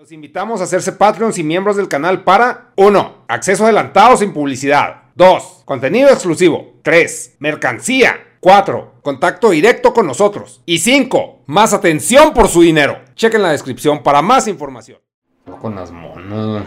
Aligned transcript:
Los 0.00 0.12
invitamos 0.12 0.62
a 0.62 0.64
hacerse 0.64 0.92
Patreons 0.92 1.36
y 1.36 1.44
miembros 1.44 1.76
del 1.76 1.86
canal 1.86 2.24
para 2.24 2.72
1. 2.76 3.24
Acceso 3.28 3.64
adelantado 3.64 4.16
sin 4.16 4.32
publicidad. 4.32 5.02
2. 5.14 5.64
Contenido 5.66 6.08
exclusivo. 6.08 6.76
3. 6.80 7.36
Mercancía. 7.38 8.16
4. 8.40 8.94
Contacto 9.02 9.50
directo 9.50 9.92
con 9.92 10.06
nosotros. 10.06 10.62
Y 10.64 10.78
5. 10.78 11.40
Más 11.44 11.74
atención 11.74 12.32
por 12.32 12.48
su 12.48 12.62
dinero. 12.62 12.98
Chequen 13.14 13.42
la 13.42 13.50
descripción 13.50 14.02
para 14.02 14.22
más 14.22 14.48
información. 14.48 15.00
Con 15.60 15.74
las 15.74 15.92
monos. 15.92 16.62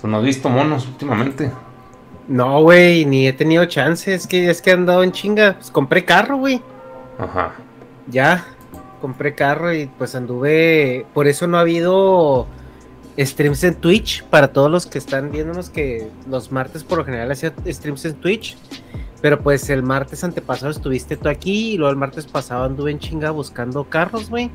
¿Tú 0.00 0.08
no 0.08 0.16
has 0.16 0.24
visto 0.24 0.48
monos 0.48 0.88
últimamente? 0.88 1.52
No, 2.26 2.62
güey, 2.62 3.04
ni 3.04 3.28
he 3.28 3.32
tenido 3.32 3.64
chance. 3.66 4.12
Es 4.12 4.26
que, 4.26 4.50
es 4.50 4.60
que 4.60 4.70
he 4.70 4.72
andado 4.72 5.04
en 5.04 5.12
chinga. 5.12 5.54
Pues 5.54 5.70
compré 5.70 6.04
carro, 6.04 6.38
güey. 6.38 6.60
Ajá. 7.16 7.52
Ya, 8.08 8.44
compré 9.04 9.34
carro 9.34 9.74
y 9.74 9.84
pues 9.84 10.14
anduve. 10.14 11.04
Por 11.12 11.26
eso 11.26 11.46
no 11.46 11.58
ha 11.58 11.60
habido 11.60 12.46
streams 13.18 13.62
en 13.64 13.74
Twitch. 13.74 14.24
Para 14.24 14.48
todos 14.54 14.70
los 14.70 14.86
que 14.86 14.96
están 14.96 15.30
viéndonos, 15.30 15.68
que 15.68 16.08
los 16.26 16.50
martes 16.50 16.84
por 16.84 16.96
lo 16.96 17.04
general 17.04 17.30
hacía 17.30 17.52
streams 17.66 18.06
en 18.06 18.14
Twitch. 18.14 18.56
Pero 19.20 19.42
pues 19.42 19.68
el 19.68 19.82
martes 19.82 20.24
antepasado 20.24 20.70
estuviste 20.70 21.18
tú 21.18 21.28
aquí 21.28 21.72
y 21.72 21.76
luego 21.76 21.90
el 21.90 21.98
martes 21.98 22.24
pasado 22.24 22.64
anduve 22.64 22.92
en 22.92 22.98
chinga 22.98 23.30
buscando 23.30 23.84
carros, 23.84 24.30
güey. 24.30 24.50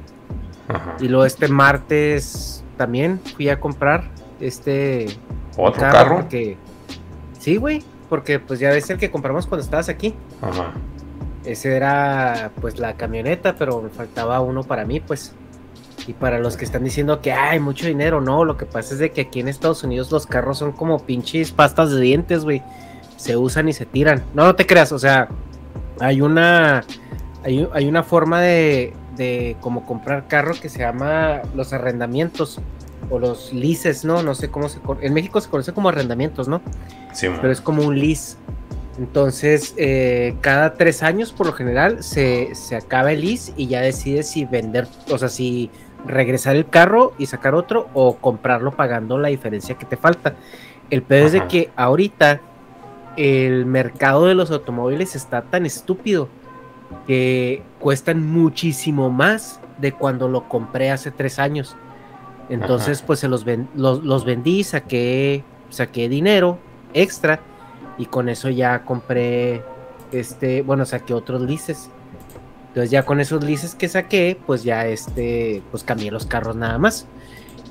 Y 0.99 1.09
luego 1.09 1.26
este 1.26 1.48
martes 1.48 2.63
también 2.76 3.21
fui 3.35 3.49
a 3.49 3.59
comprar 3.59 4.09
este 4.40 5.16
¿Otro 5.57 5.79
carro? 5.79 6.16
Porque... 6.21 6.57
Sí, 7.38 7.57
güey, 7.57 7.84
porque 8.09 8.40
pues 8.40 8.59
ya 8.59 8.71
ves 8.71 8.90
el 8.90 8.98
que 8.98 9.12
compramos 9.12 9.45
cuando 9.45 9.63
estabas 9.63 9.90
aquí. 9.90 10.16
Ajá. 10.41 10.73
Ese 11.49 11.76
era 11.76 12.52
pues 12.62 12.77
la 12.80 12.94
camioneta, 12.94 13.55
pero 13.55 13.81
me 13.81 13.90
faltaba 13.90 14.40
uno 14.40 14.63
para 14.63 14.85
mí, 14.85 14.99
pues. 14.99 15.34
Y 16.07 16.13
para 16.13 16.40
los 16.40 16.57
que 16.57 16.66
están 16.66 16.84
diciendo 16.84 17.21
que 17.21 17.31
hay 17.31 17.59
mucho 17.59 17.88
dinero, 17.88 18.21
no, 18.21 18.45
lo 18.45 18.55
que 18.55 18.66
pasa 18.66 18.94
es 18.94 18.99
de 18.99 19.12
que 19.12 19.21
aquí 19.21 19.40
en 19.40 19.48
Estados 19.48 19.84
Unidos 19.84 20.12
los 20.12 20.26
carros 20.27 20.59
son 20.59 20.71
como 20.71 20.99
pinches 20.99 21.52
pastas 21.52 21.91
de 21.91 22.01
dientes, 22.01 22.43
güey. 22.43 22.62
Se 23.18 23.35
usan 23.35 23.68
y 23.68 23.74
se 23.74 23.85
tiran. 23.85 24.24
No, 24.34 24.46
no 24.46 24.55
te 24.55 24.65
creas, 24.65 24.91
o 24.91 24.99
sea, 24.99 25.27
hay 25.99 26.21
una 26.21 26.84
hay, 27.43 27.68
hay 27.74 27.87
una 27.87 28.04
forma 28.04 28.41
de, 28.41 28.93
de 29.15 29.57
como 29.59 29.85
comprar 29.85 30.27
carro 30.27 30.54
que 30.59 30.70
se 30.70 30.79
llama 30.79 31.41
los 31.55 31.74
arrendamientos 31.74 32.59
o 33.09 33.18
los 33.18 33.54
leases, 33.54 34.05
¿no? 34.05 34.21
No 34.21 34.35
sé 34.35 34.49
cómo 34.49 34.70
se 34.70 34.79
en 35.02 35.13
México 35.13 35.41
se 35.41 35.49
conoce 35.49 35.74
como 35.74 35.90
arrendamientos, 35.90 36.48
¿no? 36.48 36.62
Sí, 37.13 37.27
pero 37.41 37.52
es 37.52 37.59
como 37.59 37.84
un 37.84 37.99
lease. 37.99 38.37
Entonces, 39.00 39.74
eh, 39.78 40.36
cada 40.42 40.74
tres 40.74 41.04
años, 41.04 41.32
por 41.32 41.48
lo 41.48 41.54
general, 41.54 42.04
se, 42.04 42.54
se 42.54 42.76
acaba 42.76 43.14
el 43.14 43.22
lease 43.22 43.54
y 43.55 43.68
ya 43.68 43.80
decides 43.80 44.28
si 44.30 44.44
vender, 44.44 44.88
o 45.10 45.18
sea, 45.18 45.30
si 45.30 45.72
regresar 46.05 46.58
el 46.58 46.68
carro 46.68 47.14
y 47.18 47.26
sacar 47.26 47.55
otro 47.55 47.88
o 47.94 48.18
comprarlo 48.18 48.72
pagando 48.72 49.18
la 49.18 49.30
diferencia 49.30 49.76
que 49.76 49.86
te 49.86 49.96
falta. 49.96 50.36
El 50.90 51.02
peor 51.02 51.27
es 51.27 51.32
de 51.32 51.48
que 51.48 51.70
ahorita 51.77 52.42
el 53.16 53.66
mercado 53.66 54.26
de 54.26 54.36
los 54.36 54.52
automóviles 54.52 55.16
está 55.16 55.44
tan 55.44 55.66
estúpido 55.66 56.27
que 57.08 57.64
cuestan 57.80 58.26
muchísimo 58.30 59.10
más 59.10 59.62
de 59.77 59.94
cuando 59.94 60.27
lo 60.27 60.50
compré 60.50 60.92
hace 60.92 61.10
tres 61.10 61.40
años. 61.40 61.74
Entonces, 62.50 62.98
Ajá. 62.98 63.08
pues 63.08 63.20
se 63.20 63.30
los, 63.30 63.46
ven- 63.46 63.70
los, 63.76 64.03
los 64.03 64.25
vendí, 64.25 64.64
saqué, 64.66 65.44
saqué 65.70 66.09
dinero 66.09 66.58
extra 66.94 67.40
y 68.00 68.06
con 68.06 68.30
eso 68.30 68.50
ya 68.50 68.86
compré, 68.86 69.62
este, 70.12 70.62
bueno, 70.64 70.86
saqué 70.86 71.14
otros 71.14 71.42
leases. 71.42 71.92
Entonces 72.69 72.92
ya 72.92 73.03
con 73.03 73.19
esos 73.19 73.44
leases 73.44 73.75
que 73.75 73.90
saqué, 73.90 74.40
pues 74.47 74.64
ya 74.64 74.88
este, 74.88 75.62
pues 75.69 75.84
cambié 75.84 76.09
los 76.09 76.25
carros 76.25 76.56
nada 76.56 76.78
más. 76.78 77.06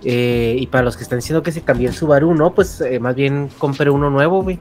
Eh, 0.05 0.55
y 0.59 0.67
para 0.67 0.84
los 0.84 0.97
que 0.97 1.03
están 1.03 1.19
diciendo 1.19 1.43
que 1.43 1.51
se 1.51 1.62
cambié 1.62 1.89
el 1.89 1.95
Subaru, 1.95 2.34
no, 2.34 2.55
pues 2.55 2.81
eh, 2.83 3.01
más 3.01 3.15
bien 3.15 3.49
compré 3.59 3.91
uno 3.91 4.11
nuevo, 4.11 4.43
güey. 4.43 4.59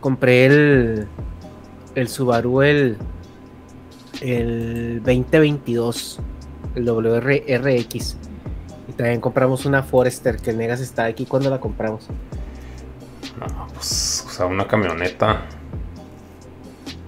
Compré 0.00 0.46
el, 0.46 1.08
el 1.96 2.08
Subaru, 2.08 2.62
el, 2.62 2.96
el 4.20 5.02
2022, 5.04 6.20
el 6.76 6.84
WRX. 6.84 8.16
Y 8.88 8.92
también 8.92 9.20
compramos 9.20 9.66
una 9.66 9.82
Forester, 9.82 10.36
que 10.36 10.52
Negas 10.52 10.80
está 10.80 11.06
aquí 11.06 11.26
cuando 11.26 11.50
la 11.50 11.58
compramos. 11.58 12.08
No, 13.38 13.66
pues, 13.74 14.24
o 14.26 14.30
sea, 14.30 14.46
una 14.46 14.66
camioneta. 14.66 15.42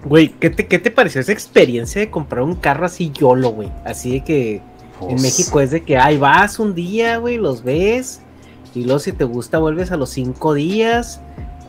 Güey, 0.05 0.29
¿qué 0.29 0.51
te, 0.51 0.67
¿qué 0.67 0.79
te 0.79 0.91
pareció 0.91 1.21
esa 1.21 1.33
experiencia 1.33 2.01
de 2.01 2.11
comprar 2.11 2.43
un 2.43 2.57
carro 2.57 2.87
así 2.87 3.11
YOLO, 3.11 3.51
güey? 3.51 3.73
Así 3.85 4.13
de 4.13 4.25
que 4.25 4.55
en 4.57 4.63
pues, 5.01 5.23
México 5.23 5.61
es 5.61 5.71
de 5.71 5.83
que, 5.83 5.97
ay, 5.97 6.19
vas 6.19 6.59
un 6.59 6.75
día, 6.75 7.17
güey, 7.19 7.39
los 7.39 7.63
ves, 7.63 8.21
y 8.75 8.85
luego 8.85 8.99
si 8.99 9.13
te 9.13 9.25
gusta 9.25 9.59
vuelves 9.59 9.93
a 9.93 9.97
los 9.97 10.11
cinco 10.11 10.55
días, 10.55 11.21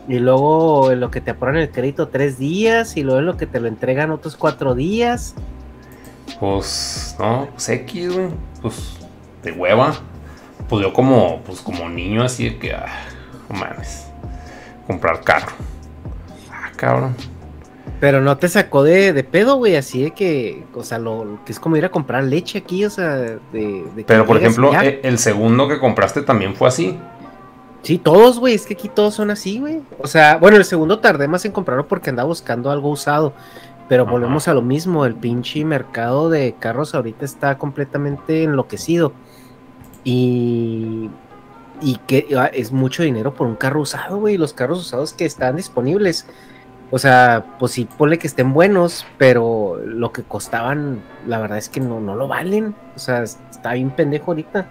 y 0.07 0.19
luego 0.19 0.91
en 0.91 0.99
lo 0.99 1.11
que 1.11 1.21
te 1.21 1.31
apuran 1.31 1.57
el 1.57 1.71
crédito 1.71 2.09
tres 2.09 2.37
días, 2.37 2.97
y 2.97 3.03
luego 3.03 3.19
en 3.19 3.25
lo 3.25 3.37
que 3.37 3.47
te 3.47 3.59
lo 3.59 3.67
entregan 3.67 4.11
otros 4.11 4.35
cuatro 4.35 4.75
días. 4.75 5.33
Pues, 6.39 7.15
no, 7.19 7.47
pues 7.51 7.69
X, 7.69 8.13
güey. 8.13 8.27
Pues, 8.61 8.97
de 9.43 9.51
hueva. 9.51 9.95
Pues 10.67 10.81
yo 10.81 10.91
como, 10.93 11.41
pues 11.41 11.61
como 11.61 11.87
niño 11.87 12.23
así 12.23 12.49
de 12.49 12.57
que, 12.57 12.73
ah, 12.73 12.87
no 13.49 13.59
mames. 13.59 14.07
Comprar 14.87 15.21
carro. 15.21 15.51
Ah, 16.51 16.71
cabrón. 16.75 17.15
Pero 17.99 18.21
no 18.21 18.37
te 18.37 18.49
sacó 18.49 18.83
de, 18.83 19.13
de 19.13 19.23
pedo, 19.23 19.55
güey, 19.55 19.75
así 19.77 20.03
de 20.03 20.11
que, 20.11 20.63
o 20.73 20.83
sea, 20.83 20.99
lo 20.99 21.39
que 21.45 21.51
es 21.53 21.59
como 21.59 21.77
ir 21.77 21.85
a 21.85 21.89
comprar 21.89 22.23
leche 22.23 22.57
aquí, 22.59 22.83
o 22.83 22.89
sea, 22.89 23.15
de... 23.15 23.85
Pero 24.05 24.25
por 24.25 24.37
ejemplo, 24.37 24.71
ya. 24.73 24.83
e- 24.83 24.99
el 25.03 25.17
segundo 25.17 25.67
que 25.67 25.79
compraste 25.79 26.21
también 26.21 26.55
fue 26.55 26.67
así. 26.67 26.99
Sí, 27.83 27.97
todos, 27.97 28.39
güey, 28.39 28.53
es 28.55 28.65
que 28.65 28.73
aquí 28.73 28.89
todos 28.89 29.13
son 29.15 29.31
así, 29.31 29.59
güey. 29.59 29.81
O 29.99 30.07
sea, 30.07 30.37
bueno, 30.37 30.57
el 30.57 30.65
segundo 30.65 30.99
tardé 30.99 31.27
más 31.27 31.45
en 31.45 31.51
comprarlo 31.51 31.87
porque 31.87 32.09
andaba 32.09 32.27
buscando 32.27 32.69
algo 32.69 32.89
usado. 32.89 33.33
Pero 33.87 34.03
Ajá. 34.03 34.11
volvemos 34.11 34.47
a 34.47 34.53
lo 34.55 34.61
mismo, 34.63 35.05
el 35.05 35.15
pinche 35.15 35.63
mercado 35.63 36.29
de 36.29 36.55
carros 36.59 36.95
ahorita 36.95 37.23
está 37.23 37.57
completamente 37.57 38.43
enloquecido. 38.43 39.13
Y, 40.03 41.09
y 41.81 41.97
que 42.07 42.27
ah, 42.37 42.49
es 42.53 42.71
mucho 42.71 43.03
dinero 43.03 43.33
por 43.33 43.47
un 43.47 43.55
carro 43.55 43.81
usado, 43.81 44.17
güey. 44.17 44.37
Los 44.37 44.53
carros 44.53 44.79
usados 44.79 45.13
que 45.13 45.25
están 45.25 45.55
disponibles. 45.55 46.27
O 46.91 46.99
sea, 46.99 47.57
pues 47.59 47.73
sí, 47.73 47.87
ponle 47.97 48.19
que 48.19 48.27
estén 48.27 48.53
buenos, 48.53 49.05
pero 49.17 49.79
lo 49.83 50.11
que 50.11 50.23
costaban, 50.23 51.01
la 51.27 51.39
verdad 51.39 51.57
es 51.57 51.69
que 51.69 51.79
no, 51.79 51.99
no 51.99 52.15
lo 52.15 52.27
valen. 52.27 52.75
O 52.95 52.99
sea, 52.99 53.23
está 53.23 53.73
bien 53.73 53.89
pendejo 53.91 54.31
ahorita. 54.31 54.67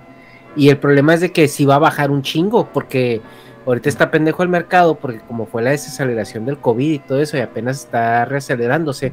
Y 0.57 0.69
el 0.69 0.79
problema 0.79 1.15
es 1.15 1.21
de 1.21 1.33
que 1.33 1.49
sí 1.49 1.65
va 1.65 1.77
a 1.77 1.81
bajar 1.81 2.11
un 2.11 2.23
chingo, 2.23 2.69
porque 2.73 3.21
ahorita 3.67 3.89
está 3.89 4.11
pendejo 4.11 4.43
el 4.43 4.49
mercado, 4.49 4.95
porque 4.95 5.21
como 5.21 5.47
fue 5.47 5.63
la 5.63 5.71
desaceleración 5.71 6.47
del 6.47 6.59
COVID 6.59 6.93
y 6.93 6.99
todo 7.01 7.21
eso, 7.21 7.37
y 7.37 7.41
apenas 7.41 7.81
está 7.81 8.25
reacelerándose, 8.25 9.13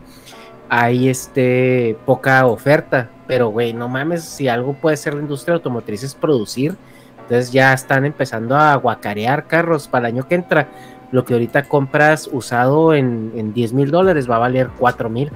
hay 0.70 1.10
este 1.10 1.98
poca 2.06 2.46
oferta. 2.46 3.10
Pero, 3.28 3.50
güey, 3.50 3.74
no 3.74 3.90
mames, 3.90 4.24
si 4.24 4.48
algo 4.48 4.74
puede 4.74 4.98
ser 4.98 5.16
la 5.16 5.22
industria 5.22 5.56
automotriz 5.56 6.04
es 6.04 6.16
producir. 6.16 6.76
Entonces 7.24 7.52
ya 7.52 7.74
están 7.74 8.06
empezando 8.06 8.56
a 8.58 8.76
guacarear 8.76 9.48
carros 9.48 9.88
para 9.88 10.08
el 10.10 10.16
año 10.16 10.28
que 10.28 10.36
entra. 10.36 10.68
Lo 11.12 11.26
que 11.26 11.34
ahorita 11.34 11.64
compras 11.64 12.30
usado 12.32 12.94
en, 12.94 13.32
en 13.36 13.54
10 13.54 13.74
mil 13.74 13.92
dólares 13.92 14.30
va 14.30 14.38
a 14.38 14.40
valer 14.40 14.70
4 14.78 15.10
mil. 15.10 15.32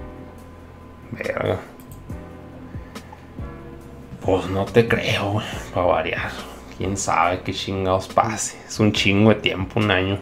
Verga. 1.12 1.58
Pues 4.22 4.48
no 4.50 4.66
te 4.66 4.88
creo, 4.88 5.34
güey. 5.34 5.46
Para 5.74 5.86
variar. 5.88 6.32
Quién 6.78 6.98
sabe 6.98 7.42
qué 7.42 7.54
chingados 7.54 8.08
pase. 8.08 8.58
Es 8.68 8.80
un 8.80 8.92
chingo 8.92 9.30
de 9.30 9.36
tiempo, 9.36 9.80
un 9.80 9.92
año. 9.92 10.18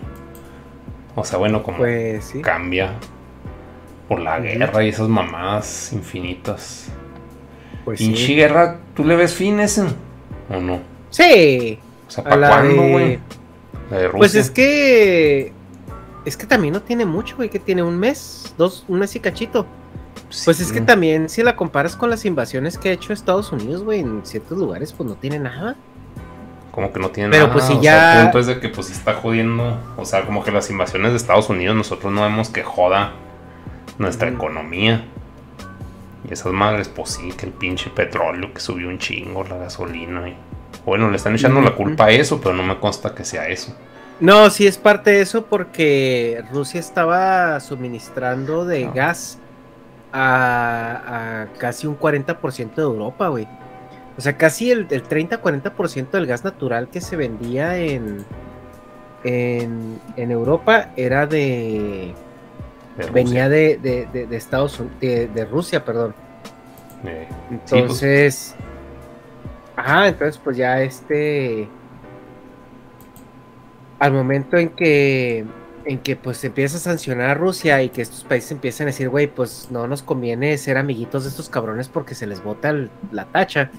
O 1.16 1.24
sea, 1.24 1.38
bueno, 1.40 1.64
como 1.64 1.78
Pues 1.78 2.26
sí. 2.26 2.42
cambia 2.42 2.94
por 4.08 4.20
la 4.20 4.40
guerra 4.40 4.84
y 4.84 4.90
esas 4.90 5.08
mamadas 5.08 5.94
infinitas. 5.94 6.92
Pues 7.86 8.00
Pinche 8.00 8.26
sí. 8.26 8.36
guerra, 8.36 8.78
¿tú 8.96 9.04
le 9.04 9.16
ves 9.16 9.34
fines? 9.34 9.78
eh? 9.78 9.86
¿O 10.50 10.60
no? 10.60 10.80
Sí. 11.14 11.80
O 12.08 12.12
sea, 12.12 12.24
¿para 12.24 12.50
cuándo, 12.50 12.82
güey? 12.82 13.20
La 13.92 13.98
de 14.00 14.10
Pues 14.10 14.36
es 14.36 14.50
que. 14.50 15.54
Es 16.26 16.38
que 16.38 16.46
también 16.46 16.74
no 16.74 16.82
tiene 16.82 17.06
mucho, 17.06 17.36
güey, 17.36 17.50
que 17.50 17.60
tiene 17.60 17.84
un 17.84 18.00
mes, 18.00 18.54
dos, 18.58 18.86
un 18.88 19.00
mes 19.00 19.16
y 19.16 19.20
cachito. 19.20 19.66
Pues 20.46 20.60
es 20.60 20.72
que 20.72 20.82
también, 20.82 21.30
si 21.30 21.44
la 21.44 21.56
comparas 21.56 21.96
con 21.96 22.10
las 22.10 22.26
invasiones 22.26 22.78
que 22.78 22.90
ha 22.90 22.92
hecho 22.94 23.14
Estados 23.14 23.52
Unidos, 23.52 23.84
güey, 23.84 24.00
en 24.00 24.26
ciertos 24.26 24.58
lugares, 24.58 24.92
pues 24.92 25.08
no 25.08 25.16
tiene 25.16 25.38
nada. 25.38 25.76
Como 26.72 26.92
que 26.92 27.00
no 27.00 27.10
tiene 27.12 27.30
Pero, 27.30 27.44
nada. 27.44 27.54
pues, 27.54 27.66
si 27.66 27.74
sea, 27.74 27.82
ya- 27.82 28.18
el 28.18 28.24
punto 28.24 28.40
es 28.40 28.48
de 28.48 28.60
que 28.60 28.70
pues 28.70 28.88
sí 28.88 28.94
está 28.94 29.14
jodiendo. 29.14 29.78
O 29.98 30.06
sea, 30.06 30.26
como 30.26 30.44
que 30.44 30.52
las 30.52 30.70
invasiones 30.72 31.12
de 31.12 31.18
Estados 31.18 31.50
Unidos 31.50 31.76
nosotros 31.76 32.12
no 32.12 32.22
vemos 32.24 32.50
que 32.50 32.64
joda 32.64 33.12
nuestra 34.00 34.30
economía. 34.30 35.06
Y 36.28 36.34
esas 36.34 36.52
madres, 36.54 36.88
pues 36.88 37.12
sí, 37.12 37.32
que 37.34 37.46
el 37.46 37.52
pinche 37.52 37.90
petróleo 37.92 38.52
que 38.54 38.60
subió 38.60 38.88
un 38.88 38.98
chingo, 38.98 39.44
la 39.44 39.58
gasolina. 39.58 40.30
Y... 40.30 40.36
Bueno, 40.86 41.10
le 41.10 41.18
están 41.18 41.36
echando 41.36 41.62
la 41.62 41.76
culpa 41.76 42.06
a 42.06 42.12
eso, 42.12 42.40
pero 42.42 42.54
no 42.54 42.64
me 42.64 42.80
consta 42.80 43.16
que 43.16 43.24
sea 43.24 43.48
eso. 43.48 43.76
No, 44.20 44.50
sí 44.50 44.68
es 44.68 44.78
parte 44.78 45.12
de 45.12 45.22
eso 45.22 45.46
porque 45.46 46.44
Rusia 46.52 46.80
estaba 46.80 47.60
suministrando 47.60 48.66
de 48.66 48.86
Ah. 48.86 48.92
gas 48.94 49.40
a, 50.12 51.42
a 51.42 51.58
casi 51.58 51.88
un 51.88 51.98
40% 51.98 52.76
de 52.76 52.82
Europa, 52.84 53.28
güey. 53.30 53.48
O 54.18 54.22
sea, 54.22 54.38
casi 54.38 54.72
el, 54.72 54.88
30-40% 54.88 56.12
del 56.12 56.28
gas 56.28 56.44
natural 56.44 56.88
que 56.90 57.02
se 57.02 57.16
vendía 57.16 57.78
en, 57.78 58.24
en, 59.24 60.32
Europa 60.32 60.92
era 60.96 61.26
de... 61.26 62.14
venía 63.12 63.50
de, 63.50 63.78
de, 63.78 64.38
Estados 64.38 64.80
Unidos, 64.80 65.00
de, 65.02 65.46
Rusia, 65.46 65.84
perdón. 65.84 66.14
Eh, 67.06 67.28
pues. 67.70 68.56
Ajá, 69.76 70.08
entonces 70.08 70.40
pues 70.44 70.58
ya 70.58 70.82
este... 70.82 71.68
Al 74.00 74.12
momento 74.12 74.58
en 74.58 74.70
que 74.70 75.46
en 75.86 76.00
que 76.00 76.16
pues 76.16 76.38
se 76.38 76.48
empieza 76.48 76.78
a 76.78 76.80
sancionar 76.80 77.32
a 77.32 77.34
Rusia 77.34 77.82
y 77.84 77.90
que 77.90 78.02
estos 78.02 78.24
países 78.24 78.52
empiezan 78.52 78.88
a 78.88 78.92
decir, 78.92 79.10
güey, 79.10 79.28
pues 79.28 79.68
no 79.70 79.88
nos 79.88 80.02
conviene 80.02 80.58
ser 80.58 80.78
amiguitos 80.78 81.24
de 81.24 81.30
estos 81.30 81.50
cabrones 81.50 81.90
porque 81.90 82.16
se 82.16 82.28
les 82.28 82.44
bota 82.44 82.74
la 83.12 83.26
tacha. 83.26 83.72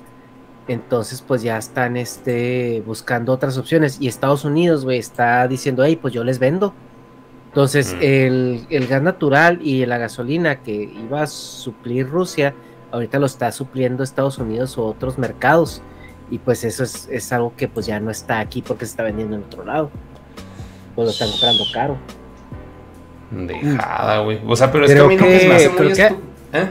Entonces 0.66 1.22
pues 1.22 1.42
ya 1.42 1.58
están 1.58 1.96
este, 1.96 2.82
buscando 2.86 3.32
otras 3.32 3.58
opciones 3.58 3.98
y 4.00 4.08
Estados 4.08 4.44
Unidos, 4.44 4.84
güey, 4.84 4.98
está 4.98 5.46
diciendo, 5.46 5.84
hey, 5.84 5.98
pues 6.00 6.14
yo 6.14 6.24
les 6.24 6.38
vendo. 6.38 6.74
Entonces 7.48 7.94
mm. 7.94 7.98
el, 8.02 8.66
el, 8.70 8.86
gas 8.86 9.02
natural 9.02 9.60
y 9.62 9.84
la 9.86 9.98
gasolina 9.98 10.62
que 10.62 10.72
iba 10.72 11.22
a 11.22 11.26
suplir 11.26 12.08
Rusia, 12.08 12.54
ahorita 12.94 13.18
lo 13.18 13.26
está 13.26 13.52
supliendo 13.52 14.02
Estados 14.02 14.38
Unidos 14.38 14.78
o 14.78 14.86
otros 14.86 15.18
mercados. 15.18 15.82
Y 16.30 16.38
pues 16.38 16.64
eso 16.64 16.84
es, 16.84 17.08
es 17.10 17.32
algo 17.32 17.52
que 17.54 17.68
pues 17.68 17.84
ya 17.84 18.00
no 18.00 18.10
está 18.10 18.40
aquí 18.40 18.62
porque 18.62 18.86
se 18.86 18.92
está 18.92 19.02
vendiendo 19.02 19.36
en 19.36 19.42
otro 19.42 19.64
lado 19.64 19.90
pues 20.94 21.06
lo 21.06 21.10
están 21.10 21.30
comprando 21.30 21.64
caro. 21.72 21.96
Dejada, 23.30 24.20
güey. 24.20 24.40
O 24.46 24.54
sea, 24.54 24.70
pero 24.70 24.84
es 24.84 24.94
que 24.94 25.02
me 25.06 25.54
hace 25.54 25.68
muy 25.70 25.92
¿eh? 25.92 26.68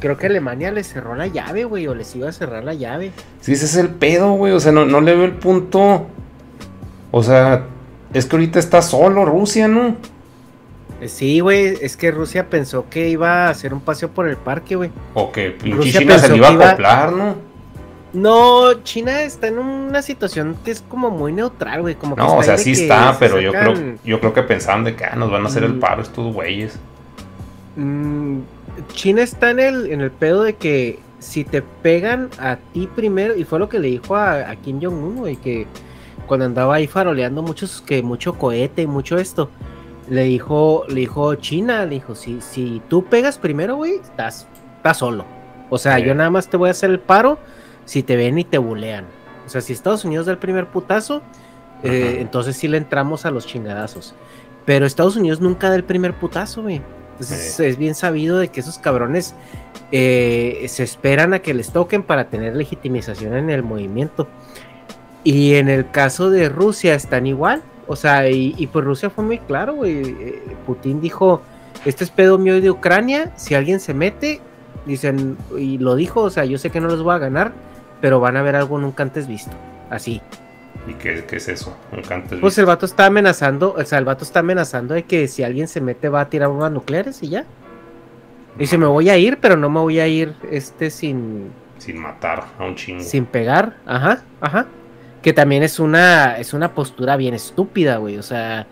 Creo 0.00 0.16
que 0.16 0.26
Alemania 0.26 0.70
le 0.72 0.84
cerró 0.84 1.14
la 1.14 1.26
llave, 1.26 1.64
güey, 1.64 1.86
o 1.86 1.94
les 1.94 2.14
iba 2.16 2.28
a 2.28 2.32
cerrar 2.32 2.64
la 2.64 2.74
llave. 2.74 3.12
Sí, 3.40 3.52
ese 3.52 3.64
es 3.64 3.76
el 3.76 3.90
pedo, 3.90 4.32
güey. 4.32 4.52
O 4.52 4.60
sea, 4.60 4.72
no, 4.72 4.84
no 4.84 5.00
le 5.00 5.14
veo 5.14 5.24
el 5.24 5.34
punto. 5.34 6.06
O 7.12 7.22
sea, 7.22 7.64
es 8.12 8.26
que 8.26 8.36
ahorita 8.36 8.58
está 8.58 8.82
solo 8.82 9.24
Rusia, 9.24 9.68
¿no? 9.68 9.96
Eh, 11.00 11.08
sí, 11.08 11.40
güey, 11.40 11.76
es 11.80 11.96
que 11.96 12.10
Rusia 12.10 12.48
pensó 12.48 12.88
que 12.88 13.08
iba 13.08 13.46
a 13.46 13.50
hacer 13.50 13.74
un 13.74 13.80
paseo 13.80 14.10
por 14.10 14.28
el 14.28 14.36
parque, 14.36 14.76
güey. 14.76 14.90
O 15.14 15.30
que 15.30 15.56
China 15.58 16.18
se 16.18 16.28
le 16.30 16.36
iba 16.36 16.48
a 16.48 16.52
acoplar, 16.52 17.12
¿no? 17.12 17.36
No, 18.12 18.82
China 18.82 19.22
está 19.22 19.48
en 19.48 19.58
una 19.58 20.00
situación 20.00 20.56
que 20.64 20.70
es 20.70 20.80
como 20.80 21.10
muy 21.10 21.32
neutral, 21.32 21.82
güey. 21.82 21.96
Como 21.96 22.16
no, 22.16 22.38
o 22.38 22.42
sea, 22.42 22.56
sí 22.56 22.72
está, 22.72 23.14
pero 23.18 23.40
yo 23.40 23.52
creo, 23.52 23.74
yo 24.04 24.20
creo 24.20 24.32
que 24.32 24.42
pensaban 24.42 24.84
de 24.84 24.96
que 24.96 25.04
ah, 25.04 25.16
nos 25.16 25.30
van 25.30 25.44
a 25.44 25.48
hacer 25.48 25.64
el 25.64 25.74
mm. 25.74 25.80
paro 25.80 26.00
estos 26.00 26.32
güeyes. 26.32 26.78
Mm, 27.76 28.38
China 28.94 29.22
está 29.22 29.50
en 29.50 29.60
el, 29.60 29.92
en 29.92 30.00
el 30.00 30.10
pedo 30.10 30.44
de 30.44 30.54
que 30.54 30.98
si 31.18 31.44
te 31.44 31.60
pegan 31.60 32.30
a 32.38 32.56
ti 32.72 32.88
primero, 32.94 33.36
y 33.36 33.44
fue 33.44 33.58
lo 33.58 33.68
que 33.68 33.78
le 33.78 33.88
dijo 33.88 34.16
a, 34.16 34.54
Kim 34.56 34.80
Jong-un, 34.80 35.16
güey, 35.16 35.36
que 35.36 35.66
cuando 36.26 36.46
andaba 36.46 36.76
ahí 36.76 36.86
faroleando 36.86 37.42
muchos, 37.42 37.82
que 37.82 38.02
mucho 38.02 38.34
cohete 38.38 38.82
y 38.82 38.86
mucho 38.86 39.18
esto, 39.18 39.50
le 40.08 40.24
dijo, 40.24 40.84
le 40.88 41.00
dijo 41.00 41.34
China, 41.36 41.84
le 41.84 41.96
dijo, 41.96 42.14
si, 42.14 42.40
si 42.40 42.82
tú 42.88 43.04
pegas 43.04 43.38
primero, 43.38 43.76
güey, 43.76 43.96
estás, 43.96 44.46
estás 44.76 44.98
solo. 44.98 45.24
O 45.70 45.78
sea, 45.78 45.98
yo 45.98 46.14
nada 46.14 46.30
más 46.30 46.48
te 46.48 46.56
voy 46.56 46.68
a 46.68 46.72
hacer 46.72 46.90
el 46.90 47.00
paro 47.00 47.38
si 47.84 48.02
te 48.02 48.16
ven 48.16 48.38
y 48.38 48.44
te 48.44 48.58
bulean. 48.58 49.04
O 49.46 49.48
sea, 49.48 49.60
si 49.60 49.72
Estados 49.72 50.04
Unidos 50.04 50.26
da 50.26 50.32
el 50.32 50.38
primer 50.38 50.68
putazo, 50.68 51.22
eh, 51.82 52.18
entonces 52.20 52.56
sí 52.56 52.68
le 52.68 52.78
entramos 52.78 53.26
a 53.26 53.30
los 53.30 53.46
chingadazos. 53.46 54.14
Pero 54.64 54.86
Estados 54.86 55.16
Unidos 55.16 55.40
nunca 55.40 55.68
da 55.68 55.76
el 55.76 55.84
primer 55.84 56.14
putazo, 56.14 56.62
güey. 56.62 56.82
Entonces 57.12 57.58
es 57.60 57.78
bien 57.78 57.94
sabido 57.94 58.38
de 58.38 58.48
que 58.48 58.60
esos 58.60 58.78
cabrones 58.78 59.34
eh, 59.90 60.66
se 60.68 60.82
esperan 60.82 61.32
a 61.32 61.38
que 61.38 61.54
les 61.54 61.70
toquen 61.70 62.02
para 62.02 62.28
tener 62.28 62.54
legitimización 62.54 63.34
en 63.36 63.50
el 63.50 63.62
movimiento. 63.62 64.28
Y 65.24 65.54
en 65.54 65.68
el 65.68 65.90
caso 65.90 66.30
de 66.30 66.48
Rusia 66.48 66.94
están 66.94 67.26
igual. 67.26 67.62
O 67.86 67.96
sea, 67.96 68.28
y, 68.28 68.54
y 68.56 68.66
pues 68.66 68.84
Rusia 68.84 69.10
fue 69.10 69.24
muy 69.24 69.38
claro, 69.38 69.74
güey. 69.74 69.98
Eh, 69.98 70.42
Putin 70.66 71.00
dijo, 71.00 71.42
este 71.84 72.04
es 72.04 72.10
pedo 72.10 72.38
mío 72.38 72.60
de 72.60 72.70
Ucrania, 72.70 73.32
si 73.36 73.54
alguien 73.54 73.80
se 73.80 73.94
mete, 73.94 74.40
dicen, 74.86 75.36
y 75.56 75.78
lo 75.78 75.94
dijo, 75.94 76.22
o 76.22 76.30
sea, 76.30 76.44
yo 76.44 76.58
sé 76.58 76.70
que 76.70 76.80
no 76.80 76.88
los 76.88 77.02
voy 77.02 77.14
a 77.14 77.18
ganar, 77.18 77.52
pero 78.00 78.20
van 78.20 78.36
a 78.36 78.42
ver 78.42 78.56
algo 78.56 78.78
nunca 78.78 79.02
antes 79.02 79.28
visto. 79.28 79.52
Así. 79.90 80.20
¿Y 80.88 80.94
qué, 80.94 81.24
es 81.30 81.48
eso? 81.48 81.76
Nunca 81.92 82.14
antes 82.14 82.38
Pues 82.40 82.58
el 82.58 82.66
vato 82.66 82.86
está 82.86 83.06
amenazando, 83.06 83.74
o 83.76 83.84
sea, 83.84 83.98
el 83.98 84.04
vato 84.04 84.24
está 84.24 84.40
amenazando 84.40 84.94
de 84.94 85.04
que 85.04 85.28
si 85.28 85.42
alguien 85.42 85.68
se 85.68 85.80
mete 85.80 86.08
va 86.08 86.20
a 86.20 86.28
tirar 86.28 86.48
bombas 86.48 86.72
nucleares 86.72 87.22
y 87.22 87.28
ya. 87.28 87.44
Dice, 88.58 88.78
me 88.78 88.86
voy 88.86 89.10
a 89.10 89.18
ir, 89.18 89.38
pero 89.38 89.56
no 89.56 89.68
me 89.68 89.80
voy 89.80 90.00
a 90.00 90.08
ir 90.08 90.34
este 90.50 90.90
sin... 90.90 91.50
Sin 91.78 92.00
matar 92.00 92.44
a 92.58 92.64
un 92.64 92.74
chingo. 92.74 93.02
Sin 93.02 93.26
pegar, 93.26 93.76
ajá, 93.84 94.22
ajá. 94.40 94.66
Que 95.22 95.32
también 95.32 95.62
es 95.62 95.78
una, 95.78 96.38
es 96.38 96.54
una 96.54 96.74
postura 96.74 97.16
bien 97.16 97.34
estúpida, 97.34 97.96
güey. 97.96 98.16
O 98.18 98.22
sea, 98.22 98.66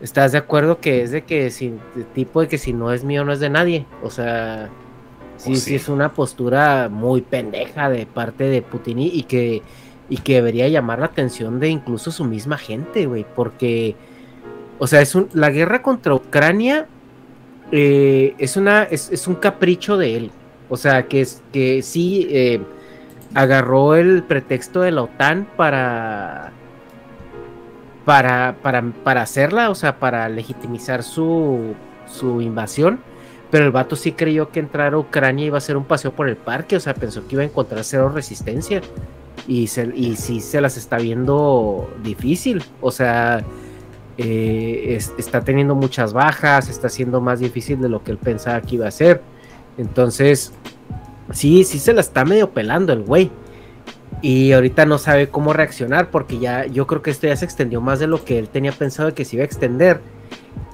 ¿estás 0.00 0.32
de 0.32 0.38
acuerdo 0.38 0.80
que 0.80 1.02
es 1.02 1.10
de 1.10 1.22
que 1.22 1.50
si, 1.50 1.74
tipo 2.14 2.40
de 2.40 2.48
que 2.48 2.58
si 2.58 2.72
no 2.72 2.92
es 2.92 3.04
mío 3.04 3.24
no 3.24 3.32
es 3.32 3.40
de 3.40 3.50
nadie? 3.50 3.86
O 4.02 4.10
sea, 4.10 4.70
Sí, 5.40 5.56
sí, 5.56 5.74
es 5.74 5.88
una 5.88 6.12
postura 6.12 6.90
muy 6.90 7.22
pendeja 7.22 7.88
de 7.88 8.04
parte 8.04 8.44
de 8.44 8.60
Putin 8.60 8.98
y 8.98 9.22
que, 9.22 9.62
y 10.10 10.18
que 10.18 10.34
debería 10.34 10.68
llamar 10.68 10.98
la 10.98 11.06
atención 11.06 11.58
de 11.60 11.70
incluso 11.70 12.12
su 12.12 12.26
misma 12.26 12.58
gente, 12.58 13.06
güey, 13.06 13.24
porque, 13.34 13.96
o 14.78 14.86
sea, 14.86 15.00
es 15.00 15.14
un, 15.14 15.30
la 15.32 15.48
guerra 15.48 15.80
contra 15.80 16.14
Ucrania 16.14 16.86
eh, 17.72 18.34
es, 18.36 18.58
una, 18.58 18.82
es, 18.82 19.26
un 19.26 19.36
capricho 19.36 19.96
de 19.96 20.16
él, 20.16 20.30
o 20.68 20.76
sea, 20.76 21.06
que, 21.08 21.22
es, 21.22 21.42
que 21.54 21.80
sí 21.80 22.26
eh, 22.28 22.60
agarró 23.34 23.94
el 23.94 24.22
pretexto 24.22 24.80
de 24.80 24.90
la 24.92 25.02
OTAN 25.02 25.48
para, 25.56 26.52
para, 28.04 28.56
para, 28.62 28.82
para 28.82 29.22
hacerla, 29.22 29.70
o 29.70 29.74
sea, 29.74 29.98
para 29.98 30.28
legitimizar 30.28 31.02
su, 31.02 31.74
su 32.06 32.40
invasión 32.40 33.00
pero 33.50 33.64
el 33.64 33.72
vato 33.72 33.96
sí 33.96 34.12
creyó 34.12 34.50
que 34.50 34.60
entrar 34.60 34.94
a 34.94 34.98
Ucrania 34.98 35.46
iba 35.46 35.58
a 35.58 35.60
ser 35.60 35.76
un 35.76 35.84
paseo 35.84 36.12
por 36.12 36.28
el 36.28 36.36
parque, 36.36 36.76
o 36.76 36.80
sea, 36.80 36.94
pensó 36.94 37.26
que 37.26 37.34
iba 37.34 37.42
a 37.42 37.46
encontrar 37.46 37.84
cero 37.84 38.08
resistencia. 38.08 38.80
Y, 39.48 39.66
se, 39.66 39.90
y 39.94 40.16
sí 40.16 40.40
se 40.40 40.60
las 40.60 40.76
está 40.76 40.98
viendo 40.98 41.90
difícil, 42.02 42.62
o 42.80 42.90
sea, 42.90 43.42
eh, 44.18 44.98
está 45.18 45.40
teniendo 45.40 45.74
muchas 45.74 46.12
bajas, 46.12 46.68
está 46.68 46.88
siendo 46.88 47.20
más 47.20 47.40
difícil 47.40 47.80
de 47.80 47.88
lo 47.88 48.04
que 48.04 48.12
él 48.12 48.18
pensaba 48.18 48.60
que 48.60 48.76
iba 48.76 48.86
a 48.86 48.90
ser. 48.90 49.22
Entonces, 49.78 50.52
sí, 51.32 51.64
sí 51.64 51.78
se 51.78 51.92
la 51.92 52.00
está 52.00 52.24
medio 52.24 52.50
pelando 52.50 52.92
el 52.92 53.02
güey. 53.02 53.30
Y 54.22 54.52
ahorita 54.52 54.84
no 54.84 54.98
sabe 54.98 55.28
cómo 55.28 55.52
reaccionar 55.52 56.10
porque 56.10 56.38
ya 56.38 56.66
yo 56.66 56.86
creo 56.86 57.00
que 57.00 57.10
esto 57.10 57.26
ya 57.26 57.36
se 57.36 57.44
extendió 57.44 57.80
más 57.80 58.00
de 58.00 58.06
lo 58.06 58.24
que 58.24 58.38
él 58.38 58.48
tenía 58.48 58.72
pensado 58.72 59.14
que 59.14 59.24
se 59.24 59.36
iba 59.36 59.42
a 59.42 59.46
extender 59.46 60.00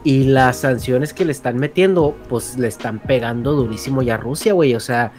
y 0.07 0.23
las 0.23 0.59
sanciones 0.59 1.13
que 1.13 1.25
le 1.25 1.33
están 1.33 1.57
metiendo, 1.57 2.17
pues 2.29 2.57
le 2.59 2.69
están 2.69 3.01
pegando 3.01 3.55
durísimo 3.55 4.03
ya 4.03 4.15
a 4.15 4.19
Rusia, 4.19 4.53
güey. 4.53 4.77
O 4.77 4.81
sea, 4.81 5.13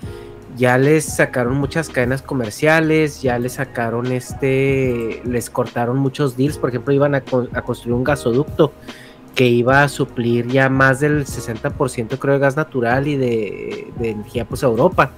ya 0.55 0.77
les 0.77 1.03
sacaron 1.03 1.57
muchas 1.57 1.89
cadenas 1.89 2.21
comerciales, 2.21 3.21
ya 3.21 3.37
les 3.37 3.53
sacaron 3.53 4.11
este, 4.13 5.21
les 5.25 5.49
cortaron 5.49 5.97
muchos 5.97 6.37
deals. 6.37 6.57
Por 6.57 6.69
ejemplo, 6.69 6.93
iban 6.93 7.15
a, 7.15 7.21
construir 7.21 7.95
un 7.95 8.05
gasoducto 8.05 8.71
que 9.37 9.45
iba 9.45 9.83
a 9.83 9.87
suplir 9.87 10.47
ya 10.47 10.67
más 10.67 10.99
del 10.99 11.23
60% 11.23 12.17
creo 12.17 12.33
de 12.33 12.39
gas 12.39 12.55
natural 12.57 13.07
y 13.07 13.17
de, 13.17 13.93
energía 13.99 14.45
pues 14.45 14.63
a 14.63 14.65
Europa. 14.65 15.11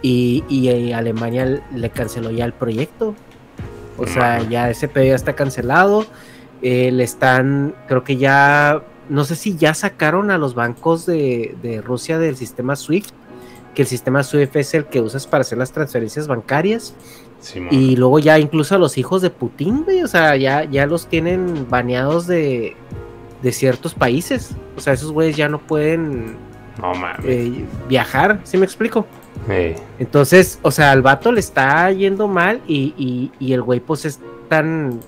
Y, 0.00 0.42
y, 0.48 0.92
Alemania 0.92 1.62
le 1.74 1.90
canceló 1.90 2.30
ya 2.30 2.46
el 2.46 2.54
proyecto. 2.54 3.14
O 3.98 4.06
sea, 4.06 4.42
ya 4.48 4.70
ese 4.70 4.88
pedido 4.88 5.10
ya 5.10 5.16
está 5.16 5.34
cancelado. 5.34 6.06
Eh, 6.62 6.90
le 6.90 7.04
están, 7.04 7.74
creo 7.86 8.02
que 8.02 8.16
ya 8.16 8.82
no 9.10 9.24
sé 9.24 9.36
si 9.36 9.54
ya 9.58 9.74
sacaron 9.74 10.30
a 10.30 10.38
los 10.38 10.54
bancos 10.54 11.04
de, 11.04 11.82
Rusia 11.84 12.18
del 12.18 12.38
sistema 12.38 12.76
SWIFT, 12.76 13.12
que 13.74 13.82
el 13.82 13.88
sistema 13.88 14.22
SWIFT 14.22 14.56
es 14.56 14.72
el 14.72 14.86
que 14.86 15.02
usas 15.02 15.26
para 15.26 15.42
hacer 15.42 15.58
las 15.58 15.70
transferencias 15.70 16.28
bancarias. 16.28 16.94
y 17.70 17.96
luego 17.96 18.20
ya 18.20 18.38
incluso 18.38 18.74
a 18.74 18.78
los 18.78 18.96
hijos 18.96 19.20
de 19.20 19.28
Putin, 19.28 19.84
o 20.02 20.08
sea, 20.08 20.34
ya, 20.36 20.64
ya 20.64 20.86
los 20.86 21.08
tienen 21.08 21.66
baneados 21.68 22.26
de, 22.26 22.74
ciertos 23.52 23.94
países. 23.94 24.54
O 24.76 24.80
sea, 24.80 24.92
esos 24.92 25.12
güeyes 25.12 25.36
ya 25.36 25.48
no 25.48 25.58
pueden 25.58 26.36
eh, 27.24 27.64
viajar, 27.88 28.40
¿sí 28.44 28.56
me 28.56 28.64
explico? 28.64 29.06
Entonces, 29.98 30.58
o 30.62 30.70
sea, 30.70 30.92
al 30.92 31.02
vato 31.02 31.32
le 31.32 31.40
está 31.40 31.90
yendo 31.92 32.28
mal 32.28 32.60
y, 32.66 33.32
y 33.38 33.52
el 33.52 33.62
güey 33.62 33.80
pues 33.80 34.04
es 34.04 34.20
tan 34.48 35.00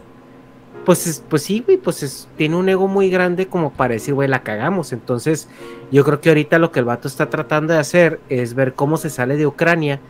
pues, 0.84 1.22
pues 1.28 1.42
sí, 1.42 1.62
güey, 1.64 1.76
pues 1.76 2.28
tiene 2.36 2.56
un 2.56 2.68
ego 2.68 2.88
muy 2.88 3.08
grande 3.08 3.46
como 3.46 3.72
para 3.72 3.94
decir, 3.94 4.14
güey, 4.14 4.28
la 4.28 4.42
cagamos. 4.42 4.92
Entonces, 4.92 5.48
yo 5.90 6.04
creo 6.04 6.20
que 6.20 6.30
ahorita 6.30 6.58
lo 6.58 6.72
que 6.72 6.80
el 6.80 6.84
vato 6.84 7.08
está 7.08 7.30
tratando 7.30 7.72
de 7.72 7.78
hacer 7.78 8.20
es 8.28 8.54
ver 8.54 8.74
cómo 8.74 8.96
se 8.96 9.10
sale 9.10 9.36
de 9.36 9.46
Ucrania, 9.46 10.00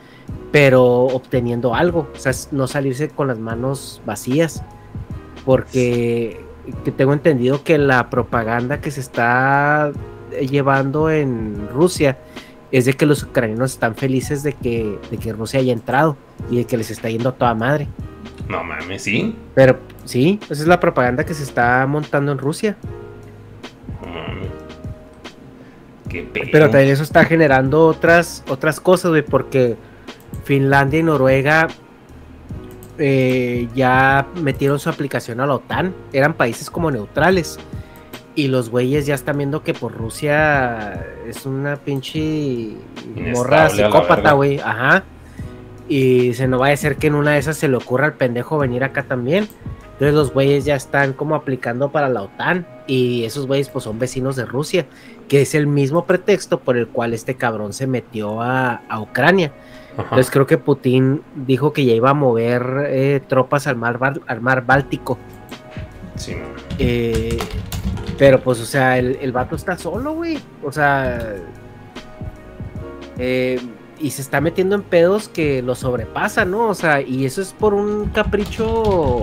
pero 0.51 0.85
obteniendo 0.85 1.75
algo, 1.75 2.09
o 2.15 2.19
sea, 2.19 2.33
no 2.53 2.67
salirse 2.67 3.09
con 3.09 3.29
las 3.29 3.39
manos 3.39 4.01
vacías, 4.07 4.63
porque 5.45 6.41
tengo 6.97 7.13
entendido 7.13 7.65
que 7.65 7.79
la 7.79 8.11
propaganda 8.11 8.81
que 8.81 8.91
se 8.91 9.01
está 9.01 9.93
llevando 10.49 11.11
en 11.11 11.69
Rusia 11.73 12.19
es 12.71 12.87
de 12.87 12.95
que 12.95 13.05
los 13.05 13.23
ucranianos 13.23 13.73
están 13.73 13.95
felices 13.95 14.43
de 14.43 14.55
que, 14.55 14.99
de 15.11 15.19
que 15.19 15.33
Rusia 15.33 15.61
haya 15.61 15.73
entrado 15.73 16.17
y 16.51 16.57
de 16.57 16.65
que 16.65 16.77
les 16.77 16.91
está 16.91 17.11
yendo 17.11 17.29
a 17.29 17.33
toda 17.33 17.55
madre. 17.55 17.87
No 18.49 18.65
mames, 18.65 19.03
sí. 19.03 19.37
Pero 19.55 19.79
sí, 20.05 20.41
esa 20.45 20.55
es 20.55 20.67
la 20.67 20.81
propaganda 20.81 21.25
que 21.25 21.35
se 21.35 21.43
está 21.43 21.87
montando 21.87 22.33
en 22.33 22.39
Rusia. 22.39 22.77
Qué 26.09 26.29
Pero 26.33 26.71
también 26.71 26.93
eso 26.93 27.03
está 27.03 27.25
generando 27.25 27.87
otras, 27.87 28.45
otras 28.49 28.81
cosas, 28.81 29.11
güey, 29.11 29.23
porque 29.23 29.77
Finlandia 30.45 31.01
y 31.01 31.03
Noruega 31.03 31.69
eh, 32.99 33.69
ya 33.75 34.27
metieron 34.35 34.79
su 34.79 34.89
aplicación 34.89 35.41
a 35.41 35.47
la 35.47 35.55
OTAN. 35.55 35.95
Eran 36.13 36.35
países 36.35 36.71
como 36.71 36.91
neutrales. 36.91 37.59
Y 38.35 38.49
los 38.49 38.71
güeyes 38.71 39.05
ya 39.05 39.15
están 39.15 39.39
viendo 39.39 39.63
que 39.63 39.75
por 39.75 39.93
Rusia 39.93 41.07
es 41.27 41.45
una 41.45 41.77
pinche 41.77 42.71
morra 43.35 43.69
psicópata, 43.69 44.33
güey. 44.33 44.59
Ajá. 44.59 45.05
Y 45.87 46.33
se 46.35 46.49
no 46.49 46.59
va 46.59 46.69
a 46.69 46.77
ser 46.77 46.97
que 46.97 47.09
en 47.09 47.15
una 47.15 47.33
de 47.33 47.39
esas 47.39 47.59
se 47.59 47.69
le 47.69 47.77
ocurra 47.77 48.07
al 48.07 48.15
pendejo 48.15 48.57
venir 48.57 48.85
acá 48.85 49.03
también. 49.03 49.49
Entonces 49.93 50.15
los 50.15 50.33
güeyes 50.33 50.65
ya 50.65 50.75
están 50.75 51.13
como 51.13 51.35
aplicando 51.35 51.93
para 51.93 52.09
la 52.09 52.23
OTAN. 52.23 52.67
Y 52.87 53.25
esos 53.25 53.47
güeyes 53.47 53.69
pues 53.69 53.85
son 53.85 53.99
vecinos 53.99 54.37
de 54.37 54.47
Rusia. 54.47 54.87
Que 55.29 55.43
es 55.43 55.55
el 55.55 55.67
mismo 55.67 56.07
pretexto 56.07 56.61
por 56.61 56.79
el 56.79 56.89
cual 56.89 57.13
este 57.13 57.35
cabrón 57.35 57.75
se 57.75 57.87
metió 57.87 58.41
a, 58.41 58.81
Ucrania. 58.99 59.53
Entonces 59.97 60.31
creo 60.31 60.47
que 60.47 60.59
Putin 60.59 61.23
dijo 61.35 61.73
que 61.73 61.85
ya 61.85 61.93
iba 61.93 62.11
a 62.11 62.15
mover 62.15 62.87
eh, 62.89 63.21
tropas 63.29 63.67
al 63.67 63.77
mar, 63.77 63.99
al 64.27 64.41
mar 64.41 64.65
Báltico. 64.65 65.19
Sí. 66.17 66.37
Eh, 66.79 67.39
pero 68.19 68.41
pues, 68.41 68.61
o 68.61 68.65
sea, 68.65 68.99
el, 68.99 69.19
el 69.21 69.33
vato 69.33 69.57
está 69.57 69.77
solo, 69.77 70.15
güey. 70.15 70.39
O 70.63 70.73
sea. 70.73 71.35
Eh, 73.19 73.61
y 73.99 74.11
se 74.11 74.23
está 74.23 74.41
metiendo 74.41 74.75
en 74.75 74.83
pedos 74.83 75.29
que 75.29 75.63
lo 75.63 75.75
sobrepasan, 75.75 76.51
¿no? 76.51 76.69
O 76.69 76.75
sea, 76.75 77.01
y 77.01 77.25
eso 77.25 77.41
es 77.41 77.53
por 77.53 77.75
un 77.75 78.07
capricho. 78.07 79.23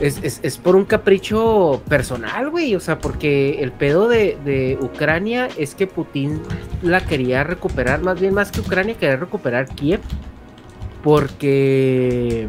Es, 0.00 0.58
por 0.58 0.76
un 0.76 0.84
capricho 0.84 1.82
personal, 1.88 2.50
güey. 2.50 2.74
O 2.74 2.80
sea, 2.80 2.98
porque 2.98 3.62
el 3.62 3.72
pedo 3.72 4.08
de, 4.08 4.36
de, 4.44 4.78
Ucrania 4.80 5.48
es 5.56 5.74
que 5.74 5.86
Putin 5.86 6.42
la 6.82 7.00
quería 7.00 7.44
recuperar, 7.44 8.02
más 8.02 8.20
bien 8.20 8.34
más 8.34 8.50
que 8.50 8.60
Ucrania, 8.60 8.94
quería 8.94 9.16
recuperar 9.16 9.66
Kiev. 9.66 10.00
Porque 11.02 12.48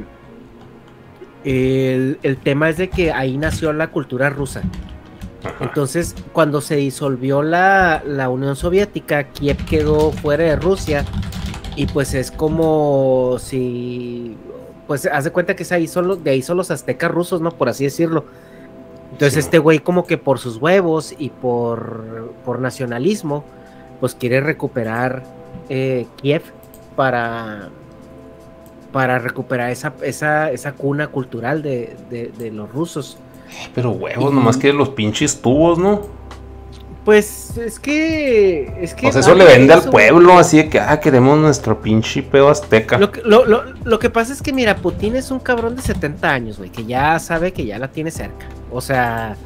el, 1.43 2.37
tema 2.43 2.69
es 2.69 2.77
de 2.77 2.89
que 2.89 3.11
ahí 3.11 3.37
nació 3.37 3.71
la 3.73 3.87
cultura 3.87 4.29
rusa. 4.29 4.61
Entonces, 5.61 6.15
cuando 6.33 6.59
se 6.59 6.75
disolvió 6.75 7.41
la, 7.41 8.01
Unión 8.29 8.55
Soviética, 8.55 9.31
Kiev 9.31 9.57
quedó 9.65 10.11
fuera 10.11 10.43
de 10.43 10.55
Rusia. 10.57 11.05
Y 11.75 11.85
pues 11.85 12.13
es 12.13 12.31
como 12.31 13.37
si. 13.39 14.35
Pues 14.87 15.05
hace 15.05 15.31
cuenta 15.31 15.55
que 15.55 15.63
es 15.63 15.71
ahí 15.71 15.87
solo, 15.87 16.15
de 16.15 16.31
ahí 16.31 16.41
son 16.41 16.57
los 16.57 16.71
aztecas 16.71 17.11
rusos, 17.11 17.41
¿no? 17.41 17.51
Por 17.51 17.69
así 17.69 17.83
decirlo. 17.83 18.25
Entonces, 19.11 19.45
este 19.45 19.59
güey, 19.59 19.79
como 19.79 20.05
que 20.05 20.17
por 20.17 20.39
sus 20.39 20.57
huevos 20.57 21.13
y 21.17 21.29
por, 21.29 22.33
por 22.45 22.59
nacionalismo, 22.59 23.43
pues 23.99 24.15
quiere 24.15 24.41
recuperar 24.41 25.23
eh, 25.69 26.05
Kiev 26.17 26.43
para, 26.95 27.69
para 28.91 29.19
recuperar 29.19 29.71
esa, 29.71 29.93
esa, 30.01 30.51
esa 30.51 30.73
cuna 30.73 31.07
cultural 31.07 31.61
de, 31.61 32.51
los 32.53 32.71
rusos. 32.71 33.17
Pero 33.73 33.91
huevos, 33.91 34.33
nomás 34.33 34.57
que 34.57 34.73
los 34.73 34.89
pinches 34.89 35.41
tubos, 35.41 35.77
¿no? 35.77 36.16
Pues 37.07 37.55
es 37.55 37.79
que. 37.79 38.63
Es 38.81 38.93
que 38.93 39.03
pues 39.03 39.15
eso 39.15 39.33
le 39.33 39.45
vende 39.45 39.71
al 39.71 39.89
pueblo, 39.89 40.37
así 40.37 40.57
de 40.57 40.67
que, 40.67 40.77
ah, 40.77 40.99
queremos 40.99 41.39
nuestro 41.39 41.81
pinche 41.81 42.21
pedo 42.21 42.49
azteca. 42.49 42.97
Lo 42.97 43.13
que, 43.13 43.21
lo, 43.23 43.45
lo, 43.45 43.63
lo 43.85 43.97
que 43.97 44.09
pasa 44.09 44.33
es 44.33 44.41
que, 44.41 44.51
mira, 44.51 44.75
Putin 44.75 45.15
es 45.15 45.31
un 45.31 45.39
cabrón 45.39 45.77
de 45.77 45.81
70 45.81 46.29
años, 46.29 46.57
güey, 46.57 46.69
que 46.69 46.83
ya 46.83 47.17
sabe 47.19 47.53
que 47.53 47.65
ya 47.65 47.79
la 47.79 47.87
tiene 47.87 48.11
cerca. 48.11 48.47
O 48.73 48.81
sea, 48.81 49.37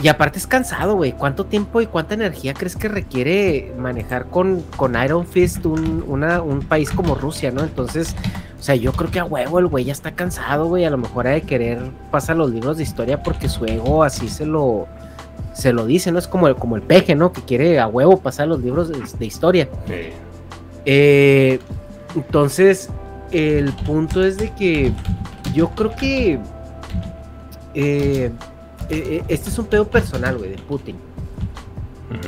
y 0.00 0.06
aparte 0.06 0.38
es 0.38 0.46
cansado, 0.46 0.94
güey. 0.94 1.10
¿Cuánto 1.10 1.44
tiempo 1.44 1.80
y 1.80 1.86
cuánta 1.86 2.14
energía 2.14 2.54
crees 2.54 2.76
que 2.76 2.86
requiere 2.86 3.74
manejar 3.76 4.26
con, 4.26 4.62
con 4.76 4.94
Iron 5.02 5.26
Fist 5.26 5.66
un, 5.66 6.04
un 6.06 6.60
país 6.68 6.92
como 6.92 7.16
Rusia, 7.16 7.50
no? 7.50 7.64
Entonces, 7.64 8.14
o 8.60 8.62
sea, 8.62 8.76
yo 8.76 8.92
creo 8.92 9.10
que 9.10 9.18
a 9.18 9.24
huevo 9.24 9.58
el 9.58 9.66
güey 9.66 9.86
ya 9.86 9.92
está 9.92 10.12
cansado, 10.12 10.66
güey. 10.66 10.84
A 10.84 10.90
lo 10.90 10.98
mejor 10.98 11.26
ha 11.26 11.30
de 11.30 11.42
querer 11.42 11.80
pasar 12.12 12.36
los 12.36 12.48
libros 12.52 12.76
de 12.76 12.84
historia 12.84 13.24
porque 13.24 13.48
su 13.48 13.64
ego 13.64 14.04
así 14.04 14.28
se 14.28 14.46
lo, 14.46 14.86
se 15.54 15.72
lo 15.72 15.86
dice, 15.86 16.12
¿no? 16.12 16.18
Es 16.18 16.28
como 16.28 16.48
el, 16.48 16.56
como 16.56 16.76
el 16.76 16.82
peje, 16.82 17.14
¿no? 17.14 17.32
Que 17.32 17.40
quiere 17.42 17.78
a 17.80 17.86
huevo 17.86 18.18
pasar 18.18 18.48
los 18.48 18.60
libros 18.60 18.90
de, 18.90 19.26
historia. 19.26 19.68
Eh, 20.84 21.58
entonces, 22.14 22.90
el 23.30 23.72
punto 23.72 24.22
es 24.22 24.36
de 24.36 24.50
que 24.52 24.92
yo 25.54 25.70
creo 25.70 25.94
que... 25.94 26.38
Eh, 27.74 28.30
eh, 28.30 28.30
eh, 28.90 29.24
este 29.28 29.48
es 29.48 29.58
un 29.58 29.66
pedo 29.66 29.88
personal, 29.88 30.36
güey, 30.38 30.50
de 30.50 30.58
Putin. 30.58 30.96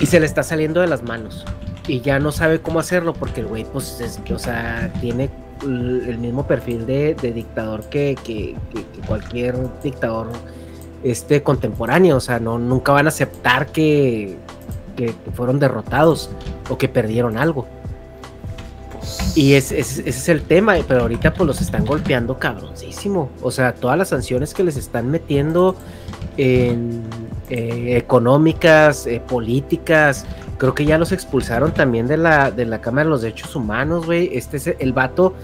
Y 0.01 0.07
se 0.07 0.19
le 0.19 0.27
está 0.27 0.43
saliendo 0.43 0.81
de 0.81 0.87
las 0.87 1.03
manos. 1.03 1.45
Y 1.87 2.01
ya 2.01 2.19
no 2.19 2.33
sabe 2.33 2.61
cómo 2.61 2.81
hacerlo 2.81 3.13
porque 3.13 3.43
el 3.43 3.47
güey, 3.47 3.65
pues, 3.65 4.01
es, 4.01 4.21
o 4.33 4.39
sea, 4.39 4.93
tiene 5.01 5.31
el 5.63 6.19
mismo 6.19 6.47
perfil 6.47 6.87
de, 6.87 7.15
dictador 7.15 7.85
que, 7.89 8.57
cualquier 9.07 9.57
dictador 9.83 10.29
este 11.03 11.43
contemporáneo. 11.43 12.17
O 12.17 12.21
sea, 12.21 12.39
no, 12.39 12.59
nunca 12.59 12.93
van 12.93 13.07
a 13.07 13.09
aceptar 13.09 13.69
que, 13.69 14.37
que 14.97 15.15
fueron 15.35 15.59
derrotados 15.59 16.31
o 16.69 16.79
que 16.79 16.89
perdieron 16.89 17.37
algo. 17.37 17.67
Y 19.35 19.53
ese 19.55 19.79
es 19.79 20.29
el 20.29 20.43
tema, 20.43 20.77
pero 20.89 21.03
ahorita 21.03 21.35
pues 21.35 21.47
los 21.47 21.61
están 21.61 21.85
golpeando 21.85 22.39
cabroncísimo. 22.39 23.31
O 23.43 23.51
sea, 23.51 23.75
todas 23.75 23.97
las 23.99 24.09
sanciones 24.09 24.55
que 24.55 24.65
les 24.65 24.77
están 24.77 25.11
metiendo 25.11 25.77
en, 26.37 27.03
eh, 27.51 27.97
económicas, 27.97 29.07
eh, 29.07 29.21
políticas. 29.27 30.25
Creo 30.59 30.75
que 30.75 30.85
ya 30.85 30.99
los 30.99 31.13
expulsaron 31.13 31.73
también 31.73 32.07
de 32.07 32.17
la, 32.17 32.51
de 32.51 32.65
la 32.65 32.81
Cámara 32.81 33.05
de 33.05 33.11
los 33.11 33.23
Derechos 33.23 33.55
Humanos, 33.55 34.07
güey. 34.07 34.31
Este 34.33 34.57
es 34.57 34.67
el 34.79 34.93
vato. 34.93 35.35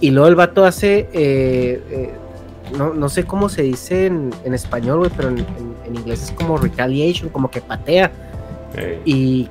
Y 0.00 0.10
luego 0.10 0.28
el 0.28 0.36
vato 0.36 0.64
hace. 0.64 1.08
Eh, 1.12 2.14
no, 2.72 3.08
sé 3.08 3.24
cómo 3.24 3.48
se 3.48 3.62
dice 3.62 4.06
en, 4.06 4.32
español, 4.54 4.98
güey, 4.98 5.10
pero 5.16 5.28
en, 5.28 5.44
inglés 5.94 6.24
es 6.24 6.30
como 6.32 6.56
retaliation, 6.56 7.28
como 7.28 7.50
que 7.50 7.60
patea. 7.60 8.10
Y 9.04 9.48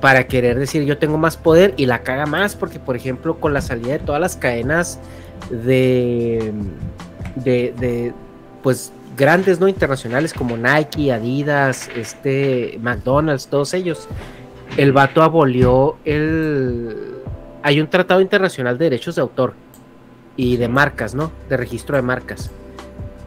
para 0.00 0.26
querer 0.26 0.58
decir 0.58 0.84
yo 0.84 0.98
tengo 0.98 1.18
más 1.18 1.36
poder 1.36 1.74
y 1.76 1.86
la 1.86 2.02
caga 2.02 2.26
más, 2.26 2.56
porque 2.56 2.78
por 2.78 2.96
ejemplo, 2.96 3.38
con 3.38 3.52
la 3.52 3.60
salida 3.60 3.92
de 3.92 3.98
todas 3.98 4.20
las 4.20 4.36
cadenas 4.36 4.98
de. 5.50 6.52
de, 7.36 7.74
de 7.78 8.12
pues 8.62 8.92
grandes 9.16 9.60
no 9.60 9.68
internacionales 9.68 10.32
como 10.32 10.56
Nike, 10.56 11.12
Adidas, 11.12 11.90
este 11.94 12.78
McDonald's, 12.80 13.46
todos 13.46 13.74
ellos. 13.74 14.08
El 14.76 14.92
vato 14.92 15.22
abolió 15.22 15.96
el 16.04 17.12
hay 17.62 17.80
un 17.80 17.88
tratado 17.88 18.20
internacional 18.20 18.78
de 18.78 18.86
derechos 18.86 19.14
de 19.14 19.22
autor 19.22 19.54
y 20.36 20.56
de 20.56 20.68
marcas, 20.68 21.14
¿no? 21.14 21.32
De 21.48 21.56
registro 21.56 21.96
de 21.96 22.02
marcas. 22.02 22.50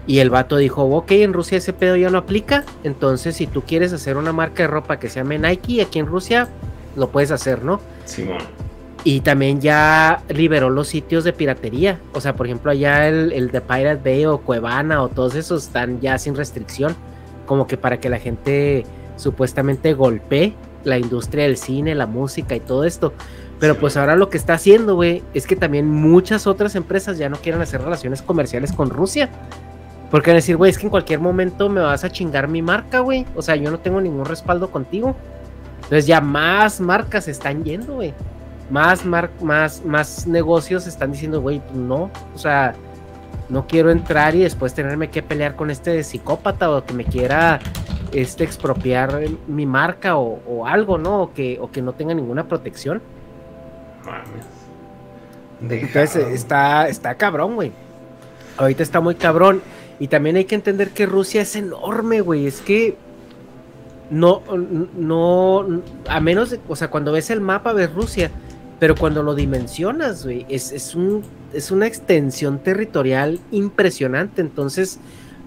Y 0.08 0.20
el 0.20 0.30
vato 0.30 0.58
dijo, 0.58 0.84
ok, 0.84 1.12
en 1.12 1.34
Rusia 1.34 1.58
ese 1.58 1.74
pedo 1.74 1.96
ya 1.96 2.10
no 2.10 2.20
aplica, 2.20 2.64
entonces 2.84 3.36
si 3.36 3.48
tú 3.48 3.64
quieres 3.64 3.92
hacer 3.92 4.18
una 4.18 4.34
marca 4.34 4.64
de 4.64 4.68
ropa 4.68 5.00
que 5.00 5.10
se 5.10 5.20
llame 5.20 5.40
Nike 5.40 5.82
aquí 5.82 6.00
en 6.00 6.06
Rusia, 6.06 6.48
lo 6.96 7.10
puedes 7.10 7.32
hacer, 7.32 7.64
¿no? 7.64 7.80
Sí, 8.06 8.30
y 9.06 9.20
también 9.20 9.62
ya 9.62 10.24
liberó 10.30 10.72
los 10.72 10.88
sitios 10.88 11.24
de 11.24 11.32
piratería. 11.32 12.00
O 12.14 12.22
sea, 12.22 12.36
por 12.36 12.48
ejemplo, 12.48 12.72
allá 12.72 13.08
el, 13.08 13.52
de 13.52 13.62
Pirate 13.62 14.02
Bay 14.04 14.26
o 14.26 14.40
Cuevana 14.40 15.04
o 15.04 15.10
todos 15.10 15.36
esos 15.36 15.66
están 15.66 16.02
ya 16.02 16.18
sin 16.18 16.36
restricción. 16.36 16.96
Como 17.46 17.68
que 17.68 17.78
para 17.78 18.00
que 18.00 18.10
la 18.10 18.18
gente 18.18 18.84
supuestamente 19.16 19.94
golpee 19.94 20.56
la 20.84 20.98
industria 20.98 21.44
del 21.44 21.58
cine, 21.58 21.94
la 21.94 22.08
música 22.08 22.56
y 22.56 22.60
todo 22.60 22.84
esto. 22.84 23.14
Pero 23.60 23.78
pues 23.78 23.96
ahora 23.98 24.16
lo 24.16 24.30
que 24.30 24.38
está 24.38 24.54
haciendo, 24.54 24.96
güey, 24.96 25.24
es 25.34 25.48
que 25.48 25.56
también 25.56 25.90
muchas 25.90 26.46
otras 26.46 26.76
empresas 26.76 27.18
ya 27.18 27.30
no 27.30 27.38
quieren 27.38 27.62
hacer 27.62 27.82
relaciones 27.82 28.22
comerciales 28.22 28.72
con 28.74 28.90
Rusia. 28.90 29.30
Porque 30.12 30.32
van 30.32 30.36
a 30.36 30.40
decir, 30.40 30.58
güey, 30.58 30.72
es 30.72 30.78
que 30.78 30.86
en 30.86 30.92
cualquier 30.92 31.20
momento 31.20 31.70
me 31.70 31.82
vas 31.82 32.04
a 32.04 32.12
chingar 32.12 32.48
mi 32.48 32.62
marca, 32.62 33.00
güey. 33.00 33.26
O 33.36 33.42
sea, 33.42 33.56
yo 33.56 33.72
no 33.72 33.80
tengo 33.80 34.02
ningún 34.02 34.26
respaldo 34.26 34.70
contigo. 34.72 35.16
Entonces 35.78 36.06
ya 36.06 36.22
más 36.22 36.80
marcas 36.80 37.28
están 37.28 37.64
yendo, 37.64 37.96
güey 37.96 38.14
más, 38.70 39.06
más, 39.06 39.84
más 39.86 40.28
negocios 40.28 40.88
están 40.88 41.12
diciendo, 41.12 41.42
güey, 41.42 41.60
pues 41.60 41.76
no, 41.76 42.10
o 42.34 42.38
sea, 42.38 42.74
no 43.50 43.68
quiero 43.68 43.92
entrar 43.92 44.36
y 44.36 44.40
después 44.40 44.74
tenerme 44.74 45.10
que 45.10 45.22
pelear 45.22 45.56
con 45.56 45.70
este 45.70 46.04
psicópata 46.04 46.72
o 46.72 46.84
que 46.84 46.94
me 46.94 47.06
quiera 47.06 47.60
este, 48.12 48.44
expropiar 48.44 49.22
mi 49.48 49.66
marca 49.66 50.18
o, 50.18 50.66
algo, 50.66 50.98
¿no? 50.98 51.24
O 51.24 51.34
que, 51.34 51.60
o 51.62 51.70
que 51.70 51.82
no 51.82 51.94
tenga 51.94 52.14
ninguna 52.14 52.48
protección. 52.48 53.02
Entonces 55.62 56.16
está, 56.34 56.88
está 56.88 57.16
cabrón, 57.16 57.56
güey. 57.56 57.72
Ahorita 58.58 58.84
está 58.84 59.00
muy 59.02 59.16
cabrón. 59.16 59.62
Y 60.00 60.08
también 60.08 60.36
hay 60.36 60.46
que 60.46 60.56
entender 60.56 60.90
que 60.90 61.06
Rusia 61.06 61.42
es 61.42 61.56
enorme, 61.56 62.22
güey. 62.22 62.48
Es 62.48 62.62
que 62.62 62.98
no, 64.10 64.44
no, 64.98 65.82
a 66.08 66.20
menos, 66.20 66.52
de, 66.52 66.60
o 66.68 66.76
sea, 66.76 66.90
cuando 66.90 67.12
ves 67.12 67.30
el 67.30 67.42
mapa 67.42 67.74
ves 67.74 67.94
Rusia, 67.94 68.30
pero 68.80 68.96
cuando 68.96 69.24
lo 69.24 69.36
dimensionas, 69.36 70.26
güey, 70.26 70.46
es, 70.50 70.72
es, 70.72 70.96
un, 70.96 71.24
es 71.54 71.72
una 71.72 71.88
extensión 71.88 72.60
territorial 72.60 73.40
impresionante. 73.52 74.42
Entonces, 74.42 75.00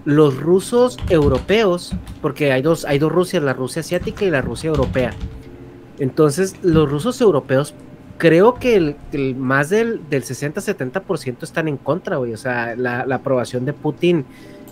los 0.05 0.37
rusos 0.37 0.97
europeos, 1.09 1.93
porque 2.21 2.51
hay 2.51 2.61
dos, 2.61 2.85
hay 2.85 2.99
dos 2.99 3.11
Rusias, 3.11 3.43
la 3.43 3.53
Rusia 3.53 3.81
asiática 3.81 4.25
y 4.25 4.31
la 4.31 4.41
Rusia 4.41 4.69
europea. 4.69 5.11
Entonces, 5.99 6.55
los 6.63 6.89
rusos 6.89 7.21
europeos, 7.21 7.75
creo 8.19 8.55
que 8.55 8.75
el, 8.75 9.35
más 9.35 9.69
del, 9.69 10.01
del 10.09 10.23
60-70% 10.23 11.41
están 11.41 11.67
en 11.67 11.77
contra, 11.77 12.17
güey. 12.17 12.33
O 12.33 12.37
sea, 12.37 12.75
la, 12.75 13.01
aprobación 13.09 13.65
de 13.65 13.73
Putin 13.73 14.25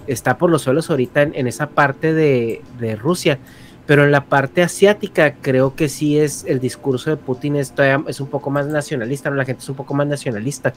está 0.05 0.37
por 0.37 0.51
los 0.51 0.61
suelos 0.61 0.91
ahorita 0.91 1.23
en, 1.23 1.47
esa 1.47 1.69
parte 1.69 2.13
de, 2.13 2.61
de, 2.77 2.95
Rusia. 2.95 3.39
Pero 3.87 4.03
en 4.03 4.11
la 4.11 4.25
parte 4.25 4.61
asiática, 4.61 5.35
creo 5.41 5.75
que 5.75 5.87
sí 5.87 6.19
es 6.19 6.43
el 6.45 6.59
discurso 6.59 7.09
de 7.09 7.15
Putin 7.15 7.55
es, 7.55 7.73
es 8.07 8.19
un 8.19 8.27
poco 8.27 8.49
más 8.49 8.67
nacionalista, 8.67 9.29
¿no? 9.29 9.37
La 9.37 9.45
gente 9.45 9.63
es 9.63 9.69
un 9.69 9.77
poco 9.77 9.93
más 9.93 10.05
nacionalista. 10.05 10.73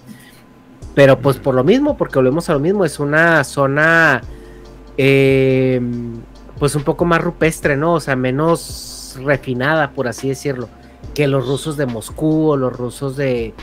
Pero 0.95 1.19
pues 1.19 1.39
por 1.39 1.57
lo 1.57 1.65
mismo, 1.65 1.97
porque 1.97 2.19
volvemos 2.19 2.49
a 2.51 2.53
lo 2.53 2.61
mismo, 2.61 2.85
es 2.85 3.01
una 3.01 3.43
zona 3.43 4.23
eh, 4.97 5.81
pues 6.61 6.77
un 6.77 6.85
poco 6.85 7.05
más 7.05 7.21
rupestre, 7.21 7.77
¿no? 7.77 7.95
O 7.95 8.01
sea, 8.01 8.15
menos 8.15 9.19
refinada, 9.25 9.91
por 9.91 10.07
así 10.07 10.29
decirlo, 10.29 10.69
que 11.15 11.27
los 11.27 11.47
rusos 11.47 11.77
de 11.77 11.87
Moscú 11.87 12.51
o 12.51 12.57
los 12.57 12.77
rusos 12.77 13.17
de, 13.17 13.55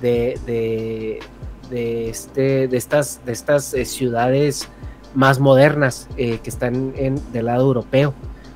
de, 0.00 1.20
de, 1.70 2.10
este, 2.10 2.68
de 2.68 2.76
estas, 2.76 3.24
de 3.24 3.32
estas 3.32 3.74
eh, 3.74 3.84
ciudades 3.84 4.68
más 5.14 5.38
modernas 5.40 6.08
eh, 6.16 6.38
que 6.42 6.50
están 6.50 6.92
en, 6.96 7.20
del 7.32 7.46
lado 7.46 7.62
europeo. 7.62 8.14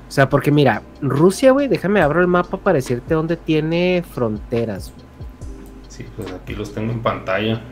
O 0.09 0.11
sea, 0.11 0.29
porque 0.29 0.51
mira, 0.51 0.83
Rusia, 1.03 1.51
güey, 1.51 1.69
déjame 1.69 2.01
abro 2.01 2.21
el 2.21 2.29
mapa 2.29 2.59
para 2.59 2.77
decirte 2.77 3.15
dónde 3.15 3.37
tiene 3.37 4.05
fronteras. 4.09 4.93
Sí, 5.89 6.07
pues 6.17 6.31
aquí 6.33 6.55
los 6.55 6.73
tengo 6.73 6.93
en 6.93 7.03
pantalla. 7.03 7.63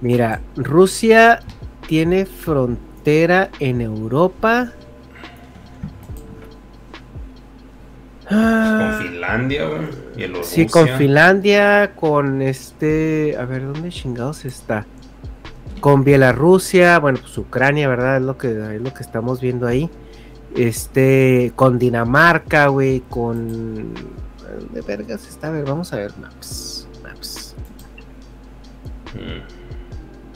Mira, 0.00 0.42
Rusia 0.56 1.40
tiene 1.86 2.26
frontera 2.26 3.50
en 3.60 3.80
Europa. 3.80 4.72
Con 8.32 8.42
ah. 8.42 8.98
Finlandia, 9.02 9.66
güey. 9.66 10.42
Sí, 10.42 10.66
con 10.66 10.88
Finlandia, 10.88 11.92
con 11.94 12.42
este. 12.42 13.36
A 13.38 13.44
ver, 13.44 13.66
¿dónde 13.66 13.90
chingados 13.90 14.44
está? 14.44 14.86
Con 15.80 16.04
Bielorrusia, 16.04 16.98
bueno, 16.98 17.18
pues 17.20 17.36
Ucrania, 17.38 17.88
¿verdad? 17.88 18.18
Es 18.18 18.22
lo 18.22 18.38
que, 18.38 18.50
es 18.76 18.80
lo 18.80 18.94
que 18.94 19.02
estamos 19.02 19.40
viendo 19.40 19.66
ahí. 19.66 19.90
Este, 20.54 21.52
con 21.56 21.78
Dinamarca, 21.78 22.68
güey, 22.68 23.00
con. 23.08 23.94
¿Dónde 24.58 24.80
vergas 24.82 25.26
está? 25.26 25.48
A 25.48 25.50
ver, 25.50 25.64
vamos 25.64 25.92
a 25.92 25.96
ver 25.96 26.12
maps. 26.20 26.86
Maps. 27.02 27.54
Mm. 29.14 29.62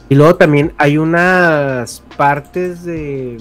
Y 0.08 0.14
luego 0.14 0.36
también 0.36 0.72
hay 0.78 0.98
unas 0.98 2.02
partes 2.16 2.84
de. 2.84 3.38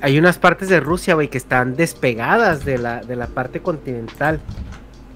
Hay 0.00 0.18
unas 0.18 0.38
partes 0.38 0.68
de 0.68 0.80
Rusia, 0.80 1.14
güey, 1.14 1.28
que 1.28 1.38
están 1.38 1.74
despegadas 1.74 2.64
de 2.64 2.78
la, 2.78 3.00
de 3.00 3.16
la 3.16 3.26
parte 3.26 3.60
continental 3.60 4.40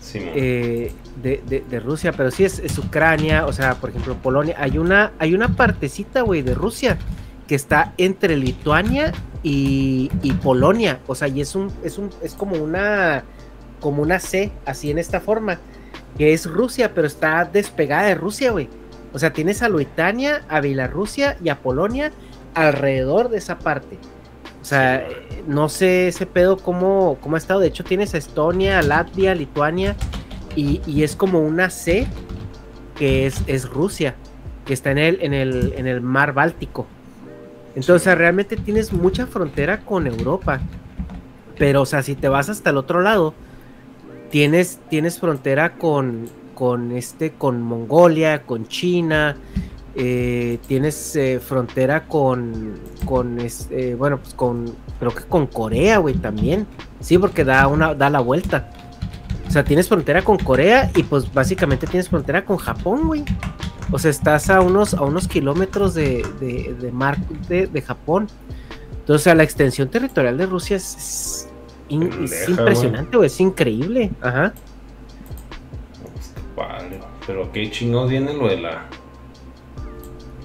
sí, 0.01 0.19
eh, 0.23 0.93
de, 1.23 1.65
de, 1.69 1.81
Rusia, 1.81 2.13
pero 2.13 2.31
sí 2.31 2.45
es, 2.45 2.59
es, 2.59 2.77
Ucrania, 2.79 3.47
o 3.47 3.53
sea, 3.53 3.77
por 3.77 3.91
ejemplo, 3.91 4.17
Polonia. 4.17 4.57
Hay 4.59 4.79
una, 4.79 5.13
hay 5.19 5.35
una 5.35 5.55
partecita, 5.55 6.23
güey, 6.23 6.43
de 6.43 6.55
Rusia 6.55 6.99
que 7.47 7.55
está 7.55 7.93
entre 7.97 8.37
Lituania 8.37 9.13
y, 9.43 10.11
y, 10.23 10.33
Polonia, 10.33 10.99
o 11.07 11.15
sea, 11.15 11.29
y 11.29 11.41
es 11.41 11.55
un, 11.55 11.73
es 11.85 11.97
un, 11.99 12.11
es 12.21 12.35
como 12.35 12.57
una, 12.57 13.23
como 13.81 14.03
una 14.03 14.19
C, 14.19 14.51
así 14.65 14.91
en 14.91 14.99
esta 14.99 15.21
forma 15.21 15.61
que 16.19 16.33
es 16.33 16.47
Rusia, 16.47 16.93
pero 16.95 17.07
está 17.07 17.45
despegada 17.45 18.05
de 18.05 18.15
Rusia, 18.15 18.51
güey. 18.51 18.69
O 19.13 19.19
sea, 19.19 19.33
tienes 19.33 19.63
a 19.63 19.69
Luitania, 19.69 20.43
a 20.49 20.61
Bielorrusia 20.61 21.37
y 21.43 21.49
a 21.49 21.61
Polonia 21.61 22.11
alrededor 22.55 23.29
de 23.29 23.39
esa 23.39 23.59
parte. 23.59 23.99
O 24.67 24.69
sea, 24.69 25.07
no 25.47 25.69
sé 25.69 26.09
ese 26.09 26.27
pedo 26.27 26.57
cómo, 26.57 27.19
cómo 27.21 27.37
ha 27.37 27.39
estado. 27.39 27.61
De 27.61 27.69
hecho, 27.69 27.85
tienes 27.85 28.15
a 28.15 28.19
Estonia, 28.19 28.83
Latvia, 28.83 29.33
Lituania 29.33 29.95
y, 30.57 31.05
es 31.05 31.15
como 31.15 31.39
una 31.39 31.71
C 31.71 32.09
que 32.97 33.27
es, 33.27 33.71
Rusia, 33.71 34.17
que 34.65 34.75
está 34.75 34.91
en 34.91 34.99
el, 34.99 35.19
en, 35.23 35.35
el, 35.35 35.73
en 35.77 35.87
el 35.87 36.01
mar 36.01 36.33
Báltico. 36.33 36.89
Entonces, 37.77 38.19
realmente 38.19 38.57
tienes 38.57 38.93
mucha 38.93 39.29
frontera 39.29 39.83
con 39.83 40.09
Europa. 40.09 40.59
Pero, 41.57 41.83
o 41.83 41.87
sea, 41.87 42.03
si 42.03 42.17
te 42.17 42.29
vas 42.29 42.49
hasta 42.49 42.71
el 42.71 42.77
otro 42.79 43.03
lado, 43.03 43.35
tienes, 44.33 44.81
tienes 44.91 45.21
frontera 45.21 45.75
con, 45.75 46.29
con, 46.55 46.91
este, 46.91 47.31
con 47.31 47.63
Mongolia, 47.63 48.43
con 48.43 48.67
China, 48.67 49.37
eh, 49.97 50.59
tienes 50.67 51.17
eh, 51.17 51.41
frontera 51.41 52.07
con, 52.07 52.75
con 53.07 53.41
este, 53.41 53.95
bueno, 53.95 54.19
pues 54.19 54.35
con, 54.35 54.75
creo 54.99 55.15
que 55.15 55.25
con 55.25 55.47
Corea, 55.47 55.99
güey, 55.99 56.15
también. 56.15 56.67
Sí, 57.01 57.17
porque 57.17 57.45
da, 57.45 57.67
una, 57.67 57.95
da 57.95 58.11
la 58.11 58.21
vuelta. 58.21 58.71
O 59.49 59.51
sea, 59.51 59.65
tienes 59.65 59.89
frontera 59.89 60.23
con 60.23 60.39
Corea 60.39 60.91
y 60.95 61.03
pues 61.03 61.33
básicamente 61.33 61.87
tienes 61.87 62.09
frontera 62.09 62.45
con 62.45 62.59
Japón, 62.59 63.07
güey. 63.07 63.25
O 63.91 63.99
sea, 63.99 64.11
estás 64.11 64.51
a 64.51 64.61
unos, 64.61 64.93
a 64.93 65.03
unos 65.03 65.29
kilómetros 65.29 65.95
de, 65.95 66.27
de, 66.41 66.93
mar 66.93 67.17
de, 67.49 67.67
de 67.67 67.83
Japón. 67.83 68.27
Entonces, 68.99 69.35
la 69.35 69.45
extensión 69.45 69.89
territorial 69.89 70.37
de 70.37 70.47
Rusia 70.47 70.77
es, 70.77 70.97
es 70.97 71.49
impresionante, 72.49 73.17
güey, 73.17 73.29
es 73.29 73.41
increíble. 73.41 74.11
Ajá. 74.21 74.53
Vale, 76.57 77.01
pero 77.27 77.51
qué 77.53 77.71
chingados 77.71 78.11
viene 78.11 78.35
lo 78.35 78.49
de 78.49 78.59
la. 78.59 78.87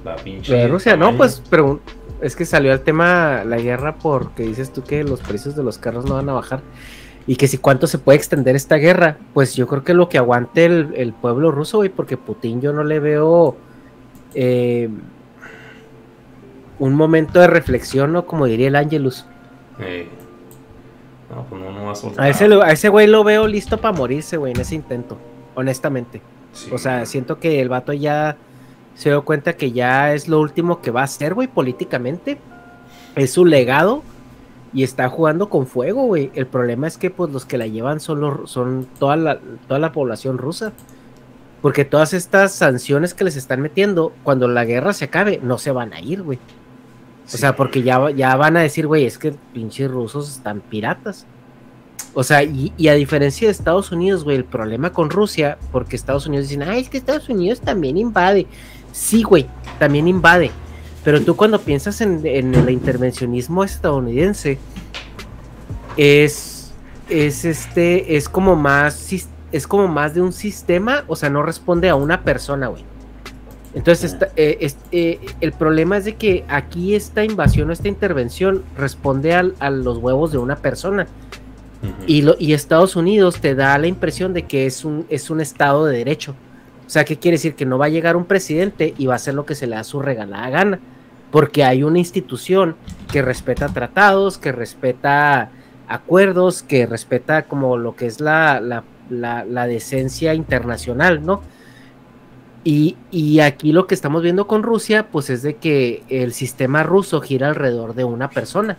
La 0.04 0.16
pinche. 0.16 0.56
de 0.56 0.68
Rusia, 0.68 0.98
no, 0.98 1.16
pues, 1.16 1.44
pero 1.50 1.80
es 2.22 2.36
que 2.36 2.46
salió 2.46 2.72
el 2.72 2.82
tema 2.82 3.44
la 3.46 3.58
guerra 3.58 3.96
porque 3.96 4.44
dices 4.44 4.72
tú 4.72 4.84
que 4.84 5.04
los 5.04 5.20
precios 5.22 5.56
de 5.56 5.64
los 5.64 5.78
carros 5.78 6.06
no 6.06 6.16
van 6.16 6.30
a 6.30 6.34
bajar. 6.34 6.62
Y 7.28 7.36
que 7.36 7.48
si 7.48 7.60
cuánto 7.60 7.86
se 7.86 8.00
puede 8.00 8.18
extender 8.18 8.56
esta 8.56 8.78
guerra, 8.78 9.18
pues 9.34 9.56
yo 9.56 9.68
creo 9.68 9.84
que 9.84 9.94
lo 9.94 10.10
que 10.10 10.18
aguante 10.18 10.66
el, 10.66 11.14
pueblo 11.14 11.52
ruso, 11.52 11.78
güey, 11.78 11.90
porque 11.90 12.18
Putin 12.18 12.62
yo 12.62 12.74
no 12.74 12.84
le 12.84 13.00
veo 13.00 13.56
eh, 14.34 14.90
un 16.80 16.96
momento 16.96 17.40
de 17.40 17.48
reflexión, 17.48 18.12
¿no? 18.12 18.26
Como 18.26 18.48
diría 18.48 18.70
el 18.70 18.76
Angelus. 18.76 19.28
Eh, 19.80 20.08
pues 21.50 22.18
a 22.18 22.30
ese, 22.30 22.46
a 22.62 22.72
ese 22.72 22.90
güey 22.90 23.08
lo 23.08 23.24
veo 23.24 23.48
listo 23.48 23.80
para 23.80 23.96
morirse, 23.96 24.38
güey, 24.38 24.54
en 24.54 24.60
ese 24.60 24.76
intento, 24.76 25.18
honestamente. 25.56 26.22
o 26.72 26.78
sea, 26.78 27.06
siento 27.06 27.40
que 27.40 27.62
el 27.62 27.70
vato 27.70 27.94
ya 27.94 28.36
se 28.96 29.10
dio 29.10 29.24
cuenta 29.24 29.54
que 29.54 29.72
ya 29.72 30.14
es 30.14 30.28
lo 30.28 30.40
último 30.40 30.82
que 30.82 30.92
va 30.92 31.02
a 31.02 31.06
hacer, 31.06 31.34
güey, 31.34 31.48
políticamente. 31.48 32.38
Es 33.16 33.34
su 33.34 33.46
legado 33.46 34.04
y 34.74 34.84
está 34.84 35.10
jugando 35.10 35.50
con 35.50 35.68
fuego, 35.68 36.04
güey. 36.04 36.32
El 36.34 36.48
problema 36.48 36.88
es 36.88 36.98
que 36.98 37.10
pues 37.10 37.32
los 37.32 37.46
que 37.46 37.58
la 37.58 37.68
llevan 37.68 38.00
son, 38.00 38.48
son 38.48 38.88
toda, 39.00 39.16
la, 39.16 39.40
toda 39.68 39.80
la 39.80 39.92
población 39.92 40.38
rusa. 40.38 40.72
Porque 41.62 41.86
todas 41.86 42.14
estas 42.14 42.54
sanciones 42.54 43.14
que 43.14 43.24
les 43.24 43.36
están 43.36 43.62
metiendo, 43.62 44.14
cuando 44.24 44.48
la 44.48 44.66
guerra 44.66 44.94
se 44.94 45.06
acabe, 45.06 45.40
no 45.44 45.58
se 45.58 45.72
van 45.72 45.94
a 45.94 46.02
ir, 46.02 46.24
güey. 46.24 46.40
O 47.26 47.38
sea, 47.38 47.56
porque 47.56 47.84
ya, 47.84 48.10
ya 48.12 48.36
van 48.36 48.58
a 48.58 48.62
decir, 48.62 48.88
güey, 48.88 49.06
es 49.06 49.18
que 49.18 49.34
pinches 49.54 49.90
rusos 49.90 50.30
están 50.30 50.60
piratas. 50.62 51.26
O 52.14 52.24
sea, 52.24 52.44
y, 52.44 52.88
a 52.88 52.94
diferencia 52.94 53.48
de 53.48 53.54
Estados 53.54 53.92
Unidos, 53.92 54.24
güey, 54.24 54.36
el 54.36 54.44
problema 54.44 54.92
con 54.92 55.10
Rusia, 55.10 55.58
porque 55.72 55.96
Estados 55.96 56.26
Unidos 56.26 56.50
dicen, 56.50 56.64
ay, 56.64 56.82
es 56.82 56.90
que 56.90 56.98
Estados 56.98 57.30
Unidos 57.30 57.62
también 57.62 57.98
invade. 57.98 58.48
Sí, 58.92 59.24
güey, 59.24 59.48
también 59.80 60.08
invade. 60.08 60.52
Pero 61.04 61.22
tú 61.22 61.36
cuando 61.36 61.60
piensas 61.60 62.02
en, 62.02 62.26
el 62.26 62.70
intervencionismo 62.70 63.64
estadounidense, 63.64 64.60
es, 65.98 66.72
es 67.10 67.46
este, 67.46 68.16
es 68.16 68.30
como 68.30 68.56
más, 68.56 69.12
es 69.52 69.68
como 69.68 69.88
más 69.88 70.14
de 70.14 70.22
un 70.22 70.32
sistema, 70.32 71.04
o 71.08 71.16
sea, 71.16 71.30
no 71.30 71.42
responde 71.42 71.90
a 71.90 71.96
una 71.96 72.22
persona, 72.22 72.68
güey. 72.68 72.84
Entonces, 73.74 74.18
eh, 74.36 74.70
eh, 74.92 75.20
el 75.40 75.54
problema 75.54 75.98
es 75.98 76.06
de 76.06 76.16
que 76.16 76.44
aquí 76.50 76.94
esta 76.94 77.24
invasión 77.24 77.70
o 77.70 77.74
esta 77.74 77.88
intervención 77.88 78.64
responde 78.78 79.34
a 79.34 79.70
los 79.70 79.98
huevos 79.98 80.32
de 80.32 80.38
una 80.38 80.58
persona. 80.58 81.08
y, 82.06 82.22
lo, 82.22 82.36
y, 82.38 82.54
Estados 82.54 82.96
Unidos 82.96 83.40
te 83.40 83.56
da 83.56 83.76
la 83.78 83.88
impresión 83.88 84.34
de 84.34 84.44
que 84.44 84.66
es 84.68 84.86
un, 84.86 85.06
es 85.10 85.30
un 85.30 85.42
Estado 85.42 85.86
de 85.86 85.98
derecho. 85.98 86.36
O 86.92 86.94
sea, 86.94 87.06
¿qué 87.06 87.18
quiere 87.18 87.36
decir? 87.36 87.56
Que 87.56 87.66
no 87.66 87.78
va 87.78 87.86
a 87.86 87.88
llegar 87.88 88.18
un 88.18 88.26
presidente 88.26 88.94
y 88.98 89.06
va 89.06 89.14
a 89.14 89.16
hacer 89.16 89.34
lo 89.34 89.46
que 89.46 89.56
se 89.56 89.66
le 89.66 89.78
da 89.78 89.84
su 89.86 90.02
regalada 90.02 90.50
gana. 90.50 90.80
Porque 91.32 91.64
hay 91.64 91.84
una 91.84 92.00
institución 92.00 92.76
que 93.10 93.22
respeta 93.22 93.70
tratados, 93.70 94.38
que 94.38 94.52
respeta 94.52 95.52
acuerdos, 95.88 96.64
que 96.64 96.86
respeta 96.86 97.44
como 97.44 97.78
lo 97.78 97.96
que 97.96 98.08
es 98.08 98.20
la, 98.20 98.60
la, 98.60 98.84
la, 99.10 99.46
la 99.46 99.68
decencia 99.68 100.34
internacional, 100.34 101.26
¿no? 101.26 101.42
Y, 102.66 102.98
y, 103.10 103.40
aquí 103.40 103.72
lo 103.72 103.88
que 103.88 103.96
estamos 103.96 104.22
viendo 104.22 104.46
con 104.46 104.62
Rusia, 104.62 105.08
pues 105.14 105.30
es 105.30 105.44
de 105.44 105.56
que 105.56 106.04
el 106.10 106.34
sistema 106.34 106.84
ruso 106.84 107.22
gira 107.22 107.48
alrededor 107.48 107.96
de 107.96 108.04
una 108.04 108.30
persona. 108.30 108.76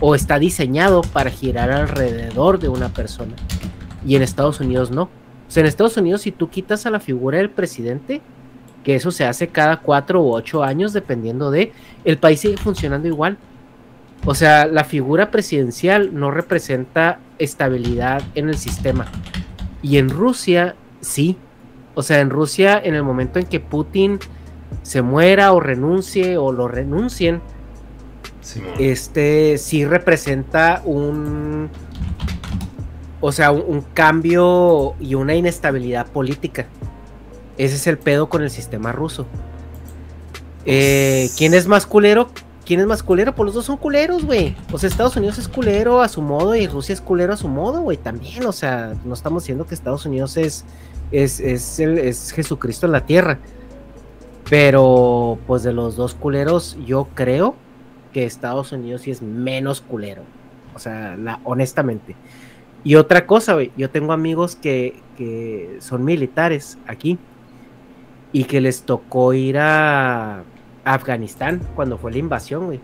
O 0.00 0.14
está 0.14 0.38
diseñado 0.38 1.02
para 1.02 1.28
girar 1.28 1.70
alrededor 1.70 2.60
de 2.60 2.70
una 2.70 2.88
persona. 2.88 3.34
Y 4.06 4.16
en 4.16 4.22
Estados 4.22 4.58
Unidos 4.58 4.90
no. 4.90 5.10
O 5.46 5.50
sea, 5.50 5.62
en 5.62 5.66
Estados 5.66 5.96
Unidos, 5.96 6.22
si 6.22 6.32
tú 6.32 6.48
quitas 6.48 6.86
a 6.86 6.90
la 6.90 7.00
figura 7.00 7.38
del 7.38 7.50
presidente, 7.50 8.20
que 8.84 8.94
eso 8.94 9.10
se 9.10 9.24
hace 9.24 9.48
cada 9.48 9.78
cuatro 9.78 10.22
u 10.22 10.32
ocho 10.32 10.62
años, 10.62 10.92
dependiendo 10.92 11.50
de, 11.50 11.72
el 12.04 12.18
país 12.18 12.40
sigue 12.40 12.56
funcionando 12.56 13.08
igual. 13.08 13.38
O 14.24 14.34
sea, 14.34 14.66
la 14.66 14.84
figura 14.84 15.30
presidencial 15.30 16.14
no 16.14 16.30
representa 16.30 17.20
estabilidad 17.38 18.22
en 18.34 18.48
el 18.48 18.56
sistema. 18.56 19.06
Y 19.82 19.98
en 19.98 20.08
Rusia, 20.08 20.74
sí. 21.00 21.36
O 21.94 22.02
sea, 22.02 22.20
en 22.20 22.30
Rusia, 22.30 22.80
en 22.82 22.94
el 22.94 23.02
momento 23.02 23.38
en 23.38 23.46
que 23.46 23.60
Putin 23.60 24.18
se 24.82 25.02
muera 25.02 25.52
o 25.52 25.60
renuncie 25.60 26.36
o 26.36 26.52
lo 26.52 26.68
renuncien, 26.68 27.40
este 28.78 29.58
sí 29.58 29.84
representa 29.84 30.82
un. 30.84 31.70
O 33.20 33.32
sea, 33.32 33.50
un, 33.50 33.80
cambio 33.80 34.94
y 35.00 35.14
una 35.14 35.34
inestabilidad 35.34 36.06
política. 36.06 36.66
Ese 37.56 37.76
es 37.76 37.86
el 37.86 37.98
pedo 37.98 38.28
con 38.28 38.42
el 38.42 38.50
sistema 38.50 38.92
ruso. 38.92 39.26
Eh, 40.66 41.30
¿Quién 41.36 41.54
es 41.54 41.66
más 41.66 41.86
culero? 41.86 42.28
¿Quién 42.66 42.80
es 42.80 42.86
más 42.86 43.02
culero? 43.02 43.34
Pues 43.34 43.46
los 43.46 43.54
dos 43.54 43.64
son 43.64 43.76
culeros, 43.76 44.24
güey. 44.24 44.56
O 44.72 44.78
sea, 44.78 44.88
Estados 44.88 45.16
Unidos 45.16 45.38
es 45.38 45.48
culero 45.48 46.02
a 46.02 46.08
su 46.08 46.20
modo 46.20 46.54
y 46.56 46.66
Rusia 46.66 46.92
es 46.92 47.00
culero 47.00 47.32
a 47.32 47.36
su 47.36 47.48
modo, 47.48 47.80
güey, 47.80 47.96
también. 47.96 48.44
O 48.44 48.52
sea, 48.52 48.94
no 49.04 49.14
estamos 49.14 49.44
diciendo 49.44 49.66
que 49.66 49.74
Estados 49.74 50.04
Unidos 50.04 50.36
es, 50.36 50.64
es, 51.12 51.40
es, 51.40 51.78
es 51.78 52.32
Jesucristo 52.32 52.86
en 52.86 52.92
la 52.92 53.06
tierra. 53.06 53.38
Pero, 54.50 55.38
pues 55.46 55.62
de 55.62 55.72
los 55.72 55.96
dos 55.96 56.14
culeros, 56.14 56.76
yo 56.84 57.08
creo 57.14 57.54
que 58.12 58.24
Estados 58.24 58.72
Unidos 58.72 59.02
sí 59.02 59.10
es 59.10 59.22
menos 59.22 59.80
culero. 59.80 60.22
O 60.74 60.78
sea, 60.78 61.16
honestamente. 61.44 62.16
Y 62.86 62.94
otra 62.94 63.26
cosa, 63.26 63.54
güey, 63.54 63.72
yo 63.76 63.90
tengo 63.90 64.12
amigos 64.12 64.54
que, 64.54 65.02
que 65.16 65.78
son 65.80 66.04
militares 66.04 66.78
aquí 66.86 67.18
y 68.30 68.44
que 68.44 68.60
les 68.60 68.82
tocó 68.82 69.32
ir 69.32 69.58
a 69.58 70.44
Afganistán 70.84 71.62
cuando 71.74 71.98
fue 71.98 72.12
la 72.12 72.18
invasión, 72.18 72.66
güey. 72.66 72.80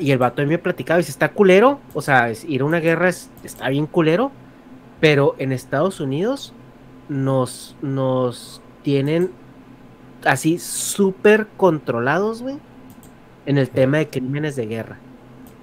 y 0.00 0.10
el 0.10 0.16
vato 0.16 0.46
me 0.46 0.56
platicaba, 0.56 0.96
dice, 0.96 1.10
está 1.10 1.32
culero, 1.32 1.78
o 1.92 2.00
sea, 2.00 2.32
ir 2.48 2.62
a 2.62 2.64
una 2.64 2.80
guerra 2.80 3.10
está 3.10 3.68
bien 3.68 3.84
culero, 3.84 4.32
pero 4.98 5.34
en 5.36 5.52
Estados 5.52 6.00
Unidos 6.00 6.54
nos, 7.10 7.76
nos 7.82 8.62
tienen 8.82 9.30
así 10.24 10.58
súper 10.58 11.48
controlados, 11.58 12.40
güey, 12.40 12.56
en 13.44 13.58
el 13.58 13.68
tema 13.68 13.98
de 13.98 14.08
crímenes 14.08 14.56
de 14.56 14.64
guerra. 14.64 14.96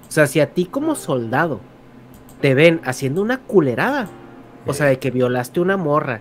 O 0.08 0.12
sea, 0.12 0.28
si 0.28 0.38
a 0.38 0.54
ti 0.54 0.66
como 0.66 0.94
soldado 0.94 1.58
te 2.40 2.54
ven 2.54 2.80
haciendo 2.84 3.22
una 3.22 3.38
culerada, 3.38 4.08
o 4.66 4.72
sea, 4.72 4.86
de 4.86 4.98
que 4.98 5.10
violaste 5.10 5.60
una 5.60 5.76
morra, 5.76 6.20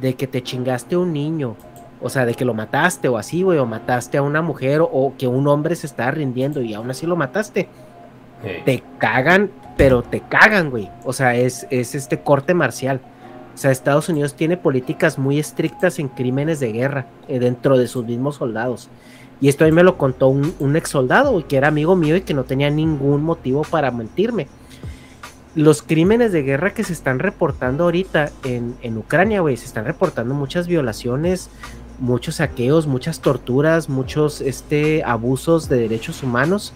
de 0.00 0.14
que 0.14 0.26
te 0.26 0.42
chingaste 0.42 0.94
a 0.94 0.98
un 0.98 1.12
niño, 1.12 1.56
o 2.00 2.08
sea, 2.08 2.24
de 2.24 2.34
que 2.34 2.44
lo 2.44 2.54
mataste 2.54 3.08
o 3.08 3.18
así, 3.18 3.42
güey, 3.42 3.58
o 3.58 3.66
mataste 3.66 4.18
a 4.18 4.22
una 4.22 4.42
mujer 4.42 4.80
o, 4.80 5.12
que 5.18 5.26
un 5.26 5.46
hombre 5.48 5.76
se 5.76 5.86
está 5.86 6.10
rindiendo 6.10 6.62
y 6.62 6.72
aún 6.74 6.90
así 6.90 7.06
lo 7.06 7.16
mataste. 7.16 7.68
Te 8.64 8.82
cagan, 8.96 9.50
pero 9.76 10.02
te 10.02 10.20
cagan, 10.20 10.70
güey. 10.70 10.88
O 11.04 11.12
sea, 11.12 11.34
es, 11.34 11.66
es 11.68 11.94
este 11.94 12.20
corte 12.20 12.54
marcial. 12.54 13.00
O 13.54 13.58
sea, 13.58 13.70
Estados 13.70 14.08
Unidos 14.08 14.32
tiene 14.34 14.56
políticas 14.56 15.18
muy 15.18 15.38
estrictas 15.38 15.98
en 15.98 16.08
crímenes 16.08 16.58
de 16.58 16.72
guerra 16.72 17.06
eh, 17.28 17.38
dentro 17.38 17.76
de 17.76 17.86
sus 17.86 18.06
mismos 18.06 18.36
soldados. 18.36 18.88
Y 19.42 19.48
esto 19.48 19.64
a 19.64 19.66
mí 19.66 19.72
me 19.72 19.82
lo 19.82 19.98
contó 19.98 20.28
un, 20.28 20.54
un 20.58 20.76
ex 20.76 20.88
soldado, 20.88 21.46
que 21.46 21.58
era 21.58 21.68
amigo 21.68 21.96
mío 21.96 22.16
y 22.16 22.22
que 22.22 22.32
no 22.32 22.44
tenía 22.44 22.70
ningún 22.70 23.22
motivo 23.22 23.62
para 23.62 23.90
mentirme 23.90 24.46
los 25.54 25.82
crímenes 25.82 26.32
de 26.32 26.42
guerra 26.42 26.72
que 26.72 26.84
se 26.84 26.92
están 26.92 27.18
reportando 27.18 27.84
ahorita 27.84 28.30
en, 28.44 28.76
en 28.82 28.96
Ucrania, 28.98 29.40
güey, 29.40 29.56
se 29.56 29.66
están 29.66 29.84
reportando 29.84 30.34
muchas 30.34 30.66
violaciones, 30.66 31.50
muchos 32.00 32.36
saqueos, 32.36 32.86
muchas 32.86 33.20
torturas, 33.20 33.88
muchos 33.88 34.40
este, 34.40 35.04
abusos 35.04 35.68
de 35.68 35.78
derechos 35.78 36.22
humanos. 36.22 36.72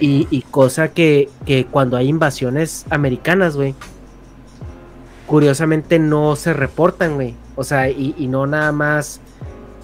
Y, 0.00 0.42
cosa 0.50 0.88
que, 0.88 1.30
cuando 1.70 1.96
hay 1.96 2.08
invasiones 2.08 2.84
americanas, 2.90 3.56
güey, 3.56 3.74
curiosamente 5.26 5.98
no 5.98 6.36
se 6.36 6.52
reportan, 6.52 7.14
güey. 7.14 7.34
O 7.54 7.64
sea, 7.64 7.88
y, 7.88 8.26
no 8.28 8.46
nada 8.46 8.72
más 8.72 9.20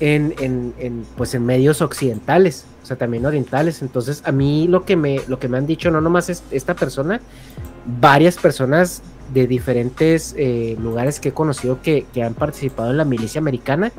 en, 0.01 0.35
en, 0.39 1.07
pues 1.17 1.35
en 1.35 1.47
medios 1.47 1.81
occidentales, 1.81 2.67
o 2.83 2.87
sea, 2.87 2.97
también 2.97 3.25
orientales. 3.25 3.83
Entonces, 3.83 4.23
a 4.27 4.33
mí 4.33 4.67
lo 4.69 4.85
que 4.85 4.97
me, 4.97 5.21
lo 5.29 5.39
que 5.39 5.49
me 5.49 5.59
han 5.59 5.67
dicho, 5.67 5.91
no 5.91 6.01
nomás 6.01 6.29
es 6.29 6.43
esta 6.51 6.75
persona, 6.75 7.21
varias 7.87 8.37
personas 8.37 9.03
de 9.33 9.47
diferentes 9.47 10.35
eh, 10.37 10.77
lugares 10.81 11.21
que 11.21 11.31
he 11.31 11.33
conocido 11.33 11.81
que, 11.83 12.07
han 12.23 12.35
participado 12.35 12.91
en 12.91 12.99
la 12.99 13.05
milicia 13.05 13.41
americana 13.41 13.91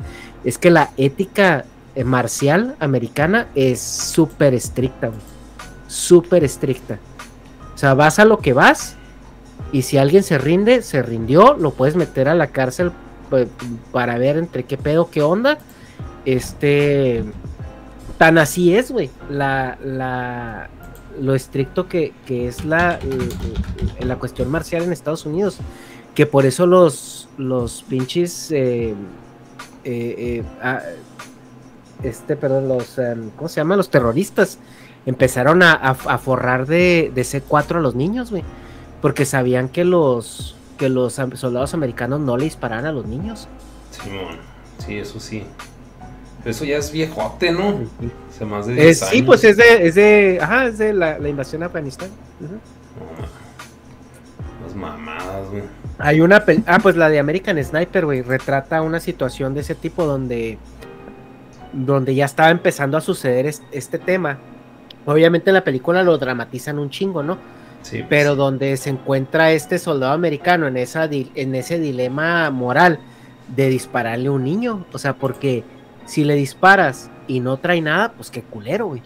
es 0.44 0.58
que 0.58 0.70
la 0.70 0.90
ética 0.96 1.64
eh, 1.94 2.04
marcial 2.04 2.76
americana 2.78 3.48
es 3.54 3.80
súper 3.80 4.54
estricta, 4.54 5.10
súper 5.88 6.44
estricta. 6.44 6.98
O 7.74 7.78
sea, 7.78 7.94
vas 7.94 8.18
a 8.18 8.24
lo 8.24 8.38
que 8.38 8.52
vas 8.52 8.96
y 9.72 9.82
si 9.82 9.98
alguien 9.98 10.22
se 10.22 10.38
rinde, 10.38 10.82
se 10.82 11.02
rindió, 11.02 11.54
lo 11.54 11.72
puedes 11.72 11.96
meter 11.96 12.28
a 12.28 12.34
la 12.34 12.46
cárcel 12.48 12.92
pues, 13.28 13.48
para 13.92 14.16
ver 14.18 14.36
entre 14.36 14.64
qué 14.64 14.78
pedo, 14.78 15.10
qué 15.10 15.22
onda. 15.22 15.58
Este, 16.24 17.24
tan 18.18 18.38
así 18.38 18.74
es, 18.74 18.90
güey. 18.90 19.10
La, 19.28 19.76
la, 19.82 20.70
lo 21.20 21.34
estricto 21.34 21.88
que, 21.88 22.12
es 22.28 22.64
la, 22.64 22.98
la 24.00 24.16
cuestión 24.16 24.50
marcial 24.50 24.82
en 24.82 24.92
Estados 24.92 25.26
Unidos. 25.26 25.58
Que 26.14 26.26
por 26.26 26.46
eso 26.46 26.66
los, 26.66 27.28
los 27.36 27.82
pinches. 27.82 28.50
Eh, 28.50 28.94
eh, 29.84 30.42
eh, 30.42 30.44
este, 32.02 32.36
perdón, 32.36 32.68
los. 32.68 32.98
Em, 32.98 33.30
¿Cómo 33.30 33.48
se 33.48 33.56
llama? 33.56 33.76
Los 33.76 33.90
terroristas 33.90 34.58
empezaron 35.04 35.62
a, 35.62 35.94
forrar 35.94 36.66
de, 36.66 37.12
de, 37.14 37.22
C4 37.22 37.76
a 37.76 37.80
los 37.80 37.94
niños, 37.94 38.30
güey. 38.30 38.44
Porque 39.02 39.24
sabían 39.24 39.68
que 39.68 39.84
los, 39.84 40.56
que 40.78 40.88
los 40.88 41.20
soldados 41.34 41.74
americanos 41.74 42.20
no 42.20 42.36
le 42.36 42.44
dispararan 42.44 42.86
a 42.86 42.92
los 42.92 43.06
niños. 43.06 43.46
Sí, 43.90 44.10
sí, 44.84 44.96
eso 44.96 45.20
sí. 45.20 45.44
Eso 46.46 46.64
ya 46.64 46.76
es 46.76 46.92
viejote, 46.92 47.50
¿no? 47.50 47.80
más 48.46 48.66
de 48.68 48.94
Sí, 48.94 49.22
pues 49.22 49.42
es 49.42 49.56
de, 49.56 49.88
es 49.88 49.96
de, 49.96 50.38
ajá, 50.40 50.66
es 50.66 50.78
de 50.78 50.92
la, 50.92 51.18
invasión 51.28 51.64
a 51.64 51.66
Afganistán. 51.66 52.08
Las 54.64 54.74
mamadas, 54.76 55.50
güey. 55.50 55.64
Hay 55.98 56.20
una, 56.20 56.44
ah, 56.66 56.78
pues 56.80 56.94
la 56.94 57.08
de 57.08 57.18
American 57.18 57.62
Sniper, 57.62 58.04
güey, 58.04 58.22
retrata 58.22 58.82
una 58.82 59.00
situación 59.00 59.54
de 59.54 59.60
ese 59.62 59.74
tipo 59.74 60.04
donde, 60.04 60.58
donde 61.72 62.14
ya 62.14 62.26
estaba 62.26 62.50
empezando 62.50 62.96
a 62.96 63.00
suceder 63.00 63.52
este, 63.72 63.98
tema. 63.98 64.38
Obviamente 65.04 65.50
en 65.50 65.54
la 65.54 65.64
película 65.64 66.04
lo 66.04 66.16
dramatizan 66.16 66.78
un 66.78 66.90
chingo, 66.90 67.24
¿no? 67.24 67.38
Sí, 67.82 67.98
pues 67.98 68.06
Pero 68.08 68.36
donde 68.36 68.76
se 68.76 68.90
encuentra 68.90 69.50
este 69.50 69.80
soldado 69.80 70.12
americano 70.12 70.68
en, 70.68 70.76
esa, 70.76 71.08
en 71.10 71.54
ese 71.56 71.80
dilema 71.80 72.50
moral 72.50 73.00
de 73.48 73.68
dispararle 73.68 74.28
a 74.28 74.32
un 74.32 74.44
niño. 74.44 74.86
O 74.92 74.98
sea, 74.98 75.14
porque 75.14 75.64
si 76.06 76.24
le 76.24 76.34
disparas 76.34 77.10
y 77.26 77.40
no 77.40 77.58
trae 77.58 77.80
nada, 77.80 78.12
pues 78.12 78.30
qué 78.30 78.42
culero, 78.42 78.86
güey. 78.86 79.02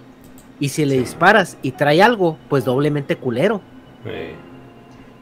Y 0.61 0.69
si 0.69 0.85
le 0.85 0.99
disparas 0.99 1.57
y 1.63 1.73
trae 1.73 2.03
algo, 2.03 2.37
pues 2.49 2.65
doblemente 2.65 3.17
culero. 3.17 3.63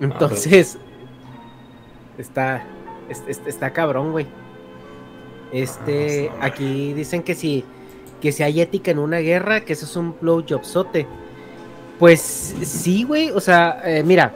Entonces, 0.01 0.79
está, 2.19 2.65
está, 3.09 3.73
cabrón, 3.73 4.13
güey. 4.13 4.27
Este, 5.53 6.31
aquí 6.41 6.93
dicen 6.93 7.23
que 7.23 7.35
si, 7.35 7.65
que 8.21 8.33
si 8.33 8.43
hay 8.43 8.61
ética 8.61 8.91
en 8.91 8.99
una 8.99 9.19
guerra, 9.19 9.61
que 9.61 9.73
eso 9.73 9.87
es 9.87 9.97
un 9.97 10.15
blowjobsote. 10.21 11.07
Pues 11.99 12.21
sí, 12.21 13.05
güey, 13.05 13.31
o 13.31 13.41
sea, 13.41 13.81
eh, 13.85 14.03
mira, 14.05 14.33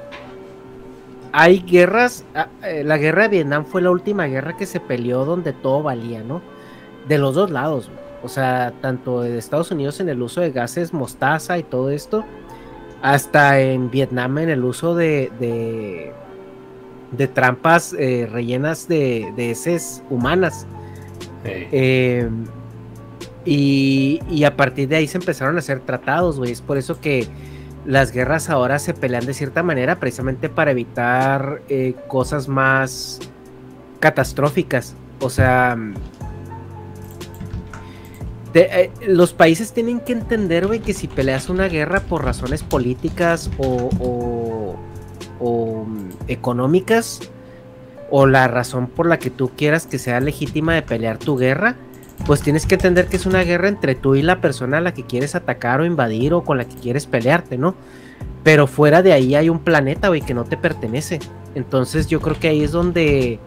hay 1.33 1.61
guerras, 1.61 2.25
ah, 2.35 2.49
eh, 2.63 2.83
la 2.85 2.99
guerra 2.99 3.25
de 3.25 3.29
Vietnam 3.29 3.65
fue 3.65 3.83
la 3.83 3.91
última 3.91 4.27
guerra 4.27 4.57
que 4.57 4.67
se 4.67 4.81
peleó 4.81 5.25
donde 5.25 5.53
todo 5.53 5.83
valía, 5.83 6.23
¿no? 6.23 6.43
De 7.09 7.19
los 7.19 7.35
dos 7.35 7.51
lados, 7.51 7.89
güey. 7.89 8.03
O 8.25 8.29
sea, 8.29 8.73
tanto 8.81 9.25
en 9.25 9.37
Estados 9.37 9.71
Unidos 9.73 9.99
en 9.99 10.09
el 10.09 10.23
uso 10.23 10.41
de 10.41 10.53
gases 10.53 10.93
mostaza 10.93 11.59
y 11.59 11.65
todo 11.65 11.91
esto, 11.91 12.25
hasta 13.03 13.59
en 13.59 13.91
Vietnam 13.91 14.39
en 14.39 14.49
el 14.49 14.65
uso 14.65 14.95
de, 14.95 16.13
de, 17.11 17.29
trampas 17.29 17.95
eh, 17.99 18.29
rellenas 18.31 18.87
de, 18.87 19.33
de 19.37 19.51
heces 19.51 20.05
humanas. 20.09 20.67
Em, 21.45 22.47
y, 23.45 24.45
a 24.45 24.57
partir 24.57 24.89
de 24.89 24.97
ahí 24.97 25.09
se 25.09 25.19
empezaron 25.19 25.57
a 25.57 25.59
hacer 25.59 25.81
tratados, 25.81 26.39
güey. 26.39 26.53
Es 26.53 26.63
por 26.63 26.79
eso 26.79 27.01
que 27.01 27.27
las 27.85 28.13
guerras 28.13 28.49
ahora 28.49 28.79
se 28.79 28.95
pelean 28.95 29.27
de 29.27 29.35
cierta 29.35 29.65
manera, 29.65 29.99
precisamente 29.99 30.49
para 30.49 30.71
evitar 30.71 31.63
eh, 31.69 31.95
cosas 32.07 32.47
más 32.47 33.19
catastróficas. 33.99 34.95
O 35.21 35.31
sea, 35.31 35.77
eh, 38.55 38.91
los 39.07 39.33
países 39.33 39.73
tienen 39.73 40.01
que 40.01 40.13
entender, 40.13 40.67
güey, 40.67 40.81
que 40.81 40.93
si 40.93 41.09
peleas 41.09 41.49
una 41.49 41.69
guerra 41.69 42.01
por 42.01 42.25
razones 42.25 42.63
políticas 42.63 43.51
o, 43.59 44.77
o, 45.41 45.85
mm, 45.85 46.09
económicas, 46.29 47.21
o 48.11 48.27
la 48.27 48.47
razón 48.49 48.89
por 48.89 49.07
la 49.07 49.19
que 49.19 49.31
tú 49.31 49.51
quieras 49.57 49.87
que 49.87 49.99
sea 49.99 50.21
legítima 50.21 50.75
de 50.75 50.83
pelear 50.83 51.17
tu 51.17 51.37
guerra, 51.37 51.77
pues 52.27 52.43
tienes 52.43 52.67
que 52.67 52.75
entender 52.75 53.07
que 53.07 53.17
es 53.17 53.25
una 53.25 53.43
guerra 53.43 53.69
entre 53.69 53.95
tú 53.95 54.15
y 54.15 54.23
la 54.23 54.41
persona 54.41 54.79
a 54.79 54.81
la 54.83 54.93
que 54.93 55.05
quieres 55.05 55.35
atacar 55.35 55.81
o 55.81 55.87
invadir 55.87 56.35
o 56.35 56.45
con 56.45 56.59
la 56.59 56.67
que 56.67 56.77
quieres 56.77 57.07
pelearte, 57.07 57.57
¿no? 57.57 57.75
Pero 58.45 58.67
fuera 58.67 59.03
de 59.03 59.13
ahí 59.13 59.35
hay 59.35 59.49
un 59.49 59.61
planeta, 59.61 60.09
güey, 60.09 60.21
que 60.21 60.35
no 60.35 60.45
te 60.45 60.59
pertenece. 60.59 61.21
Entonces 61.55 62.07
yo 62.07 62.21
creo 62.21 62.39
que 62.39 62.49
ahí 62.49 62.63
es 62.63 62.73
donde 62.73 63.39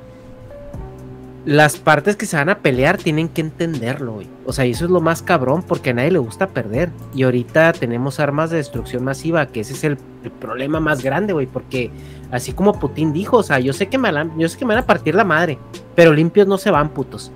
las 1.46 1.78
partes 1.78 2.16
que 2.16 2.26
se 2.26 2.38
van 2.38 2.50
a 2.50 2.60
pelear 2.60 2.98
tienen 2.98 3.30
que 3.30 3.42
entenderlo, 3.42 4.14
güey. 4.14 4.35
O 4.48 4.54
sea, 4.54 4.66
eso 4.66 4.86
es 4.86 4.92
lo 4.92 5.02
más 5.02 5.24
cabrón 5.24 5.64
porque 5.64 5.90
a 5.90 5.94
nadie 5.94 6.12
le 6.12 6.20
gusta 6.20 6.48
perder. 6.48 6.92
Y 7.16 7.24
ahorita 7.24 7.74
tenemos 7.74 8.20
armas 8.20 8.52
de 8.52 8.58
destrucción 8.58 9.04
masiva, 9.04 9.48
que 9.48 9.62
ese 9.62 9.74
es 9.74 9.84
el, 9.84 9.98
problema 10.40 10.80
más 10.80 11.04
grande, 11.04 11.34
güey. 11.34 11.48
Porque 11.48 11.92
así 12.32 12.52
como 12.52 12.80
Putin 12.80 13.12
dijo, 13.12 13.38
o 13.38 13.44
sea, 13.44 13.60
yo 13.60 13.74
sé, 13.74 13.88
que 13.88 13.98
me 13.98 14.12
van, 14.12 14.38
yo 14.38 14.48
sé 14.48 14.58
que 14.58 14.66
me 14.66 14.76
van 14.76 14.84
a 14.84 14.88
partir 14.88 15.16
la 15.16 15.24
madre, 15.24 15.58
pero 15.96 16.14
limpios 16.14 16.48
no 16.48 16.58
se 16.58 16.72
van, 16.72 16.90
putos. 16.90 17.32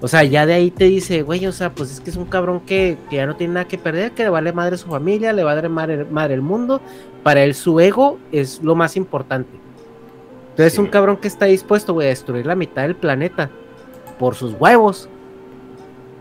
O 0.00 0.08
sea, 0.08 0.22
ya 0.24 0.46
de 0.46 0.54
ahí 0.54 0.70
te 0.70 0.84
dice, 0.84 1.22
güey, 1.22 1.46
o 1.46 1.52
sea, 1.52 1.74
pues 1.74 1.90
es 1.90 2.00
que 2.00 2.10
es 2.10 2.16
un 2.16 2.26
cabrón 2.26 2.60
que, 2.60 2.96
ya 3.10 3.26
no 3.26 3.36
tiene 3.36 3.54
nada 3.54 3.68
que 3.68 3.78
perder, 3.78 4.12
que 4.12 4.22
le 4.22 4.28
vale 4.28 4.52
madre 4.52 4.78
su 4.78 4.88
familia, 4.88 5.32
le 5.32 5.42
vale 5.42 5.68
madre, 5.68 6.04
madre 6.04 6.34
el 6.34 6.42
mundo. 6.42 6.80
Para 7.22 7.42
él 7.42 7.54
su 7.54 7.80
ego 7.80 8.18
es 8.30 8.62
lo 8.62 8.74
más 8.74 8.96
importante. 8.96 9.50
Entonces 10.50 10.72
es 10.72 10.78
un 10.78 10.86
cabrón 10.86 11.18
que 11.18 11.28
está 11.28 11.46
dispuesto, 11.46 11.94
güey, 11.94 12.06
a 12.06 12.10
destruir 12.10 12.46
la 12.46 12.54
mitad 12.54 12.82
del 12.82 12.96
planeta 12.96 13.50
por 14.18 14.34
sus 14.34 14.54
huevos. 14.54 15.08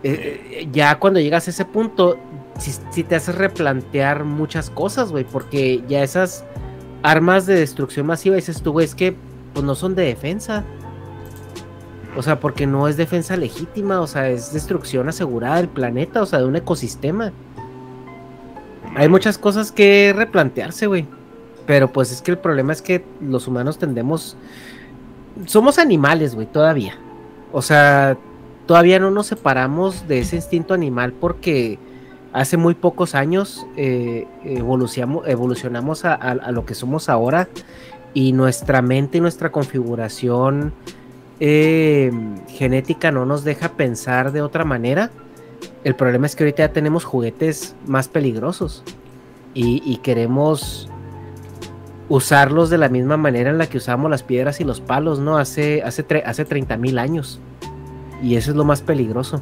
Eh, 0.04 0.42
eh, 0.52 0.70
ya 0.72 1.00
cuando 1.00 1.20
llegas 1.20 1.48
a 1.48 1.52
ese 1.52 1.66
punto, 1.66 2.18
si, 2.60 3.04
te 3.04 3.16
haces 3.16 3.36
replantear 3.36 4.24
muchas 4.24 4.70
cosas, 4.70 5.12
güey, 5.12 5.24
porque 5.24 5.84
ya 5.88 6.04
esas 6.04 6.44
armas 7.04 7.46
de 7.46 7.56
destrucción 7.56 8.06
masiva, 8.06 8.36
dices 8.36 8.62
tú, 8.62 8.72
güey, 8.72 8.86
es 8.86 8.96
que 8.96 9.16
pues 9.54 9.66
no 9.66 9.76
son 9.76 9.96
de 9.96 10.04
defensa. 10.04 10.64
O 12.16 12.24
sea, 12.24 12.40
porque 12.40 12.66
no 12.66 12.88
es 12.88 12.98
defensa 12.98 13.38
legítima, 13.38 14.02
o 14.02 14.08
sea, 14.08 14.30
es 14.30 14.52
destrucción 14.52 15.08
asegurada 15.08 15.58
del 15.58 15.68
planeta, 15.68 16.22
o 16.22 16.26
sea, 16.26 16.40
de 16.40 16.46
un 16.46 16.56
ecosistema. 16.56 17.32
Hay 18.96 19.08
muchas 19.08 19.38
cosas 19.38 19.72
que 19.72 20.14
replantearse, 20.16 20.88
güey. 20.88 21.06
Pero 21.68 21.92
pues 21.92 22.12
es 22.12 22.22
que 22.22 22.32
el 22.32 22.38
problema 22.40 22.74
es 22.74 22.82
que 22.82 23.04
los 23.22 23.48
humanos 23.48 23.78
tendemos... 23.78 24.38
Somos 25.46 25.78
animales, 25.78 26.34
güey, 26.34 26.48
todavía. 26.48 26.96
O 27.52 27.62
sea, 27.62 28.18
todavía 28.68 29.00
no 29.00 29.10
nos 29.10 29.28
separamos 29.28 30.08
de 30.08 30.20
ese 30.20 30.36
instinto 30.36 30.76
animal 30.76 31.14
porque 31.14 31.80
hace 32.34 32.58
muy 32.58 32.76
pocos 32.76 33.16
años 33.16 33.66
eh, 33.76 34.28
evolucionamos, 34.44 36.06
a, 36.06 36.52
lo 36.52 36.66
que 36.66 36.76
somos 36.76 37.10
ahora 37.10 37.48
y 38.14 38.34
nuestra 38.34 38.82
mente 38.82 39.18
y 39.18 39.22
nuestra 39.22 39.52
configuración 39.52 40.74
eh, 41.40 42.12
genética 42.50 43.12
no 43.12 43.26
nos 43.26 43.44
deja 43.44 43.70
pensar 43.70 44.32
de 44.32 44.42
otra 44.42 44.66
manera. 44.66 45.10
El 45.84 45.96
problema 45.96 46.28
es 46.28 46.36
que 46.36 46.44
ahorita 46.44 46.68
ya 46.68 46.74
tenemos 46.74 47.06
juguetes 47.06 47.76
más 47.88 48.08
peligrosos 48.08 48.84
y 49.60 49.98
queremos 50.04 50.88
usarlos 52.10 52.70
de 52.70 52.78
la 52.78 52.90
misma 52.90 53.18
manera 53.18 53.50
en 53.50 53.58
la 53.58 53.68
que 53.68 53.78
usamos 53.78 54.10
las 54.10 54.24
piedras 54.24 54.62
y 54.62 54.64
los 54.64 54.82
palos, 54.82 55.20
¿no? 55.20 55.38
Hace, 55.38 55.84
hace, 55.84 56.06
hace 56.26 56.46
30 56.46 56.78
mil 56.78 57.00
años. 57.00 57.40
Y 58.22 58.36
eso 58.36 58.52
es 58.52 58.58
lo 58.58 58.66
más 58.66 58.82
peligroso. 58.82 59.42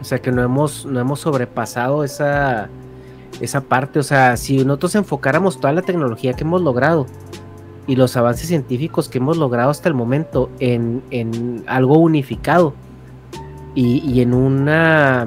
O 0.00 0.04
sea 0.04 0.20
que 0.20 0.30
no 0.30 0.42
hemos, 0.42 0.86
no 0.86 1.00
hemos 1.00 1.20
sobrepasado 1.20 2.04
esa, 2.04 2.68
esa 3.40 3.60
parte. 3.62 3.98
O 3.98 4.02
sea, 4.02 4.36
si 4.36 4.64
nosotros 4.64 4.94
enfocáramos 4.94 5.60
toda 5.60 5.72
la 5.72 5.82
tecnología 5.82 6.34
que 6.34 6.44
hemos 6.44 6.62
logrado 6.62 7.06
y 7.86 7.96
los 7.96 8.16
avances 8.16 8.48
científicos 8.48 9.08
que 9.08 9.18
hemos 9.18 9.38
logrado 9.38 9.70
hasta 9.70 9.88
el 9.88 9.94
momento 9.94 10.50
en, 10.60 11.02
en 11.10 11.64
algo 11.66 11.98
unificado 11.98 12.74
y, 13.74 13.98
y, 14.00 14.20
en 14.20 14.34
una 14.34 15.26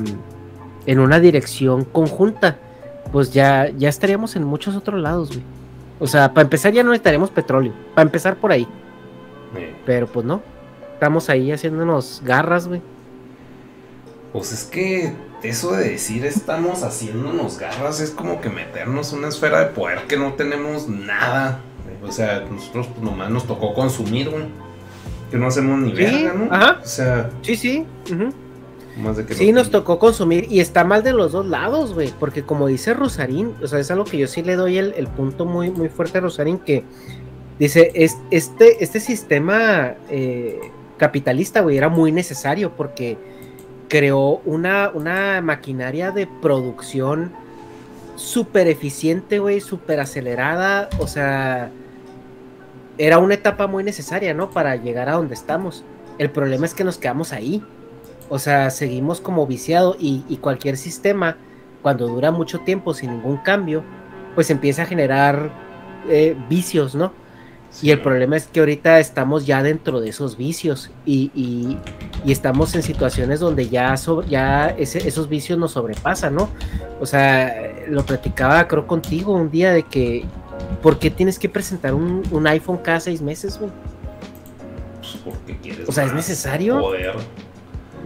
en 0.85 0.99
una 0.99 1.19
dirección 1.19 1.85
conjunta, 1.85 2.57
pues 3.11 3.33
ya, 3.33 3.69
ya 3.69 3.89
estaríamos 3.89 4.35
en 4.35 4.43
muchos 4.43 4.75
otros 4.75 4.99
lados, 4.99 5.29
güey. 5.29 5.43
O 5.99 6.07
sea, 6.07 6.33
para 6.33 6.43
empezar 6.43 6.73
ya 6.73 6.83
no 6.83 6.89
necesitaremos 6.89 7.29
petróleo. 7.29 7.73
Para 7.93 8.07
empezar 8.07 8.35
por 8.37 8.51
ahí. 8.51 8.67
Pero 9.85 10.07
pues 10.07 10.25
no. 10.25 10.41
Estamos 11.01 11.31
ahí 11.31 11.51
haciéndonos 11.51 12.21
garras, 12.23 12.67
güey. 12.67 12.79
Pues 14.33 14.51
es 14.51 14.65
que 14.65 15.11
eso 15.41 15.71
de 15.71 15.89
decir 15.89 16.23
estamos 16.27 16.83
haciéndonos 16.83 17.57
garras 17.57 17.99
es 18.01 18.11
como 18.11 18.39
que 18.39 18.49
meternos 18.49 19.11
una 19.11 19.29
esfera 19.29 19.61
de 19.61 19.65
poder 19.71 20.01
que 20.07 20.15
no 20.15 20.33
tenemos 20.33 20.87
nada. 20.87 21.59
O 22.03 22.11
sea, 22.11 22.41
nosotros 22.41 22.85
pues, 22.85 23.01
nomás 23.01 23.31
nos 23.31 23.47
tocó 23.47 23.73
consumir, 23.73 24.29
güey. 24.29 24.43
Que 25.31 25.37
no 25.37 25.47
hacemos 25.47 25.79
ni 25.79 25.91
verga, 25.91 26.33
¿no? 26.35 26.53
Ajá. 26.53 26.79
O 26.83 26.85
sea. 26.85 27.31
Sí, 27.41 27.55
sí. 27.55 27.83
sí, 29.31 29.51
nos 29.53 29.71
tocó 29.71 29.97
consumir 29.97 30.45
y 30.51 30.59
está 30.59 30.83
mal 30.83 31.01
de 31.01 31.13
los 31.13 31.31
dos 31.31 31.47
lados, 31.47 31.95
güey, 31.95 32.13
porque 32.19 32.43
como 32.43 32.67
dice 32.67 32.93
Rosarín, 32.93 33.55
o 33.63 33.65
sea, 33.65 33.79
es 33.79 33.89
algo 33.89 34.05
que 34.05 34.19
yo 34.19 34.27
sí 34.27 34.43
le 34.43 34.55
doy 34.55 34.77
el, 34.77 35.07
punto 35.07 35.45
muy, 35.45 35.71
muy 35.71 35.89
fuerte 35.89 36.19
a 36.19 36.21
Rosarín, 36.21 36.59
que 36.59 36.83
dice, 37.57 37.91
es, 37.95 38.19
este, 38.29 38.83
este 38.83 38.99
sistema 38.99 39.95
eh, 40.07 40.59
capitalista, 41.01 41.59
güey, 41.59 41.77
era 41.77 41.89
muy 41.89 42.13
necesario 42.13 42.71
porque 42.77 43.17
creó 43.89 44.41
una, 44.45 44.89
una 44.93 45.41
maquinaria 45.41 46.11
de 46.11 46.27
producción 46.27 47.33
súper 48.15 48.67
eficiente, 48.67 49.39
güey, 49.39 49.59
súper 49.59 49.99
acelerada, 49.99 50.89
o 50.99 51.07
sea, 51.07 51.71
era 52.97 53.17
una 53.17 53.33
etapa 53.33 53.67
muy 53.67 53.83
necesaria, 53.83 54.33
¿no? 54.33 54.51
Para 54.51 54.77
llegar 54.77 55.09
a 55.09 55.13
donde 55.13 55.33
estamos. 55.33 55.83
El 56.17 56.29
problema 56.29 56.65
es 56.65 56.73
que 56.73 56.83
nos 56.83 56.97
quedamos 56.97 57.33
ahí 57.33 57.61
o 58.33 58.39
sea, 58.39 58.69
seguimos 58.69 59.19
como 59.19 59.45
viciado 59.45 59.97
y, 59.99 60.21
cualquier 60.37 60.77
sistema, 60.77 61.35
cuando 61.81 62.07
dura 62.07 62.31
mucho 62.31 62.59
tiempo 62.59 62.93
sin 62.93 63.11
ningún 63.11 63.35
cambio, 63.35 63.83
pues 64.35 64.49
empieza 64.49 64.83
a 64.83 64.85
generar 64.85 65.51
eh, 66.07 66.37
vicios, 66.47 66.95
¿no? 66.95 67.11
Y 67.81 67.91
el 67.91 68.01
problema 68.01 68.35
es 68.35 68.47
que 68.47 68.59
ahorita 68.59 68.99
estamos 68.99 69.45
ya 69.45 69.63
dentro 69.63 70.01
de 70.01 70.09
esos 70.09 70.37
vicios 70.37 70.91
y, 71.05 71.77
estamos 72.25 72.75
en 72.75 72.83
situaciones 72.83 73.39
donde 73.39 73.69
ya, 73.69 73.95
ya 74.27 74.67
esos 74.77 75.29
vicios 75.29 75.57
nos 75.57 75.71
sobrepasan, 75.71 76.35
¿no? 76.35 76.49
O 76.99 77.05
sea, 77.05 77.73
lo 77.87 78.05
platicaba 78.05 78.67
creo 78.67 78.85
contigo 78.85 79.33
un 79.33 79.49
día 79.49 79.71
de 79.71 79.83
que, 79.83 80.25
¿por 80.81 80.99
qué 80.99 81.09
tienes 81.09 81.39
que 81.39 81.49
presentar 81.49 81.93
un, 81.93 82.47
iPhone 82.47 82.77
cada 82.77 82.99
seis 82.99 83.21
meses, 83.21 83.57
güey? 83.57 83.71
Pues 84.99 85.17
porque 85.23 85.57
quieres. 85.57 85.89
O 85.89 85.91
sea, 85.91 86.05
¿es 86.05 86.13
necesario? 86.13 86.79
Poder. 86.79 87.15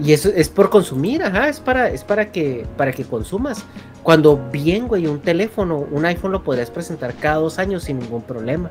Y 0.01 0.11
eso 0.11 0.29
es 0.29 0.49
por 0.49 0.69
consumir, 0.69 1.23
ajá, 1.23 1.47
es 1.47 1.59
para, 1.59 1.89
es 1.89 2.03
para 2.03 2.31
que, 2.31 2.65
para 2.77 2.91
que 2.91 3.05
consumas. 3.05 3.65
Cuando 4.03 4.37
bien, 4.51 4.87
güey, 4.87 5.07
un 5.07 5.19
teléfono, 5.19 5.77
un 5.77 6.05
iPhone 6.05 6.31
lo 6.31 6.43
podrías 6.43 6.69
presentar 6.69 7.15
cada 7.15 7.37
dos 7.37 7.59
años 7.59 7.83
sin 7.83 7.99
ningún 7.99 8.21
problema. 8.21 8.69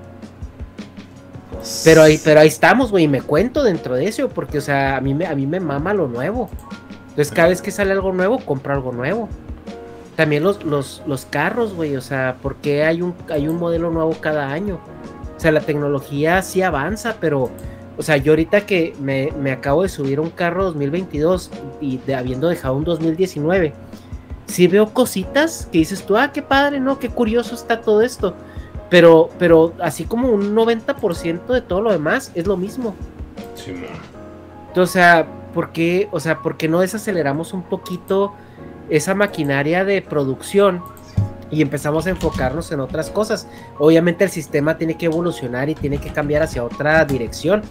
Pero 1.85 2.03
ahí, 2.03 2.20
pero 2.22 2.40
ahí 2.40 2.48
estamos, 2.48 2.90
güey, 2.90 3.05
y 3.05 3.09
me 3.09 3.22
cuento 3.22 3.62
dentro 3.62 3.94
de 3.94 4.07
eso, 4.07 4.29
porque, 4.29 4.59
o 4.59 4.61
sea, 4.61 4.96
a 4.96 5.00
mí, 5.00 5.14
me, 5.14 5.27
a 5.27 5.35
mí 5.35 5.46
me 5.46 5.61
mama 5.61 5.94
lo 5.94 6.09
nuevo. 6.09 6.50
Entonces, 7.11 7.33
cada 7.33 7.48
vez 7.48 7.62
que 7.62 7.70
sale 7.70 7.92
algo 7.92 8.12
nuevo, 8.12 8.38
compro 8.38 8.74
algo 8.74 8.92
nuevo. 8.92 9.29
También 10.16 10.42
los, 10.42 10.64
los, 10.64 11.03
los 11.07 11.24
carros, 11.24 11.74
güey, 11.74 11.96
o 11.96 12.00
sea, 12.00 12.37
porque 12.42 12.85
hay 12.85 13.03
un, 13.03 13.14
hay 13.31 13.48
un 13.48 13.57
modelo 13.57 13.90
nuevo 13.90 14.14
cada 14.20 14.50
año. 14.50 14.79
O 15.37 15.40
sea, 15.40 15.53
la 15.53 15.61
tecnología 15.61 16.42
sí 16.42 16.62
avanza, 16.62 17.16
pero 17.20 17.50
o 17.96 18.03
sea, 18.03 18.16
yo 18.16 18.33
ahorita 18.33 18.66
que 18.66 18.94
me, 19.00 19.31
acabo 19.53 19.83
de 19.83 19.88
subir 19.88 20.18
un 20.18 20.31
carro 20.31 20.64
2022 20.64 21.50
y 21.81 21.98
de, 21.98 22.14
habiendo 22.14 22.48
dejado 22.48 22.77
un 22.77 22.85
2019, 22.85 23.72
sí 24.46 24.66
veo 24.66 24.92
cositas 24.92 25.68
que 25.70 25.79
dices 25.79 26.05
tú, 26.05 26.16
ah, 26.16 26.33
qué 26.33 26.42
padre, 26.42 26.81
¿no? 26.81 26.98
Qué 26.98 27.09
curioso 27.09 27.55
está 27.55 27.81
todo 27.81 28.03
esto. 28.03 28.35
Pero, 28.94 29.28
pero 29.40 29.72
así 29.80 30.04
como 30.04 30.28
un 30.28 30.54
90% 30.54 31.46
de 31.46 31.62
todo 31.62 31.80
lo 31.80 31.90
demás 31.90 32.30
es 32.37 32.46
lo 32.46 32.57
mismo. 32.57 32.94
Sí, 33.57 33.72
man. 33.72 33.87
Entonces, 34.68 34.90
o 34.90 34.92
sea, 34.92 35.26
¿por 35.52 35.72
qué, 35.72 36.09
o 36.12 36.20
sea, 36.20 36.38
¿por 36.38 36.57
qué 36.57 36.68
no 36.68 36.78
desaceleramos 36.78 37.52
un 37.54 37.62
poquito 37.62 38.35
esa 38.88 39.16
maquinaria 39.16 39.85
de 39.85 40.00
producción 40.00 40.80
y 41.50 41.61
empezamos 41.61 42.07
a 42.07 42.11
enfocarnos 42.11 42.70
en 42.70 42.78
otras 42.78 43.11
cosas. 43.11 43.48
Obviamente 43.80 44.22
el 44.22 44.30
sistema 44.30 44.78
tiene 44.78 44.96
que 44.96 45.07
evolucionar 45.07 45.68
y 45.68 45.74
tiene 45.74 45.98
que 45.98 46.11
cambiar 46.11 46.44
hacia 46.44 46.62
otra 46.62 47.04
dirección, 47.04 47.62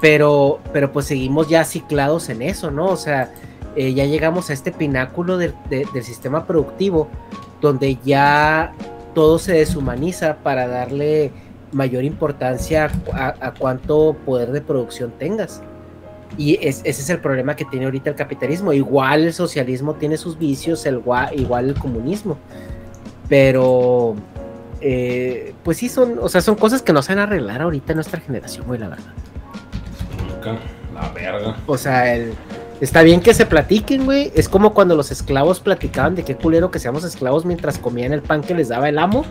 pero, 0.00 0.58
pero 0.72 0.90
pues 0.92 1.06
seguimos 1.06 1.48
ya 1.48 1.64
ciclados 1.64 2.28
en 2.28 2.42
eso, 2.42 2.72
¿no? 2.72 2.86
O 2.86 2.96
sea, 2.96 3.32
eh, 3.76 3.94
ya 3.94 4.04
llegamos 4.04 4.50
a 4.50 4.52
este 4.52 4.72
pináculo 4.72 5.38
del 5.38 5.54
sistema 6.02 6.44
productivo 6.44 7.06
donde 7.60 7.98
ya 8.04 8.74
todo 9.16 9.38
se 9.38 9.54
deshumaniza 9.54 10.36
para 10.42 10.68
darle 10.68 11.32
mayor 11.72 12.04
importancia 12.04 12.90
a, 13.14 13.34
a, 13.40 13.54
cuánto 13.54 14.14
poder 14.26 14.52
de 14.52 14.60
producción 14.60 15.10
tengas. 15.18 15.62
Y 16.36 16.58
ese 16.60 16.86
es 16.86 17.08
el 17.08 17.20
problema 17.20 17.56
que 17.56 17.64
tiene 17.64 17.86
ahorita 17.86 18.10
el 18.10 18.16
capitalismo. 18.16 18.74
Igual 18.74 19.24
el 19.24 19.32
socialismo 19.32 19.94
tiene 19.94 20.18
sus 20.18 20.38
vicios, 20.38 20.84
el, 20.84 21.00
igual 21.32 21.68
el 21.70 21.78
comunismo. 21.78 22.36
Pero, 23.26 24.16
eh, 24.82 25.54
pues 25.64 25.78
sí, 25.78 25.88
son, 25.88 26.18
o 26.20 26.28
sea, 26.28 26.42
son 26.42 26.56
cosas 26.56 26.82
que 26.82 26.92
no 26.92 27.00
se 27.00 27.14
van 27.14 27.20
a 27.20 27.22
arreglar 27.22 27.62
ahorita 27.62 27.92
en 27.92 27.96
nuestra 27.96 28.20
generación, 28.20 28.66
güey, 28.66 28.78
la 28.78 28.90
verdad. 28.90 29.14
Nunca, 30.28 30.58
la 30.92 31.08
verga. 31.14 31.56
O 31.66 31.78
sea, 31.78 32.14
el, 32.14 32.34
está 32.80 33.02
bien 33.02 33.20
que 33.20 33.34
se 33.34 33.46
platiquen, 33.46 34.04
güey. 34.04 34.32
Es 34.34 34.48
como 34.48 34.74
cuando 34.74 34.94
los 34.96 35.10
esclavos 35.10 35.60
platicaban 35.60 36.14
de 36.14 36.24
qué 36.24 36.36
culero 36.36 36.70
que 36.70 36.78
seamos 36.78 37.04
esclavos 37.04 37.44
mientras 37.44 37.78
comían 37.78 38.12
el 38.12 38.22
pan 38.22 38.42
que 38.42 38.54
les 38.54 38.68
daba 38.68 38.88
el 38.88 38.98
amo. 38.98 39.24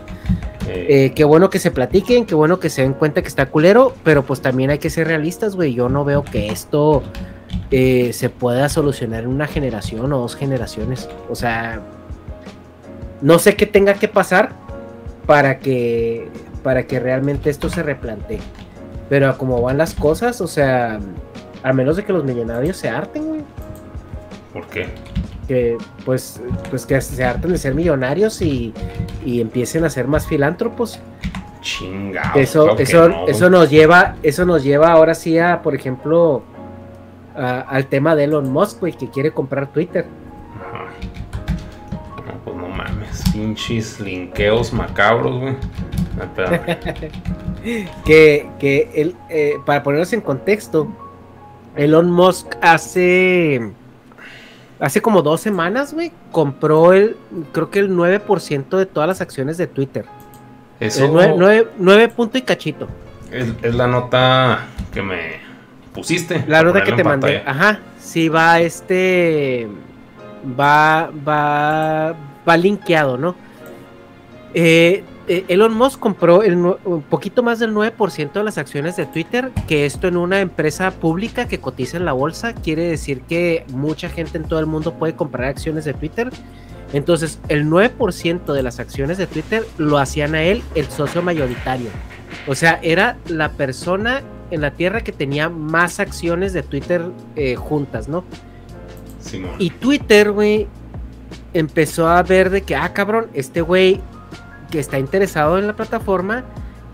Eh, 0.68 1.12
qué 1.14 1.24
bueno 1.24 1.48
que 1.48 1.60
se 1.60 1.70
platiquen, 1.70 2.26
qué 2.26 2.34
bueno 2.34 2.58
que 2.58 2.70
se 2.70 2.82
den 2.82 2.94
cuenta 2.94 3.22
que 3.22 3.28
está 3.28 3.46
culero, 3.46 3.94
pero 4.02 4.24
pues 4.24 4.40
también 4.40 4.70
hay 4.70 4.78
que 4.78 4.90
ser 4.90 5.06
realistas, 5.06 5.54
güey. 5.54 5.74
Yo 5.74 5.88
no 5.88 6.04
veo 6.04 6.24
que 6.24 6.48
esto 6.48 7.02
eh, 7.70 8.12
se 8.12 8.30
pueda 8.30 8.68
solucionar 8.68 9.24
en 9.24 9.30
una 9.30 9.46
generación 9.46 10.12
o 10.12 10.18
dos 10.18 10.34
generaciones. 10.34 11.08
O 11.28 11.36
sea, 11.36 11.80
no 13.22 13.38
sé 13.38 13.54
qué 13.54 13.66
tenga 13.66 13.94
que 13.94 14.08
pasar 14.08 14.50
para 15.26 15.58
que, 15.58 16.28
para 16.62 16.86
que 16.86 16.98
realmente 16.98 17.50
esto 17.50 17.68
se 17.68 17.82
replantee. 17.82 18.40
Pero 19.08 19.38
como 19.38 19.62
van 19.62 19.78
las 19.78 19.94
cosas, 19.94 20.40
o 20.40 20.48
sea, 20.48 20.98
a 21.62 21.72
menos 21.72 21.96
de 21.96 22.04
que 22.04 22.12
los 22.12 22.24
millonarios 22.24 22.76
se 22.76 22.88
harten, 22.88 23.26
güey. 23.26 23.44
¿Por 24.52 24.66
qué? 24.68 24.88
que 25.46 25.78
pues, 26.04 26.40
pues 26.70 26.86
que 26.86 27.00
se 27.00 27.24
harten 27.24 27.52
de 27.52 27.58
ser 27.58 27.74
millonarios 27.74 28.42
y, 28.42 28.74
empiecen 29.24 29.84
a 29.84 29.90
ser 29.90 30.06
más 30.06 30.26
filántropos. 30.26 31.00
Chingado. 31.60 32.38
Eso, 32.38 32.76
eso, 32.78 33.26
eso 33.26 33.50
nos 33.50 33.70
lleva, 33.70 34.16
eso 34.22 34.44
nos 34.44 34.62
lleva 34.62 34.92
ahora 34.92 35.14
sí 35.14 35.38
a, 35.38 35.62
por 35.62 35.74
ejemplo, 35.74 36.42
al 37.34 37.86
tema 37.86 38.14
de 38.14 38.24
Elon 38.24 38.52
Musk, 38.52 38.80
güey, 38.80 38.92
que 38.92 39.10
quiere 39.10 39.32
comprar 39.32 39.72
Twitter. 39.72 40.06
Ajá. 40.60 40.86
No, 42.26 42.38
pues 42.44 42.56
no 42.56 42.68
mames, 42.68 43.24
pinches 43.32 44.00
linkeos 44.00 44.72
macabros, 44.72 45.40
güey. 45.40 45.56
que, 48.04 48.48
que 48.58 48.90
él, 48.94 49.16
eh, 49.28 49.56
para 49.66 49.82
ponernos 49.82 50.12
en 50.12 50.20
contexto, 50.22 50.88
Elon 51.76 52.10
Musk 52.10 52.56
hace 52.60 53.72
hace 54.80 55.00
como 55.00 55.22
dos 55.22 55.40
semanas, 55.40 55.94
güey, 55.94 56.12
compró 56.32 56.92
el, 56.92 57.16
creo 57.52 57.70
que 57.70 57.78
el 57.78 57.90
9% 57.90 58.76
de 58.76 58.86
todas 58.86 59.08
las 59.08 59.20
acciones 59.20 59.56
de 59.56 59.66
Twitter. 59.66 60.04
Eso. 60.80 61.08
9, 61.08 62.08
punto 62.08 62.38
y 62.38 62.42
cachito. 62.42 62.88
Es, 63.30 63.74
la 63.74 63.86
nota 63.86 64.66
que 64.92 65.02
me 65.02 65.40
pusiste. 65.92 66.44
La 66.46 66.62
nota 66.62 66.84
que 66.84 66.92
te 66.92 67.02
mandé. 67.04 67.42
Ajá. 67.46 67.80
Sí, 67.98 68.28
va 68.28 68.60
este. 68.60 69.68
Va, 70.58 71.10
va, 71.26 72.14
va 72.46 72.56
linkeado, 72.56 73.16
¿no? 73.16 73.34
Eh, 74.54 75.02
Elon 75.28 75.74
Musk 75.74 75.98
compró 75.98 76.42
el, 76.42 76.54
un 76.56 77.02
poquito 77.08 77.42
más 77.42 77.58
del 77.58 77.74
9% 77.74 78.32
de 78.32 78.44
las 78.44 78.58
acciones 78.58 78.96
de 78.96 79.06
Twitter, 79.06 79.50
que 79.66 79.84
esto 79.84 80.06
en 80.06 80.16
una 80.16 80.40
empresa 80.40 80.90
pública 80.92 81.48
que 81.48 81.58
cotiza 81.58 81.96
en 81.96 82.04
la 82.04 82.12
bolsa 82.12 82.54
quiere 82.54 82.84
decir 82.84 83.22
que 83.22 83.64
mucha 83.72 84.08
gente 84.08 84.38
en 84.38 84.44
todo 84.44 84.60
el 84.60 84.66
mundo 84.66 84.94
puede 84.94 85.14
comprar 85.14 85.48
acciones 85.48 85.84
de 85.84 85.94
Twitter. 85.94 86.30
Entonces, 86.92 87.40
el 87.48 87.66
9% 87.66 88.52
de 88.52 88.62
las 88.62 88.78
acciones 88.78 89.18
de 89.18 89.26
Twitter 89.26 89.66
lo 89.78 89.98
hacían 89.98 90.34
a 90.36 90.42
él 90.42 90.62
el 90.76 90.86
socio 90.86 91.22
mayoritario. 91.22 91.90
O 92.46 92.54
sea, 92.54 92.78
era 92.82 93.16
la 93.26 93.50
persona 93.50 94.22
en 94.52 94.60
la 94.60 94.70
Tierra 94.70 95.02
que 95.02 95.12
tenía 95.12 95.48
más 95.48 95.98
acciones 95.98 96.52
de 96.52 96.62
Twitter 96.62 97.02
eh, 97.34 97.56
juntas, 97.56 98.08
¿no? 98.08 98.24
y 99.58 99.70
Twitter, 99.70 100.30
güey, 100.30 100.68
empezó 101.52 102.08
a 102.08 102.22
ver 102.22 102.48
de 102.50 102.62
que, 102.62 102.76
ah, 102.76 102.92
cabrón, 102.92 103.26
este 103.34 103.60
güey 103.60 104.00
que 104.70 104.78
está 104.78 104.98
interesado 104.98 105.58
en 105.58 105.66
la 105.66 105.76
plataforma 105.76 106.44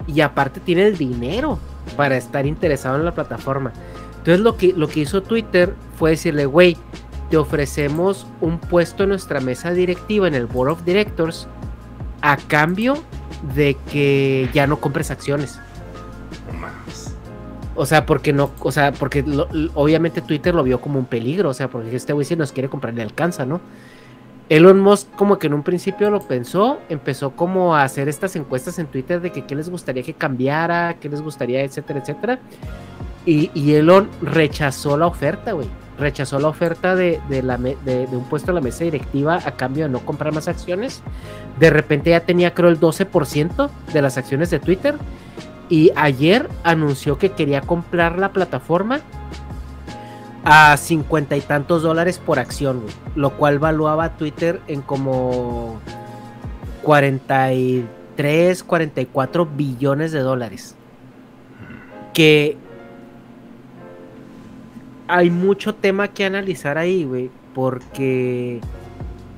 y 0.07 0.21
aparte 0.21 0.61
tiene 0.61 0.87
el 0.87 0.99
dinero 0.99 1.59
para 1.97 2.17
estar 2.17 2.47
interesado 2.47 2.97
en 2.97 3.05
la 3.05 3.15
plataforma. 3.15 3.73
Entonces 4.19 4.41
lo 4.41 4.57
que, 4.57 4.73
lo 4.73 4.89
que 4.89 5.01
hizo 5.01 5.23
Twitter 5.23 5.75
fue 5.97 6.11
decirle, 6.11 6.47
güey, 6.47 6.77
te 7.31 7.37
ofrecemos 7.37 8.27
un 8.41 8.59
puesto 8.59 9.05
en 9.05 9.11
nuestra 9.11 9.41
mesa 9.41 9.73
directiva 9.73 10.29
en 10.29 10.35
el 10.35 10.47
Board 10.47 10.71
of 10.71 10.85
Directors 10.85 11.49
a 12.21 12.37
cambio 12.37 13.03
de 13.55 13.77
que 13.91 14.49
ya 14.53 14.67
no 14.67 14.81
compres 14.81 15.11
acciones. 15.11 15.59
O 17.75 17.87
sea, 17.87 18.05
porque 18.05 18.33
no, 18.33 18.51
o 18.61 18.71
sea, 18.71 18.93
porque 18.93 19.25
obviamente 19.75 20.21
Twitter 20.21 20.55
lo 20.55 20.63
vio 20.63 20.81
como 20.81 20.99
un 20.99 21.07
peligro, 21.07 21.49
o 21.49 21.55
sea, 21.55 21.69
porque 21.69 21.97
este 21.97 22.13
güey 22.13 22.27
si 22.27 22.37
nos 22.37 22.53
quiere 22.53 22.69
comprar 22.69 22.93
le 22.93 23.03
alcanza, 23.03 23.47
¿no? 23.47 23.61
Elon 24.53 24.81
Musk 24.81 25.11
como 25.17 25.39
que 25.39 25.47
en 25.47 25.55
un 25.55 25.63
principio 25.63 26.11
lo 26.11 26.21
pensó, 26.21 26.79
empezó 26.91 27.31
como 27.31 27.75
a 27.75 27.85
hacer 27.85 28.11
estas 28.11 28.37
encuestas 28.37 28.79
en 28.79 28.87
Twitter 28.87 29.23
de 29.23 29.33
que 29.33 29.47
qué 29.47 29.55
les 29.55 29.71
gustaría 29.71 30.03
que 30.03 30.13
cambiara, 30.13 30.97
qué 31.01 31.09
les 31.09 31.23
gustaría, 31.23 31.63
etcétera, 31.63 32.01
etcétera. 32.01 32.39
Y, 33.25 33.73
Elon 33.73 34.11
rechazó 34.21 34.99
la 34.99 35.07
oferta, 35.07 35.53
güey. 35.53 35.69
Rechazó 35.99 36.39
la 36.39 36.49
oferta 36.49 36.95
de, 36.95 37.19
la, 37.43 37.57
de, 37.57 38.07
un 38.13 38.25
puesto 38.25 38.51
en 38.51 38.57
la 38.57 38.61
mesa 38.61 38.85
directiva 38.85 39.37
a 39.43 39.53
cambio 39.53 39.85
de 39.85 39.91
no 39.91 40.01
comprar 40.01 40.35
más 40.35 40.49
acciones. 40.49 41.03
De 41.59 41.71
repente 41.71 42.11
ya 42.11 42.21
tenía 42.21 42.53
creo 42.53 42.69
el 42.69 42.79
12% 42.79 43.71
de 43.95 44.03
las 44.03 44.19
acciones 44.19 44.51
de 44.51 44.59
Twitter. 44.59 44.97
Y 45.71 45.93
ayer 45.97 46.47
anunció 46.63 47.17
que 47.17 47.31
quería 47.33 47.63
comprar 47.63 48.19
la 48.19 48.35
plataforma 48.35 49.01
a 50.45 50.77
cincuenta 50.77 51.37
y 51.37 51.41
tantos 51.41 51.83
dólares 51.83 52.19
por 52.19 52.39
acción, 52.39 52.83
lo 53.15 53.37
cual 53.37 53.59
valuaba 53.59 54.17
Twitter 54.17 54.61
en 54.67 54.83
como 54.83 55.81
43, 56.83 58.65
44 58.65 59.47
billones 59.47 60.13
de 60.13 60.21
dólares. 60.21 60.75
Que 62.13 62.57
hay 65.09 65.31
mucho 65.31 65.75
tema 65.75 66.09
que 66.09 66.25
analizar 66.25 66.79
ahí, 66.79 67.05
güey, 67.05 67.31
porque 67.55 68.61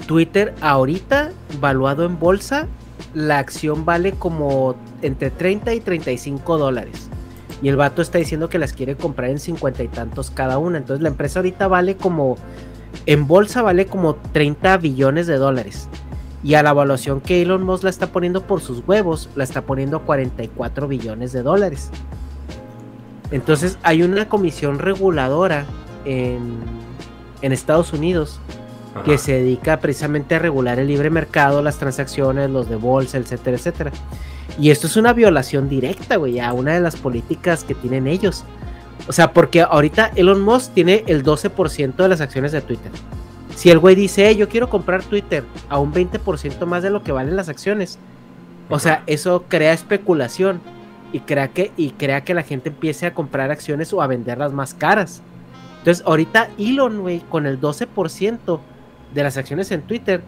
Twitter 0.07 0.55
ahorita, 0.61 1.33
valuado 1.61 2.05
en 2.05 2.19
bolsa, 2.19 2.67
la 3.13 3.39
acción 3.39 3.85
vale 3.85 4.13
como 4.13 4.77
entre 5.03 5.31
30 5.31 5.75
y 5.75 5.81
35 5.81 6.59
dólares. 6.59 7.09
Y 7.63 7.69
el 7.69 7.77
vato 7.77 8.03
está 8.03 8.19
diciendo 8.19 8.49
que 8.49 8.59
las 8.59 8.73
quiere 8.73 8.97
comprar 8.97 9.31
en 9.31 9.39
cincuenta 9.39 9.83
y 9.83 9.89
tantos 9.89 10.31
cada 10.31 10.59
una. 10.59 10.79
Entonces 10.79 11.03
la 11.03 11.09
empresa 11.09 11.39
ahorita 11.39 11.69
vale 11.69 11.97
como, 11.97 12.37
en 13.07 13.27
bolsa 13.27 13.63
vale 13.63 13.87
como 13.87 14.17
30 14.17 14.77
billones 14.79 15.27
de 15.27 15.37
dólares. 15.37 15.89
Y 16.43 16.55
a 16.55 16.63
la 16.63 16.71
evaluación 16.71 17.21
que 17.21 17.41
Elon 17.41 17.63
Musk 17.63 17.85
la 17.85 17.91
está 17.91 18.09
poniendo 18.09 18.47
por 18.47 18.61
sus 18.61 18.87
huevos, 18.87 19.31
la 19.35 19.45
está 19.45 19.63
poniendo 19.63 20.03
44 20.03 20.89
billones 20.89 21.33
de 21.33 21.43
dólares. 21.43 21.91
Entonces 23.31 23.79
hay 23.83 24.03
una 24.03 24.29
comisión 24.29 24.79
reguladora 24.79 25.65
en, 26.05 26.59
en 27.41 27.53
Estados 27.53 27.93
Unidos 27.95 28.41
que 29.05 29.19
se 29.19 29.33
dedica 29.33 29.81
precisamente 29.81 30.37
a 30.37 30.39
regular 30.39 30.79
el 30.79 30.87
libre 30.87 31.11
mercado, 31.11 31.63
las 31.63 31.79
transacciones, 31.79 32.49
los 32.51 32.69
de 32.69 32.77
bolsa, 32.77 33.19
etcétera, 33.19 33.57
etcétera. 33.57 33.91
Y 34.59 34.71
esto 34.71 34.87
es 34.87 34.97
una 34.97 35.13
violación 35.13 35.69
directa, 35.69 36.17
güey, 36.17 36.39
a 36.41 36.53
una 36.53 36.75
de 36.75 36.81
las 36.81 36.97
políticas 36.97 37.65
que 37.65 37.75
tienen 37.75 38.07
ellos. 38.07 38.45
O 39.09 39.13
sea, 39.13 39.33
porque 39.33 39.63
ahorita 39.63 40.13
Elon 40.15 40.43
Musk 40.43 40.73
tiene 40.73 41.05
el 41.07 41.25
12% 41.25 41.97
de 41.97 42.09
las 42.09 42.21
acciones 42.21 42.53
de 42.53 42.61
Twitter. 42.61 42.93
Si 43.57 43.71
el 43.71 43.79
güey 43.79 43.95
dice, 43.95 44.35
yo 44.37 44.49
quiero 44.49 44.69
comprar 44.69 45.03
Twitter 45.03 45.45
a 45.69 45.79
un 45.79 45.93
20% 45.93 46.67
más 46.67 46.83
de 46.83 46.91
lo 46.91 47.03
que 47.03 47.13
valen 47.13 47.37
las 47.37 47.49
acciones, 47.49 47.99
o 48.69 48.79
sea, 48.79 49.03
eso 49.07 49.45
crea 49.49 49.73
especulación 49.73 50.61
y 51.13 51.21
crea, 51.21 51.49
que, 51.49 51.71
y 51.77 51.91
crea 51.91 52.25
que 52.25 52.35
la 52.35 52.43
gente 52.43 52.71
empiece 52.71 53.07
a 53.07 53.15
comprar 53.15 53.51
acciones 53.51 53.93
o 53.93 54.03
a 54.03 54.07
venderlas 54.07 54.53
más 54.53 54.75
caras. 54.75 55.23
Entonces, 55.79 56.05
ahorita 56.07 56.49
Elon, 56.59 57.03
güey, 57.03 57.21
con 57.21 57.47
el 57.47 57.61
12% 57.61 58.61
de 59.13 59.23
las 59.23 59.37
acciones 59.37 59.71
en 59.71 59.83
Twitter, 59.83 60.23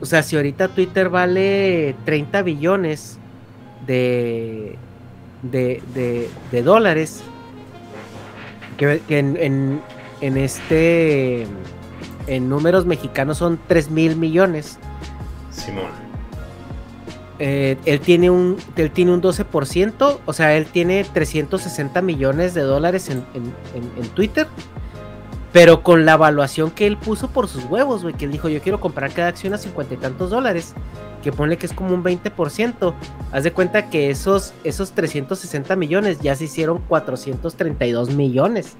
o 0.00 0.04
sea, 0.04 0.22
si 0.22 0.36
ahorita 0.36 0.68
Twitter 0.68 1.08
vale 1.08 1.94
30 2.04 2.42
billones 2.42 3.18
de, 3.86 4.78
de, 5.42 6.62
dólares 6.62 7.22
que, 8.76 9.00
en, 9.08 9.80
en, 10.20 10.36
este 10.36 11.46
en 12.26 12.48
números 12.48 12.86
mexicanos 12.86 13.38
son 13.38 13.58
3 13.66 13.90
mil 13.90 14.16
millones. 14.16 14.78
Simón. 15.50 16.02
Eh, 17.38 17.76
él 17.86 18.00
tiene 18.00 18.30
un 18.30 18.56
él 18.76 18.90
tiene 18.92 19.12
un 19.12 19.20
12%, 19.20 20.18
o 20.24 20.32
sea, 20.32 20.56
él 20.56 20.66
tiene 20.66 21.04
360 21.04 22.00
millones 22.02 22.54
de 22.54 22.62
dólares 22.62 23.08
en, 23.08 23.24
en 23.34 24.08
Twitter 24.14 24.46
pero 25.52 25.82
con 25.82 26.06
la 26.06 26.14
evaluación 26.14 26.70
que 26.70 26.86
él 26.86 26.96
puso 26.96 27.28
por 27.28 27.46
sus 27.46 27.64
huevos, 27.64 28.02
güey, 28.02 28.14
que 28.14 28.24
él 28.24 28.32
dijo, 28.32 28.48
yo 28.48 28.60
quiero 28.62 28.80
comprar 28.80 29.12
cada 29.12 29.28
acción 29.28 29.52
a 29.52 29.58
cincuenta 29.58 29.94
y 29.94 29.98
tantos 29.98 30.30
dólares, 30.30 30.74
que 31.22 31.32
pone 31.32 31.56
que 31.56 31.66
es 31.66 31.72
como 31.72 31.94
un 31.94 32.04
20%, 32.04 32.94
haz 33.32 33.44
de 33.44 33.52
cuenta 33.52 33.88
que 33.88 34.10
esos, 34.10 34.52
esos 34.64 34.92
360 34.92 35.74
millones 35.76 36.18
ya 36.20 36.34
se 36.34 36.44
hicieron 36.44 36.78
432 36.88 38.10
millones. 38.10 38.76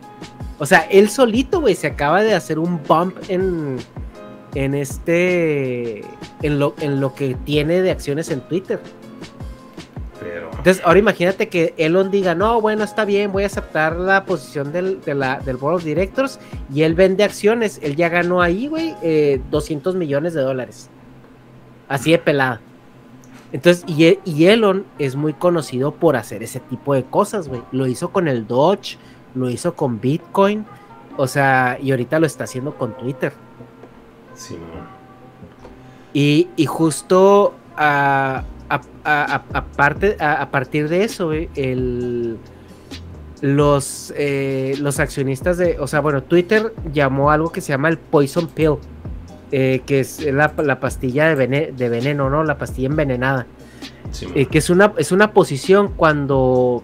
O 0.59 0.67
sea, 0.67 0.81
él 0.91 1.09
solito, 1.09 1.61
güey, 1.61 1.75
se 1.75 1.87
acaba 1.87 2.23
de 2.23 2.35
hacer 2.35 2.59
un 2.59 2.81
bump 2.87 3.17
en, 3.29 3.79
en 4.55 4.75
este, 4.75 6.05
en 6.43 6.59
lo, 6.59 6.75
en 6.81 7.01
lo 7.01 7.15
que 7.15 7.35
tiene 7.45 7.81
de 7.81 7.91
acciones 7.91 8.31
en 8.31 8.41
Twitter. 8.43 8.81
Entonces, 10.63 10.81
ahora 10.87 11.01
imagínate 11.01 11.49
que 11.49 11.75
Elon 11.77 12.13
diga, 12.13 12.37
no, 12.37 12.61
bueno, 12.61 12.85
está 12.85 13.05
bien, 13.05 13.33
voy 13.33 13.43
a 13.43 13.47
aceptar 13.47 13.97
la 13.97 14.25
posición 14.25 14.71
del, 14.73 15.01
de 15.01 15.15
la, 15.15 15.41
del 15.41 15.57
Board 15.57 15.77
of 15.77 15.85
Directors 15.85 16.39
y 16.73 16.83
él 16.83 16.95
vende 16.95 17.25
acciones. 17.25 17.81
Él 17.83 17.97
ya 17.97 18.09
ganó 18.09 18.41
ahí, 18.41 18.69
güey, 18.69 18.95
200 19.51 19.95
eh, 19.95 19.99
millones 19.99 20.35
de 20.35 20.43
dólares. 20.43 20.89
Así 21.93 22.11
de 22.11 22.19
pelada. 22.19 22.61
Entonces, 23.53 23.85
y, 23.87 24.19
y, 24.25 24.47
Elon 24.47 24.87
es 24.99 25.15
muy 25.15 25.35
conocido 25.35 25.93
por 25.93 26.17
hacer 26.17 26.43
ese 26.43 26.59
tipo 26.59 26.95
de 26.95 27.05
cosas, 27.05 27.49
güey. 27.49 27.61
Lo 27.71 27.87
hizo 27.87 28.11
con 28.11 28.29
el 28.29 28.47
Dodge, 28.47 28.97
lo 29.35 29.51
hizo 29.51 29.75
con 29.75 30.01
Bitcoin, 30.01 30.65
o 31.19 31.27
sea, 31.27 31.77
y 31.83 31.91
ahorita 31.91 32.19
lo 32.19 32.25
está 32.25 32.45
haciendo 32.45 32.75
con 32.77 32.97
Twitter. 32.97 33.35
Sí, 34.35 34.57
y, 36.15 36.49
y 36.57 36.67
justo 36.67 37.55
a, 37.77 38.45
a, 39.05 39.65
partir 39.77 40.89
de 40.89 41.05
eso, 41.05 41.33
el, 41.33 42.39
los, 43.41 44.13
eh, 44.17 44.77
los 44.79 44.99
accionistas 44.99 45.59
de, 45.59 45.79
o 45.79 45.87
sea, 45.87 46.01
bueno, 46.01 46.23
Twitter 46.23 46.75
llamó 46.93 47.31
algo 47.31 47.51
que 47.51 47.61
se 47.61 47.69
llama 47.73 47.89
el 47.89 47.99
poison 47.99 48.47
pill, 48.47 48.77
eh, 49.53 49.83
que 49.87 50.01
es 50.01 50.21
la, 50.25 50.55
pastilla 50.81 51.35
de, 51.35 51.73
de, 51.77 51.89
veneno, 51.89 52.29
¿no? 52.29 52.43
La 52.43 52.59
pastilla 52.59 52.89
envenenada. 52.89 53.47
Eh, 54.35 54.47
que 54.47 54.59
es 54.59 54.71
una, 54.71 54.93
es 54.99 55.13
una 55.13 55.33
posición 55.33 55.93
cuando 55.97 56.83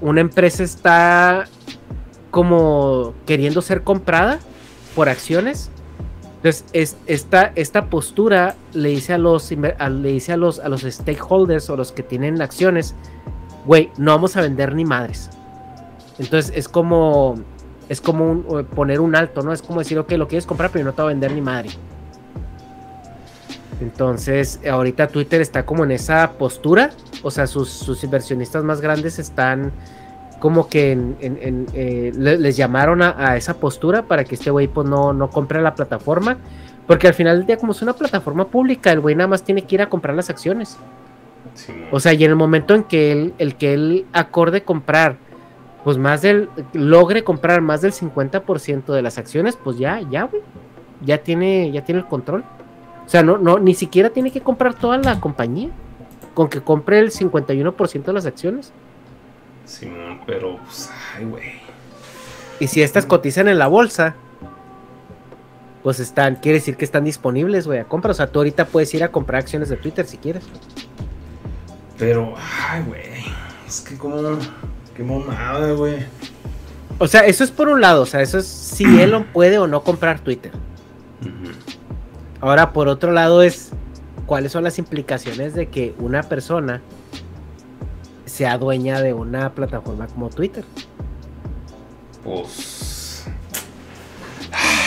una 0.00 0.20
empresa 0.20 0.64
está 0.64 1.44
como 2.30 3.14
queriendo 3.26 3.62
ser 3.62 3.82
comprada 3.82 4.40
por 4.94 5.08
acciones 5.08 5.70
entonces, 6.42 6.64
es, 6.72 6.96
esta, 7.06 7.52
esta 7.54 7.86
postura 7.86 8.56
le 8.72 8.88
dice 8.88 9.12
a 9.12 9.18
los 9.18 9.48
le 9.52 10.08
dice 10.08 10.32
a 10.32 10.36
los 10.36 10.58
a 10.58 10.68
los 10.68 10.80
stakeholders 10.82 11.70
o 11.70 11.76
los 11.76 11.92
que 11.92 12.02
tienen 12.02 12.42
acciones, 12.42 12.96
güey, 13.64 13.92
no 13.96 14.10
vamos 14.10 14.36
a 14.36 14.40
vender 14.40 14.74
ni 14.74 14.84
madres. 14.84 15.30
Entonces 16.18 16.52
es 16.56 16.68
como 16.68 17.36
es 17.92 18.00
como 18.00 18.42
poner 18.74 19.00
un 19.00 19.14
alto, 19.14 19.42
¿no? 19.42 19.52
Es 19.52 19.60
como 19.60 19.80
decir, 19.80 19.98
ok, 19.98 20.12
lo 20.12 20.26
quieres 20.26 20.46
comprar, 20.46 20.70
pero 20.70 20.82
no 20.86 20.94
te 20.94 21.02
va 21.02 21.08
a 21.08 21.12
vender 21.12 21.30
ni 21.32 21.42
madre. 21.42 21.68
Entonces, 23.82 24.60
ahorita 24.66 25.08
Twitter 25.08 25.42
está 25.42 25.66
como 25.66 25.84
en 25.84 25.90
esa 25.90 26.32
postura, 26.38 26.90
o 27.22 27.30
sea, 27.30 27.46
sus, 27.46 27.68
sus 27.68 28.02
inversionistas 28.02 28.64
más 28.64 28.80
grandes 28.80 29.18
están 29.18 29.72
como 30.38 30.68
que 30.68 30.98
eh, 31.20 32.12
les 32.14 32.56
llamaron 32.56 33.02
a, 33.02 33.36
esa 33.36 33.54
postura 33.54 34.02
para 34.02 34.24
que 34.24 34.36
este 34.36 34.50
güey 34.50 34.68
pues 34.68 34.88
no, 34.88 35.12
no 35.12 35.28
compre 35.28 35.60
la 35.60 35.74
plataforma. 35.74 36.38
Porque 36.86 37.08
al 37.08 37.14
final 37.14 37.38
del 37.38 37.46
día, 37.46 37.58
como 37.58 37.72
es 37.72 37.82
una 37.82 37.92
plataforma 37.92 38.46
pública, 38.46 38.90
el 38.90 39.00
güey 39.00 39.14
nada 39.14 39.28
más 39.28 39.44
tiene 39.44 39.62
que 39.62 39.74
ir 39.74 39.82
a 39.82 39.90
comprar 39.90 40.16
las 40.16 40.30
acciones. 40.30 40.78
O 41.90 42.00
sea, 42.00 42.14
y 42.14 42.24
en 42.24 42.30
el 42.30 42.36
momento 42.36 42.74
en 42.74 42.84
que 42.84 43.12
él, 43.12 43.34
el 43.38 43.54
que 43.54 43.74
él 43.74 44.06
acorde 44.12 44.62
comprar, 44.62 45.18
pues 45.84 45.98
más 45.98 46.22
del, 46.22 46.48
logre 46.72 47.24
comprar 47.24 47.60
más 47.60 47.80
del 47.80 47.92
50% 47.92 48.92
de 48.92 49.02
las 49.02 49.18
acciones, 49.18 49.56
pues 49.56 49.78
ya, 49.78 50.00
ya, 50.10 50.24
güey. 50.24 50.42
Ya 51.04 51.18
tiene, 51.18 51.72
ya 51.72 51.84
tiene 51.84 52.00
el 52.00 52.06
control. 52.06 52.44
O 53.04 53.08
sea, 53.08 53.22
no, 53.22 53.38
no, 53.38 53.58
ni 53.58 53.74
siquiera 53.74 54.10
tiene 54.10 54.30
que 54.30 54.40
comprar 54.40 54.74
toda 54.74 54.98
la 54.98 55.20
compañía. 55.20 55.70
Con 56.34 56.48
que 56.48 56.62
compre 56.62 56.98
el 56.98 57.10
51% 57.10 58.04
de 58.04 58.12
las 58.14 58.24
acciones 58.24 58.72
Simón, 59.66 60.20
pero, 60.26 60.58
pues, 60.64 60.90
ay, 61.16 61.24
güey. 61.24 61.44
Y 62.60 62.68
si 62.68 62.82
estas 62.82 63.06
cotizan 63.06 63.48
en 63.48 63.58
la 63.58 63.66
bolsa, 63.66 64.14
pues 65.82 65.98
están, 66.00 66.36
quiere 66.36 66.58
decir 66.58 66.76
que 66.76 66.84
están 66.84 67.04
disponibles, 67.04 67.66
güey, 67.66 67.78
a 67.78 67.84
comprar. 67.84 68.12
O 68.12 68.14
sea, 68.14 68.28
tú 68.28 68.40
ahorita 68.40 68.66
puedes 68.66 68.92
ir 68.94 69.02
a 69.02 69.08
comprar 69.10 69.40
acciones 69.40 69.68
de 69.68 69.76
Twitter 69.76 70.06
si 70.06 70.18
quieres. 70.18 70.44
Pero, 71.98 72.34
ay, 72.68 72.82
güey. 72.86 73.02
Es 73.66 73.80
que 73.80 73.96
como. 73.96 74.38
Qué 74.96 75.02
mamada, 75.02 75.72
güey. 75.72 76.04
O 76.98 77.08
sea, 77.08 77.22
eso 77.22 77.42
es 77.44 77.50
por 77.50 77.68
un 77.68 77.80
lado. 77.80 78.02
O 78.02 78.06
sea, 78.06 78.20
eso 78.20 78.38
es 78.38 78.46
si 78.46 78.84
Elon 78.84 79.24
puede 79.24 79.58
o 79.58 79.66
no 79.66 79.82
comprar 79.82 80.20
Twitter. 80.20 80.52
Ahora, 82.40 82.72
por 82.72 82.88
otro 82.88 83.12
lado, 83.12 83.42
es 83.42 83.70
cuáles 84.26 84.52
son 84.52 84.64
las 84.64 84.78
implicaciones 84.78 85.54
de 85.54 85.68
que 85.68 85.94
una 85.98 86.22
persona 86.22 86.80
sea 88.26 88.58
dueña 88.58 89.00
de 89.00 89.14
una 89.14 89.52
plataforma 89.54 90.06
como 90.06 90.28
Twitter. 90.28 90.64
Pues. 92.24 93.24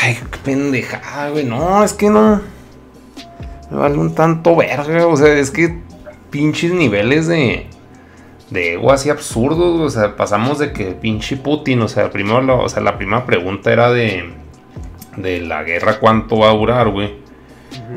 Ay, 0.02 0.18
qué 0.32 0.38
pendejada, 0.40 1.30
güey. 1.30 1.46
No, 1.46 1.84
es 1.84 1.94
que 1.94 2.10
no. 2.10 2.42
Me 3.72 3.78
vale 3.78 3.98
un 3.98 4.14
tanto 4.14 4.56
verga. 4.56 5.08
O 5.08 5.18
sea, 5.18 5.34
es 5.34 5.52
que 5.52 5.80
pinches 6.30 6.72
niveles 6.72 7.28
de. 7.28 7.68
De 8.50 8.74
ego 8.74 8.92
así 8.92 9.10
absurdos. 9.10 9.82
O 9.82 9.90
sea, 9.90 10.16
pasamos 10.16 10.60
de 10.60 10.72
que 10.72 10.92
pinche 10.92 11.38
Putin. 11.38 11.82
O 11.82 11.88
sea, 11.88 12.10
primero, 12.10 12.60
o 12.60 12.70
sea, 12.70 12.82
la 12.82 12.98
primera 12.98 13.26
pregunta 13.26 13.72
era 13.72 13.92
de. 13.92 14.34
De 15.18 15.40
la 15.40 15.64
guerra, 15.64 16.00
¿cuánto 16.00 16.40
va 16.40 16.50
a 16.50 16.54
durar, 16.54 16.90
güey? 16.90 17.16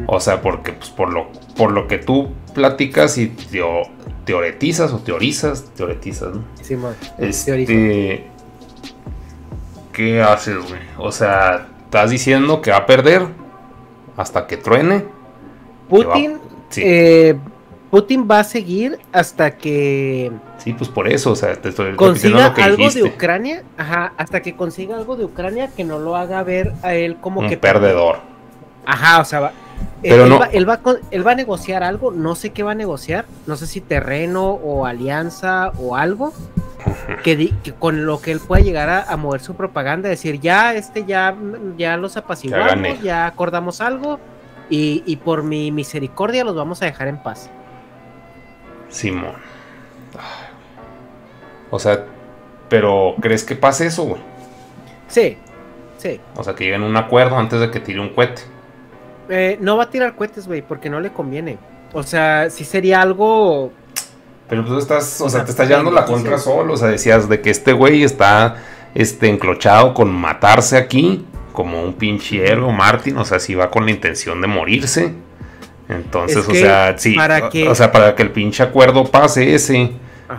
O 0.06 0.20
sea, 0.20 0.40
porque, 0.40 0.72
pues, 0.72 0.90
por 0.90 1.12
lo, 1.12 1.28
por 1.56 1.72
lo 1.72 1.88
que 1.88 1.98
tú 1.98 2.30
platicas 2.54 3.18
y 3.18 3.34
teoretizas 4.24 4.92
o 4.92 4.98
teorizas, 4.98 5.64
teoretizas, 5.74 6.34
¿no? 6.34 6.44
Sí, 6.62 6.76
este, 7.18 8.26
¿Qué 9.92 10.22
haces, 10.22 10.56
güey? 10.56 10.80
O 10.98 11.10
sea, 11.10 11.66
estás 11.84 12.10
diciendo 12.10 12.60
que 12.60 12.70
va 12.70 12.78
a 12.78 12.86
perder 12.86 13.26
hasta 14.16 14.46
que 14.46 14.56
truene. 14.56 15.04
Putin, 15.88 16.38
eh, 16.76 17.36
Putin 17.90 18.28
va 18.30 18.40
a 18.40 18.44
seguir 18.44 18.98
hasta 19.12 19.56
que. 19.56 20.30
Sí, 20.58 20.74
pues 20.74 20.90
por 20.90 21.08
eso, 21.08 21.32
o 21.32 21.36
sea, 21.36 21.54
te 21.54 21.70
estoy 21.70 21.96
consiga 21.96 22.46
algo 22.46 22.90
de 22.90 23.02
Ucrania, 23.02 23.62
ajá, 23.76 24.12
hasta 24.16 24.42
que 24.42 24.56
consiga 24.56 24.96
algo 24.96 25.16
de 25.16 25.24
Ucrania 25.24 25.70
que 25.74 25.84
no 25.84 25.98
lo 25.98 26.16
haga 26.16 26.42
ver 26.42 26.72
a 26.82 26.94
él 26.94 27.16
como 27.20 27.40
Un 27.40 27.48
que 27.48 27.56
perdedor. 27.56 28.18
Ajá, 28.84 29.20
o 29.20 29.24
sea, 29.24 29.52
pero 30.02 30.24
él, 30.24 30.30
no. 30.30 30.38
va, 30.38 30.46
él, 30.46 31.26
va, 31.26 31.32
a 31.32 31.34
negociar 31.34 31.82
algo, 31.82 32.10
no 32.10 32.34
sé 32.34 32.50
qué 32.50 32.62
va 32.62 32.72
a 32.72 32.74
negociar, 32.74 33.24
no 33.46 33.56
sé 33.56 33.66
si 33.66 33.80
terreno 33.80 34.50
o 34.50 34.86
alianza 34.86 35.72
o 35.78 35.96
algo, 35.96 36.32
que, 37.24 37.52
con 37.78 38.06
lo 38.06 38.20
que 38.20 38.32
él 38.32 38.40
pueda 38.40 38.62
llegar 38.62 39.06
a, 39.08 39.16
mover 39.16 39.40
su 39.40 39.54
propaganda, 39.54 40.08
decir, 40.08 40.40
ya, 40.40 40.74
este, 40.74 41.04
ya, 41.04 41.36
ya 41.76 41.96
los 41.96 42.16
apaciguamos, 42.16 43.02
ya, 43.02 43.26
acordamos 43.26 43.80
algo, 43.80 44.20
y, 44.70 45.16
por 45.24 45.42
mi 45.42 45.72
misericordia 45.72 46.44
los 46.44 46.54
vamos 46.54 46.82
a 46.82 46.84
dejar 46.84 47.08
en 47.08 47.22
paz. 47.22 47.50
Simón. 48.88 49.34
O 51.70 51.78
sea, 51.78 52.04
pero 52.68 53.14
¿crees 53.20 53.44
que 53.44 53.54
pase 53.54 53.86
eso, 53.86 54.04
güey? 54.04 54.20
Sí, 55.08 55.36
sí. 55.96 56.20
O 56.36 56.44
sea, 56.44 56.54
que 56.54 56.64
lleguen 56.64 56.82
a 56.82 56.86
un 56.86 56.96
acuerdo 56.96 57.38
antes 57.38 57.60
de 57.60 57.70
que 57.70 57.80
tire 57.80 58.00
un 58.00 58.10
cohete. 58.10 58.42
Eh, 59.28 59.58
no 59.60 59.76
va 59.76 59.84
a 59.84 59.90
tirar 59.90 60.16
cohetes, 60.16 60.46
güey, 60.46 60.62
porque 60.62 60.88
no 60.88 61.00
le 61.00 61.12
conviene. 61.12 61.58
O 61.92 62.02
sea, 62.02 62.50
si 62.50 62.64
sería 62.64 63.02
algo. 63.02 63.72
Pero 64.48 64.64
tú 64.64 64.78
estás, 64.78 65.20
o 65.20 65.28
sea, 65.28 65.44
te 65.44 65.50
estás 65.50 65.68
llevando 65.68 65.90
la 65.90 66.04
contra 66.04 66.38
solo. 66.38 66.74
O 66.74 66.76
sea, 66.76 66.88
decías 66.88 67.28
de 67.28 67.40
que 67.40 67.50
este 67.50 67.72
güey 67.72 68.02
está 68.02 68.56
este, 68.94 69.28
enclochado 69.28 69.92
con 69.92 70.10
matarse 70.10 70.76
aquí, 70.76 71.26
como 71.52 71.82
un 71.82 71.94
pinche 71.94 72.50
héroe, 72.50 72.72
Martin. 72.72 73.18
O 73.18 73.24
sea, 73.24 73.38
si 73.38 73.54
va 73.54 73.70
con 73.70 73.84
la 73.84 73.90
intención 73.90 74.40
de 74.40 74.46
morirse. 74.46 75.14
Entonces, 75.88 76.46
o 76.46 76.52
sea, 76.52 76.96
sí. 76.98 77.16
o 77.66 77.74
sea, 77.74 77.90
para 77.92 78.14
que 78.14 78.22
el 78.22 78.30
pinche 78.30 78.62
acuerdo 78.62 79.04
pase 79.04 79.54
ese 79.54 79.92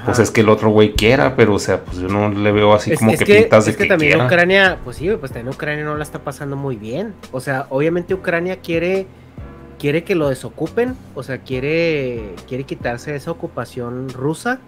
pues 0.06 0.20
es 0.20 0.30
que 0.30 0.42
el 0.42 0.50
otro 0.50 0.70
güey 0.70 0.94
quiera, 0.94 1.36
pero 1.36 1.56
o 1.56 1.60
sea, 1.60 1.84
pues 1.84 1.98
yo 1.98 2.08
no 2.08 2.30
le 2.30 2.52
veo 2.52 2.74
así 2.74 2.96
como 2.96 3.12
que, 3.18 3.26
pintas 3.26 3.66
de 3.66 3.72
es 3.72 3.78
que, 3.78 3.84
que 3.84 3.90
también 3.90 4.22
Ucrania, 4.22 4.78
pues 4.84 4.98
sí, 4.98 5.10
pues 5.20 5.32
también 5.32 5.54
Ucrania 5.54 5.84
no 5.84 5.96
la 5.96 6.04
está 6.04 6.20
pasando 6.20 6.56
muy 6.56 6.76
bien. 6.76 7.16
O 7.32 7.40
sea, 7.40 7.66
obviamente 7.70 8.14
Ucrania 8.14 8.58
quiere 8.58 9.08
quiere 9.80 10.04
que 10.04 10.14
lo 10.14 10.30
desocupen, 10.30 10.96
o 11.16 11.24
sea, 11.24 11.40
quiere 11.40 12.36
quiere 12.48 12.66
quitarse 12.66 13.16
esa 13.16 13.32
ocupación 13.32 14.10
rusa 14.10 14.60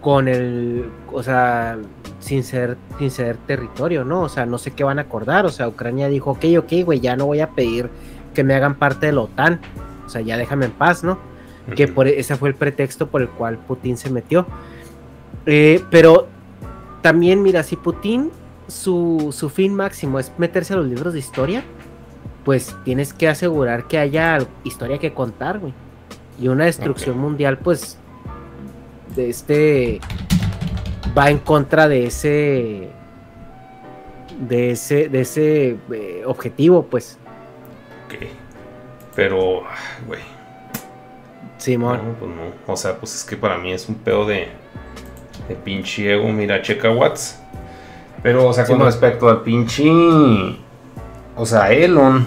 con 0.00 0.26
el, 0.26 0.90
o 1.12 1.22
sea, 1.22 1.78
sin 2.18 2.42
ser 2.42 2.76
sin 2.98 3.12
ser 3.12 3.36
territorio, 3.36 4.04
¿no? 4.04 4.22
O 4.22 4.28
sea, 4.28 4.44
no 4.44 4.58
sé 4.58 4.72
qué 4.72 4.82
van 4.82 4.98
a 4.98 5.02
acordar, 5.02 5.46
o 5.46 5.50
sea, 5.50 5.68
Ucrania 5.68 6.08
dijo, 6.08 6.32
ok, 6.32 6.44
ok, 6.58 6.72
güey, 6.84 6.98
ya 6.98 7.14
no 7.14 7.26
voy 7.26 7.40
a 7.40 7.50
pedir 7.50 7.90
que 8.34 8.42
me 8.42 8.54
hagan 8.54 8.74
parte 8.74 9.06
de 9.06 9.12
la 9.12 9.20
OTAN, 9.20 9.60
sea, 10.12 10.20
ya 10.20 10.36
déjame 10.36 10.66
en 10.66 10.72
paz, 10.72 11.02
¿no? 11.02 11.18
que 11.76 11.88
por, 11.88 12.08
e, 12.08 12.18
ese 12.18 12.36
fue 12.36 12.48
el 12.48 12.54
pretexto 12.54 13.08
por 13.08 13.22
el 13.22 13.28
cual 13.28 13.58
Putin 13.58 13.96
se 13.96 14.10
metió. 14.10 14.46
Eh, 15.46 15.82
pero 15.90 16.28
también, 17.00 17.42
mira, 17.42 17.62
si 17.62 17.76
Putin 17.76 18.30
su, 18.68 19.34
su, 19.36 19.48
fin 19.50 19.74
máximo 19.74 20.18
es 20.18 20.32
meterse 20.38 20.74
a 20.74 20.76
los 20.76 20.86
libros 20.86 21.12
de 21.12 21.18
historia, 21.18 21.64
pues 22.44 22.76
tienes 22.84 23.12
que 23.12 23.28
asegurar 23.28 23.86
que 23.86 23.98
haya 23.98 24.38
historia 24.64 24.98
que 24.98 25.12
contar, 25.12 25.58
güey. 25.58 25.74
Y 26.40 26.48
una 26.48 26.64
destrucción 26.64 27.18
mundial, 27.18 27.58
pues, 27.58 27.98
de 29.14 29.28
este 29.28 30.00
va 31.16 31.30
en 31.30 31.38
contra 31.38 31.88
de 31.88 32.06
ese 32.06 32.88
de 34.40 34.70
ese, 34.70 35.08
de 35.08 35.20
ese 35.20 35.76
eh, 35.92 36.22
objetivo, 36.24 36.84
pues. 36.84 37.18
Ok. 38.06 38.41
Pero, 39.14 39.62
güey. 40.06 40.20
Simón. 41.58 42.00
No, 42.04 42.14
pues 42.14 42.30
no. 42.30 42.72
O 42.72 42.76
sea, 42.76 42.96
pues 42.96 43.14
es 43.14 43.24
que 43.24 43.36
para 43.36 43.58
mí 43.58 43.72
es 43.72 43.88
un 43.88 43.96
pedo 43.96 44.26
de, 44.26 44.48
de 45.48 45.54
pinche 45.54 46.12
ego. 46.12 46.28
Mira, 46.28 46.62
checa 46.62 46.90
Watts. 46.90 47.40
Pero, 48.22 48.46
o 48.48 48.52
sea, 48.52 48.64
con 48.64 48.80
respecto 48.80 49.28
al 49.28 49.42
pinche. 49.42 49.90
O 51.36 51.46
sea, 51.46 51.72
Elon. 51.72 52.26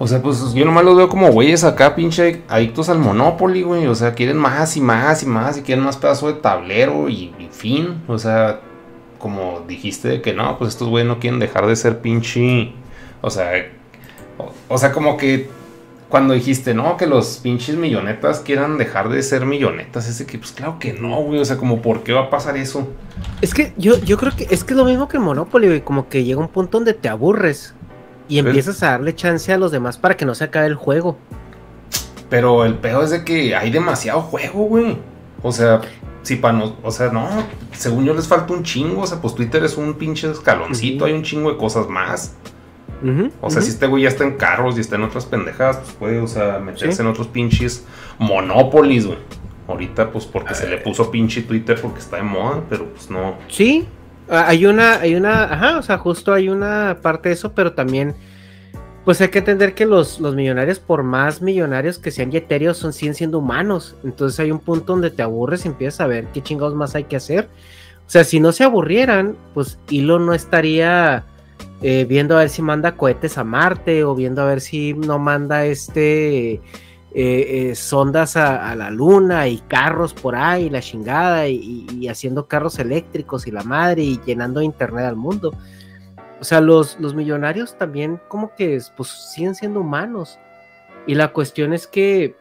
O 0.00 0.06
sea, 0.06 0.22
pues 0.22 0.54
yo 0.54 0.64
nomás 0.64 0.84
lo 0.84 0.94
veo 0.94 1.08
como 1.08 1.32
güeyes 1.32 1.64
acá, 1.64 1.96
pinche 1.96 2.44
adictos 2.48 2.88
al 2.88 2.98
Monopoly, 2.98 3.62
güey. 3.62 3.86
O 3.88 3.94
sea, 3.96 4.14
quieren 4.14 4.36
más 4.36 4.76
y 4.76 4.80
más 4.80 5.24
y 5.24 5.26
más 5.26 5.58
y 5.58 5.62
quieren 5.62 5.84
más 5.84 5.96
pedazo 5.96 6.28
de 6.28 6.34
tablero 6.34 7.08
y, 7.08 7.34
y 7.36 7.48
fin. 7.50 8.02
O 8.06 8.16
sea, 8.16 8.60
como 9.18 9.64
dijiste 9.66 10.08
de 10.08 10.22
que 10.22 10.32
no, 10.32 10.56
pues 10.56 10.70
estos 10.70 10.88
güeyes 10.88 11.08
no 11.08 11.18
quieren 11.18 11.40
dejar 11.40 11.66
de 11.66 11.74
ser 11.74 12.00
pinche. 12.00 12.72
O 13.20 13.30
sea, 13.30 13.50
o, 14.38 14.52
o, 14.68 14.78
sea, 14.78 14.92
como 14.92 15.16
que 15.16 15.48
cuando 16.08 16.32
dijiste, 16.32 16.72
no, 16.72 16.96
que 16.96 17.06
los 17.06 17.38
pinches 17.38 17.76
millonetas 17.76 18.40
quieran 18.40 18.78
dejar 18.78 19.10
de 19.10 19.22
ser 19.22 19.44
millonetas, 19.44 20.08
ese 20.08 20.24
que, 20.24 20.38
pues 20.38 20.52
claro 20.52 20.78
que 20.78 20.94
no, 20.94 21.20
güey. 21.22 21.40
O 21.40 21.44
sea, 21.44 21.58
como, 21.58 21.82
¿por 21.82 22.02
qué 22.02 22.12
va 22.12 22.22
a 22.22 22.30
pasar 22.30 22.56
eso? 22.56 22.88
Es 23.42 23.52
que 23.52 23.74
yo, 23.76 23.98
yo 23.98 24.16
creo 24.16 24.34
que 24.34 24.46
es 24.50 24.64
que 24.64 24.72
es 24.72 24.76
lo 24.78 24.84
mismo 24.84 25.06
que 25.08 25.18
el 25.18 25.22
Monopoly, 25.22 25.66
güey. 25.66 25.80
Como 25.82 26.08
que 26.08 26.24
llega 26.24 26.40
un 26.40 26.48
punto 26.48 26.78
donde 26.78 26.94
te 26.94 27.08
aburres 27.08 27.74
y 28.28 28.38
empiezas 28.38 28.82
a 28.82 28.92
darle 28.92 29.14
chance 29.14 29.52
a 29.52 29.58
los 29.58 29.70
demás 29.70 29.98
para 29.98 30.16
que 30.16 30.24
no 30.24 30.34
se 30.34 30.44
acabe 30.44 30.66
el 30.66 30.76
juego. 30.76 31.18
Pero 32.30 32.64
el 32.64 32.74
peor 32.74 33.04
es 33.04 33.10
de 33.10 33.24
que 33.24 33.54
hay 33.54 33.70
demasiado 33.70 34.20
juego, 34.20 34.64
güey. 34.64 34.98
O 35.42 35.52
sea, 35.52 35.80
si 36.22 36.36
para 36.36 36.56
no, 36.56 36.76
o 36.82 36.90
sea, 36.90 37.10
no, 37.10 37.28
según 37.72 38.04
yo 38.04 38.14
les 38.14 38.26
falta 38.28 38.52
un 38.52 38.62
chingo, 38.62 39.02
o 39.02 39.06
sea, 39.06 39.20
pues 39.20 39.34
Twitter 39.34 39.64
es 39.64 39.76
un 39.76 39.94
pinche 39.94 40.30
escaloncito, 40.30 41.04
hay 41.04 41.12
un 41.12 41.22
chingo 41.22 41.50
de 41.50 41.56
cosas 41.56 41.88
más. 41.88 42.34
Uh 43.02 43.06
-huh, 43.06 43.32
o 43.40 43.50
sea, 43.50 43.60
uh 43.60 43.62
-huh. 43.62 43.64
si 43.64 43.70
este 43.70 43.86
güey 43.86 44.02
ya 44.02 44.08
está 44.08 44.24
en 44.24 44.36
carros 44.36 44.76
y 44.76 44.80
está 44.80 44.96
en 44.96 45.02
otras 45.02 45.26
pendejadas, 45.26 45.78
pues 45.78 45.92
puede, 45.92 46.18
o 46.20 46.26
sea, 46.26 46.58
meterse 46.58 46.92
¿Sí? 46.92 47.02
en 47.02 47.08
otros 47.08 47.28
pinches 47.28 47.84
Monopolis, 48.18 49.06
güey. 49.06 49.18
Ahorita, 49.68 50.10
pues 50.10 50.24
porque 50.24 50.54
se 50.54 50.68
le 50.68 50.78
puso 50.78 51.10
pinche 51.10 51.42
Twitter 51.42 51.78
porque 51.80 51.98
está 51.98 52.16
de 52.16 52.22
moda, 52.22 52.62
pero 52.70 52.86
pues 52.86 53.10
no. 53.10 53.36
Sí, 53.48 53.86
hay 54.30 54.66
una, 54.66 55.00
hay 55.00 55.14
una, 55.14 55.44
ajá, 55.44 55.78
o 55.78 55.82
sea, 55.82 55.98
justo 55.98 56.32
hay 56.32 56.48
una 56.48 56.98
parte 57.02 57.28
de 57.28 57.34
eso, 57.34 57.52
pero 57.52 57.72
también, 57.72 58.14
pues 59.04 59.20
hay 59.20 59.28
que 59.28 59.38
entender 59.38 59.74
que 59.74 59.86
los, 59.86 60.20
los 60.20 60.34
millonarios, 60.34 60.78
por 60.78 61.02
más 61.02 61.42
millonarios 61.42 61.98
que 61.98 62.10
sean 62.10 62.30
yeterios, 62.30 62.78
son, 62.78 62.92
siguen 62.92 63.14
siendo 63.14 63.38
humanos. 63.38 63.96
Entonces 64.04 64.40
hay 64.40 64.50
un 64.50 64.58
punto 64.58 64.92
donde 64.92 65.10
te 65.10 65.22
aburres 65.22 65.64
y 65.64 65.68
empiezas 65.68 66.00
a 66.00 66.06
ver 66.06 66.26
qué 66.32 66.42
chingados 66.42 66.74
más 66.74 66.94
hay 66.94 67.04
que 67.04 67.16
hacer. 67.16 67.48
O 68.06 68.10
sea, 68.10 68.24
si 68.24 68.40
no 68.40 68.52
se 68.52 68.64
aburrieran, 68.64 69.36
pues 69.52 69.78
Elon 69.90 70.24
no 70.24 70.32
estaría 70.32 71.24
eh, 71.82 72.04
viendo 72.08 72.36
a 72.36 72.40
ver 72.40 72.50
si 72.50 72.62
manda 72.62 72.96
cohetes 72.96 73.38
a 73.38 73.44
Marte 73.44 74.04
o 74.04 74.14
viendo 74.14 74.42
a 74.42 74.46
ver 74.46 74.60
si 74.60 74.94
no 74.94 75.18
manda 75.18 75.64
este 75.64 76.54
eh, 76.54 76.60
eh, 77.14 77.74
sondas 77.74 78.36
a, 78.36 78.74
la 78.74 78.90
luna 78.90 79.48
y 79.48 79.58
carros 79.58 80.12
por 80.12 80.36
ahí, 80.36 80.68
la 80.68 80.80
chingada, 80.80 81.48
y, 81.48 81.86
y, 81.90 82.08
haciendo 82.08 82.46
carros 82.46 82.78
eléctricos 82.78 83.46
y 83.46 83.50
la 83.50 83.62
madre, 83.62 84.02
y 84.02 84.20
llenando 84.26 84.60
internet 84.60 85.06
al 85.06 85.16
mundo. 85.16 85.54
O 86.40 86.44
sea, 86.44 86.60
los, 86.60 87.00
los 87.00 87.14
millonarios 87.14 87.76
también 87.78 88.20
como 88.28 88.54
que 88.54 88.80
pues, 88.96 89.08
siguen 89.08 89.54
siendo 89.54 89.80
humanos. 89.80 90.38
Y 91.06 91.14
la 91.14 91.32
cuestión 91.32 91.72
es 91.72 91.86
que 91.86 92.36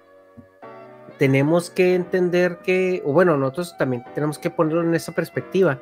tenemos 1.17 1.69
que 1.69 1.95
entender 1.95 2.59
que, 2.59 3.01
o 3.05 3.13
bueno, 3.13 3.37
nosotros 3.37 3.75
también 3.77 4.03
tenemos 4.13 4.37
que 4.37 4.49
ponerlo 4.49 4.83
en 4.83 4.93
esa 4.93 5.13
perspectiva, 5.13 5.79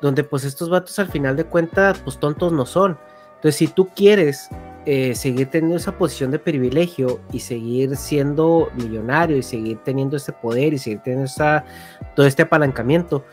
donde 0.00 0.24
pues 0.24 0.44
estos 0.44 0.70
vatos 0.70 0.98
al 0.98 1.08
final 1.08 1.36
de 1.36 1.44
cuentas, 1.44 1.98
pues 1.98 2.18
tontos 2.18 2.52
no 2.52 2.66
son. 2.66 2.98
Entonces, 3.36 3.56
si 3.56 3.68
tú 3.68 3.88
quieres 3.94 4.48
eh, 4.84 5.14
seguir 5.14 5.48
teniendo 5.48 5.76
esa 5.76 5.92
posición 5.92 6.30
de 6.30 6.38
privilegio 6.38 7.20
y 7.32 7.40
seguir 7.40 7.96
siendo 7.96 8.70
millonario 8.74 9.36
y 9.36 9.42
seguir 9.42 9.78
teniendo 9.84 10.16
ese 10.16 10.32
poder 10.32 10.72
y 10.72 10.78
seguir 10.78 11.00
teniendo 11.00 11.26
esa, 11.26 11.64
todo 12.16 12.26
este 12.26 12.42
apalancamiento, 12.42 13.24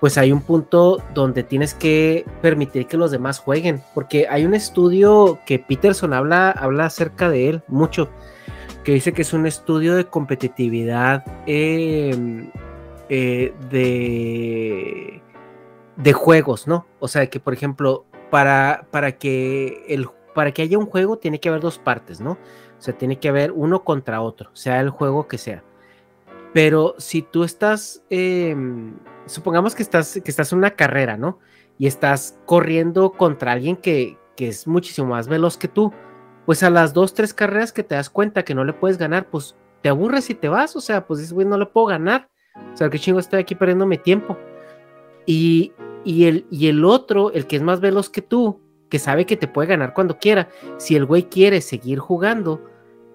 pues 0.00 0.18
hay 0.18 0.32
un 0.32 0.42
punto 0.42 1.02
donde 1.14 1.42
tienes 1.42 1.74
que 1.74 2.26
permitir 2.42 2.86
que 2.86 2.96
los 2.96 3.10
demás 3.10 3.38
jueguen, 3.38 3.82
porque 3.94 4.26
hay 4.28 4.44
un 4.44 4.54
estudio 4.54 5.38
que 5.46 5.58
Peterson 5.58 6.12
habla, 6.12 6.50
habla 6.50 6.86
acerca 6.86 7.30
de 7.30 7.48
él 7.48 7.62
mucho, 7.66 8.10
que 8.84 8.92
dice 8.92 9.12
que 9.12 9.22
es 9.22 9.32
un 9.32 9.46
estudio 9.46 9.96
de 9.96 10.04
competitividad 10.04 11.24
eh, 11.46 12.50
eh, 13.08 13.54
de, 13.70 15.22
de 15.96 16.12
juegos, 16.12 16.66
¿no? 16.66 16.86
O 17.00 17.08
sea, 17.08 17.28
que 17.28 17.40
por 17.40 17.54
ejemplo, 17.54 18.06
para, 18.30 18.86
para 18.90 19.12
que 19.12 19.84
el 19.88 20.08
para 20.36 20.52
que 20.52 20.60
haya 20.60 20.76
un 20.76 20.84
juego 20.84 21.16
tiene 21.16 21.40
que 21.40 21.48
haber 21.48 21.62
dos 21.62 21.78
partes, 21.78 22.20
¿no? 22.20 22.32
O 22.32 22.82
sea, 22.82 22.92
tiene 22.96 23.18
que 23.18 23.30
haber 23.30 23.52
uno 23.52 23.84
contra 23.84 24.20
otro, 24.20 24.50
sea 24.52 24.80
el 24.80 24.90
juego 24.90 25.28
que 25.28 25.38
sea. 25.38 25.64
Pero 26.52 26.94
si 26.98 27.22
tú 27.22 27.42
estás, 27.42 28.02
eh, 28.10 28.54
supongamos 29.24 29.74
que 29.74 29.82
estás, 29.82 30.20
que 30.22 30.30
estás 30.30 30.52
en 30.52 30.58
una 30.58 30.72
carrera, 30.72 31.16
¿no? 31.16 31.38
Y 31.78 31.86
estás 31.86 32.38
corriendo 32.44 33.12
contra 33.12 33.52
alguien 33.52 33.76
que, 33.76 34.18
que 34.36 34.48
es 34.48 34.66
muchísimo 34.66 35.08
más 35.08 35.26
veloz 35.26 35.56
que 35.56 35.68
tú, 35.68 35.90
pues 36.44 36.62
a 36.62 36.68
las 36.68 36.92
dos, 36.92 37.14
tres 37.14 37.32
carreras 37.32 37.72
que 37.72 37.82
te 37.82 37.94
das 37.94 38.10
cuenta 38.10 38.44
que 38.44 38.54
no 38.54 38.62
le 38.62 38.74
puedes 38.74 38.98
ganar, 38.98 39.30
pues 39.30 39.56
te 39.82 39.88
aburres 39.88 40.28
y 40.28 40.34
te 40.34 40.50
vas, 40.50 40.76
o 40.76 40.82
sea, 40.82 41.06
pues 41.06 41.20
dices, 41.20 41.32
güey, 41.32 41.46
no 41.46 41.56
le 41.56 41.64
puedo 41.64 41.86
ganar. 41.86 42.28
O 42.74 42.76
sea, 42.76 42.90
qué 42.90 42.98
chingo 42.98 43.20
estoy 43.20 43.40
aquí 43.40 43.54
perdiendo 43.54 43.86
mi 43.86 43.96
tiempo. 43.96 44.36
Y, 45.24 45.72
y, 46.06 46.26
el, 46.26 46.46
y 46.50 46.68
el 46.68 46.84
otro, 46.84 47.32
el 47.32 47.46
que 47.46 47.56
es 47.56 47.62
más 47.62 47.80
veloz 47.80 48.08
que 48.08 48.22
tú, 48.22 48.60
que 48.88 49.00
sabe 49.00 49.26
que 49.26 49.36
te 49.36 49.48
puede 49.48 49.68
ganar 49.68 49.92
cuando 49.92 50.18
quiera. 50.18 50.48
Si 50.78 50.94
el 50.94 51.04
güey 51.04 51.24
quiere 51.24 51.60
seguir 51.60 51.98
jugando, 51.98 52.64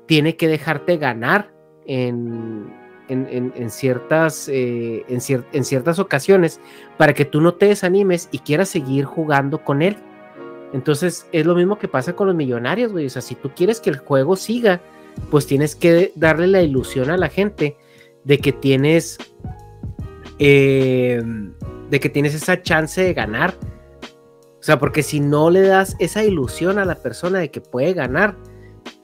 tiene 0.08 0.36
que 0.36 0.50
dejarte 0.50 0.98
ganar 0.98 1.54
en, 1.86 2.70
en, 3.08 3.54
en, 3.56 3.70
ciertas, 3.70 4.50
eh, 4.50 5.06
en, 5.08 5.64
ciertas 5.64 6.00
ocasiones 6.00 6.60
para 6.98 7.14
que 7.14 7.24
tú 7.24 7.40
no 7.40 7.54
te 7.54 7.68
desanimes 7.68 8.28
y 8.32 8.40
quieras 8.40 8.68
seguir 8.68 9.06
jugando 9.06 9.64
con 9.64 9.82
él. 9.82 9.96
Entonces 10.74 11.26
es 11.32 11.46
lo 11.46 11.56
mismo 11.56 11.80
que 11.80 11.88
pasa 11.88 12.14
con 12.14 12.28
los 12.28 12.36
millonarios, 12.36 12.92
güey. 12.92 13.06
O 13.06 13.10
sea, 13.10 13.22
si 13.22 13.36
tú 13.36 13.52
quieres 13.56 13.80
que 13.80 13.90
el 13.90 14.00
juego 14.00 14.36
siga, 14.36 14.82
pues 15.30 15.48
tienes 15.48 15.78
que 15.78 16.12
darle 16.16 16.48
la 16.48 16.62
ilusión 16.62 17.10
a 17.10 17.16
la 17.16 17.30
gente 17.30 17.78
de 18.26 18.38
que 18.40 18.52
tienes, 18.52 19.18
eh, 20.40 21.24
de 21.92 22.00
que 22.00 22.10
tienes 22.10 22.34
esa 22.34 22.60
chance 22.64 23.04
de 23.04 23.14
ganar 23.14 23.54
o 24.62 24.64
sea, 24.64 24.78
porque 24.78 25.02
si 25.02 25.20
no 25.20 25.50
le 25.50 25.62
das 25.62 25.96
esa 25.98 26.24
ilusión 26.24 26.78
a 26.78 26.86
la 26.86 26.94
persona 26.94 27.40
de 27.40 27.50
que 27.50 27.62
puede 27.62 27.94
ganar, 27.94 28.38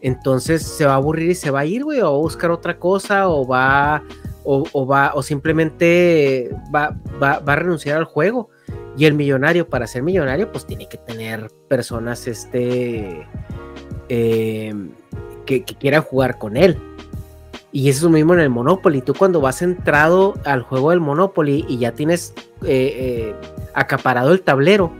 entonces 0.01 0.61
se 0.61 0.85
va 0.85 0.93
a 0.93 0.97
aburrir 0.97 1.31
y 1.31 1.35
se 1.35 1.49
va 1.49 1.61
a 1.61 1.65
ir, 1.65 1.83
güey, 1.83 1.99
o 1.99 2.11
va 2.11 2.17
a 2.17 2.21
buscar 2.21 2.51
otra 2.51 2.77
cosa, 2.77 3.27
o 3.27 3.47
va, 3.47 4.03
o, 4.43 4.85
va, 4.85 5.13
o 5.15 5.23
simplemente 5.23 6.51
va, 6.73 6.95
va, 7.21 7.39
va, 7.39 7.53
a 7.53 7.55
renunciar 7.55 7.97
al 7.97 8.05
juego. 8.05 8.51
Y 8.95 9.05
el 9.05 9.15
millonario, 9.15 9.67
para 9.67 9.87
ser 9.87 10.03
millonario, 10.03 10.51
pues 10.51 10.67
tiene 10.67 10.87
que 10.87 10.99
tener 10.99 11.47
personas 11.67 12.27
este, 12.27 13.27
eh, 14.09 14.75
que 15.47 15.63
quieran 15.63 16.03
jugar 16.03 16.37
con 16.37 16.55
él. 16.55 16.79
Y 17.71 17.89
eso 17.89 17.99
es 17.99 18.03
lo 18.03 18.09
mismo 18.09 18.33
en 18.33 18.39
el 18.39 18.49
Monopoly. 18.49 19.01
Tú 19.01 19.13
cuando 19.13 19.41
vas 19.41 19.61
entrado 19.61 20.35
al 20.45 20.63
juego 20.63 20.91
del 20.91 21.01
Monopoly 21.01 21.65
y 21.67 21.77
ya 21.77 21.91
tienes 21.91 22.33
eh, 22.63 23.33
eh, 23.33 23.35
acaparado 23.73 24.31
el 24.31 24.41
tablero, 24.41 24.93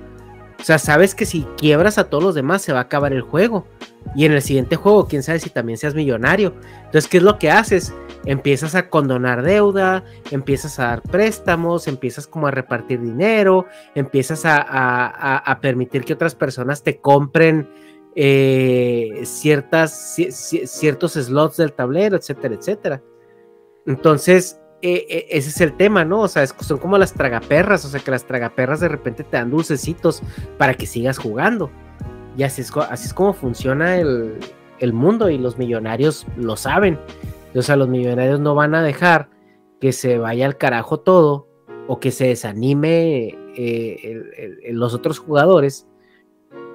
o 0.60 0.64
sea, 0.64 0.80
sabes 0.80 1.14
que 1.14 1.26
si 1.26 1.44
quiebras 1.58 1.98
a 1.98 2.06
todos 2.06 2.24
los 2.24 2.36
demás 2.36 2.64
se 2.64 2.74
va 2.74 2.80
a 2.80 2.84
acabar 2.84 3.14
el 3.14 3.22
juego. 3.22 3.68
Y 4.16 4.26
en 4.26 4.32
el 4.32 4.42
siguiente 4.42 4.76
juego, 4.76 5.08
quién 5.08 5.22
sabe 5.22 5.40
si 5.40 5.50
también 5.50 5.78
seas 5.78 5.94
millonario. 5.94 6.54
Entonces, 6.86 7.08
¿qué 7.08 7.18
es 7.18 7.24
lo 7.24 7.38
que 7.38 7.52
haces? 7.52 7.94
Empiezas 8.26 8.74
a 8.74 8.90
condonar 8.90 9.44
deuda, 9.44 10.04
empiezas 10.32 10.80
a 10.80 10.88
dar 10.88 11.02
préstamos, 11.04 11.88
empiezas 11.88 12.26
como 12.26 12.48
a 12.48 12.52
repartir 12.52 13.02
dinero, 13.02 13.68
empiezas 13.94 14.42
a, 14.46 15.60
permitir 15.62 16.04
que 16.04 16.14
otras 16.14 16.36
personas 16.36 16.84
te 16.84 17.00
compren 17.00 17.70
eh, 18.20 19.22
ciertas, 19.26 20.16
ciertos 20.66 21.14
slots 21.14 21.58
del 21.58 21.72
tablero, 21.72 22.18
etcétera, 22.18 22.56
etcétera. 22.56 23.04
Entonces, 23.86 24.60
eh, 24.82 25.28
ese 25.30 25.50
es 25.50 25.62
el 25.62 25.78
tema, 25.78 26.04
¿no? 26.04 26.22
O 26.22 26.28
sea, 26.28 26.48
son 26.48 26.80
como 26.80 26.98
las 26.98 27.14
tragaperras, 27.14 27.86
o 27.86 27.90
sea, 27.90 28.00
que 28.00 28.10
las 28.10 28.26
tragaperras 28.26 28.80
de 28.80 28.88
repente 28.88 29.24
te 29.24 29.38
dan 29.38 29.52
dulcecitos 29.52 30.24
para 30.58 30.74
que 30.74 30.88
sigas 30.88 31.20
jugando. 31.20 31.70
Y 32.36 32.42
así 32.42 32.62
es, 32.62 32.76
así 32.76 33.06
es 33.06 33.14
como 33.14 33.34
funciona 33.34 33.98
el, 33.98 34.40
el, 34.80 34.94
mundo 34.94 35.30
y 35.30 35.38
los 35.38 35.60
millonarios 35.60 36.26
lo 36.38 36.58
saben. 36.58 37.00
O 37.54 37.62
sea, 37.62 37.76
los 37.76 37.88
millonarios 37.88 38.40
no 38.40 38.56
van 38.56 38.74
a 38.74 38.82
dejar 38.82 39.30
que 39.80 39.92
se 39.92 40.18
vaya 40.18 40.48
al 40.48 40.58
carajo 40.58 41.02
todo 41.02 41.48
o 41.88 42.00
que 42.00 42.10
se 42.10 42.30
desanime 42.30 43.38
eh, 43.56 44.72
los 44.72 44.96
otros 44.96 45.20
jugadores 45.20 45.88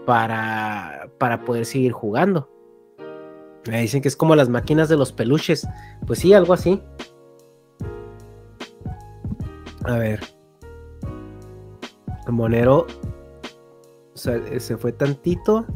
para, 0.06 1.10
para 1.18 1.44
poder 1.44 1.66
seguir 1.66 1.92
jugando. 1.92 2.48
Me 3.66 3.80
dicen 3.80 4.02
que 4.02 4.08
es 4.08 4.16
como 4.16 4.34
las 4.34 4.48
máquinas 4.48 4.88
de 4.88 4.96
los 4.96 5.12
peluches. 5.12 5.68
Pues 6.06 6.18
sí, 6.18 6.34
algo 6.34 6.52
así. 6.52 6.82
A 9.84 9.98
ver. 9.98 10.20
Monero 12.28 12.86
se 14.14 14.76
fue 14.76 14.92
tantito. 14.92 15.66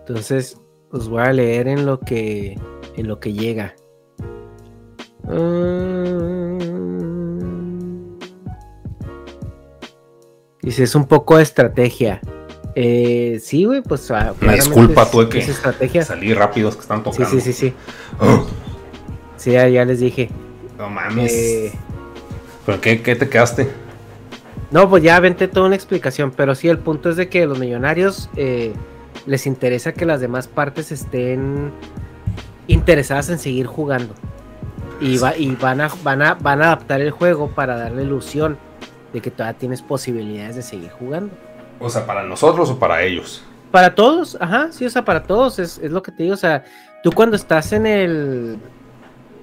Entonces, 0.00 0.60
os 0.90 1.08
voy 1.08 1.22
a 1.22 1.32
leer 1.32 1.68
en 1.68 1.86
lo 1.86 2.00
que, 2.00 2.58
en 2.96 3.08
lo 3.08 3.18
que 3.18 3.32
llega. 3.32 3.74
Dice, 10.62 10.82
es 10.82 10.94
un 10.94 11.06
poco 11.06 11.36
de 11.36 11.42
estrategia. 11.42 12.20
Eh, 12.74 13.40
sí, 13.42 13.64
güey, 13.64 13.82
pues. 13.82 14.10
Ah, 14.10 14.34
Una 14.40 14.52
disculpa, 14.54 15.10
tuve 15.10 15.28
que 15.28 15.38
estrategia. 15.38 16.04
salir 16.04 16.36
rápidos 16.36 16.74
que 16.76 16.82
están 16.82 17.02
tocando. 17.02 17.28
Sí, 17.28 17.40
sí, 17.40 17.52
sí, 17.52 17.68
sí. 17.68 17.74
Oh. 18.20 18.46
Sí, 19.36 19.52
ya, 19.52 19.84
les 19.84 20.00
dije. 20.00 20.30
No 20.78 20.88
mames. 20.88 21.32
Eh, 21.32 21.72
¿Pero 22.64 22.80
qué, 22.80 22.96
te 22.96 23.28
quedaste? 23.28 23.68
No, 24.70 24.88
pues 24.88 25.02
ya 25.02 25.16
aventé 25.16 25.48
toda 25.48 25.66
una 25.66 25.74
explicación, 25.74 26.30
pero 26.30 26.54
sí, 26.54 26.68
el 26.68 26.78
punto 26.78 27.10
es 27.10 27.16
de 27.16 27.28
que 27.28 27.44
los 27.46 27.58
millonarios 27.58 28.30
eh, 28.36 28.72
les 29.26 29.46
interesa 29.46 29.92
que 29.92 30.06
las 30.06 30.20
demás 30.20 30.48
partes 30.48 30.92
estén 30.92 31.72
interesadas 32.68 33.28
en 33.30 33.38
seguir 33.38 33.66
jugando. 33.66 34.14
Y, 35.00 35.18
va, 35.18 35.36
y 35.36 35.54
van, 35.56 35.80
a, 35.80 35.90
van, 36.04 36.22
a, 36.22 36.34
van 36.34 36.62
a 36.62 36.66
adaptar 36.66 37.00
el 37.00 37.10
juego 37.10 37.48
para 37.50 37.76
darle 37.76 38.04
ilusión 38.04 38.56
de 39.12 39.20
que 39.20 39.30
todavía 39.30 39.58
tienes 39.58 39.82
posibilidades 39.82 40.54
de 40.56 40.62
seguir 40.62 40.90
jugando. 40.90 41.34
O 41.82 41.90
sea, 41.90 42.06
¿para 42.06 42.22
nosotros 42.22 42.70
o 42.70 42.78
para 42.78 43.02
ellos? 43.02 43.42
Para 43.70 43.94
todos, 43.94 44.36
ajá, 44.40 44.70
sí, 44.70 44.86
o 44.86 44.90
sea, 44.90 45.04
para 45.04 45.24
todos, 45.24 45.58
es, 45.58 45.78
es 45.78 45.90
lo 45.90 46.02
que 46.02 46.12
te 46.12 46.22
digo, 46.22 46.34
o 46.34 46.38
sea, 46.38 46.64
tú 47.02 47.10
cuando 47.10 47.36
estás 47.36 47.72
en 47.72 47.86
el, 47.86 48.58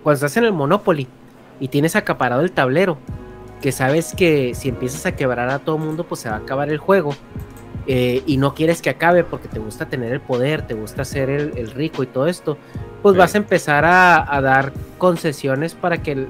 cuando 0.03 0.15
estás 0.15 0.37
en 0.37 0.45
el 0.45 0.53
Monopoly 0.53 1.07
y 1.59 1.67
tienes 1.67 1.95
acaparado 1.95 2.41
el 2.41 2.51
tablero, 2.51 2.97
que 3.61 3.71
sabes 3.71 4.13
que 4.15 4.53
si 4.55 4.69
empiezas 4.69 5.05
a 5.05 5.15
quebrar 5.15 5.49
a 5.49 5.59
todo 5.59 5.75
el 5.75 5.83
mundo, 5.83 6.05
pues 6.05 6.21
se 6.21 6.29
va 6.29 6.35
a 6.35 6.39
acabar 6.39 6.69
el 6.69 6.77
juego. 6.77 7.13
Eh, 7.87 8.21
y 8.27 8.37
no 8.37 8.53
quieres 8.53 8.83
que 8.83 8.91
acabe 8.91 9.23
porque 9.23 9.47
te 9.47 9.57
gusta 9.57 9.87
tener 9.87 10.13
el 10.13 10.21
poder, 10.21 10.61
te 10.67 10.75
gusta 10.75 11.03
ser 11.03 11.29
el, 11.29 11.71
rico 11.71 12.03
y 12.03 12.07
todo 12.07 12.27
esto, 12.27 12.55
pues 13.01 13.15
vas 13.15 13.33
a 13.33 13.39
empezar 13.39 13.83
a, 13.83 14.41
dar 14.41 14.73
concesiones 14.99 15.73
para 15.73 15.97
que, 16.03 16.27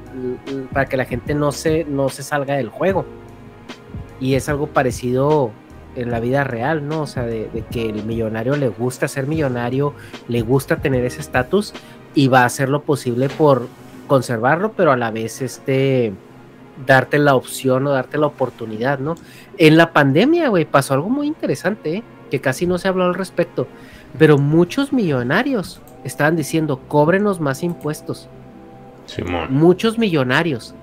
para 0.71 0.85
que 0.85 0.95
la 0.95 1.03
gente 1.03 1.33
no 1.35 1.51
se, 1.51 1.83
no 1.83 2.07
se 2.07 2.23
salga 2.23 2.55
del 2.55 2.69
juego. 2.69 3.05
Y 4.21 4.35
es 4.35 4.47
algo 4.47 4.67
parecido 4.67 5.51
en 5.95 6.11
la 6.11 6.19
vida 6.19 6.43
real, 6.43 6.87
¿no? 6.87 7.01
O 7.01 7.07
sea, 7.07 7.23
de, 7.23 7.49
de 7.49 7.63
que 7.63 7.89
el 7.89 8.03
millonario 8.03 8.55
le 8.55 8.69
gusta 8.69 9.07
ser 9.07 9.27
millonario, 9.27 9.93
le 10.27 10.41
gusta 10.41 10.77
tener 10.77 11.03
ese 11.05 11.21
estatus 11.21 11.73
y 12.15 12.27
va 12.27 12.41
a 12.41 12.45
hacer 12.45 12.69
lo 12.69 12.81
posible 12.83 13.29
por 13.29 13.67
conservarlo, 14.07 14.73
pero 14.73 14.91
a 14.91 14.97
la 14.97 15.11
vez 15.11 15.41
este 15.41 16.13
darte 16.85 17.19
la 17.19 17.35
opción 17.35 17.87
o 17.87 17.91
darte 17.91 18.17
la 18.17 18.27
oportunidad, 18.27 18.99
¿no? 18.99 19.15
En 19.57 19.77
la 19.77 19.91
pandemia, 19.93 20.49
güey, 20.49 20.65
pasó 20.65 20.93
algo 20.93 21.09
muy 21.09 21.27
interesante, 21.27 21.97
¿eh? 21.97 22.03
que 22.29 22.41
casi 22.41 22.67
no 22.67 22.77
se 22.77 22.87
habló 22.87 23.05
al 23.05 23.15
respecto, 23.15 23.67
pero 24.17 24.37
muchos 24.37 24.93
millonarios 24.93 25.81
estaban 26.03 26.35
diciendo, 26.35 26.81
cóbrenos 26.87 27.39
más 27.39 27.63
impuestos. 27.63 28.29
Simón. 29.05 29.47
Muchos 29.49 29.97
millonarios. 29.97 30.75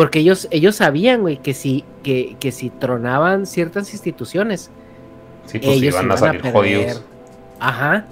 Porque 0.00 0.20
ellos, 0.20 0.48
ellos 0.50 0.76
sabían, 0.76 1.20
güey, 1.20 1.36
que 1.36 1.52
si, 1.52 1.84
que, 2.02 2.34
que 2.40 2.52
si 2.52 2.70
tronaban 2.70 3.44
ciertas 3.44 3.92
instituciones, 3.92 4.70
sí, 5.44 5.58
pues 5.58 5.76
ellos 5.76 5.94
iban, 5.94 6.10
a 6.10 6.16
salir 6.16 6.40
jodidos. 6.40 7.02
Ajá. 7.58 8.06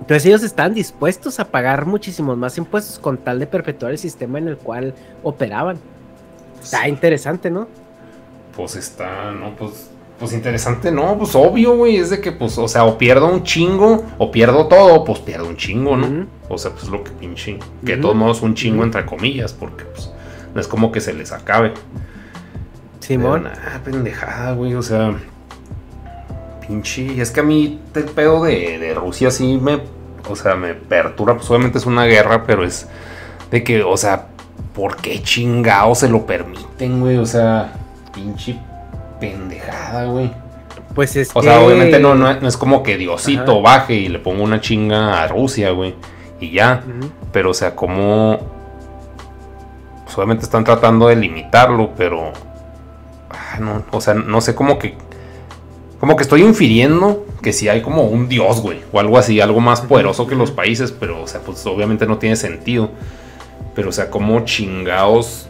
Entonces 0.00 0.24
ellos 0.24 0.42
están 0.42 0.72
dispuestos 0.72 1.38
a 1.38 1.50
pagar 1.50 1.84
muchísimos 1.84 2.38
más 2.38 2.56
impuestos 2.56 2.98
con 2.98 3.18
tal 3.18 3.38
de 3.38 3.46
perpetuar 3.46 3.92
el 3.92 3.98
sistema 3.98 4.38
en 4.38 4.48
el 4.48 4.56
cual 4.56 4.94
operaban. 5.22 5.76
Está 6.62 6.88
interesante, 6.88 7.50
¿no? 7.50 7.68
Pues 8.56 8.74
está, 8.76 9.32
no, 9.32 9.54
pues, 9.54 9.90
pues 10.18 10.32
interesante, 10.32 10.90
no, 10.90 11.18
pues 11.18 11.34
obvio, 11.34 11.76
güey, 11.76 11.98
es 11.98 12.08
de 12.08 12.22
que, 12.22 12.32
pues, 12.32 12.56
o 12.56 12.68
sea, 12.68 12.86
o 12.86 12.96
pierdo 12.96 13.30
un 13.30 13.42
chingo, 13.42 14.02
o 14.16 14.30
pierdo 14.30 14.66
todo, 14.66 15.04
pues 15.04 15.18
pierdo 15.18 15.46
un 15.46 15.58
chingo, 15.58 15.94
¿no? 15.94 16.26
O 16.48 16.56
sea, 16.56 16.70
pues 16.70 16.88
lo 16.88 17.04
que 17.04 17.10
pinche, 17.10 17.58
que 17.84 17.96
de 17.96 18.00
todos 18.00 18.16
modos 18.16 18.40
un 18.40 18.54
chingo 18.54 18.82
entre 18.82 19.04
comillas, 19.04 19.52
porque, 19.52 19.84
pues, 19.84 20.15
no 20.56 20.60
es 20.62 20.68
como 20.68 20.90
que 20.90 21.02
se 21.02 21.12
les 21.12 21.32
acabe. 21.32 21.74
Simón. 23.00 23.46
Ah, 23.46 23.78
pendejada, 23.84 24.54
güey, 24.54 24.74
o 24.74 24.82
sea, 24.82 25.14
pinche. 26.66 27.20
Es 27.20 27.30
que 27.30 27.40
a 27.40 27.42
mí 27.42 27.78
el 27.94 28.04
pedo 28.04 28.42
de, 28.42 28.94
Rusia 28.96 29.30
sí 29.30 29.58
me. 29.60 29.80
O 30.28 30.34
sea, 30.34 30.56
me 30.56 30.72
perturba. 30.74 31.36
Pues 31.36 31.48
obviamente 31.50 31.76
es 31.76 31.84
una 31.84 32.06
guerra, 32.06 32.44
pero 32.46 32.64
es 32.64 32.88
de 33.50 33.62
que, 33.62 33.82
o 33.82 33.98
sea, 33.98 34.28
¿por 34.74 34.96
qué 34.96 35.22
chingados 35.22 35.98
se 35.98 36.08
lo 36.08 36.24
permiten, 36.24 37.00
güey? 37.00 37.18
O 37.18 37.26
sea, 37.26 37.74
pinche 38.14 38.58
pendejada, 39.20 40.06
güey. 40.06 40.32
Pues 40.94 41.14
es 41.16 41.30
O 41.34 41.42
sea, 41.42 41.60
obviamente 41.60 41.98
no, 41.98 42.14
no, 42.14 42.30
es 42.30 42.56
como 42.56 42.82
que 42.82 42.96
Diosito 42.96 43.60
baje 43.60 43.92
y 43.92 44.08
le 44.08 44.18
ponga 44.18 44.42
una 44.42 44.62
chinga 44.62 45.22
a 45.22 45.28
Rusia, 45.28 45.70
güey. 45.72 45.94
Y 46.40 46.50
ya. 46.50 46.82
Pero, 47.30 47.50
o 47.50 47.54
sea, 47.54 47.76
como. 47.76 48.55
Pues 50.16 50.24
obviamente 50.24 50.46
están 50.46 50.64
tratando 50.64 51.08
de 51.08 51.16
limitarlo, 51.16 51.90
pero. 51.94 52.32
Ah, 53.28 53.58
no, 53.60 53.84
o 53.90 54.00
sea, 54.00 54.14
no 54.14 54.40
sé 54.40 54.54
cómo 54.54 54.78
que 54.78 54.96
como 56.00 56.16
que 56.16 56.22
estoy 56.22 56.42
infiriendo 56.42 57.26
que 57.42 57.52
si 57.52 57.68
hay 57.68 57.82
como 57.82 58.04
un 58.04 58.26
dios, 58.26 58.62
güey, 58.62 58.80
o 58.92 58.98
algo 58.98 59.18
así, 59.18 59.42
algo 59.42 59.60
más 59.60 59.82
poderoso 59.82 60.26
que 60.26 60.34
los 60.34 60.50
países, 60.50 60.90
pero, 60.90 61.22
o 61.22 61.26
sea, 61.26 61.42
pues 61.42 61.66
obviamente 61.66 62.06
no 62.06 62.16
tiene 62.16 62.36
sentido. 62.36 62.90
Pero, 63.74 63.90
o 63.90 63.92
sea, 63.92 64.08
como 64.08 64.40
chingados. 64.46 65.48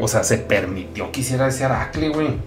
O 0.00 0.08
sea, 0.08 0.24
se 0.24 0.38
permitió 0.38 1.12
que 1.12 1.20
hiciera 1.20 1.46
ese 1.46 1.64
Aracle, 1.64 2.08
güey. 2.08 2.38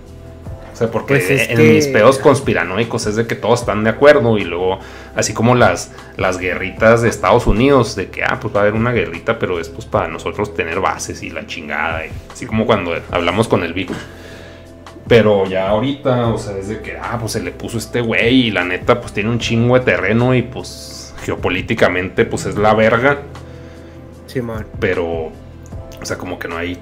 Sea, 0.82 0.90
porque 0.90 1.20
pues 1.20 1.48
en 1.48 1.76
mis 1.76 1.86
pedos 1.90 2.18
conspiranoicos 2.18 3.06
es 3.06 3.16
de 3.16 3.28
que 3.28 3.36
todos 3.36 3.60
están 3.60 3.84
de 3.84 3.92
acuerdo 3.92 4.40
y 4.40 4.46
luego, 4.46 4.80
así 5.16 5.32
como 5.32 5.54
las, 5.54 5.92
las 6.18 6.40
guerritas 6.40 7.04
de 7.04 7.10
Estados 7.10 7.46
Unidos, 7.46 7.96
de 7.96 8.10
que, 8.10 8.24
ah, 8.24 8.40
pues 8.42 8.52
va 8.52 8.62
a 8.62 8.64
haber 8.64 8.74
una 8.74 8.92
guerrita, 8.92 9.38
pero 9.38 9.60
es 9.60 9.70
pues 9.70 9.86
para 9.86 10.08
nosotros 10.08 10.56
tener 10.56 10.80
bases 10.80 11.22
y 11.22 11.30
la 11.30 11.46
chingada. 11.46 12.02
así 12.34 12.48
como 12.48 12.66
cuando 12.66 12.96
hablamos 13.12 13.48
con 13.48 13.62
el 13.62 13.74
Vico. 13.74 13.94
Pero 15.08 15.46
ya 15.46 15.70
ahorita, 15.70 16.30
o 16.30 16.40
sea, 16.40 16.54
desde 16.54 16.82
que, 16.82 16.98
ah, 16.98 17.18
pues 17.20 17.34
se 17.34 17.44
le 17.44 17.52
puso 17.52 17.78
este 17.78 18.02
güey 18.02 18.48
y 18.48 18.52
la 18.52 18.64
neta, 18.64 19.00
pues 19.00 19.14
tiene 19.14 19.30
un 19.30 19.38
chingo 19.38 19.78
de 19.78 19.86
terreno 19.86 20.34
y 20.34 20.42
pues 20.42 21.14
geopolíticamente, 21.24 22.26
pues 22.26 22.48
es 22.48 22.56
la 22.56 22.74
verga. 22.74 23.20
Sí, 24.26 24.42
man. 24.42 24.66
Pero, 24.80 25.26
o 25.26 26.06
sea, 26.06 26.18
como 26.18 26.40
que 26.40 26.48
no 26.48 26.58
hay. 26.58 26.76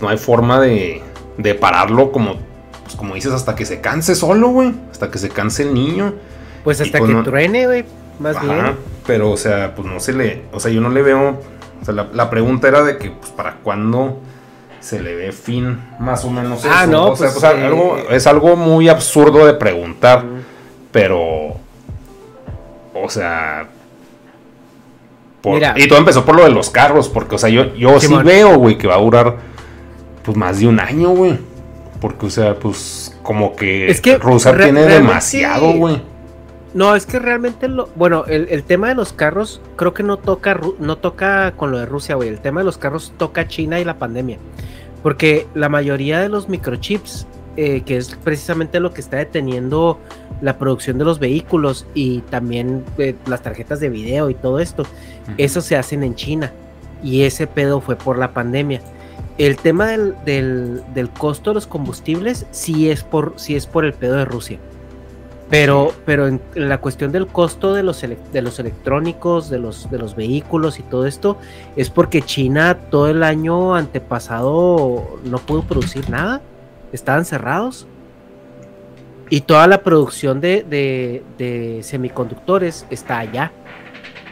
No 0.00 0.08
hay 0.08 0.16
forma 0.16 0.60
de, 0.60 1.02
de 1.36 1.54
pararlo 1.54 2.12
como, 2.12 2.36
pues 2.84 2.96
como 2.96 3.14
dices, 3.14 3.32
hasta 3.32 3.54
que 3.54 3.64
se 3.64 3.80
canse 3.80 4.14
solo, 4.14 4.48
güey. 4.48 4.74
Hasta 4.90 5.10
que 5.10 5.18
se 5.18 5.28
canse 5.28 5.62
el 5.62 5.74
niño. 5.74 6.14
Pues 6.64 6.80
hasta 6.80 6.98
pues, 6.98 7.10
que 7.10 7.22
truene, 7.22 7.66
güey. 7.66 7.84
Más 8.18 8.40
bien. 8.40 8.76
Pero, 9.06 9.30
o 9.30 9.36
sea, 9.36 9.74
pues 9.74 9.88
no 9.88 9.98
se 10.00 10.12
le. 10.12 10.42
O 10.52 10.60
sea, 10.60 10.70
yo 10.70 10.80
no 10.80 10.90
le 10.90 11.02
veo. 11.02 11.40
O 11.80 11.84
sea, 11.84 11.94
la, 11.94 12.08
la 12.12 12.28
pregunta 12.30 12.68
era 12.68 12.82
de 12.82 12.98
que, 12.98 13.10
pues, 13.10 13.30
¿para 13.32 13.56
cuándo? 13.56 14.20
se 14.80 15.00
le 15.00 15.14
ve 15.14 15.32
fin 15.32 15.78
más 15.98 16.24
o 16.24 16.30
menos 16.30 16.64
ah, 16.64 16.86
no, 16.86 17.14
pues, 17.14 17.36
es 18.10 18.26
algo 18.26 18.56
muy 18.56 18.88
absurdo 18.88 19.46
de 19.46 19.52
preguntar, 19.52 20.24
pero, 20.90 21.56
o 22.94 23.08
sea, 23.08 23.68
y 25.76 25.88
todo 25.88 25.98
empezó 25.98 26.24
por 26.24 26.34
lo 26.34 26.44
de 26.44 26.50
los 26.50 26.70
carros, 26.70 27.08
porque, 27.08 27.34
o 27.34 27.38
sea, 27.38 27.50
yo, 27.50 27.74
yo 27.74 28.00
sí, 28.00 28.12
veo, 28.24 28.56
güey, 28.58 28.78
que 28.78 28.86
va 28.86 28.94
a 28.94 29.00
durar, 29.00 29.36
pues, 30.22 30.36
más 30.36 30.60
de 30.60 30.66
un 30.66 30.80
año, 30.80 31.10
güey, 31.10 31.38
porque, 32.00 32.26
o 32.26 32.30
sea, 32.30 32.54
pues, 32.54 33.16
como 33.22 33.54
que, 33.56 33.88
es 33.90 34.00
que 34.00 34.18
Rusia 34.18 34.56
tiene 34.56 34.82
demasiado, 34.82 35.72
güey. 35.72 36.02
No, 36.72 36.94
es 36.94 37.04
que 37.04 37.18
realmente 37.18 37.66
lo. 37.68 37.88
Bueno, 37.96 38.24
el, 38.26 38.62
tema 38.62 38.88
de 38.88 38.94
los 38.94 39.12
carros 39.12 39.60
creo 39.76 39.92
que 39.92 40.04
no 40.04 40.18
toca, 40.18 40.58
no 40.78 40.98
toca 40.98 41.52
con 41.56 41.72
lo 41.72 41.78
de 41.78 41.86
Rusia, 41.86 42.14
güey. 42.14 42.28
El 42.28 42.38
tema 42.38 42.60
de 42.60 42.64
los 42.64 42.78
carros 42.78 43.12
toca 43.16 43.48
China 43.48 43.80
y 43.80 43.84
la 43.84 43.98
pandemia. 43.98 44.38
Porque 45.02 45.48
la 45.54 45.68
mayoría 45.68 46.20
de 46.20 46.28
los 46.28 46.48
microchips, 46.48 47.26
eh, 47.56 47.80
que 47.82 47.96
es 47.96 48.14
precisamente 48.22 48.78
lo 48.78 48.92
que 48.92 49.00
está 49.00 49.16
deteniendo 49.16 49.98
la 50.40 50.58
producción 50.58 50.96
de 50.98 51.04
los 51.04 51.18
vehículos 51.18 51.86
y 51.92 52.20
también 52.22 52.84
eh, 52.98 53.16
las 53.26 53.42
tarjetas 53.42 53.80
de 53.80 53.88
video 53.88 54.30
y 54.30 54.34
todo 54.34 54.60
esto, 54.60 54.84
eso 55.38 55.60
se 55.60 55.76
hacen 55.76 56.04
en 56.04 56.14
China. 56.14 56.52
Y 57.02 57.22
ese 57.22 57.48
pedo 57.48 57.80
fue 57.80 57.96
por 57.96 58.16
la 58.16 58.32
pandemia. 58.32 58.80
El 59.40 59.56
tema 59.56 59.86
del, 59.86 60.82
del, 60.92 61.08
costo 61.08 61.48
de 61.48 61.54
los 61.54 61.66
combustibles 61.66 62.44
sí 62.50 62.90
es 62.90 63.02
por, 63.02 63.32
sí 63.36 63.56
es 63.56 63.66
por 63.66 63.86
el 63.86 63.94
pedo 63.94 64.16
de 64.16 64.26
Rusia. 64.26 64.58
Pero, 65.48 65.94
pero 66.04 66.28
en 66.28 66.42
la 66.54 66.78
cuestión 66.82 67.10
del 67.10 67.26
costo 67.26 67.72
de 67.72 67.82
los, 67.82 68.02
de 68.02 68.42
los 68.42 68.58
electrónicos, 68.58 69.48
de 69.48 69.58
los, 69.58 69.90
de 69.90 69.96
los 69.96 70.14
vehículos 70.14 70.78
y 70.78 70.82
todo 70.82 71.06
esto, 71.06 71.38
es 71.74 71.88
porque 71.88 72.20
China 72.20 72.80
todo 72.90 73.08
el 73.08 73.22
año 73.22 73.74
antepasado 73.74 75.18
no 75.24 75.38
pudo 75.38 75.62
producir 75.62 76.10
nada. 76.10 76.42
Estaban 76.92 77.24
cerrados. 77.24 77.86
Y 79.30 79.40
toda 79.40 79.66
la 79.68 79.82
producción 79.82 80.42
de, 80.42 81.80
semiconductores 81.82 82.84
está 82.90 83.20
allá. 83.20 83.52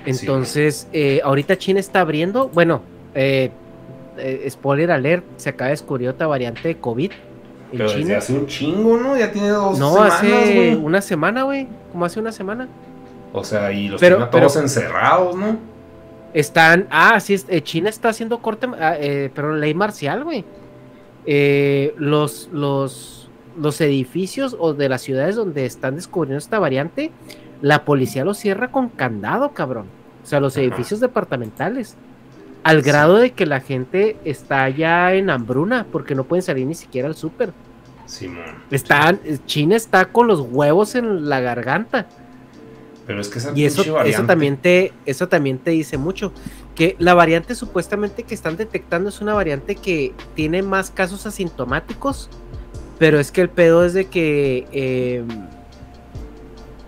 Entonces, 0.05 0.87
eh, 0.93 1.23
ahorita 1.25 1.57
China 1.57 1.81
está 1.81 2.03
abriendo. 2.03 2.51
Bueno, 2.51 2.83
eh, 3.15 3.51
eh, 4.19 4.49
spoiler 4.51 4.91
alert, 4.91 5.25
se 5.37 5.51
acaba 5.51 5.67
de 5.67 5.73
descubrir 5.73 6.09
otra 6.09 6.27
variante 6.27 6.69
de 6.69 6.77
COVID 6.79 7.11
en 7.13 7.19
Pero 7.79 7.89
China. 7.89 7.99
desde 8.01 8.17
hace 8.17 8.33
un 8.35 8.47
chingo, 8.47 8.97
¿no? 8.99 9.17
Ya 9.17 9.31
tiene 9.33 9.49
dos 9.49 9.79
no, 9.79 9.93
semanas, 9.95 10.15
hace 10.15 10.55
güey. 10.55 10.75
una 10.75 11.01
semana, 11.03 11.43
güey. 11.43 11.69
Como 11.93 12.05
hace 12.05 12.19
una 12.21 12.33
semana. 12.33 12.69
O 13.33 13.45
sea, 13.45 13.73
y 13.73 13.89
los 13.89 14.01
Pero- 14.01 14.29
todos 14.29 14.57
encerrados, 14.57 15.37
¿no? 15.37 15.57
Están. 16.35 16.87
Ah, 16.91 17.19
sí, 17.21 17.37
eh, 17.49 17.63
China 17.63 17.89
está 17.89 18.11
haciendo 18.11 18.39
corte. 18.41 18.67
ah, 18.81 18.97
eh, 18.99 19.31
pero 19.35 19.55
ley 19.57 19.75
marcial, 19.75 20.25
güey. 20.25 20.45
Eh, 21.27 21.95
los, 21.99 22.49
los, 22.53 23.29
los 23.59 23.81
edificios 23.81 24.57
o 24.59 24.73
de 24.75 24.89
las 24.89 25.03
ciudades 25.03 25.37
donde 25.37 25.67
están 25.67 25.97
descubriendo 25.97 26.39
esta 26.39 26.59
variante, 26.59 27.11
la 27.61 27.85
policía 27.85 28.25
los 28.25 28.39
cierra 28.39 28.71
con 28.71 28.89
candado, 28.89 29.51
cabrón. 29.53 29.87
O 30.23 30.27
sea, 30.27 30.41
los 30.41 30.55
Ajá. 30.55 30.63
edificios 30.63 31.01
departamentales. 31.01 31.97
Al 32.69 32.83
Sí. 32.83 32.91
grado 32.91 33.17
de 33.17 33.31
que 33.33 33.47
la 33.47 33.61
gente 33.61 34.17
está 34.25 34.69
ya 34.69 35.15
en 35.15 35.31
hambruna 35.31 35.87
porque 35.91 36.15
no 36.15 36.25
pueden 36.25 36.43
salir 36.43 36.67
ni 36.67 36.75
siquiera 36.75 37.09
al 37.09 37.15
súper. 37.15 37.53
Simón. 38.07 38.45
Están, 38.71 39.21
China 39.47 39.75
está 39.77 40.07
con 40.07 40.27
los 40.27 40.41
huevos 40.41 40.95
en 40.95 41.29
la 41.29 41.41
garganta. 41.41 42.07
Pero 43.07 43.21
es 43.23 43.29
que 43.29 43.39
esa 43.39 43.53
Y 43.55 43.65
eso, 43.65 44.01
eso 44.03 44.25
también 44.25 44.59
te, 44.59 44.93
eso 45.07 45.29
también 45.29 45.59
te 45.59 45.71
dice 45.71 45.97
mucho. 45.97 46.33
Que 46.75 46.95
la 46.99 47.15
variante 47.15 47.55
supuestamente 47.55 48.23
que 48.23 48.35
están 48.35 48.57
detectando 48.59 49.09
es 49.09 49.21
una 49.23 49.33
variante 49.35 49.75
que 49.75 50.13
tiene 50.35 50.63
más 50.63 50.91
casos 50.91 51.25
asintomáticos. 51.27 52.29
Pero 52.99 53.19
es 53.19 53.33
que 53.33 53.41
el 53.41 53.49
pedo 53.49 53.85
es 53.85 53.95
de 53.95 54.07
que 54.07 54.67
eh, 54.73 55.25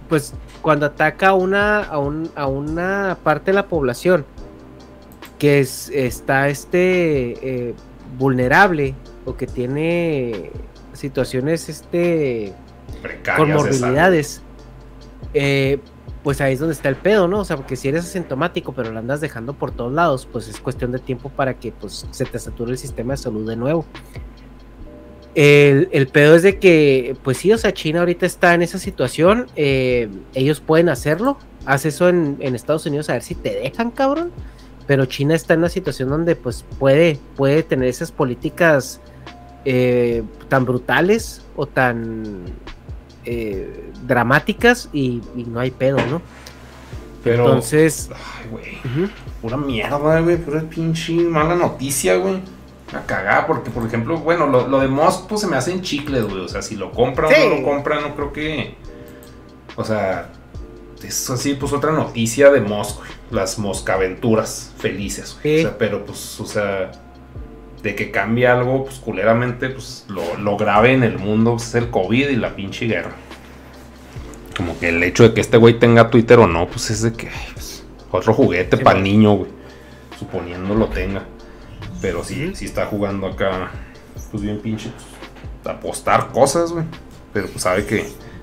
pues 0.09 0.35
cuando 0.61 0.87
ataca 0.87 1.29
a 1.29 1.35
una, 1.35 1.81
a, 1.85 1.99
un- 1.99 2.31
a 2.35 2.47
una 2.47 3.17
parte 3.23 3.51
de 3.53 3.55
la 3.55 3.67
población 3.69 4.27
que 5.41 5.59
es, 5.61 5.89
está 5.89 6.51
este 6.51 7.33
eh, 7.71 7.75
vulnerable 8.19 8.95
o 9.25 9.37
que 9.37 9.47
tiene 9.47 10.53
situaciones 10.93 11.69
este 11.69 12.53
con 13.37 13.51
morbilidades, 13.51 14.43
eh, 15.33 15.79
pues 16.23 16.43
ahí 16.43 16.53
es 16.53 16.61
donde 16.61 16.75
está 16.75 16.91
el 16.91 16.97
pedo, 16.97 17.27
¿no? 17.27 17.41
O 17.41 17.45
sea, 17.47 17.57
porque 17.57 17.75
si 17.75 17.89
eres 17.89 18.05
asintomático, 18.05 18.75
pero 18.75 18.93
lo 18.93 18.99
andas 18.99 19.23
dejando 19.23 19.55
por 19.55 19.71
todos 19.71 19.93
lados, 19.93 20.29
pues 20.31 20.47
es 20.47 20.61
cuestión 20.61 20.93
de 20.93 20.99
tiempo 20.99 21.31
para 21.31 21.55
que 21.55 21.73
pues, 21.73 22.07
se 22.11 22.25
te 22.27 22.39
sature 22.39 22.73
el 22.73 22.79
sistema 22.79 23.15
de 23.15 23.17
salud 23.17 23.49
de 23.49 23.57
nuevo. 23.57 23.87
El, 25.35 25.89
el 25.93 26.09
pedo 26.09 26.35
es 26.35 26.43
de 26.43 26.59
que, 26.59 27.17
pues 27.23 27.39
sí, 27.39 27.51
o 27.51 27.57
sea, 27.57 27.73
China 27.73 28.01
ahorita 28.01 28.27
está 28.27 28.53
en 28.53 28.61
esa 28.61 28.79
situación, 28.79 29.47
eh, 29.57 30.11
ellos 30.35 30.61
pueden 30.61 30.91
hacerlo, 30.91 31.39
haz 31.65 31.87
eso 31.87 32.11
en, 32.11 32.37
en 32.41 32.55
Estados 32.55 32.85
Unidos 32.85 33.09
a 33.09 33.15
ver 33.15 33.23
si 33.23 33.37
te 33.37 33.55
dejan, 33.55 33.91
cabrón, 33.91 34.33
pero 34.91 35.05
China 35.05 35.37
está 35.37 35.55
en 35.55 35.61
una 35.61 35.69
situación 35.69 36.09
donde 36.09 36.35
pues 36.35 36.65
puede, 36.81 37.17
puede 37.37 37.63
tener 37.63 37.89
esas 37.89 38.11
políticas 38.11 39.01
eh, 39.65 40.25
tan 40.49 40.65
brutales 40.65 41.43
o 41.55 41.65
tan 41.67 42.47
eh, 43.25 43.93
dramáticas 44.05 44.89
y, 44.93 45.23
y 45.37 45.45
no 45.45 45.61
hay 45.61 45.71
pedo, 45.71 45.99
¿no? 46.11 46.21
Pero. 47.23 47.45
Entonces, 47.45 48.11
Ay, 48.13 48.49
güey. 48.51 49.11
Pura 49.41 49.57
mierda, 49.57 50.19
güey. 50.23 50.37
Pura 50.39 50.63
pinche 50.63 51.13
mala 51.13 51.55
noticia, 51.55 52.17
güey. 52.17 52.43
Una 52.91 53.07
cagada, 53.07 53.47
porque 53.47 53.71
por 53.71 53.87
ejemplo, 53.87 54.19
bueno, 54.19 54.49
lo, 54.49 54.67
lo 54.67 54.81
de 54.81 54.89
Musk, 54.89 55.29
pues 55.29 55.43
se 55.43 55.47
me 55.47 55.57
hacen 55.57 55.83
chicles, 55.83 56.25
güey. 56.25 56.41
O 56.41 56.49
sea, 56.49 56.63
si 56.63 56.75
lo 56.75 56.91
compra 56.91 57.29
o 57.29 57.31
no 57.31 57.55
lo 57.59 57.63
compra, 57.63 58.01
no 58.01 58.17
creo 58.17 58.33
que. 58.33 58.75
O 59.77 59.85
sea, 59.85 60.33
es 61.03 61.31
así, 61.31 61.55
pues 61.55 61.73
otra 61.73 61.93
noticia 61.93 62.51
de 62.51 62.61
güey. 62.61 62.87
Las 63.31 63.59
moscaventuras 63.59 64.73
felices. 64.79 65.39
O 65.39 65.43
sea, 65.43 65.79
pero 65.79 66.05
pues, 66.05 66.41
o 66.41 66.47
sea, 66.47 66.91
de 67.83 67.95
que 67.95 68.11
cambie 68.11 68.47
algo, 68.47 68.85
pues 68.85 68.99
culeramente, 68.99 69.71
pues 69.71 70.05
lo, 70.09 70.37
lo 70.37 70.57
grave 70.57 70.93
en 70.93 71.05
el 71.05 71.19
mundo 71.19 71.53
pues, 71.53 71.69
es 71.69 71.75
el 71.77 71.91
COVID 71.91 72.29
y 72.29 72.37
la 72.37 72.55
pinche 72.57 72.87
guerra. 72.87 73.13
Como 74.57 74.79
que 74.79 74.89
el 74.89 75.03
hecho 75.03 75.23
de 75.23 75.33
que 75.33 75.41
este 75.41 75.57
güey 75.57 75.79
tenga 75.79 76.11
Twitter 76.11 76.39
o 76.39 76.47
no, 76.47 76.67
pues 76.67 76.91
es 76.91 77.03
de 77.03 77.13
que 77.13 77.31
pues, 77.55 77.85
otro 78.11 78.35
juguete 78.35 78.77
Sí, 78.77 78.85
para 78.85 78.99
el 78.99 79.05
niño, 79.05 79.35
güey. 79.35 79.51
Suponiendo 80.19 80.75
lo 80.75 80.89
tenga. 80.89 81.25
Pero 82.03 82.25
sí, 82.25 82.53
sí 82.55 82.65
está 82.65 82.87
jugando 82.87 83.27
acá, 83.27 83.71
pues 84.31 84.43
bien 84.43 84.61
pinche, 84.61 84.91
pues, 85.63 85.77
apostar 85.77 86.31
cosas, 86.33 86.73
güey. 86.73 86.85
Pero 87.33 87.47
pues 87.47 87.63
sabe 87.63 87.87
que 87.87 88.01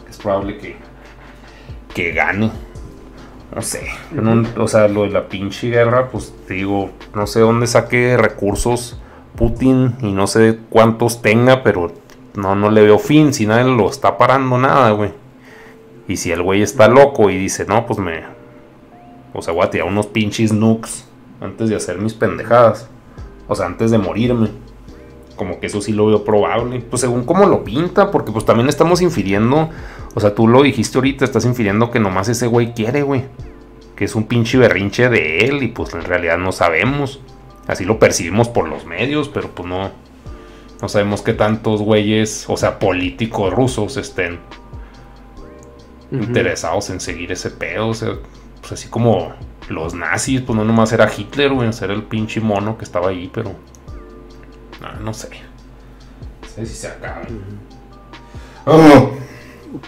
es 0.09 0.17
probable 0.17 0.57
que, 0.57 0.77
que 1.97 2.11
gane. 2.11 2.51
No 3.55 3.61
sé. 3.63 3.87
o 4.55 4.67
sea, 4.67 4.87
lo 4.87 5.01
de 5.01 5.09
la 5.09 5.27
pinche 5.27 5.69
guerra, 5.69 6.09
pues 6.11 6.31
digo, 6.47 6.91
no 7.15 7.25
sé 7.25 7.39
dónde 7.39 7.65
saque 7.65 8.15
recursos 8.17 8.99
Putin 9.35 9.95
y 10.01 10.11
no 10.11 10.27
sé 10.27 10.59
cuántos 10.69 11.23
tenga, 11.23 11.63
pero 11.63 11.91
no, 12.35 12.53
no 12.55 12.69
le 12.69 12.81
veo 12.81 12.99
fin. 12.99 13.33
Si 13.33 13.47
nadie 13.47 13.63
lo 13.63 13.89
está 13.89 14.15
parando 14.15 14.59
nada, 14.59 14.91
güey. 14.91 15.11
Y 16.07 16.17
si 16.17 16.31
el 16.31 16.43
güey 16.43 16.61
está 16.61 16.87
loco 16.87 17.31
y 17.31 17.37
dice, 17.37 17.65
no, 17.65 17.87
pues 17.87 17.97
me. 17.97 18.21
O 19.33 19.41
sea, 19.41 19.55
voy 19.55 19.65
a 19.65 19.71
tirar 19.71 19.87
unos 19.87 20.05
pinches 20.05 20.53
nukes 20.53 21.07
antes 21.41 21.69
de 21.69 21.75
hacer 21.75 21.97
mis 21.97 22.13
pendejadas. 22.13 22.87
O 23.47 23.55
sea, 23.55 23.65
antes 23.65 23.89
de 23.89 23.97
morirme. 23.97 24.49
Como 25.37 25.59
que 25.59 25.67
eso 25.67 25.81
sí 25.81 25.93
lo 25.93 26.07
veo 26.07 26.25
probable. 26.25 26.81
Pues 26.81 27.01
según 27.01 27.23
cómo 27.23 27.45
lo 27.45 27.63
pinta, 27.63 28.11
porque 28.11 28.31
pues 28.33 28.43
también 28.43 28.67
estamos 28.67 29.01
infiriendo. 29.01 29.69
O 30.15 30.19
sea, 30.19 30.35
tú 30.35 30.47
lo 30.47 30.63
dijiste 30.63 30.97
ahorita, 30.97 31.23
estás 31.23 31.45
infiriendo 31.45 31.91
que 31.91 31.99
nomás 31.99 32.27
ese 32.27 32.47
güey 32.47 32.73
quiere, 32.73 33.03
güey. 33.03 33.23
Que 33.95 34.05
es 34.05 34.15
un 34.15 34.25
pinche 34.25 34.57
berrinche 34.57 35.07
de 35.09 35.39
él 35.45 35.63
y 35.63 35.67
pues 35.69 35.93
en 35.93 36.03
realidad 36.03 36.37
no 36.37 36.51
sabemos. 36.51 37.21
Así 37.67 37.85
lo 37.85 37.99
percibimos 37.99 38.49
por 38.49 38.67
los 38.67 38.85
medios, 38.85 39.29
pero 39.29 39.49
pues 39.51 39.69
no. 39.69 39.91
No 40.81 40.89
sabemos 40.89 41.21
qué 41.21 41.33
tantos 41.33 41.81
güeyes, 41.81 42.45
o 42.47 42.57
sea, 42.57 42.77
políticos 42.77 43.51
rusos 43.51 43.97
estén 43.97 44.39
interesados 46.11 46.89
en 46.89 46.99
seguir 46.99 47.31
ese 47.31 47.49
pedo. 47.49 47.89
O 47.89 47.93
sea, 47.93 48.13
pues 48.59 48.73
así 48.73 48.89
como 48.89 49.33
los 49.69 49.93
nazis, 49.93 50.41
pues 50.41 50.55
no 50.55 50.63
nomás 50.63 50.93
era 50.93 51.11
Hitler, 51.15 51.51
güey, 51.51 51.69
era 51.81 51.93
el 51.93 52.03
pinche 52.03 52.39
mono 52.41 52.77
que 52.77 52.85
estaba 52.85 53.09
ahí, 53.09 53.29
pero. 53.33 53.51
No, 54.81 54.91
no 54.99 55.13
sé. 55.13 55.29
No 56.41 56.47
sé 56.49 56.65
si 56.65 56.75
se 56.75 56.87
acaba. 56.87 57.21
Oh, 58.65 59.11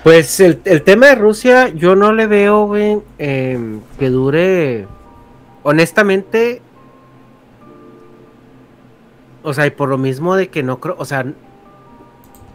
Pues 0.04 0.40
el, 0.40 0.62
el 0.66 0.84
tema 0.84 1.08
de 1.08 1.16
Rusia, 1.16 1.70
yo 1.70 1.96
no 1.96 2.12
le 2.14 2.28
veo, 2.28 2.66
güey, 2.68 3.00
em, 3.18 3.82
que 3.98 4.10
dure. 4.10 4.88
Honestamente. 5.64 6.62
O 9.44 9.54
sea, 9.54 9.66
y 9.68 9.72
por 9.72 9.90
lo 9.90 9.98
mismo 9.98 10.36
de 10.36 10.50
que 10.50 10.64
no 10.64 10.80
creo. 10.80 10.96
O 10.98 11.06
sea, 11.06 11.26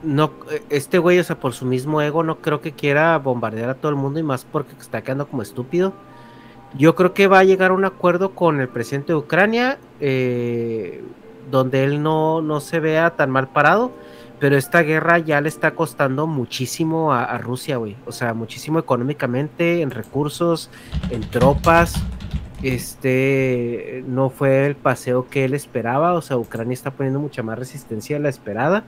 no. 0.03 0.32
Este 0.70 0.99
güey, 0.99 1.18
o 1.18 1.24
sea, 1.24 1.39
por 1.39 1.53
su 1.55 1.64
mismo 1.66 2.01
ego, 2.03 2.22
no 2.22 2.37
creo 2.41 2.61
que 2.61 2.72
quiera 2.72 3.16
bombardear 3.18 3.70
a 3.70 3.74
todo 3.74 3.91
el 3.91 3.97
mundo 3.97 4.18
y 4.20 4.22
más 4.22 4.45
porque 4.45 4.74
está 4.80 5.03
quedando 5.03 5.26
como 5.28 5.43
estúpido. 5.43 5.93
Yo 6.76 6.95
creo 6.95 7.14
que 7.14 7.28
va 7.28 7.39
a 7.39 7.45
llegar 7.45 7.70
a 7.70 7.74
un 7.74 7.85
acuerdo 7.85 8.35
con 8.35 8.61
el 8.61 8.68
presidente 8.68 9.12
de 9.12 9.18
Ucrania. 9.18 9.78
eh, 10.01 11.03
donde 11.51 11.84
él 11.84 12.03
no, 12.03 12.42
no 12.42 12.61
se 12.61 12.80
vea 12.80 13.11
tan 13.11 13.30
mal 13.30 13.49
parado 13.49 13.92
pero 14.45 14.59
esta 14.59 14.82
guerra 14.82 15.18
ya 15.18 15.40
le 15.40 15.49
está 15.49 15.74
costando 15.74 16.26
muchísimo 16.26 17.14
a, 17.14 17.38
Rusia, 17.38 17.78
güey. 17.78 17.97
O 18.05 18.12
sea, 18.12 18.34
muchísimo 18.34 18.78
económicamente, 18.78 19.80
en 19.80 19.90
recursos, 19.90 20.70
en 21.11 21.22
tropas. 21.22 21.95
Este 22.62 24.05
no 24.07 24.30
fue 24.30 24.66
el 24.66 24.76
paseo 24.76 25.28
que 25.30 25.45
él 25.47 25.55
esperaba. 25.55 26.12
O 26.12 26.20
sea, 26.20 26.36
Ucrania 26.36 26.74
está 26.74 26.90
poniendo 26.90 27.20
mucha 27.20 27.42
más 27.42 27.59
resistencia 27.59 28.18
a 28.18 28.20
la 28.20 28.28
esperada. 28.28 28.84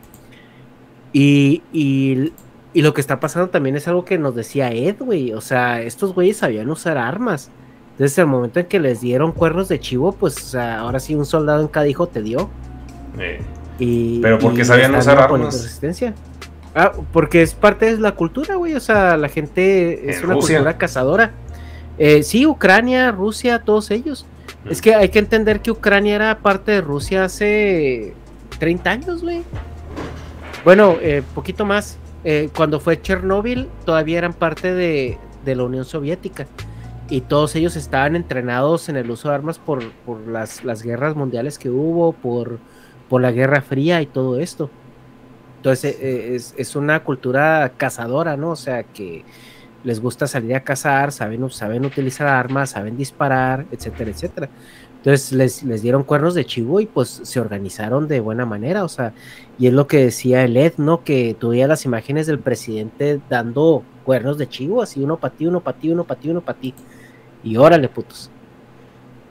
Y, 1.12 1.62
y, 1.72 2.34
y 2.74 2.82
lo 2.82 2.92
que 2.92 3.00
está 3.00 3.20
pasando 3.20 3.48
también 3.48 3.76
es 3.76 3.86
algo 3.88 4.04
que 4.04 4.18
nos 4.18 4.34
decía 4.34 4.72
Ed, 4.72 4.96
güey. 4.98 5.32
O 5.32 5.40
sea, 5.40 5.80
estos 5.80 6.12
güeyes 6.12 6.38
sabían 6.38 6.68
usar 6.68 6.98
armas. 6.98 7.50
Desde 7.98 8.22
el 8.22 8.28
momento 8.28 8.60
en 8.60 8.66
que 8.66 8.78
les 8.78 9.00
dieron 9.00 9.32
cuernos 9.32 9.68
de 9.68 9.80
chivo, 9.80 10.12
pues 10.12 10.36
o 10.36 10.46
sea, 10.46 10.80
ahora 10.80 11.00
sí 11.00 11.14
un 11.14 11.24
soldado 11.24 11.62
en 11.62 11.68
cada 11.68 11.86
hijo 11.88 12.06
te 12.06 12.22
dio. 12.22 12.50
eh, 13.18 13.40
Y, 13.78 14.20
Pero 14.20 14.38
¿por 14.38 14.54
qué 14.54 14.62
y 14.62 14.64
sabían 14.64 14.94
usar 14.94 15.18
armas? 15.18 15.54
resistencia. 15.54 16.14
Ah, 16.74 16.92
porque 17.12 17.40
es 17.42 17.54
parte 17.54 17.86
de 17.86 17.98
la 18.00 18.12
cultura, 18.12 18.56
güey. 18.56 18.74
O 18.74 18.80
sea, 18.80 19.16
la 19.16 19.28
gente 19.28 20.10
es 20.10 20.18
En 20.18 20.24
una 20.26 20.34
Rusia. 20.34 20.56
cultura 20.58 20.78
cazadora. 20.78 21.30
Eh, 21.98 22.22
sí, 22.22 22.46
Ucrania, 22.46 23.10
Rusia, 23.12 23.60
todos 23.64 23.90
ellos. 23.90 24.26
Mm. 24.64 24.70
Es 24.70 24.82
que 24.82 24.94
hay 24.94 25.08
que 25.08 25.18
entender 25.18 25.60
que 25.60 25.70
Ucrania 25.70 26.14
era 26.16 26.38
parte 26.38 26.72
de 26.72 26.80
Rusia 26.82 27.24
hace 27.24 28.12
30 28.58 28.90
años, 28.90 29.22
güey. 29.22 29.42
Bueno, 30.64 30.96
eh, 31.00 31.22
poquito 31.34 31.64
más. 31.64 31.96
Eh, 32.24 32.50
cuando 32.56 32.80
fue 32.80 33.00
Chernóbil, 33.00 33.68
todavía 33.84 34.18
eran 34.18 34.32
parte 34.34 34.74
de, 34.74 35.16
de 35.44 35.54
la 35.54 35.62
Unión 35.64 35.84
Soviética. 35.84 36.46
Y 37.08 37.20
todos 37.20 37.54
ellos 37.54 37.76
estaban 37.76 38.16
entrenados 38.16 38.88
en 38.88 38.96
el 38.96 39.10
uso 39.10 39.28
de 39.28 39.34
armas 39.36 39.58
por, 39.58 39.90
por 40.04 40.26
las, 40.26 40.64
las 40.64 40.82
guerras 40.82 41.14
mundiales 41.14 41.58
que 41.58 41.70
hubo, 41.70 42.12
por, 42.12 42.58
por 43.08 43.22
la 43.22 43.30
Guerra 43.30 43.60
Fría 43.60 44.02
y 44.02 44.06
todo 44.06 44.40
esto. 44.40 44.70
Entonces 45.58 45.96
eh, 46.00 46.34
es, 46.34 46.54
es 46.56 46.76
una 46.76 47.02
cultura 47.04 47.72
cazadora, 47.76 48.36
¿no? 48.36 48.50
O 48.50 48.56
sea, 48.56 48.82
que 48.82 49.24
les 49.84 50.00
gusta 50.00 50.26
salir 50.26 50.54
a 50.56 50.64
cazar, 50.64 51.12
saben, 51.12 51.48
saben 51.50 51.84
utilizar 51.84 52.26
armas, 52.26 52.70
saben 52.70 52.96
disparar, 52.96 53.66
etcétera, 53.70 54.10
etcétera. 54.10 54.48
Entonces 54.96 55.30
les, 55.30 55.62
les, 55.62 55.82
dieron 55.82 56.02
cuernos 56.02 56.34
de 56.34 56.44
chivo 56.44 56.80
y 56.80 56.86
pues 56.86 57.20
se 57.22 57.38
organizaron 57.38 58.08
de 58.08 58.18
buena 58.18 58.44
manera, 58.44 58.82
o 58.82 58.88
sea, 58.88 59.12
y 59.56 59.68
es 59.68 59.72
lo 59.72 59.86
que 59.86 59.98
decía 59.98 60.42
el 60.42 60.56
Ed, 60.56 60.72
¿no? 60.78 61.04
Que 61.04 61.36
tuviera 61.38 61.68
las 61.68 61.84
imágenes 61.84 62.26
del 62.26 62.40
presidente 62.40 63.20
dando 63.30 63.84
cuernos 64.04 64.38
de 64.38 64.48
chivo, 64.48 64.82
así 64.82 65.04
uno 65.04 65.18
para 65.18 65.34
ti, 65.34 65.46
uno 65.46 65.60
para 65.60 65.78
ti, 65.78 65.90
uno 65.90 66.02
para 66.04 66.20
ti, 66.20 66.30
uno 66.30 66.40
para 66.40 66.58
ti. 66.58 66.74
Y 67.46 67.56
órale, 67.56 67.88
putos. 67.88 68.28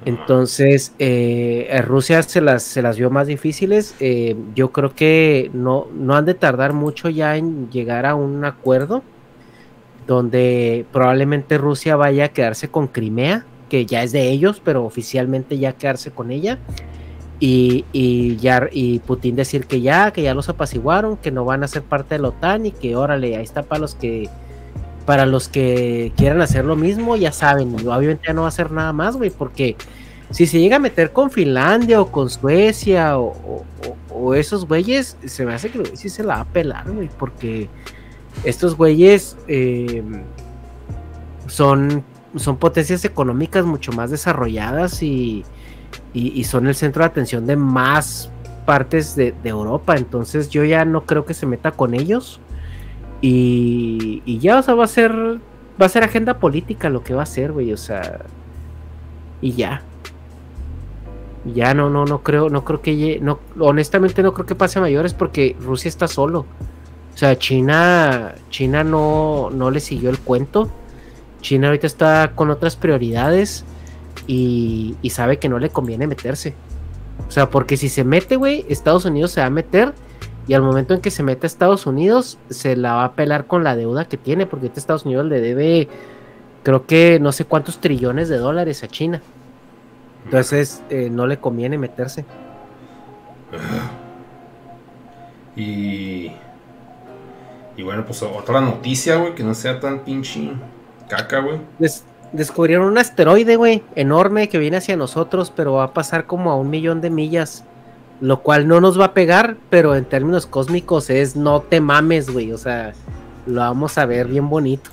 Entonces, 0.05 0.93
eh, 0.99 1.81
Rusia 1.85 2.23
se 2.23 2.39
las, 2.39 2.63
se 2.63 2.81
las 2.81 2.97
vio 2.97 3.09
más 3.09 3.27
difíciles. 3.27 3.93
Eh, 3.99 4.37
yo 4.55 4.71
creo 4.71 4.95
que 4.95 5.51
no, 5.53 5.87
no 5.93 6.15
han 6.15 6.23
de 6.23 6.33
tardar 6.33 6.71
mucho 6.71 7.09
ya 7.09 7.35
en 7.35 7.69
llegar 7.71 8.05
a 8.05 8.15
un 8.15 8.45
acuerdo 8.45 9.03
donde 10.07 10.85
probablemente 10.93 11.57
Rusia 11.57 11.97
vaya 11.97 12.25
a 12.25 12.29
quedarse 12.29 12.69
con 12.69 12.87
Crimea, 12.87 13.45
que 13.67 13.85
ya 13.85 14.01
es 14.01 14.13
de 14.13 14.29
ellos, 14.29 14.61
pero 14.63 14.85
oficialmente 14.85 15.57
ya 15.57 15.73
quedarse 15.73 16.11
con 16.11 16.31
ella. 16.31 16.57
Y, 17.41 17.83
y, 17.91 18.37
ya, 18.37 18.69
y 18.71 18.99
Putin 18.99 19.35
decir 19.35 19.65
que 19.65 19.81
ya, 19.81 20.11
que 20.11 20.21
ya 20.21 20.33
los 20.33 20.47
apaciguaron, 20.47 21.17
que 21.17 21.31
no 21.31 21.43
van 21.43 21.63
a 21.63 21.67
ser 21.67 21.81
parte 21.81 22.15
de 22.15 22.21
la 22.21 22.29
OTAN 22.29 22.67
y 22.67 22.71
que 22.71 22.95
órale, 22.95 23.35
ahí 23.35 23.43
está 23.43 23.63
para 23.63 23.81
los 23.81 23.93
que 23.93 24.29
para 25.05 25.25
los 25.25 25.47
que 25.47 26.11
quieran 26.17 26.41
hacer 26.41 26.65
lo 26.65 26.75
mismo, 26.75 27.15
ya 27.15 27.31
saben, 27.31 27.73
obviamente 27.75 28.23
ya 28.27 28.33
no 28.33 28.41
va 28.41 28.47
a 28.47 28.49
hacer 28.49 28.71
nada 28.71 28.91
más, 28.91 29.15
güey, 29.15 29.29
porque 29.29 29.77
si 30.31 30.47
se 30.47 30.59
llega 30.59 30.77
a 30.77 30.79
meter 30.79 31.11
con 31.11 31.29
Finlandia 31.29 32.01
o 32.01 32.11
con 32.11 32.29
Suecia 32.29 33.17
o, 33.19 33.63
esos 34.33 34.65
güeyes, 34.65 35.17
se 35.25 35.45
me 35.45 35.53
hace 35.53 35.69
que 35.69 35.95
sí 35.95 36.09
se 36.09 36.23
la 36.23 36.35
va 36.35 36.41
a 36.41 36.45
pelar, 36.45 36.89
güey, 36.89 37.09
porque 37.19 37.69
estos 38.43 38.75
güeyes 38.75 39.37
em, 39.47 40.23
son, 41.47 42.03
son 42.35 42.57
potencias 42.57 43.05
económicas 43.05 43.65
mucho 43.65 43.91
más 43.91 44.09
desarrolladas 44.09 45.03
y, 45.03 45.45
son 46.45 46.67
el 46.67 46.75
centro 46.75 47.03
de 47.03 47.07
atención 47.07 47.45
de 47.45 47.57
más 47.57 48.31
partes 48.65 49.15
de, 49.15 49.33
de 49.43 49.49
Europa, 49.49 49.95
entonces 49.95 50.49
yo 50.49 50.63
ya 50.63 50.85
no 50.85 51.05
creo 51.05 51.25
que 51.25 51.33
se 51.33 51.45
meta 51.45 51.71
con 51.71 51.93
ellos 51.93 52.39
y, 53.21 54.39
ya, 54.39 54.59
o 54.59 54.63
sea, 54.63 54.75
va 54.75 54.85
a 54.85 54.87
ser. 54.87 55.11
Va 55.81 55.87
a 55.87 55.89
ser 55.89 56.03
agenda 56.03 56.39
política 56.39 56.89
lo 56.89 57.03
que 57.03 57.13
va 57.13 57.23
a 57.23 57.25
ser, 57.27 57.51
güey. 57.51 57.73
O 57.73 57.77
sea. 57.77 58.21
Y 59.41 59.53
ya. 59.53 59.81
Ya 61.53 61.73
no, 61.73 61.89
no, 61.89 62.05
no 62.05 62.23
creo, 62.23 62.49
no 62.49 62.65
creo 62.65 62.81
que 62.81 63.19
no, 63.21 63.39
honestamente 63.59 64.23
no 64.23 64.33
creo 64.33 64.47
que 64.47 64.55
pase 64.55 64.79
a 64.79 64.81
mayores 64.81 65.13
porque 65.13 65.55
Rusia 65.59 65.89
está 65.89 66.07
solo. 66.07 66.45
O 67.13 67.17
sea, 67.17 67.37
China, 67.37 68.33
China 68.49 68.83
no, 68.83 69.51
no 69.51 69.69
le 69.69 69.79
siguió 69.79 70.09
el 70.09 70.17
cuento. 70.17 70.71
China 71.41 71.67
ahorita 71.67 71.85
está 71.85 72.31
con 72.33 72.49
otras 72.49 72.75
prioridades 72.75 73.63
y, 74.25 74.95
y 75.03 75.09
sabe 75.11 75.37
que 75.37 75.47
no 75.47 75.59
le 75.59 75.69
conviene 75.69 76.07
meterse. 76.07 76.55
O 77.27 77.31
sea, 77.31 77.49
porque 77.49 77.77
si 77.77 77.89
se 77.89 78.03
mete, 78.03 78.37
güey, 78.37 78.65
Estados 78.67 79.05
Unidos 79.05 79.31
se 79.31 79.41
va 79.41 79.47
a 79.47 79.51
meter 79.51 79.93
y 80.47 80.53
al 80.53 80.61
momento 80.61 80.93
en 80.93 81.01
que 81.01 81.11
se 81.11 81.23
mete 81.23 81.45
a 81.45 81.47
Estados 81.47 81.87
Unidos, 81.87 82.37
se 82.49 82.75
la 82.75 82.93
va 82.93 83.05
a 83.05 83.13
pelar 83.13 83.45
con 83.47 83.63
la 83.63 83.75
deuda 83.75 84.05
que 84.05 84.17
tiene, 84.17 84.45
porque 84.45 84.67
este 84.67 84.79
Estados 84.79 85.05
Unidos 85.05 85.25
le 85.25 85.41
debe, 85.41 85.87
creo 86.63 86.85
que 86.85 87.19
no 87.19 87.31
sé 87.31 87.45
cuántos 87.45 87.79
trillones 87.79 88.29
de 88.29 88.37
dólares 88.37 88.83
a 88.83 88.87
China. 88.87 89.21
Entonces, 90.25 90.83
eh, 90.89 91.09
no 91.09 91.27
le 91.27 91.37
conviene 91.37 91.77
meterse. 91.77 92.25
Y. 95.55 96.31
Y 97.77 97.83
bueno, 97.83 98.05
pues 98.05 98.21
otra 98.23 98.61
noticia, 98.61 99.17
güey, 99.17 99.35
que 99.35 99.43
no 99.43 99.53
sea 99.53 99.79
tan 99.79 99.99
pinche 99.99 100.51
caca, 101.09 101.39
güey. 101.39 101.59
descubrieron 102.31 102.87
un 102.87 102.97
asteroide, 102.97 103.57
güey, 103.57 103.83
enorme 103.95 104.47
que 104.47 104.59
viene 104.59 104.77
hacia 104.77 104.95
nosotros, 104.95 105.51
pero 105.53 105.73
va 105.73 105.85
a 105.85 105.93
pasar 105.93 106.25
como 106.25 106.51
a 106.51 106.55
un 106.55 106.69
millón 106.69 107.01
de 107.01 107.09
millas 107.09 107.65
lo 108.21 108.41
cual 108.41 108.67
no 108.67 108.81
nos 108.81 108.99
va 108.99 109.05
a 109.05 109.13
pegar, 109.13 109.57
pero 109.69 109.95
en 109.95 110.05
términos 110.05 110.45
cósmicos 110.45 111.09
es 111.09 111.35
no 111.35 111.61
te 111.61 111.81
mames, 111.81 112.29
güey. 112.29 112.51
O 112.51 112.57
sea, 112.57 112.93
lo 113.45 113.61
vamos 113.61 113.97
a 113.97 114.05
ver 114.05 114.27
bien 114.27 114.49
bonito. 114.49 114.89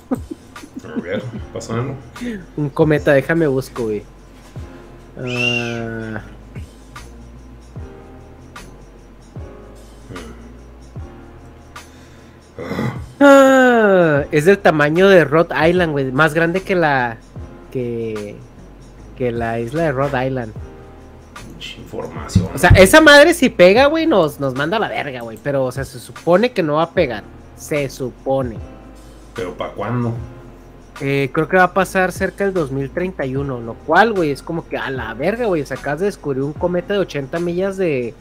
A 0.85 1.01
ver, 1.01 1.23
pasando. 1.53 1.95
Un 2.57 2.69
cometa, 2.69 3.13
déjame 3.13 3.47
busco, 3.47 3.83
güey. 3.83 4.03
Ah. 5.17 6.21
Ah, 13.19 14.23
es 14.31 14.45
del 14.45 14.57
tamaño 14.57 15.07
de 15.07 15.23
Rhode 15.23 15.69
Island, 15.69 15.91
güey. 15.93 16.11
Más 16.11 16.33
grande 16.33 16.61
que 16.61 16.75
la. 16.75 17.17
que. 17.71 18.35
que 19.17 19.31
la 19.31 19.59
isla 19.59 19.83
de 19.83 19.91
Rhode 19.93 20.27
Island 20.27 20.53
información. 21.93 22.49
O 22.53 22.57
sea, 22.57 22.69
esa 22.71 23.01
madre 23.01 23.33
si 23.33 23.49
pega, 23.49 23.85
güey, 23.85 24.07
nos, 24.07 24.39
nos 24.39 24.55
manda 24.55 24.77
a 24.77 24.79
la 24.79 24.89
verga, 24.89 25.21
güey. 25.21 25.37
Pero, 25.41 25.65
o 25.65 25.71
sea, 25.71 25.83
se 25.85 25.99
supone 25.99 26.51
que 26.51 26.63
no 26.63 26.75
va 26.75 26.83
a 26.83 26.91
pegar. 26.91 27.23
Se 27.55 27.89
supone. 27.89 28.57
¿Pero 29.35 29.55
para 29.55 29.71
cuándo? 29.73 30.13
Eh, 31.01 31.29
creo 31.33 31.47
que 31.47 31.57
va 31.57 31.63
a 31.63 31.73
pasar 31.73 32.11
cerca 32.11 32.45
del 32.45 32.53
2031, 32.53 33.61
lo 33.61 33.73
cual, 33.73 34.13
güey, 34.13 34.31
es 34.31 34.43
como 34.43 34.67
que 34.67 34.77
a 34.77 34.89
la 34.91 35.13
verga, 35.13 35.47
güey, 35.47 35.65
se 35.65 35.73
acabas 35.73 36.01
de 36.01 36.05
descubrir 36.05 36.43
un 36.43 36.53
cometa 36.53 36.93
de 36.93 36.99
80 36.99 37.39
millas 37.39 37.77
de, 37.77 38.13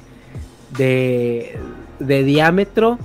de, 0.77 1.59
de 1.99 2.25
diámetro 2.25 2.99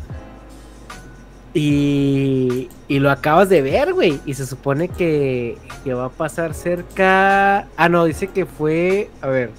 y, 1.53 2.69
y, 2.87 2.99
lo 2.99 3.11
acabas 3.11 3.49
de 3.49 3.61
ver, 3.61 3.93
güey, 3.93 4.21
y 4.25 4.35
se 4.35 4.45
supone 4.45 4.87
que, 4.87 5.57
que 5.83 5.93
va 5.93 6.05
a 6.05 6.09
pasar 6.09 6.53
cerca... 6.53 7.67
Ah, 7.75 7.89
no, 7.89 8.05
dice 8.05 8.27
que 8.27 8.45
fue, 8.45 9.09
a 9.21 9.27
ver, 9.27 9.51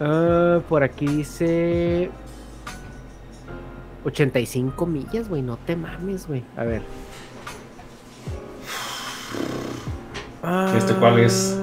Ah, 0.00 0.60
por 0.68 0.82
aquí 0.82 1.06
dice 1.06 2.10
85 4.04 4.86
millas, 4.86 5.28
güey. 5.28 5.42
No 5.42 5.56
te 5.56 5.76
mames, 5.76 6.26
güey. 6.26 6.42
A 6.56 6.64
ver. 6.64 6.82
¿Este 10.76 10.94
cuál 10.94 11.20
es? 11.20 11.58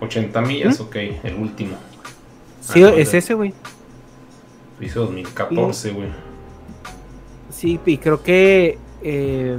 80 0.00 0.40
millas, 0.42 0.78
¿Mm? 0.78 0.82
ok, 0.82 0.96
el 1.24 1.34
último. 1.34 1.76
Sí, 2.60 2.82
ah, 2.84 2.92
es 2.94 3.12
ese, 3.14 3.34
güey. 3.34 3.54
Dice 4.78 4.98
2014, 4.98 5.90
güey. 5.92 6.08
Sí, 7.50 7.80
y 7.84 7.98
creo 7.98 8.22
que. 8.22 8.78
Eh, 9.02 9.58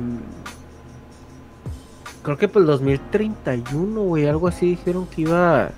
creo 2.22 2.38
que 2.38 2.48
por 2.48 2.62
el 2.62 2.68
2031, 2.68 4.02
güey, 4.02 4.28
algo 4.28 4.48
así 4.48 4.68
dijeron 4.68 5.06
que 5.08 5.22
iba 5.22 5.72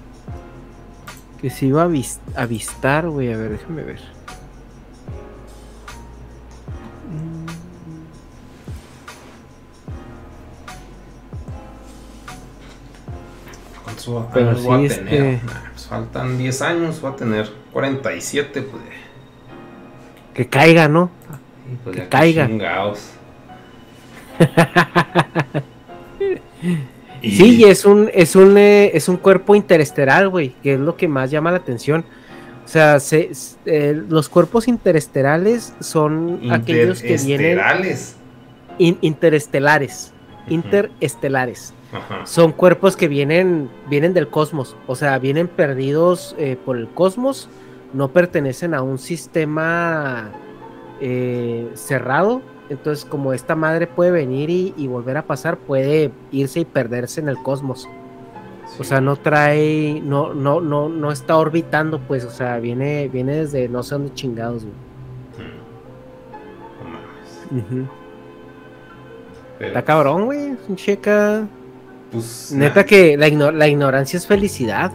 que 1.46 1.52
se 1.52 1.68
iba 1.68 1.84
a 1.84 2.42
avistar, 2.42 3.08
güey. 3.08 3.32
A 3.32 3.38
ver, 3.38 3.52
déjame 3.52 3.84
ver. 3.84 4.00
¿Cuántos 13.84 14.36
años 14.36 14.64
voy 14.64 14.88
a 14.88 14.90
tener? 14.90 15.14
Este 15.14 15.42
pues 15.72 15.86
faltan 15.86 16.40
10 16.40 16.62
años, 16.64 17.00
voy 17.00 17.12
a 17.12 17.16
tener 17.16 17.54
47, 17.74 18.64
pues. 18.64 18.82
Que 20.34 20.50
caiga, 20.50 20.88
¿no? 20.88 21.12
Pues 21.84 21.96
que 21.96 22.08
caiga. 22.08 22.50
Sí, 27.32 27.64
es 27.64 27.86
un, 27.86 28.10
es 28.14 28.36
un, 28.36 28.58
eh, 28.58 28.92
es 28.94 29.10
un 29.10 29.18
cuerpo 29.18 29.56
interestelar, 29.56 30.28
güey, 30.28 30.56
que 30.62 30.74
es 30.74 30.80
lo 30.80 30.96
que 30.96 31.08
más 31.08 31.32
llama 31.32 31.52
la 31.52 31.58
atención. 31.58 32.06
O 32.64 32.68
sea, 32.68 32.98
eh, 33.12 34.04
los 34.10 34.30
cuerpos 34.30 34.68
interestelares 34.68 35.74
son 35.80 36.52
aquellos 36.52 37.02
que 37.02 37.18
vienen. 37.18 37.60
interestelares. 38.80 40.14
Interestelares. 40.48 41.74
Son 42.26 42.52
cuerpos 42.52 42.98
que 42.98 43.08
vienen, 43.08 43.70
vienen 43.90 44.14
del 44.14 44.28
cosmos. 44.28 44.76
O 44.88 44.96
sea, 44.96 45.18
vienen 45.20 45.48
perdidos 45.48 46.36
eh, 46.38 46.58
por 46.64 46.78
el 46.78 46.88
cosmos. 46.88 47.50
No 47.94 48.10
pertenecen 48.10 48.74
a 48.74 48.82
un 48.82 48.98
sistema 48.98 50.32
cerrado 51.76 52.42
entonces, 52.70 53.06
como 53.06 53.34
esta 53.34 53.56
madre 53.56 53.86
puede 53.86 54.12
venir 54.12 54.50
y, 54.50 54.88
volver 54.88 55.18
a 55.18 55.28
pasar, 55.28 55.58
puede 55.58 56.12
irse 56.32 56.62
y 56.62 56.66
perderse 56.66 57.22
en 57.22 57.30
el 57.30 57.38
cosmos. 57.38 57.88
O 58.80 58.84
sea, 58.84 59.00
no 59.00 59.16
trae, 59.16 60.02
no, 60.04 60.34
no, 60.34 60.60
no, 60.60 60.90
no 60.90 61.12
está 61.12 61.38
orbitando, 61.38 62.00
pues, 62.00 62.26
o 62.26 62.32
sea, 62.32 62.58
viene, 62.58 63.08
viene 63.08 63.36
desde 63.36 63.70
no 63.70 63.84
sé 63.84 63.96
dónde 63.96 64.14
chingados, 64.14 64.64
güey. 64.64 64.76
Mm. 67.52 67.86
Está 69.60 69.84
cabrón, 69.84 70.26
güey. 70.26 70.58
Checa. 70.74 71.48
Pues. 72.12 72.52
Neta 72.52 72.84
que 72.84 73.16
la, 73.16 73.30
la, 73.52 73.68
ignorancia 73.68 74.18
es 74.18 74.26
felicidad. 74.26 74.92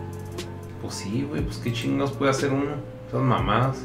Pues 0.83 0.95
sí, 0.95 1.25
güey. 1.29 1.43
Pues 1.43 1.59
qué 1.59 1.73
chingados 1.73 2.13
puede 2.13 2.33
hacer 2.33 2.51
uno. 2.51 2.73
Son 3.13 3.25
mamadas. 3.25 3.79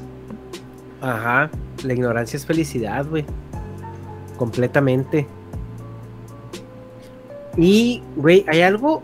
Ajá. 1.00 1.52
La 1.84 1.94
ignorancia 1.94 2.38
es 2.38 2.46
felicidad, 2.46 3.06
güey 3.06 3.24
completamente. 4.36 5.28
Y, 7.58 8.04
güey, 8.16 8.46
hay 8.48 8.62
algo 8.62 9.02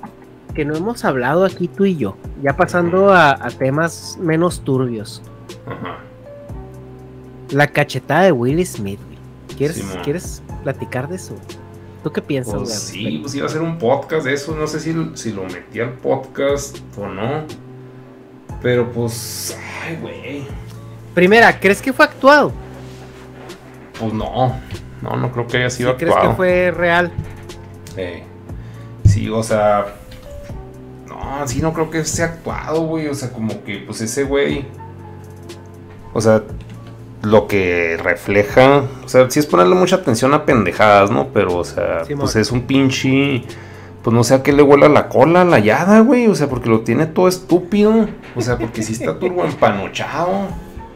que 0.53 0.65
no 0.65 0.75
hemos 0.75 1.05
hablado 1.05 1.45
aquí 1.45 1.67
tú 1.67 1.85
y 1.85 1.95
yo, 1.95 2.17
ya 2.43 2.57
pasando 2.57 3.13
a, 3.13 3.37
temas 3.57 4.17
menos 4.19 4.61
turbios. 4.61 5.21
Ajá. 5.65 5.99
La 7.49 7.67
cachetada 7.67 8.23
de 8.23 8.31
Will 8.31 8.65
Smith, 8.65 8.99
¿Quieres, 9.57 9.83
¿Quieres 10.03 10.41
platicar 10.63 11.07
de 11.07 11.17
eso? 11.17 11.35
¿Tú 12.03 12.11
qué 12.11 12.21
piensas? 12.21 12.55
Pues 12.55 12.73
sí, 12.73 13.19
pues 13.21 13.35
iba 13.35 13.45
a 13.45 13.49
hacer 13.49 13.61
un 13.61 13.77
podcast 13.77 14.25
de 14.25 14.33
eso. 14.33 14.55
No 14.55 14.65
sé 14.65 14.79
si, 14.79 14.93
si 15.13 15.31
lo 15.31 15.43
metí 15.43 15.79
al 15.79 15.93
podcast 15.93 16.79
o 16.97 17.07
no. 17.07 17.45
Pero 18.61 18.91
pues, 18.91 19.55
ay, 19.83 19.97
güey. 20.01 20.43
Primera, 21.13 21.59
¿crees 21.59 21.81
que 21.81 21.93
fue 21.93 22.05
actuado? 22.05 22.51
Pues 23.99 24.13
no. 24.13 24.59
No, 25.01 25.15
no 25.15 25.31
creo 25.31 25.47
que 25.47 25.57
haya 25.57 25.69
sido 25.69 25.91
actuado. 25.91 26.13
¿Crees 26.13 26.29
que 26.29 26.35
fue 26.35 26.71
real? 26.71 27.11
Eh, 27.97 28.23
sí, 29.05 29.29
o 29.29 29.43
sea. 29.43 29.95
No, 31.07 31.47
sí, 31.47 31.61
no 31.61 31.73
creo 31.73 31.89
que 31.89 32.05
sea 32.05 32.25
actuado, 32.25 32.81
güey. 32.81 33.07
O 33.07 33.13
sea, 33.13 33.31
como 33.31 33.63
que, 33.63 33.83
pues 33.85 34.01
ese 34.01 34.23
güey. 34.23 34.65
O 36.13 36.21
sea, 36.21 36.43
lo 37.21 37.47
que 37.47 37.97
refleja, 38.01 38.83
o 39.03 39.07
sea, 39.07 39.29
sí 39.29 39.39
es 39.39 39.45
ponerle 39.45 39.75
mucha 39.75 39.97
atención 39.97 40.33
a 40.33 40.45
pendejadas, 40.45 41.11
¿no? 41.11 41.27
Pero, 41.33 41.57
o 41.57 41.63
sea, 41.63 42.01
pues 42.17 42.35
es 42.35 42.51
un 42.51 42.61
pinche, 42.63 43.43
pues 44.03 44.13
no 44.13 44.23
sé 44.23 44.33
a 44.33 44.43
qué 44.43 44.51
le 44.51 44.63
huela 44.63 44.89
la 44.89 45.07
cola 45.07 45.45
la 45.45 45.59
yada, 45.59 45.99
güey, 45.99 46.27
o 46.27 46.35
sea, 46.35 46.49
porque 46.49 46.69
lo 46.69 46.81
tiene 46.81 47.05
todo 47.05 47.27
estúpido, 47.27 48.07
o 48.35 48.41
sea, 48.41 48.57
porque 48.57 48.81
sí 48.81 48.93
está 48.93 49.19
turbo 49.19 49.45
empanochado. 49.45 50.47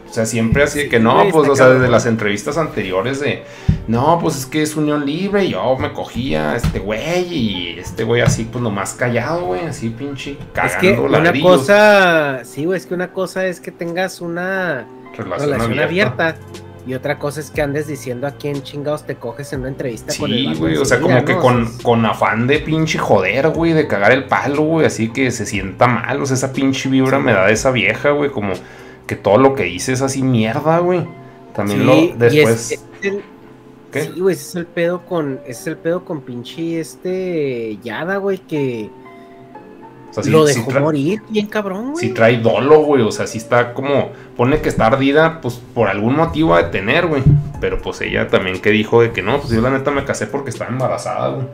O 0.08 0.12
sea, 0.12 0.24
siempre 0.24 0.62
así 0.62 0.80
de 0.80 0.88
que 0.88 0.98
no, 0.98 1.24
pues, 1.30 1.48
o 1.48 1.56
sea, 1.56 1.68
desde 1.68 1.88
las 1.88 2.06
entrevistas 2.06 2.56
anteriores 2.56 3.20
de, 3.20 3.42
no, 3.86 4.18
pues 4.20 4.36
es 4.36 4.46
que 4.46 4.62
es 4.62 4.76
unión 4.76 5.04
libre, 5.04 5.44
y 5.44 5.50
yo 5.50 5.76
me 5.76 5.92
cogía 5.92 6.52
a 6.52 6.56
este 6.56 6.78
güey 6.78 7.34
y 7.34 7.78
este 7.78 8.04
güey 8.04 8.22
así, 8.22 8.44
pues 8.44 8.62
nomás 8.62 8.94
callado, 8.94 9.46
güey, 9.46 9.62
así 9.62 9.90
pinche 9.90 10.36
cagando 10.52 10.74
es 10.74 10.80
que 10.80 11.00
Una 11.00 11.40
cosa, 11.40 12.44
sí, 12.44 12.64
güey, 12.64 12.78
es 12.78 12.86
que 12.86 12.94
una 12.94 13.12
cosa 13.12 13.46
es 13.46 13.60
que 13.60 13.72
tengas 13.72 14.20
una 14.20 14.86
relación, 15.16 15.78
abierta. 15.78 16.36
Y 16.86 16.94
otra 16.94 17.18
cosa 17.18 17.40
es 17.40 17.50
que 17.50 17.62
andes 17.62 17.88
diciendo 17.88 18.28
a 18.28 18.30
quién 18.30 18.62
chingados 18.62 19.04
te 19.04 19.16
coges 19.16 19.52
en 19.52 19.60
una 19.60 19.70
entrevista 19.70 20.14
con 20.16 20.30
el 20.30 20.54
Sí, 20.54 20.54
güey, 20.54 20.76
o 20.76 20.84
sea, 20.84 21.00
como 21.00 21.24
que 21.24 21.36
con, 21.36 21.66
con, 21.78 22.06
afán 22.06 22.46
de 22.46 22.60
pinche 22.60 22.96
joder, 22.96 23.48
güey, 23.48 23.72
de 23.72 23.88
cagar 23.88 24.12
el 24.12 24.26
palo, 24.26 24.62
güey, 24.62 24.86
así 24.86 25.08
que 25.08 25.32
se 25.32 25.46
sienta 25.46 25.88
mal. 25.88 26.22
O 26.22 26.26
sea, 26.26 26.36
esa 26.36 26.52
pinche 26.52 26.88
vibra 26.88 27.18
me 27.18 27.32
da 27.32 27.46
de 27.46 27.54
esa 27.54 27.72
vieja, 27.72 28.10
güey, 28.10 28.30
como 28.30 28.52
que 29.06 29.16
todo 29.16 29.38
lo 29.38 29.54
que 29.54 29.64
dice 29.64 29.92
es 29.92 30.02
así 30.02 30.22
mierda, 30.22 30.78
güey. 30.78 31.06
También 31.54 31.86
lo 31.86 32.08
después. 32.16 32.84
¿Qué? 33.92 34.02
Sí, 34.02 34.20
güey, 34.20 34.34
ese 34.34 34.48
es 34.48 34.54
el 34.56 34.66
pedo 34.66 35.06
con. 35.06 35.40
Es 35.46 35.66
el 35.66 35.76
pedo 35.76 36.04
con 36.04 36.20
pinche 36.20 36.80
este 36.80 37.78
Yada, 37.82 38.16
güey, 38.16 38.38
que 38.38 38.90
lo 40.24 40.44
dejó 40.44 40.70
morir 40.80 41.22
bien 41.28 41.46
cabrón, 41.46 41.92
güey. 41.92 42.06
Si 42.06 42.12
trae 42.12 42.38
dolo, 42.38 42.80
güey. 42.80 43.02
O 43.02 43.12
sea, 43.12 43.26
si 43.26 43.38
está 43.38 43.74
como. 43.74 44.10
Pone 44.36 44.60
que 44.60 44.68
está 44.68 44.86
ardida, 44.86 45.40
pues 45.40 45.60
por 45.74 45.88
algún 45.88 46.16
motivo 46.16 46.54
a 46.54 46.62
detener, 46.64 47.06
güey. 47.06 47.22
Pero 47.60 47.80
pues 47.80 48.00
ella 48.00 48.28
también 48.28 48.60
que 48.60 48.70
dijo 48.70 49.00
de 49.00 49.12
que 49.12 49.22
no, 49.22 49.40
pues 49.40 49.52
yo 49.52 49.60
la 49.60 49.70
neta 49.70 49.90
me 49.90 50.04
casé 50.04 50.26
porque 50.26 50.50
estaba 50.50 50.70
embarazada, 50.70 51.28
güey. 51.28 51.46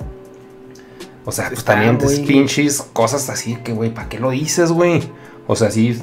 O 1.25 1.31
sea, 1.31 1.49
pues 1.49 1.65
también 1.65 1.99
es 2.03 2.21
pinches 2.21 2.83
cosas 2.93 3.29
así 3.31 3.57
que, 3.57 3.73
güey, 3.73 3.91
¿para 3.91 4.09
qué 4.09 4.19
lo 4.19 4.31
dices, 4.31 4.73
güey? 4.73 5.03
O 5.47 5.55
sea, 5.55 5.71
sí. 5.71 6.01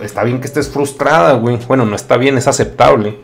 Está 0.00 0.24
bien 0.24 0.40
que 0.40 0.46
estés 0.46 0.68
frustrada, 0.68 1.34
güey. 1.34 1.58
Bueno, 1.68 1.84
no 1.84 1.96
está 1.96 2.16
bien, 2.16 2.36
es 2.38 2.48
aceptable. 2.48 3.18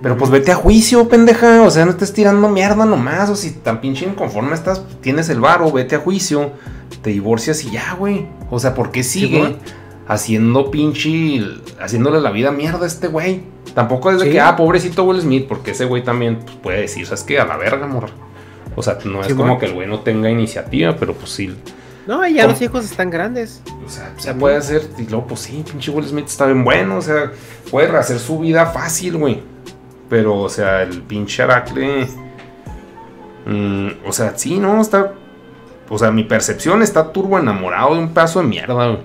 Pero 0.00 0.16
pues 0.16 0.30
vete 0.30 0.52
a 0.52 0.54
juicio, 0.54 1.08
pendeja. 1.08 1.62
O 1.62 1.70
sea, 1.70 1.84
no 1.84 1.90
estés 1.90 2.12
tirando 2.12 2.48
mierda 2.48 2.86
nomás. 2.86 3.30
O 3.30 3.36
si 3.36 3.50
tan 3.50 3.80
pinche 3.80 4.06
inconforme 4.06 4.54
estás, 4.54 4.84
tienes 5.00 5.28
el 5.28 5.40
varo, 5.40 5.70
vete 5.72 5.96
a 5.96 5.98
juicio 5.98 6.52
te 7.02 7.10
divorcias 7.10 7.64
y 7.64 7.70
ya, 7.70 7.94
güey. 7.94 8.26
O 8.50 8.58
sea, 8.58 8.74
¿por 8.74 8.90
qué 8.90 9.02
sigue 9.02 9.56
haciendo 10.06 10.70
pinche, 10.70 11.42
haciéndole 11.80 12.20
la 12.20 12.30
vida 12.30 12.50
mierda 12.50 12.84
a 12.84 12.86
este 12.86 13.08
güey? 13.08 13.42
Tampoco 13.74 14.10
es 14.10 14.20
de 14.20 14.30
que, 14.30 14.40
ah, 14.40 14.56
pobrecito 14.56 15.04
Will 15.04 15.20
Smith, 15.20 15.46
porque 15.46 15.72
ese 15.72 15.84
güey 15.84 16.02
también 16.02 16.38
pues, 16.44 16.56
puede 16.56 16.80
decir, 16.80 17.06
¿sabes 17.06 17.22
qué? 17.22 17.38
A 17.38 17.44
la 17.44 17.56
verga, 17.56 17.84
amor. 17.84 18.10
O 18.74 18.82
sea, 18.82 18.98
no 19.04 19.22
es 19.22 19.34
como 19.34 19.58
que 19.58 19.66
el 19.66 19.74
güey 19.74 19.86
no 19.86 20.00
tenga 20.00 20.30
iniciativa, 20.30 20.96
pero 20.96 21.14
pues 21.14 21.30
sí. 21.30 21.54
No, 22.08 22.26
ya 22.26 22.48
los 22.48 22.60
hijos 22.60 22.84
están 22.84 23.10
grandes. 23.10 23.62
O 23.86 23.88
sea, 23.88 24.12
se 24.16 24.34
puede 24.34 24.56
hacer, 24.56 24.82
y 24.98 25.02
luego, 25.02 25.28
pues 25.28 25.40
sí, 25.40 25.62
pinche 25.70 25.92
Will 25.92 26.06
Smith 26.06 26.26
está 26.26 26.46
bien 26.46 26.64
bueno, 26.64 26.96
o 26.96 27.02
sea, 27.02 27.30
puede 27.70 27.96
hacer 27.96 28.18
su 28.18 28.40
vida 28.40 28.66
fácil, 28.66 29.18
güey. 29.18 29.42
Pero, 30.08 30.36
o 30.40 30.48
sea, 30.48 30.82
el 30.82 31.02
pinche 31.02 31.42
Aracle. 31.42 32.08
Mm, 33.46 33.88
o 34.04 34.12
sea, 34.12 34.32
sí, 34.36 34.58
no, 34.58 34.80
está 34.80 35.12
o 35.90 35.98
sea, 35.98 36.10
mi 36.10 36.24
percepción 36.24 36.82
está 36.82 37.12
turbo 37.12 37.38
enamorado 37.38 37.94
de 37.94 38.00
un 38.00 38.12
pedazo 38.12 38.40
de 38.40 38.46
mierda, 38.46 38.98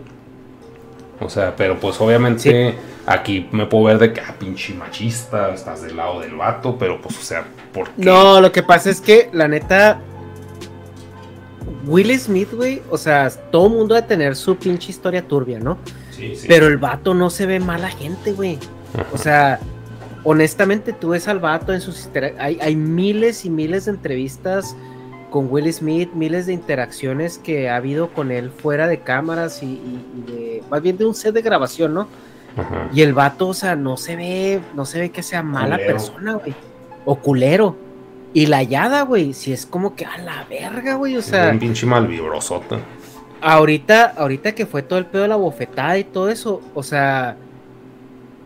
O 1.20 1.30
sea, 1.30 1.56
pero 1.56 1.80
pues 1.80 2.00
obviamente 2.02 2.76
aquí 3.06 3.48
me 3.52 3.66
puedo 3.66 3.86
ver 3.86 4.00
de 4.00 4.14
que, 4.14 4.22
ah, 4.22 4.36
pinche 4.38 4.74
machista, 4.74 5.54
estás 5.54 5.82
del 5.82 5.96
lado 5.96 6.20
del 6.20 6.36
vato, 6.36 6.78
pero 6.78 7.02
pues, 7.02 7.18
o 7.18 7.22
sea, 7.22 7.46
¿por 7.74 7.90
qué? 7.90 8.04
No, 8.04 8.42
lo 8.42 8.52
que 8.52 8.64
pasa 8.64 8.90
es 8.90 9.00
que, 9.00 9.30
la 9.32 9.48
neta, 9.48 10.02
Will 11.86 12.18
Smith, 12.20 12.50
güey, 12.54 12.82
o 12.90 12.98
sea, 12.98 13.30
todo 13.52 13.70
mundo 13.70 13.96
debe 13.96 14.08
tener 14.08 14.36
su 14.36 14.56
pinche 14.56 14.92
historia 14.92 15.22
turbia, 15.28 15.60
¿no? 15.60 15.78
Sí, 16.12 16.36
sí. 16.36 16.46
Pero 16.48 16.68
el 16.68 16.78
vato 16.78 17.14
no 17.14 17.30
se 17.30 17.46
ve 17.46 17.60
mala 17.60 17.90
gente, 17.90 18.32
güey. 18.32 18.58
O 19.12 19.18
sea, 19.18 19.60
honestamente, 20.24 20.94
tú 20.94 21.10
ves 21.10 21.28
al 21.28 21.40
vato 21.40 21.74
en 21.74 21.82
sus... 21.82 22.10
Hay, 22.40 22.58
hay 22.62 22.76
miles 22.76 23.46
y 23.46 23.50
miles 23.50 23.86
de 23.86 23.92
entrevistas 23.92 24.76
con 25.34 25.52
Will 25.52 25.74
Smith, 25.74 26.12
miles 26.14 26.46
de 26.46 26.54
interacciones 26.54 27.40
que 27.40 27.68
ha 27.68 27.78
habido 27.78 28.10
con 28.10 28.32
él 28.32 28.52
fuera 28.52 28.88
de 28.88 29.00
cámaras 29.00 29.64
y, 29.64 29.82
de, 30.28 30.62
más 30.70 30.80
bien 30.82 30.96
de 30.96 31.06
un 31.06 31.16
set 31.16 31.34
de 31.34 31.42
grabación, 31.42 31.96
¿no? 31.96 32.08
Y 32.94 33.02
el 33.02 33.14
vato, 33.14 33.48
o 33.48 33.54
sea, 33.56 33.76
no 33.76 33.98
se 33.98 34.16
ve, 34.16 34.62
no 34.76 34.86
se 34.86 35.00
ve 35.00 35.10
que 35.10 35.24
sea 35.24 35.42
mala 35.42 35.78
persona, 35.78 36.36
güey. 36.36 36.54
O 37.04 37.16
culero. 37.16 37.76
Y 38.34 38.48
la 38.48 38.58
hallada, 38.58 39.04
güey, 39.04 39.34
si 39.34 39.54
es 39.54 39.66
como 39.66 39.96
que 39.96 40.06
a 40.06 40.18
la 40.18 40.46
verga, 40.50 40.96
güey, 40.96 41.16
o 41.18 41.22
sea. 41.22 41.52
un 41.52 41.60
pinche 41.60 41.86
malvibrosota. 41.86 42.80
Ahorita, 43.42 44.14
ahorita 44.18 44.56
que 44.56 44.66
fue 44.66 44.82
todo 44.82 44.98
el 45.00 45.06
pedo 45.06 45.24
de 45.24 45.28
la 45.28 45.36
bofetada 45.36 45.98
y 45.98 46.04
todo 46.04 46.30
eso, 46.30 46.62
o 46.74 46.82
sea, 46.82 47.36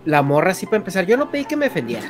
la 0.06 0.22
morra 0.22 0.54
sí 0.54 0.66
para 0.66 0.78
empezar, 0.78 1.06
yo 1.06 1.16
no 1.16 1.32
pedí 1.32 1.46
que 1.46 1.56
me 1.56 1.66
defendiera. 1.66 2.10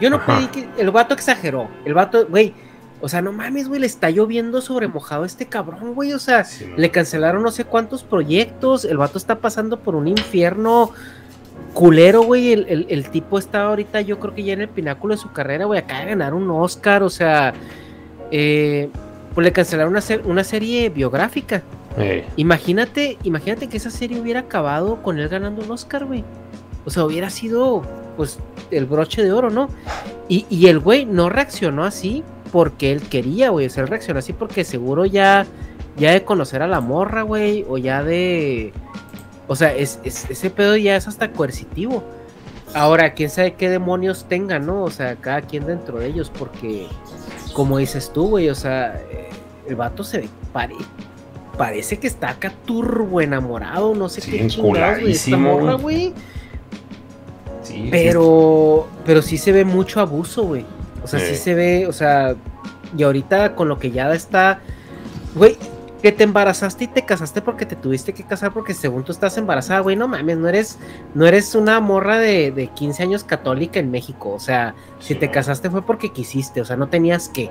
Yo 0.00 0.10
no 0.10 0.24
pedí 0.24 0.46
que. 0.48 0.68
El 0.76 0.90
vato 0.90 1.14
exageró. 1.14 1.68
El 1.84 1.94
vato, 1.94 2.26
güey, 2.26 2.52
o 3.00 3.08
sea, 3.08 3.22
no 3.22 3.32
mames, 3.32 3.68
güey, 3.68 3.80
le 3.80 3.86
está 3.86 4.10
lloviendo 4.10 4.60
sobre 4.60 4.88
mojado 4.88 5.24
a 5.24 5.26
este 5.26 5.46
cabrón, 5.46 5.94
güey. 5.94 6.12
O 6.12 6.18
sea, 6.18 6.46
le 6.76 6.90
cancelaron 6.90 7.42
no 7.42 7.50
sé 7.50 7.64
cuántos 7.64 8.02
proyectos. 8.02 8.84
El 8.84 8.96
vato 8.96 9.18
está 9.18 9.40
pasando 9.40 9.78
por 9.78 9.94
un 9.94 10.08
infierno 10.08 10.90
culero, 11.74 12.22
güey. 12.22 12.52
El, 12.52 13.10
tipo 13.10 13.38
está 13.38 13.64
ahorita, 13.64 14.00
yo 14.00 14.18
creo 14.18 14.34
que 14.34 14.44
ya 14.44 14.54
en 14.54 14.62
el 14.62 14.68
pináculo 14.68 15.14
de 15.14 15.20
su 15.20 15.32
carrera, 15.32 15.66
güey. 15.66 15.80
Acaba 15.80 16.00
de 16.00 16.06
ganar 16.06 16.32
un 16.32 16.50
Oscar, 16.50 17.02
o 17.02 17.10
sea. 17.10 17.52
Eh, 18.30 18.88
pues 19.34 19.44
le 19.44 19.52
cancelaron 19.52 19.92
una, 19.92 20.02
una 20.24 20.44
serie 20.44 20.88
biográfica. 20.88 21.62
Imagínate, 22.36 23.18
imagínate 23.22 23.68
que 23.68 23.76
esa 23.76 23.90
serie 23.90 24.20
hubiera 24.20 24.40
acabado 24.40 25.02
con 25.02 25.18
él 25.18 25.28
ganando 25.28 25.62
un 25.62 25.70
Oscar, 25.70 26.04
güey. 26.04 26.24
O 26.84 26.90
sea, 26.90 27.04
hubiera 27.04 27.30
sido, 27.30 27.82
pues, 28.16 28.38
el 28.70 28.86
broche 28.86 29.22
de 29.22 29.32
oro, 29.32 29.50
¿no? 29.50 29.68
Y, 30.28 30.46
y 30.48 30.66
el 30.68 30.78
güey 30.78 31.04
no 31.04 31.28
reaccionó 31.28 31.84
así 31.84 32.24
porque 32.52 32.92
él 32.92 33.02
quería, 33.02 33.50
güey. 33.50 33.66
O 33.66 33.70
sea, 33.70 33.82
él 33.82 33.88
reaccionó 33.88 34.20
así 34.20 34.32
porque 34.32 34.64
seguro 34.64 35.04
ya, 35.06 35.46
ya 35.96 36.12
de 36.12 36.24
conocer 36.24 36.62
a 36.62 36.68
la 36.68 36.80
morra, 36.80 37.22
güey. 37.22 37.64
O 37.68 37.78
ya 37.78 38.02
de. 38.02 38.72
O 39.46 39.56
sea, 39.56 39.74
es, 39.74 40.00
ese 40.04 40.50
pedo 40.50 40.76
ya 40.76 40.96
es 40.96 41.06
hasta 41.06 41.30
coercitivo. 41.32 42.02
Ahora, 42.74 43.14
quién 43.14 43.30
sabe 43.30 43.54
qué 43.54 43.68
demonios 43.68 44.26
tengan, 44.28 44.66
¿no? 44.66 44.82
O 44.82 44.90
sea, 44.90 45.16
cada 45.16 45.42
quien 45.42 45.66
dentro 45.66 45.98
de 45.98 46.06
ellos, 46.08 46.30
porque, 46.36 46.88
como 47.52 47.78
dices 47.78 48.10
tú, 48.12 48.28
güey, 48.30 48.48
o 48.48 48.54
sea, 48.54 49.00
eh, 49.10 49.28
el 49.68 49.76
vato 49.76 50.02
se 50.02 50.22
ve, 50.22 50.28
parece 51.56 51.98
que 51.98 52.06
está 52.06 52.30
acá 52.30 52.52
turbo 52.64 53.20
enamorado, 53.20 53.94
no 53.94 54.08
sé 54.08 54.22
qué 54.22 54.46
chingados, 54.46 55.00
güey, 55.00 55.12
esta 55.12 55.36
morra, 55.36 55.74
güey. 55.74 56.12
Sí, 57.62 57.88
pero, 57.90 58.88
pero 59.06 59.22
sí 59.22 59.38
se 59.38 59.52
ve 59.52 59.64
mucho 59.64 60.00
abuso, 60.00 60.44
güey. 60.44 60.66
O 61.02 61.06
sea, 61.06 61.20
sí. 61.20 61.36
se 61.36 61.54
ve, 61.54 61.86
o 61.86 61.92
sea, 61.92 62.34
y 62.96 63.02
ahorita 63.02 63.54
con 63.54 63.68
lo 63.68 63.78
que 63.78 63.90
ya 63.90 64.12
está, 64.12 64.60
güey, 65.34 65.56
que 66.04 66.12
te 66.12 66.22
embarazaste 66.22 66.84
y 66.84 66.86
te 66.86 67.06
casaste 67.06 67.40
porque 67.40 67.64
te 67.64 67.76
tuviste 67.76 68.12
que 68.12 68.24
casar 68.24 68.52
porque 68.52 68.74
según 68.74 69.04
tú 69.04 69.12
estás 69.12 69.38
embarazada, 69.38 69.80
güey, 69.80 69.96
no 69.96 70.06
mames, 70.06 70.36
no 70.36 70.50
eres, 70.50 70.78
no 71.14 71.26
eres 71.26 71.54
una 71.54 71.80
morra 71.80 72.18
de, 72.18 72.50
de 72.50 72.66
15 72.66 73.02
años 73.02 73.24
católica 73.24 73.80
en 73.80 73.90
México, 73.90 74.30
o 74.30 74.38
sea, 74.38 74.74
si 75.00 75.14
te 75.14 75.30
casaste 75.30 75.70
fue 75.70 75.80
porque 75.80 76.12
quisiste, 76.12 76.60
o 76.60 76.66
sea, 76.66 76.76
no 76.76 76.88
tenías 76.88 77.30
que. 77.30 77.50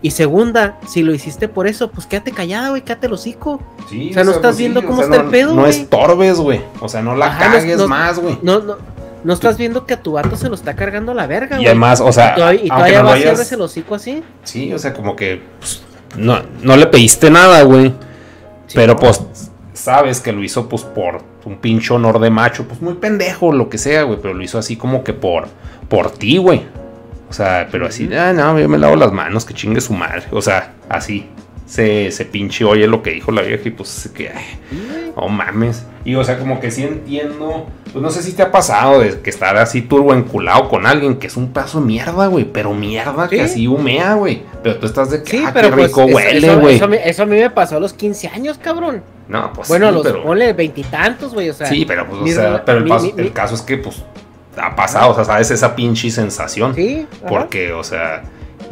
Y 0.00 0.12
segunda, 0.12 0.78
si 0.88 1.02
lo 1.02 1.12
hiciste 1.12 1.48
por 1.48 1.66
eso, 1.66 1.90
pues 1.90 2.06
quédate 2.06 2.32
callada, 2.32 2.70
güey, 2.70 2.80
quédate 2.80 3.08
el 3.08 3.12
hocico. 3.12 3.60
Sí, 3.90 4.08
o 4.08 4.14
sea, 4.14 4.24
no 4.24 4.30
estás 4.30 4.52
pues 4.52 4.56
viendo 4.56 4.82
cómo 4.86 5.02
está 5.02 5.16
el 5.16 5.28
pedo, 5.28 5.54
No 5.54 5.66
estorbes, 5.66 6.38
güey. 6.38 6.62
O 6.80 6.88
sea, 6.88 7.02
no 7.02 7.14
la 7.14 7.36
cagues 7.36 7.76
más, 7.86 8.18
güey. 8.18 8.38
No, 8.40 8.60
no, 8.60 8.78
no 9.22 9.32
estás 9.34 9.58
viendo 9.58 9.84
que 9.84 9.92
a 9.92 10.02
tu 10.02 10.12
vato 10.12 10.34
se 10.36 10.48
lo 10.48 10.54
está 10.54 10.74
cargando 10.76 11.12
la 11.12 11.26
verga, 11.26 11.56
güey. 11.56 11.64
Y 11.64 11.66
además, 11.66 12.00
o 12.00 12.10
sea. 12.10 12.34
Y 12.54 12.68
todavía, 12.68 13.02
vas 13.02 13.52
a 13.52 13.54
el 13.54 13.60
hocico 13.60 13.96
así. 13.96 14.24
Sí, 14.44 14.72
o 14.72 14.78
sea, 14.78 14.94
como 14.94 15.14
que. 15.14 15.42
Pues, 15.58 15.82
no, 16.16 16.40
no 16.62 16.76
le 16.76 16.86
pediste 16.86 17.30
nada, 17.30 17.62
güey. 17.62 17.92
pero 18.74 18.96
pues 18.96 19.22
sabes 19.72 20.20
que 20.20 20.32
lo 20.32 20.42
hizo 20.42 20.68
pues 20.68 20.82
por 20.82 21.22
un 21.44 21.56
pinche 21.58 21.92
honor 21.92 22.20
de 22.20 22.30
macho, 22.30 22.66
pues 22.66 22.80
muy 22.80 22.94
pendejo, 22.94 23.52
lo 23.52 23.68
que 23.68 23.78
sea, 23.78 24.02
güey, 24.04 24.18
pero 24.20 24.34
lo 24.34 24.42
hizo 24.42 24.58
así 24.58 24.76
como 24.76 25.02
que 25.02 25.12
por, 25.12 25.48
por 25.88 26.10
ti, 26.10 26.38
güey. 26.38 26.62
O 27.28 27.32
sea, 27.32 27.68
pero 27.70 27.86
así, 27.86 28.12
ah, 28.14 28.32
no, 28.32 28.58
yo 28.58 28.68
me 28.68 28.78
lavo 28.78 28.94
las 28.94 29.10
manos, 29.10 29.44
que 29.44 29.54
chingue 29.54 29.80
su 29.80 29.94
madre. 29.94 30.24
O 30.32 30.42
sea, 30.42 30.74
así. 30.88 31.26
Se, 31.72 32.10
se 32.10 32.26
pinche 32.26 32.66
oye 32.66 32.86
lo 32.86 33.02
que 33.02 33.12
dijo 33.12 33.32
la 33.32 33.40
vieja 33.40 33.66
y 33.66 33.70
pues 33.70 34.10
que, 34.14 34.28
ay, 34.28 34.44
no 35.16 35.28
mames. 35.28 35.86
Y 36.04 36.14
o 36.16 36.22
sea, 36.22 36.38
como 36.38 36.60
que 36.60 36.70
sí 36.70 36.82
entiendo, 36.82 37.66
pues 37.92 38.02
no 38.02 38.10
sé 38.10 38.22
si 38.22 38.32
te 38.34 38.42
ha 38.42 38.50
pasado 38.52 39.00
de 39.00 39.20
que 39.20 39.30
estar 39.30 39.56
así 39.56 39.80
turbo 39.80 40.12
enculado 40.12 40.68
con 40.68 40.84
alguien 40.86 41.16
que 41.18 41.28
es 41.28 41.36
un 41.38 41.50
paso 41.54 41.80
mierda, 41.80 42.26
güey, 42.26 42.44
pero 42.44 42.74
mierda 42.74 43.26
que 43.26 43.40
así 43.40 43.66
humea, 43.68 44.12
güey. 44.14 44.42
Pero 44.62 44.76
tú 44.80 44.84
estás 44.86 45.08
de 45.10 45.22
que, 45.22 45.30
sí, 45.38 45.44
ah, 45.46 45.50
pero 45.54 45.70
qué 45.70 45.74
pues, 45.76 45.86
rico 45.86 46.02
es- 46.02 46.14
huele, 46.14 46.54
güey. 46.56 46.76
Eso, 46.76 46.84
eso, 46.92 47.02
eso 47.04 47.22
a 47.22 47.26
mí 47.26 47.36
me 47.38 47.48
pasó 47.48 47.76
a 47.78 47.80
los 47.80 47.94
15 47.94 48.28
años, 48.28 48.58
cabrón. 48.58 49.02
No, 49.28 49.50
pues 49.54 49.68
bueno, 49.68 49.88
sí, 49.88 49.94
los 49.94 50.02
pero... 50.02 50.22
ponle 50.24 50.52
veintitantos, 50.52 51.32
güey, 51.32 51.48
o 51.48 51.54
sea. 51.54 51.68
Sí, 51.68 51.86
pero 51.86 52.06
pues, 52.06 52.20
o 52.20 52.24
mi 52.24 52.32
sea, 52.32 52.62
pero 52.66 52.78
el, 52.78 52.84
mi- 52.84 52.90
paso- 52.90 53.12
mi- 53.16 53.22
el 53.22 53.32
caso 53.32 53.54
es 53.54 53.62
que, 53.62 53.78
pues, 53.78 54.02
ha 54.58 54.76
pasado, 54.76 55.12
o 55.12 55.14
sea, 55.14 55.24
sabes 55.24 55.50
esa 55.50 55.74
pinche 55.74 56.10
sensación. 56.10 56.74
Sí, 56.74 57.06
ajá. 57.20 57.26
Porque, 57.28 57.72
o 57.72 57.82
sea, 57.82 58.24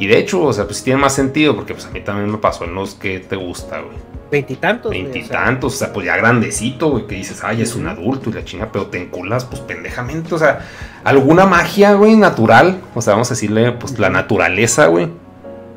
y 0.03 0.07
de 0.07 0.19
hecho, 0.19 0.43
o 0.43 0.53
sea, 0.53 0.65
pues 0.65 0.79
sí 0.79 0.85
tiene 0.85 1.01
más 1.01 1.15
sentido, 1.15 1.55
porque 1.55 1.75
pues 1.75 1.87
a 1.87 1.91
mí 1.91 2.01
también 2.01 2.31
me 2.31 2.39
pasó 2.39 2.65
en 2.65 2.75
los 2.75 2.95
que 2.95 3.21
te 3.21 3.37
gusta, 3.37 3.81
güey. 3.81 3.97
Veintitantos, 4.31 4.91
güey, 4.93 5.01
o 5.01 5.05
sea. 5.05 5.13
Veintitantos, 5.13 5.75
o 5.75 5.77
sea, 5.77 5.93
pues 5.93 6.07
ya 6.07 6.17
grandecito, 6.17 6.91
güey, 6.91 7.07
que 7.07 7.17
dices, 7.17 7.43
ay, 7.43 7.63
es 7.63 7.75
un 7.75 7.89
adulto 7.89 8.31
y 8.31 8.33
la 8.33 8.45
chinga, 8.45 8.71
pero 8.73 8.87
te 8.87 9.03
enculas, 9.03 9.45
pues 9.45 9.61
pendejamente, 9.61 10.35
o 10.35 10.39
sea, 10.39 10.67
alguna 11.05 11.47
magia, 11.47 11.95
güey, 11.95 12.17
natural, 12.17 12.81
o 12.95 13.03
sea, 13.03 13.15
vamos 13.15 13.31
a 13.31 13.35
decirle, 13.35 13.73
pues 13.73 13.99
la 13.99 14.09
naturaleza, 14.11 14.87
güey, 14.87 15.09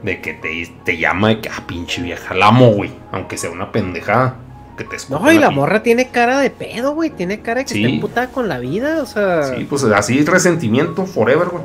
de 0.03 0.21
que 0.21 0.33
te, 0.33 0.71
te 0.83 0.97
llama 0.97 1.29
de 1.29 1.41
que, 1.41 1.49
ah, 1.49 1.63
pinche 1.65 2.01
vieja, 2.01 2.33
la 2.33 2.47
amo, 2.47 2.71
güey, 2.71 2.91
aunque 3.11 3.37
sea 3.37 3.49
una 3.49 3.71
pendejada, 3.71 4.35
que 4.77 4.83
te 4.83 4.97
No, 5.09 5.31
y 5.31 5.37
la 5.37 5.49
morra 5.49 5.83
tiene 5.83 6.09
cara 6.09 6.39
de 6.39 6.49
pedo, 6.49 6.93
güey. 6.95 7.11
Tiene 7.11 7.41
cara 7.41 7.59
de 7.59 7.65
que 7.65 7.73
Sí. 7.73 7.83
está 7.83 7.93
emputada 7.93 8.27
con 8.29 8.47
la 8.47 8.59
vida, 8.59 9.01
o 9.01 9.05
sea. 9.05 9.43
Sí, 9.43 9.65
pues 9.69 9.83
así 9.83 10.23
resentimiento 10.23 11.05
forever, 11.05 11.49
güey. 11.49 11.63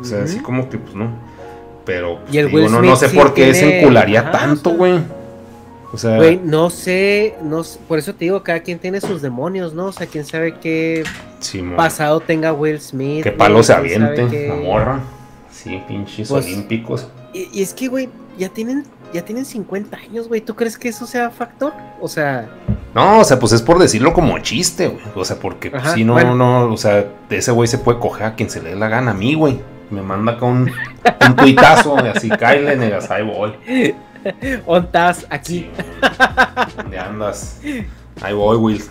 O 0.00 0.04
sea, 0.04 0.22
así 0.24 0.38
como 0.38 0.68
que, 0.68 0.78
pues 0.78 0.94
no. 0.94 1.10
Pero, 1.84 2.20
pues, 2.20 2.34
Y 2.34 2.38
el 2.38 2.46
digo, 2.48 2.58
Will 2.62 2.86
no, 2.86 2.96
sé 2.96 3.08
sí 3.08 3.16
por 3.16 3.34
qué 3.34 3.52
se 3.54 3.60
tiene- 3.60 3.80
encularía 3.80 4.20
Ajá, 4.20 4.30
tanto, 4.32 4.70
güey. 4.70 5.00
O 5.92 5.98
sea, 5.98 6.16
Güey, 6.16 6.40
no 6.42 6.70
sé, 6.70 7.34
no 7.42 7.62
sé, 7.64 7.78
por 7.86 7.98
eso 7.98 8.14
te 8.14 8.24
digo, 8.24 8.42
cada 8.42 8.60
quien 8.60 8.78
tiene 8.78 9.00
sus 9.00 9.20
demonios, 9.20 9.74
¿no? 9.74 9.86
O 9.86 9.92
sea, 9.92 10.06
quién 10.06 10.24
sabe 10.24 10.54
qué 10.58 11.04
pasado 11.76 12.20
tenga 12.20 12.52
Will 12.54 12.80
Smith. 12.80 13.22
qué 13.24 13.30
güey, 13.30 13.36
palo 13.38 13.62
se 13.62 13.74
aviente, 13.74 14.26
qué- 14.30 14.48
la 14.48 14.54
morra. 14.54 15.00
Sí, 15.50 15.82
pinches 15.86 16.28
Pues- 16.30 16.46
olímpicos. 16.46 17.08
Y, 17.34 17.48
y 17.52 17.62
es 17.62 17.74
que, 17.74 17.88
güey, 17.88 18.08
ya 18.38 18.48
tienen, 18.48 18.84
ya 19.12 19.22
tienen 19.22 19.44
50 19.44 19.98
años, 19.98 20.28
güey. 20.28 20.40
¿Tú 20.40 20.54
crees 20.56 20.78
que 20.78 20.88
eso 20.88 21.06
sea 21.06 21.30
factor? 21.30 21.72
O 22.00 22.08
sea, 22.08 22.48
No, 22.94 23.20
o 23.20 23.24
sea, 23.24 23.38
pues 23.38 23.52
es 23.52 23.62
por 23.62 23.78
decirlo 23.78 24.12
como 24.14 24.38
chiste, 24.38 24.88
güey. 24.88 25.00
O 25.14 25.24
sea, 25.24 25.36
porque 25.36 25.70
pues, 25.70 25.82
si 25.92 26.04
no, 26.04 26.12
bueno. 26.14 26.34
no, 26.34 26.72
o 26.72 26.76
sea, 26.76 27.06
ese 27.30 27.50
güey 27.50 27.66
se 27.68 27.78
puede 27.78 27.98
coger 27.98 28.26
a 28.26 28.34
quien 28.34 28.48
se 28.50 28.62
le 28.62 28.70
dé 28.70 28.76
la 28.76 28.88
gana 28.88 29.10
a 29.12 29.14
mí, 29.14 29.34
güey. 29.34 29.60
Me 29.92 30.02
manda 30.02 30.32
acá 30.32 30.46
un, 30.46 30.70
un 31.28 31.36
tuitazo, 31.36 31.96
y 32.04 32.08
así, 32.08 32.28
cáele, 32.30 32.76
negas, 32.76 33.10
ahí 33.10 33.22
voy. 33.24 33.94
ontas 34.66 35.26
aquí. 35.30 35.70
Sí, 35.76 35.82
¿Dónde 36.76 36.98
andas? 36.98 37.60
Ahí 38.20 38.32
voy, 38.34 38.56
Will. 38.56 38.82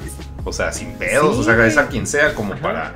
O 0.44 0.52
sea, 0.54 0.72
sin 0.72 0.94
pedos, 0.94 1.36
Sí, 1.36 1.42
o 1.42 1.44
sea, 1.44 1.66
es 1.66 1.78
a 1.78 1.88
quien 1.88 2.06
sea, 2.08 2.34
como 2.36 2.54
Ajá. 2.54 2.62
para. 2.62 2.96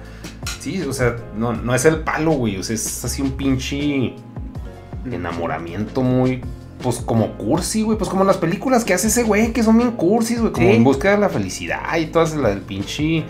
Sí, 0.59 0.81
o 0.83 0.93
sea, 0.93 1.15
no, 1.35 1.53
no 1.53 1.73
es 1.75 1.85
el 1.85 2.01
palo, 2.01 2.31
güey. 2.31 2.57
O 2.57 2.63
sea, 2.63 2.75
es 2.75 3.03
así 3.05 3.21
un 3.21 3.31
pinche 3.31 4.13
enamoramiento 5.11 6.01
muy. 6.01 6.41
Pues 6.81 6.97
como 6.97 7.33
cursi, 7.37 7.81
güey. 7.83 7.97
Pues 7.97 8.09
como 8.09 8.23
las 8.23 8.37
películas 8.37 8.83
que 8.83 8.93
hace 8.93 9.07
ese 9.07 9.23
güey, 9.23 9.53
que 9.53 9.63
son 9.63 9.77
bien 9.77 9.91
cursis, 9.91 10.39
güey. 10.41 10.51
Como 10.51 10.67
Sí. 10.69 10.75
en 10.75 10.83
busca 10.83 11.11
de 11.11 11.17
la 11.17 11.29
felicidad 11.29 11.95
y 11.97 12.07
todas 12.07 12.35
las 12.35 12.51
del 12.51 12.61
pinche. 12.61 13.23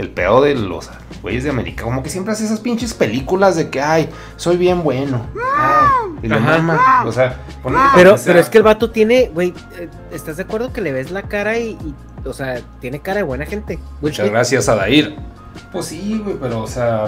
El 0.00 0.08
pedo 0.08 0.40
de 0.40 0.54
los 0.54 0.88
güeyes 1.20 1.44
de 1.44 1.50
América. 1.50 1.84
Como 1.84 2.02
que 2.02 2.08
siempre 2.08 2.32
hace 2.32 2.46
esas 2.46 2.60
pinches 2.60 2.94
películas 2.94 3.54
de 3.54 3.68
que, 3.68 3.82
ay, 3.82 4.08
soy 4.36 4.56
bien 4.56 4.82
bueno. 4.82 5.26
Ay, 5.54 6.12
y 6.22 6.28
lo 6.28 6.40
mama. 6.40 7.04
O 7.04 7.12
sea, 7.12 7.36
ponle 7.62 7.78
que 7.78 7.84
Pero, 7.96 8.16
pero 8.24 8.38
es 8.38 8.48
que 8.48 8.56
el 8.56 8.64
vato 8.64 8.90
tiene, 8.90 9.30
güey, 9.34 9.52
eh, 9.78 9.90
¿estás 10.10 10.38
de 10.38 10.44
acuerdo 10.44 10.72
que 10.72 10.80
le 10.80 10.92
ves 10.92 11.10
la 11.10 11.24
cara 11.24 11.58
y, 11.58 11.72
y, 11.72 11.94
o 12.24 12.32
sea, 12.32 12.62
tiene 12.80 13.00
cara 13.00 13.18
de 13.18 13.24
buena 13.24 13.44
gente? 13.44 13.78
Muchas 14.00 14.30
gracias, 14.30 14.70
Adair. 14.70 15.16
Pues 15.70 15.84
sí, 15.84 16.18
güey, 16.24 16.36
pero 16.40 16.62
o 16.62 16.66
sea, 16.66 17.04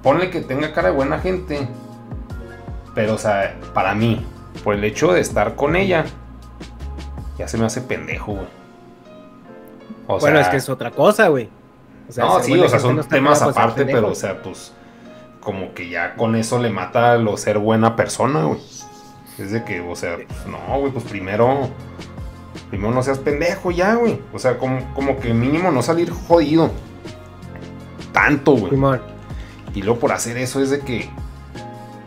ponle 0.00 0.30
que 0.30 0.42
tenga 0.42 0.72
cara 0.72 0.90
de 0.90 0.94
buena 0.94 1.18
gente. 1.18 1.66
Pero, 2.94 3.14
o 3.14 3.18
sea, 3.18 3.56
para 3.74 3.92
mí, 3.96 4.24
por 4.62 4.76
el 4.76 4.84
hecho 4.84 5.12
de 5.12 5.20
estar 5.20 5.56
con 5.56 5.74
ella, 5.74 6.04
ya 7.38 7.48
se 7.48 7.58
me 7.58 7.66
hace 7.66 7.80
pendejo, 7.80 8.34
güey. 8.34 8.59
O 10.06 10.18
bueno, 10.18 10.36
sea, 10.36 10.46
es 10.46 10.48
que 10.48 10.56
es 10.56 10.68
otra 10.68 10.90
cosa, 10.90 11.28
güey. 11.28 11.48
O 12.08 12.12
sea, 12.12 12.24
no, 12.24 12.42
sí, 12.42 12.58
o 12.58 12.68
sea, 12.68 12.80
son 12.80 12.96
no 12.96 13.04
temas 13.04 13.38
ser 13.38 13.48
aparte, 13.48 13.84
pero, 13.84 14.08
o 14.08 14.14
sea, 14.14 14.42
pues, 14.42 14.72
como 15.40 15.74
que 15.74 15.88
ya 15.88 16.16
con 16.16 16.34
eso 16.34 16.58
le 16.58 16.70
mata 16.70 17.16
lo 17.16 17.36
ser 17.36 17.58
buena 17.58 17.96
persona, 17.96 18.44
güey. 18.44 18.60
Es 19.38 19.52
de 19.52 19.64
que, 19.64 19.80
o 19.80 19.94
sea, 19.96 20.16
pues, 20.16 20.46
no, 20.46 20.78
güey, 20.80 20.92
pues 20.92 21.04
primero, 21.04 21.68
primero 22.68 22.92
no 22.92 23.02
seas 23.02 23.18
pendejo 23.18 23.70
ya, 23.70 23.94
güey. 23.94 24.20
O 24.32 24.38
sea, 24.38 24.58
como, 24.58 24.92
como 24.94 25.18
que 25.18 25.32
mínimo 25.32 25.70
no 25.70 25.82
salir 25.82 26.10
jodido. 26.10 26.70
Tanto, 28.12 28.52
güey. 28.52 29.00
Y 29.74 29.82
luego 29.82 30.00
por 30.00 30.12
hacer 30.12 30.36
eso 30.36 30.60
es 30.60 30.70
de 30.70 30.80
que, 30.80 31.08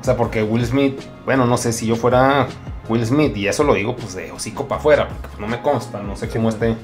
o 0.02 0.04
sea, 0.04 0.18
porque 0.18 0.44
Will 0.44 0.66
Smith, 0.66 1.00
bueno, 1.26 1.46
no 1.46 1.56
sé 1.56 1.72
si 1.72 1.88
yo 1.88 1.96
fuera 1.96 2.48
Will 2.90 3.06
Smith, 3.06 3.36
y 3.38 3.48
eso 3.48 3.64
lo 3.64 3.74
digo 3.74 3.96
pues 3.96 4.14
de 4.16 4.32
hocico 4.32 4.68
para 4.68 4.80
afuera, 4.80 5.08
porque 5.08 5.28
pues, 5.30 5.40
no 5.40 5.48
me 5.48 5.62
consta, 5.62 6.04
no 6.04 6.18
sé 6.18 6.28
cómo 6.28 6.50
esté 6.50 6.76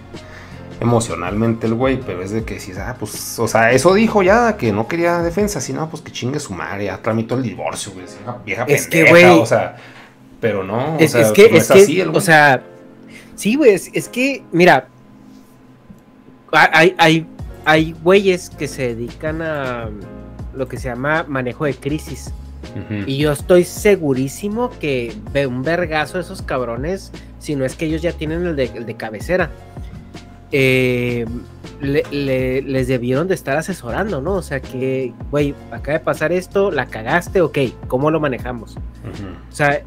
emocionalmente 0.80 1.68
el 1.68 1.74
güey, 1.74 2.00
pero 2.00 2.22
es 2.22 2.32
de 2.32 2.44
que 2.44 2.60
si, 2.60 2.72
ah, 2.74 2.96
pues, 3.00 3.38
o 3.40 3.48
sea, 3.48 3.72
eso 3.72 3.94
dijo 3.94 4.24
ya, 4.24 4.56
que 4.58 4.72
no 4.72 4.88
quería 4.88 5.22
defensa, 5.22 5.60
sino 5.62 5.90
pues 5.90 6.02
que 6.02 6.12
chingue 6.12 6.40
su 6.40 6.54
madre, 6.54 6.86
ya 6.86 7.02
tramitó 7.02 7.36
el 7.36 7.44
divorcio, 7.44 7.92
güey, 7.92 8.06
vieja 8.46 8.64
Es 8.68 8.88
que, 8.88 9.10
güey, 9.10 9.26
o 9.26 9.46
sea, 9.46 9.76
pero 10.40 10.64
no, 10.64 10.96
o 10.96 11.00
Es, 11.00 11.12
sea, 11.12 11.22
es 11.22 11.32
que, 11.32 11.50
no 11.50 11.58
es 11.58 11.64
es 11.64 11.72
que, 11.72 11.82
así 11.84 12.00
el 12.00 12.10
o 12.10 12.12
güey. 12.12 12.24
sea, 12.24 12.64
sí, 13.36 13.56
güey, 13.56 13.72
es, 13.72 13.90
es 13.94 14.08
que, 14.08 14.44
mira, 14.52 14.88
hay, 16.52 16.96
hay, 16.98 17.28
hay 17.66 17.96
güeyes 18.04 18.50
que 18.50 18.68
se 18.68 18.96
dedican 18.96 19.42
a 19.42 19.90
lo 20.54 20.68
que 20.68 20.78
se 20.78 20.90
llama 20.90 21.26
manejo 21.28 21.66
de 21.66 21.76
crisis. 21.76 22.34
Y 23.08 23.18
yo 23.18 23.32
estoy 23.32 23.64
segurísimo 23.64 24.70
que 24.80 25.16
de 25.32 25.48
un 25.48 25.64
vergazo 25.64 26.18
de 26.18 26.24
esos 26.24 26.42
cabrones, 26.42 27.12
si 27.40 27.56
no 27.56 27.66
es 27.66 27.76
que 27.76 27.86
ellos 27.86 28.02
ya 28.02 28.12
tienen 28.12 28.46
el 28.46 28.56
de, 28.56 28.66
el 28.66 28.86
de 28.86 28.96
cabecera, 28.96 29.50
eh, 30.52 31.26
le- 31.82 32.04
le- 32.12 32.62
les 32.64 32.88
debieron 32.88 33.28
de 33.28 33.36
estar 33.36 33.56
asesorando, 33.58 34.22
¿no? 34.22 34.34
O 34.34 34.42
sea 34.42 34.60
que, 34.62 35.14
güey, 35.32 35.54
acaba 35.72 35.98
de 36.00 36.04
pasar 36.04 36.32
esto, 36.32 36.72
la 36.72 36.88
cagaste, 36.88 37.42
ok, 37.42 37.58
¿cómo 37.88 38.10
lo 38.12 38.20
manejamos? 38.20 38.76
O 39.52 39.56
sea, 39.56 39.82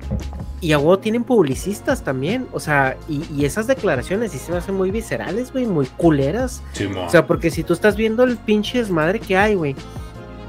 y 0.61 0.73
a 0.73 0.79
huevo 0.79 0.99
tienen 0.99 1.25
publicistas 1.25 2.03
también, 2.03 2.47
o 2.53 2.61
sea, 2.61 2.97
y, 3.09 3.25
y 3.35 3.45
esas 3.45 3.67
declaraciones 3.67 4.33
sí 4.33 4.39
se 4.39 4.53
me 4.53 4.59
hacen 4.59 4.75
muy 4.77 4.91
viscerales, 4.91 5.53
güey, 5.53 5.67
muy 5.67 5.87
culeras. 5.87 6.63
O 7.07 7.11
sea, 7.11 7.27
porque 7.27 7.51
si 7.51 7.63
tú 7.65 7.73
estás 7.73 7.97
viendo 7.97 8.23
el 8.25 8.37
pinche 8.37 8.79
desmadre 8.79 9.19
que 9.21 9.37
hay, 9.37 9.55
güey. 9.55 9.75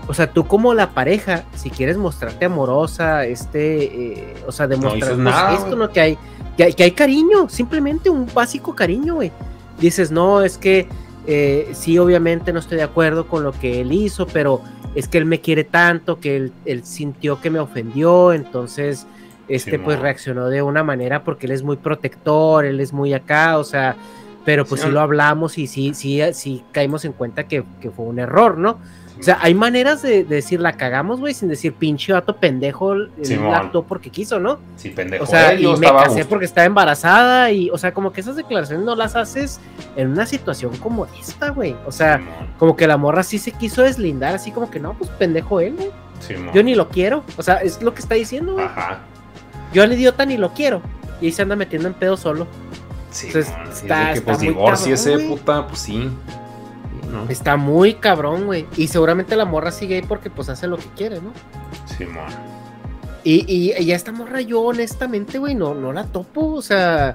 O 0.08 0.14
sea, 0.14 0.30
tú 0.32 0.46
como 0.46 0.74
la 0.74 0.90
pareja, 0.92 1.44
si 1.56 1.70
quieres 1.70 1.98
mostrarte 1.98 2.46
amorosa, 2.46 3.26
este, 3.26 3.84
eh, 3.86 4.34
o 4.46 4.52
sea, 4.52 4.68
demostrar 4.68 5.16
dices 5.18 5.18
pues, 5.50 5.60
esto. 5.64 5.76
¿no? 5.78 5.90
Que 5.92 6.02
hay, 6.02 6.18
que 6.58 6.64
hay, 6.66 6.74
que 6.74 6.84
hay 6.84 6.92
cariño, 6.92 7.48
simplemente 7.50 8.10
un 8.10 8.28
básico 8.34 8.76
cariño, 8.76 9.16
güey. 9.16 9.32
Dices, 9.80 10.12
no, 10.12 10.42
es 10.42 10.58
que 10.58 10.88
eh, 11.26 11.70
sí, 11.74 11.98
obviamente 11.98 12.52
no 12.54 12.60
estoy 12.60 12.78
de 12.78 12.84
acuerdo 12.84 13.28
con 13.28 13.44
lo 13.44 13.52
que 13.52 13.82
él 13.82 13.92
hizo, 13.92 14.28
pero 14.28 14.62
es 14.96 15.08
que 15.08 15.18
él 15.18 15.26
me 15.26 15.40
quiere 15.40 15.64
tanto, 15.64 16.20
que 16.20 16.36
él, 16.36 16.54
él 16.66 16.84
sintió 16.84 17.40
que 17.42 17.50
me 17.50 17.60
ofendió, 17.60 18.34
entonces, 18.34 19.08
este, 19.48 19.80
pues 19.80 20.00
reaccionó 20.00 20.50
de 20.50 20.62
una 20.62 20.84
manera 20.84 21.24
porque 21.24 21.46
él 21.46 21.52
es 21.54 21.64
muy 21.64 21.78
protector, 21.78 22.66
él 22.66 22.80
es 22.80 22.94
muy 22.94 23.14
acá, 23.14 23.58
o 23.58 23.64
sea, 23.64 23.96
pero 24.46 24.66
pues 24.66 24.82
Sí, 24.82 24.88
sí 24.88 24.94
lo 24.94 25.00
hablamos 25.00 25.58
y 25.58 25.68
sí, 25.68 25.94
sí, 25.94 26.22
sí 26.34 26.64
caímos 26.72 27.06
en 27.06 27.14
cuenta 27.14 27.48
que, 27.48 27.64
que 27.82 27.90
fue 27.90 28.06
un 28.06 28.20
error, 28.20 28.58
¿no? 28.58 28.78
O 29.24 29.26
sea, 29.26 29.38
hay 29.42 29.54
maneras 29.54 30.02
de, 30.02 30.26
de 30.26 30.36
decir 30.36 30.60
la 30.60 30.74
cagamos, 30.74 31.20
güey, 31.22 31.34
sin 31.34 31.48
decir 31.48 31.74
pinche 31.74 32.12
vato 32.12 32.36
pendejo, 32.36 32.94
Simón. 33.22 33.56
actuó 33.56 33.84
porque 33.86 34.10
quiso, 34.10 34.38
¿no? 34.40 34.60
Sí, 34.76 34.90
pendejo. 34.90 35.24
O 35.24 35.28
sea, 35.28 35.54
y 35.54 35.66
me 35.78 35.88
casé 35.88 36.26
porque 36.26 36.44
estaba 36.44 36.66
embarazada 36.66 37.50
y, 37.50 37.70
o 37.70 37.78
sea, 37.78 37.94
como 37.94 38.12
que 38.12 38.20
esas 38.22 38.36
declaraciones 38.36 38.86
no 38.86 38.96
las 38.96 39.16
haces 39.16 39.62
en 39.96 40.10
una 40.10 40.26
situación 40.26 40.76
como 40.78 41.06
esta, 41.20 41.52
güey. 41.52 41.74
O 41.86 41.92
sea, 41.94 42.22
como 42.60 42.76
que 42.76 42.86
la 42.86 42.98
morra 42.98 43.24
sí 43.24 43.38
se 43.40 43.52
quiso 43.54 43.82
deslindar, 43.84 44.36
así 44.36 44.52
como 44.52 44.70
que 44.70 44.80
no, 44.82 44.94
pues 44.94 45.10
pendejo 45.12 45.60
él, 45.62 45.76
güey. 45.78 45.92
Simón. 46.20 46.54
Yo 46.54 46.62
ni 46.62 46.76
lo 46.76 46.90
quiero. 46.90 47.24
O 47.38 47.44
sea, 47.44 47.56
es 47.58 47.82
lo 47.82 47.94
que 47.94 48.02
está 48.02 48.16
diciendo, 48.16 48.54
güey. 48.54 48.66
Ajá. 48.66 49.00
Yo 49.74 49.84
al 49.84 49.94
idiota 49.94 50.26
ni 50.26 50.36
lo 50.38 50.54
quiero. 50.54 50.82
Y 51.22 51.28
ahí 51.28 51.32
se 51.32 51.42
anda 51.42 51.56
metiendo 51.56 51.88
en 51.88 51.94
pedo 51.94 52.18
solo. 52.18 52.46
Sí, 53.10 53.28
Entonces, 53.28 53.54
sí, 53.72 53.82
está- 53.84 54.02
es 54.02 54.08
de 54.08 54.14
que 54.14 54.20
está 54.20 54.26
pues 54.26 54.38
cabrón, 54.38 55.16
güey. 55.16 55.28
puta, 55.30 55.68
pues 55.68 55.80
sí. 55.80 56.10
Sí, 57.22 57.26
¿no? 57.26 57.32
Está 57.32 57.58
muy 57.58 57.96
cabrón, 57.96 58.46
güey. 58.46 58.66
Y 58.78 58.88
seguramente 58.88 59.36
la 59.36 59.46
morra 59.46 59.72
sigue 59.72 59.96
ahí 59.96 60.02
porque 60.02 60.30
pues 60.30 60.50
hace 60.50 60.68
lo 60.68 60.78
que 60.78 60.88
quiere, 60.96 61.22
¿no? 61.22 61.32
Simón. 61.98 62.26
Y, 63.24 63.46
y, 63.48 63.82
y 63.82 63.92
a 63.92 63.96
esta 63.96 64.12
morra 64.12 64.42
yo 64.42 64.62
honestamente, 64.62 65.38
güey, 65.40 65.56
no, 65.56 65.74
no 65.74 65.94
la 65.94 66.04
topo, 66.06 66.54
o 66.56 66.62
sea, 66.62 67.14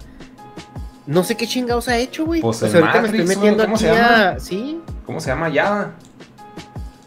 No 1.07 1.23
sé 1.25 1.37
qué 1.37 1.47
chingados 1.47 1.89
ha 1.89 1.97
hecho, 1.99 2.25
güey. 2.27 2.41
Pues 2.41 2.63
O 2.63 2.69
sea, 2.69 2.79
en 2.81 2.85
ahorita 2.87 3.01
me 3.03 3.09
Matrix, 3.09 3.21
estoy 3.21 3.25
güey, 3.27 3.37
metiendo 3.37 3.65
¿cómo 3.65 3.77
aquí 3.77 3.85
se 3.85 3.93
llama? 3.95 4.29
a. 4.31 4.41
Sí, 4.41 4.81
¿Cómo 5.07 5.21
se 5.21 5.31
llama 5.31 5.49
Yada? 5.49 5.95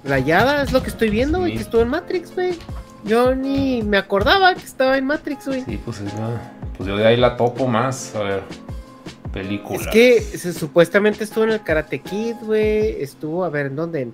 la 0.03 0.17
Yada 0.19 0.63
es 0.63 0.71
lo 0.71 0.81
que 0.81 0.89
estoy 0.89 1.09
viendo, 1.11 1.37
güey, 1.39 1.51
Sí. 1.51 1.57
que 1.57 1.63
estuvo 1.63 1.81
en 1.81 1.89
Matrix, 1.89 2.33
güey. 2.33 2.57
Yo 3.03 3.35
ni 3.35 3.81
me 3.83 3.97
acordaba 3.97 4.53
que 4.55 4.63
estaba 4.65 4.97
en 4.97 5.05
Matrix, 5.05 5.47
güey. 5.47 5.63
Sí, 5.65 5.79
pues 5.83 5.99
es 6.01 6.13
la- 6.15 6.51
Pues 6.77 6.87
yo 6.89 6.97
de 6.97 7.05
ahí 7.07 7.17
la 7.17 7.37
topo 7.37 7.67
más. 7.67 8.15
A 8.15 8.19
ver. 8.23 8.43
Película. 9.33 9.79
Es 9.79 9.87
que 9.87 10.19
se- 10.21 10.53
supuestamente 10.53 11.23
estuvo 11.23 11.43
en 11.45 11.51
el 11.51 11.61
Karate 11.63 11.99
Kid, 11.99 12.35
güey. 12.43 13.01
Estuvo, 13.01 13.43
a 13.45 13.49
ver, 13.49 13.67
¿en 13.67 13.75
dónde? 13.75 14.11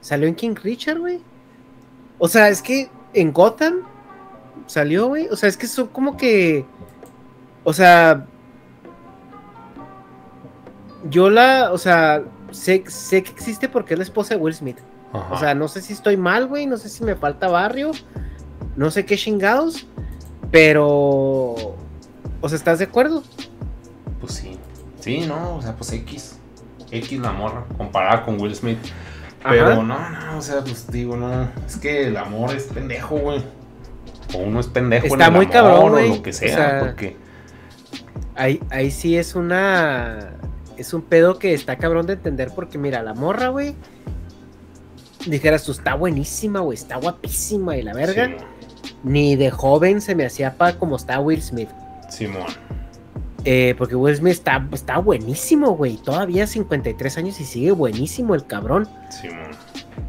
Salió 0.00 0.28
en 0.28 0.34
King 0.34 0.54
Richard, 0.62 0.98
güey. 0.98 1.20
O 2.18 2.28
sea, 2.28 2.48
es 2.48 2.60
que 2.62 2.90
en 3.14 3.32
Gotham 3.32 3.76
salió, 4.66 5.06
güey. 5.08 5.28
O 5.28 5.36
sea, 5.36 5.48
es 5.48 5.56
que 5.56 5.66
son 5.66 5.88
como 5.88 6.16
que. 6.16 6.64
O 7.64 7.72
sea. 7.72 8.26
Yo 11.10 11.30
la. 11.30 11.70
O 11.72 11.78
sea, 11.78 12.22
sé, 12.50 12.84
sé 12.88 13.22
que 13.22 13.30
existe 13.30 13.68
porque 13.68 13.94
es 13.94 13.98
la 13.98 14.04
esposa 14.04 14.34
de 14.34 14.40
Will 14.40 14.54
Smith. 14.54 14.78
Ajá. 15.12 15.34
O 15.34 15.38
sea, 15.38 15.54
no 15.54 15.68
sé 15.68 15.80
si 15.80 15.92
estoy 15.92 16.16
mal, 16.16 16.46
güey. 16.46 16.66
No 16.66 16.76
sé 16.76 16.88
si 16.88 17.04
me 17.04 17.14
falta 17.14 17.48
barrio. 17.48 17.92
No 18.76 18.90
sé 18.90 19.04
qué 19.06 19.16
chingados. 19.16 19.86
Pero. 20.50 20.84
O 22.40 22.48
sea, 22.48 22.56
¿estás 22.56 22.78
de 22.78 22.84
acuerdo? 22.86 23.22
Pues 24.20 24.32
sí. 24.34 24.57
Sí, 25.00 25.26
no, 25.26 25.56
o 25.56 25.62
sea, 25.62 25.74
pues 25.74 25.92
X. 25.92 26.38
X 26.90 27.20
la 27.20 27.32
morra, 27.32 27.64
comparada 27.76 28.24
con 28.24 28.40
Will 28.40 28.54
Smith. 28.54 28.78
Pero 29.42 29.66
Ajá. 29.66 29.74
no, 29.76 30.10
no, 30.10 30.38
o 30.38 30.42
sea, 30.42 30.62
pues 30.62 30.90
digo, 30.90 31.16
no. 31.16 31.48
Es 31.66 31.76
que 31.76 32.08
el 32.08 32.16
amor 32.16 32.54
es 32.54 32.64
pendejo, 32.64 33.16
güey. 33.16 33.42
O 34.34 34.38
uno 34.38 34.60
es 34.60 34.66
pendejo 34.66 35.06
Está 35.06 35.26
en 35.26 35.32
el 35.32 35.36
muy 35.36 35.44
amor 35.46 35.52
cabrón, 35.52 35.94
o 35.94 36.00
lo 36.00 36.22
que 36.22 36.30
O 36.30 36.32
sea, 36.32 36.80
porque 36.80 37.16
Ahí, 38.38 38.60
ahí 38.70 38.90
sí 38.92 39.16
es 39.16 39.34
una. 39.34 40.34
Es 40.76 40.94
un 40.94 41.02
pedo 41.02 41.40
que 41.40 41.54
está 41.54 41.76
cabrón 41.76 42.06
de 42.06 42.12
entender 42.12 42.52
porque, 42.54 42.78
mira, 42.78 43.02
la 43.02 43.12
morra, 43.12 43.48
güey. 43.48 43.74
Dijeras 45.26 45.64
tú, 45.64 45.72
está 45.72 45.94
buenísima, 45.94 46.60
güey, 46.60 46.78
está 46.78 46.96
guapísima 46.96 47.76
y 47.76 47.82
la 47.82 47.92
verga. 47.94 48.36
Ni 49.02 49.34
de 49.34 49.50
joven 49.50 50.00
se 50.00 50.14
me 50.14 50.24
hacía 50.24 50.56
pa 50.56 50.74
como 50.74 50.94
está 50.94 51.18
Will 51.18 51.42
Smith. 51.42 51.68
Simón. 52.08 52.46
Eh, 53.50 53.74
porque 53.78 53.96
Will 53.96 54.14
Smith 54.14 54.32
está, 54.32 54.68
está 54.74 54.98
buenísimo, 54.98 55.70
güey. 55.70 55.96
Todavía 55.96 56.46
53 56.46 57.16
años 57.16 57.40
y 57.40 57.46
sigue 57.46 57.70
buenísimo 57.70 58.34
el 58.34 58.44
cabrón. 58.44 58.86
Simón. 59.08 59.52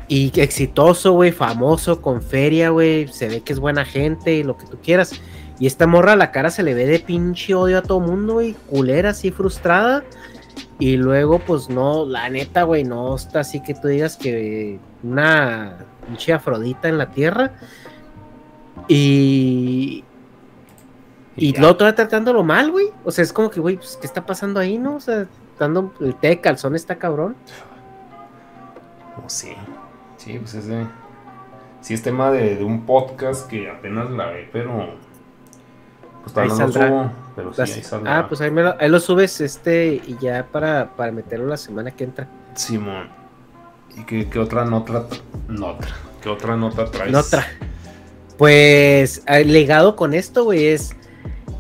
Y 0.09 0.37
exitoso, 0.37 1.13
güey, 1.13 1.31
famoso, 1.31 2.01
con 2.01 2.21
feria, 2.21 2.71
güey. 2.71 3.07
Se 3.07 3.29
ve 3.29 3.39
que 3.39 3.53
es 3.53 3.59
buena 3.61 3.85
gente 3.85 4.33
y 4.33 4.43
lo 4.43 4.57
que 4.57 4.65
tú 4.65 4.77
quieras. 4.83 5.13
Y 5.57 5.67
esta 5.67 5.87
morra, 5.87 6.17
la 6.17 6.33
cara 6.33 6.51
se 6.51 6.63
le 6.63 6.73
ve 6.73 6.85
de 6.85 6.99
pinche 6.99 7.55
odio 7.55 7.77
a 7.77 7.81
todo 7.81 8.01
mundo, 8.01 8.33
güey. 8.33 8.57
Culera, 8.69 9.11
así 9.11 9.31
frustrada. 9.31 10.03
Y 10.77 10.97
luego, 10.97 11.39
pues 11.39 11.69
no, 11.69 12.05
la 12.05 12.29
neta, 12.29 12.63
güey, 12.63 12.83
no 12.83 13.15
está 13.15 13.39
así 13.39 13.63
que 13.63 13.73
tú 13.73 13.87
digas 13.87 14.17
que 14.17 14.79
una 15.01 15.77
pinche 16.05 16.33
afrodita 16.33 16.89
en 16.89 16.97
la 16.97 17.09
tierra. 17.11 17.53
Y. 18.89 20.03
Y 21.39 21.53
ya. 21.53 21.59
luego 21.59 21.77
todavía 21.77 21.95
tratándolo 21.95 22.43
mal, 22.43 22.71
güey. 22.71 22.87
O 23.03 23.11
sea, 23.11 23.23
es 23.23 23.33
como 23.33 23.49
que, 23.49 23.59
güey, 23.59 23.77
pues, 23.77 23.97
¿qué 23.99 24.07
está 24.07 24.25
pasando 24.25 24.59
ahí, 24.59 24.77
no? 24.77 24.95
O 24.95 24.99
sea, 24.99 25.27
dando 25.57 25.93
el 25.99 26.15
té 26.15 26.29
de 26.29 26.41
calzón 26.41 26.75
está 26.75 26.97
cabrón. 26.97 27.35
Oh, 29.17 29.29
sí. 29.29 29.53
Sí, 30.17 30.37
pues 30.39 30.53
ese. 30.55 30.85
Sí, 31.81 31.93
es 31.93 32.01
tema 32.01 32.29
de, 32.31 32.57
de 32.57 32.63
un 32.63 32.85
podcast 32.85 33.47
que 33.49 33.69
apenas 33.69 34.09
la 34.11 34.27
ve, 34.27 34.49
pero. 34.51 34.89
Pues 36.23 36.37
Ahí 36.37 36.47
todavía 36.49 36.55
no 36.55 36.67
lo 36.67 36.73
subo. 36.73 37.11
Pero 37.35 37.53
sí, 37.53 37.61
ahí 37.61 37.83
saldrá. 37.83 38.19
ah, 38.19 38.27
pues 38.27 38.41
ahí, 38.41 38.51
me 38.51 38.63
lo, 38.63 38.75
ahí 38.79 38.89
lo 38.89 38.99
subes 38.99 39.39
este 39.39 40.01
y 40.05 40.17
ya 40.19 40.45
para, 40.51 40.89
para 40.97 41.11
meterlo 41.13 41.47
la 41.47 41.57
semana 41.57 41.91
que 41.91 42.03
entra. 42.03 42.27
Simón. 42.55 43.07
¿Y 43.95 44.03
qué, 44.03 44.29
qué 44.29 44.39
otra 44.39 44.65
nota? 44.65 45.05
Nota. 45.47 45.87
¿Qué 46.21 46.27
otra 46.29 46.57
nota 46.57 46.85
traes? 46.91 47.15
Otra. 47.15 47.47
Pues 48.37 49.23
el 49.25 49.53
legado 49.53 49.95
con 49.95 50.13
esto, 50.13 50.43
güey, 50.43 50.67
es 50.67 50.95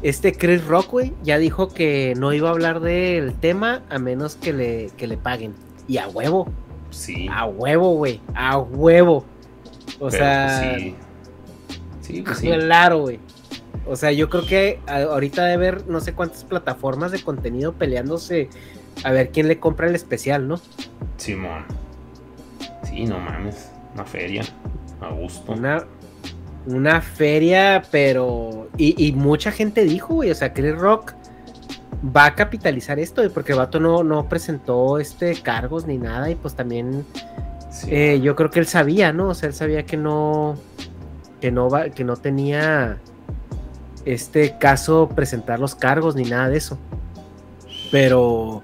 este 0.01 0.33
Chris 0.33 0.65
Rock, 0.65 0.91
güey, 0.91 1.13
ya 1.23 1.37
dijo 1.37 1.69
que 1.69 2.13
no 2.17 2.33
iba 2.33 2.49
a 2.49 2.51
hablar 2.51 2.79
del 2.79 3.33
tema 3.33 3.81
a 3.89 3.99
menos 3.99 4.35
que 4.35 4.53
le, 4.53 4.89
que 4.97 5.07
le 5.07 5.17
paguen. 5.17 5.53
Y 5.87 5.97
a 5.97 6.07
huevo, 6.07 6.47
Sí. 6.91 7.27
a 7.31 7.45
huevo, 7.45 7.95
güey, 7.95 8.21
a 8.35 8.57
huevo. 8.57 9.25
O 9.99 10.09
pero, 10.09 10.11
sea, 10.11 10.59
pues, 10.71 10.81
sí. 10.81 10.95
Sí, 12.01 12.21
pues 12.21 12.37
sí. 12.39 12.47
claro, 12.47 12.99
güey. 12.99 13.19
O 13.87 13.95
sea, 13.95 14.11
yo 14.11 14.29
creo 14.29 14.45
que 14.45 14.79
ahorita 14.87 15.45
debe 15.45 15.67
haber 15.69 15.87
no 15.87 15.99
sé 15.99 16.13
cuántas 16.13 16.43
plataformas 16.43 17.11
de 17.11 17.21
contenido 17.21 17.73
peleándose 17.73 18.49
a 19.03 19.11
ver 19.11 19.29
quién 19.31 19.47
le 19.47 19.59
compra 19.59 19.87
el 19.87 19.95
especial, 19.95 20.47
¿no? 20.47 20.59
Simón. 21.17 21.65
Sí, 22.83 23.05
no 23.05 23.19
mames. 23.19 23.71
Una 23.93 24.05
feria. 24.05 24.43
A 25.01 25.09
gusto. 25.09 25.53
Una, 25.53 25.85
una 26.65 27.01
feria, 27.01 27.83
pero. 27.91 28.69
Y, 28.77 29.07
y 29.07 29.11
mucha 29.13 29.51
gente 29.51 29.83
dijo, 29.83 30.15
güey. 30.15 30.31
O 30.31 30.35
sea, 30.35 30.53
Chris 30.53 30.77
Rock 30.77 31.13
va 32.15 32.25
a 32.27 32.35
capitalizar 32.35 32.99
esto, 32.99 33.21
güey, 33.21 33.33
porque 33.33 33.51
el 33.53 33.57
vato 33.57 33.79
no, 33.79 34.03
no 34.03 34.29
presentó 34.29 34.99
este 34.99 35.35
cargos 35.41 35.85
ni 35.85 35.97
nada. 35.97 36.29
Y 36.29 36.35
pues 36.35 36.55
también. 36.55 37.05
Sí. 37.71 37.87
eh, 37.91 38.19
yo 38.21 38.35
creo 38.35 38.49
que 38.49 38.59
él 38.59 38.65
sabía, 38.67 39.13
¿no? 39.13 39.29
O 39.29 39.33
sea, 39.33 39.47
él 39.49 39.55
sabía 39.55 39.85
que 39.85 39.97
no. 39.97 40.57
Que 41.41 41.51
no 41.51 41.69
va, 41.69 41.89
que 41.89 42.03
no 42.03 42.17
tenía 42.17 42.97
este 44.05 44.57
caso 44.57 45.09
presentar 45.15 45.59
los 45.59 45.75
cargos 45.75 46.15
ni 46.15 46.23
nada 46.23 46.49
de 46.49 46.57
eso. 46.57 46.77
Pero. 47.91 48.63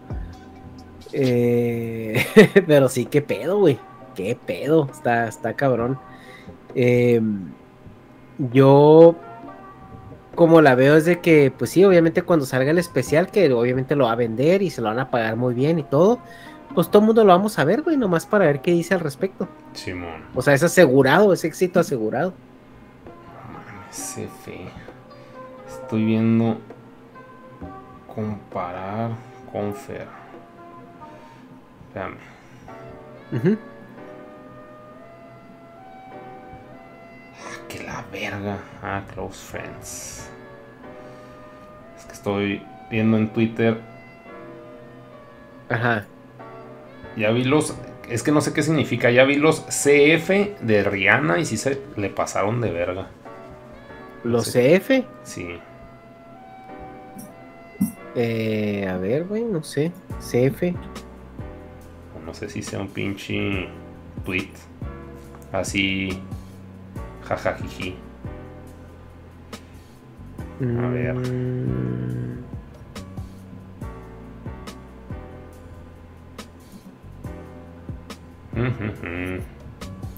eh, 1.14 2.26
pero 2.68 2.90
sí, 2.90 3.06
qué 3.06 3.22
pedo, 3.22 3.60
güey. 3.60 3.80
Qué 4.16 4.38
pedo. 4.46 4.90
Está, 4.92 5.28
está 5.28 5.54
cabrón. 5.54 6.00
Eh, 6.74 7.22
yo. 8.38 9.16
Como 10.36 10.62
la 10.62 10.76
veo 10.76 10.98
es 10.98 11.06
de 11.06 11.22
que, 11.22 11.54
pues 11.58 11.70
sí, 11.70 11.86
obviamente 11.86 12.22
cuando 12.22 12.46
salga 12.46 12.72
el 12.72 12.78
especial, 12.78 13.28
que 13.32 13.52
obviamente 13.54 13.96
lo 13.96 14.04
va 14.04 14.12
a 14.12 14.16
vender 14.16 14.62
y 14.62 14.70
se 14.70 14.82
lo 14.82 14.90
van 14.90 15.00
a 15.00 15.10
pagar 15.10 15.38
muy 15.38 15.54
bien 15.54 15.80
y 15.80 15.84
todo, 15.84 16.20
pues 16.74 16.90
todo 16.90 17.00
el 17.00 17.06
mundo 17.06 17.24
lo 17.24 17.32
vamos 17.32 17.58
a 17.58 17.64
ver, 17.64 17.84
güey, 17.84 17.96
nomás 17.96 18.26
para 18.26 18.46
ver 18.46 18.60
qué 18.60 18.72
dice 18.72 18.94
al 18.94 19.00
respecto. 19.00 19.48
Simón. 19.72 20.26
O 20.36 20.42
sea, 20.42 20.54
es 20.54 20.62
asegurado, 20.62 21.32
es 21.32 21.46
éxito 21.46 21.80
asegurado. 21.80 22.34
Mames, 23.54 24.18
F. 24.18 24.70
Estoy 25.68 26.04
viendo. 26.04 26.58
Comparar 28.14 29.12
con 29.52 29.74
Fer. 29.74 30.08
Espérame. 31.88 32.18
Ujú. 33.32 33.58
Que 37.78 37.84
la 37.84 38.04
verga. 38.12 38.58
Ah, 38.82 39.02
Close 39.14 39.40
Friends. 39.46 40.30
Es 41.98 42.06
que 42.06 42.14
estoy 42.14 42.62
viendo 42.90 43.18
en 43.18 43.30
Twitter. 43.30 43.80
Ajá. 45.70 46.06
Ya 47.18 47.32
vi 47.32 47.44
los. 47.44 47.76
Es 48.10 48.22
que 48.24 48.32
no 48.32 48.42
sé 48.42 48.54
qué 48.54 48.62
significa. 48.64 49.10
Ya 49.12 49.24
vi 49.24 49.36
los 49.36 49.62
CF 49.62 50.30
de 50.62 50.84
Rihanna 50.84 51.40
y 51.40 51.46
sí 51.46 51.58
se 51.58 51.82
le 51.98 52.10
pasaron 52.10 52.62
de 52.62 52.72
verga. 52.72 53.08
Los 54.24 54.48
Sí. 54.48 54.60
CF. 54.60 55.04
Sí. 55.24 55.60
eh, 58.16 58.88
a 58.90 58.98
ver, 58.98 59.26
güey, 59.26 59.44
no 59.44 59.64
sé. 59.64 59.92
CF. 60.20 60.74
No 62.26 62.34
sé 62.34 62.50
si 62.50 62.62
sea 62.62 62.80
un 62.80 62.88
pinche 62.90 63.68
tweet. 64.24 64.50
Así. 65.52 66.22
Jajajiji. 67.28 67.96
A 70.62 70.88
ver. 70.90 71.14
Mm, 71.16 72.44
Ujujú. 78.54 79.42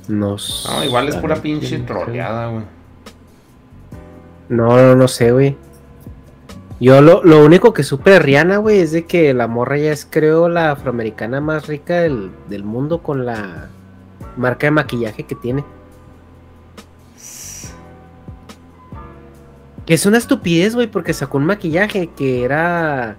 No, 0.10 0.36
No, 0.70 0.84
igual 0.84 1.10
es 1.10 1.16
pura 1.18 1.36
pinche 1.38 1.80
troleada, 1.80 2.48
güey. 2.50 2.64
No, 4.50 4.78
no, 4.78 4.96
no 4.96 5.08
sé, 5.08 5.32
güey. 5.32 5.58
Yo 6.80 7.02
lo, 7.02 7.24
lo 7.24 7.44
único 7.44 7.74
que 7.74 7.84
supe 7.84 8.12
de 8.12 8.20
Rihanna, 8.20 8.58
güey, 8.58 8.80
es 8.80 8.92
de 8.92 9.06
que 9.06 9.34
la 9.34 9.48
morra 9.48 9.78
ya 9.78 9.92
es, 9.92 10.08
creo, 10.10 10.48
la 10.48 10.72
afroamericana 10.72 11.42
más 11.42 11.68
rica 11.68 11.96
del, 12.02 12.30
del 12.48 12.64
mundo 12.64 13.00
con 13.02 13.26
la 13.26 13.70
marca 14.38 14.68
de 14.68 14.72
maquillaje 14.72 15.24
que 15.24 15.34
tiene. 15.36 15.66
Que 19.88 19.94
es 19.94 20.06
una 20.06 20.18
estupidez, 20.18 20.76
güey, 20.76 20.88
porque 20.88 21.14
sacó 21.14 21.38
un 21.38 21.46
maquillaje 21.46 22.08
que 22.08 22.44
era. 22.44 23.16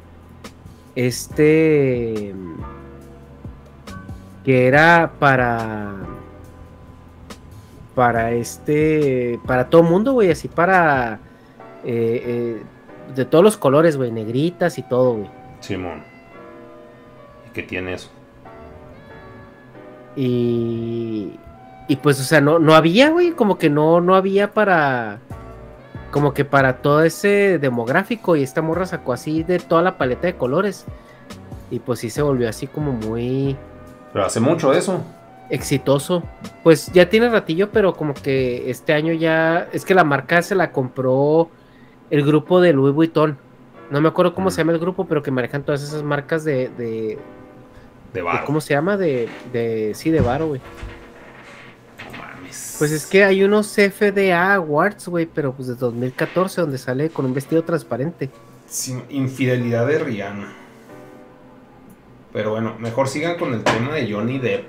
Este. 0.94 2.34
Que 4.44 4.66
era 4.66 5.12
para. 5.18 5.94
Para 7.94 8.32
este. 8.32 9.40
Para 9.46 9.70
todo 9.70 9.82
mundo, 9.82 10.12
güey, 10.12 10.30
así 10.30 10.46
para. 10.48 11.20
eh, 11.84 12.22
eh, 12.26 12.62
de 13.16 13.24
todos 13.24 13.42
los 13.42 13.56
colores, 13.56 13.96
güey, 13.96 14.12
negritas 14.12 14.76
y 14.76 14.82
todo, 14.82 15.14
güey. 15.14 15.30
Simón. 15.60 16.04
¿Y 17.46 17.50
qué 17.54 17.62
tiene 17.62 17.94
eso? 17.94 18.10
Y. 20.16 21.38
Y 21.88 21.96
pues, 21.96 22.20
o 22.20 22.24
sea, 22.24 22.42
no, 22.42 22.58
no 22.58 22.74
había, 22.74 23.08
güey. 23.08 23.30
Como 23.30 23.56
que 23.56 23.70
no, 23.70 24.02
no 24.02 24.14
había 24.14 24.52
para. 24.52 25.20
Como 26.10 26.32
que 26.32 26.44
para 26.44 26.78
todo 26.78 27.02
ese 27.02 27.58
demográfico. 27.58 28.36
Y 28.36 28.42
esta 28.42 28.62
morra 28.62 28.86
sacó 28.86 29.12
así 29.12 29.42
de 29.42 29.58
toda 29.58 29.82
la 29.82 29.98
paleta 29.98 30.26
de 30.26 30.36
colores. 30.36 30.86
Y 31.70 31.80
pues 31.80 32.00
sí 32.00 32.10
se 32.10 32.22
volvió 32.22 32.48
así 32.48 32.66
como 32.66 32.92
muy. 32.92 33.56
Pero 34.12 34.24
hace 34.24 34.40
mucho 34.40 34.72
eso. 34.72 35.02
Exitoso. 35.50 36.22
Pues 36.62 36.90
ya 36.92 37.08
tiene 37.08 37.28
ratillo, 37.28 37.70
pero 37.70 37.94
como 37.94 38.14
que 38.14 38.70
este 38.70 38.92
año 38.92 39.12
ya. 39.12 39.68
Es 39.72 39.84
que 39.84 39.94
la 39.94 40.04
marca 40.04 40.42
se 40.42 40.54
la 40.54 40.72
compró 40.72 41.50
el 42.10 42.24
grupo 42.24 42.60
de 42.60 42.72
Louis 42.72 42.94
Vuitton. 42.94 43.38
No 43.90 44.00
me 44.00 44.08
acuerdo 44.08 44.34
cómo 44.34 44.50
se 44.50 44.58
llama 44.58 44.72
el 44.72 44.78
grupo, 44.78 45.06
pero 45.06 45.22
que 45.22 45.30
manejan 45.30 45.62
todas 45.62 45.82
esas 45.82 46.02
marcas 46.02 46.44
de. 46.44 46.68
de, 46.70 47.18
De 48.12 48.22
bar. 48.22 48.44
¿Cómo 48.44 48.60
se 48.60 48.74
llama? 48.74 48.96
De. 48.96 49.28
de 49.52 49.92
sí, 49.94 50.10
de 50.10 50.20
bar, 50.20 50.42
güey. 50.44 50.60
Pues 52.78 52.92
es 52.92 53.06
que 53.06 53.24
hay 53.24 53.42
unos 53.42 53.74
FDA 53.74 54.54
Awards, 54.54 55.08
güey, 55.08 55.26
pero 55.26 55.52
pues 55.52 55.66
de 55.66 55.74
2014, 55.74 56.60
donde 56.60 56.78
sale 56.78 57.10
con 57.10 57.24
un 57.24 57.34
vestido 57.34 57.64
transparente. 57.64 58.30
Sin 58.68 59.02
infidelidad 59.08 59.86
de 59.86 59.98
Rihanna. 59.98 60.52
Pero 62.32 62.50
bueno, 62.52 62.76
mejor 62.78 63.08
sigan 63.08 63.36
con 63.36 63.52
el 63.52 63.64
tema 63.64 63.94
de 63.94 64.12
Johnny 64.12 64.38
Depp. 64.38 64.66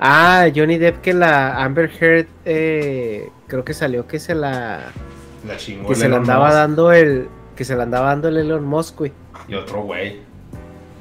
Ah, 0.00 0.48
Johnny 0.54 0.78
Depp 0.78 1.00
que 1.00 1.14
la 1.14 1.62
Amber 1.62 1.90
Heard, 2.00 2.26
eh, 2.44 3.28
creo 3.46 3.64
que 3.64 3.74
salió 3.74 4.06
que 4.08 4.18
se 4.18 4.34
la, 4.34 4.90
La 5.46 5.56
chingó 5.56 5.88
que 5.88 5.94
se 5.94 6.08
la 6.08 6.16
andaba 6.16 6.46
Musk 6.46 6.56
dando 6.56 6.92
el, 6.92 7.28
que 7.54 7.64
se 7.64 7.76
la 7.76 7.84
andaba 7.84 8.08
dando 8.08 8.28
el 8.28 8.38
Elon 8.38 8.64
Musk, 8.64 8.98
güey. 8.98 9.12
Y 9.46 9.54
otro 9.54 9.82
güey. 9.82 10.27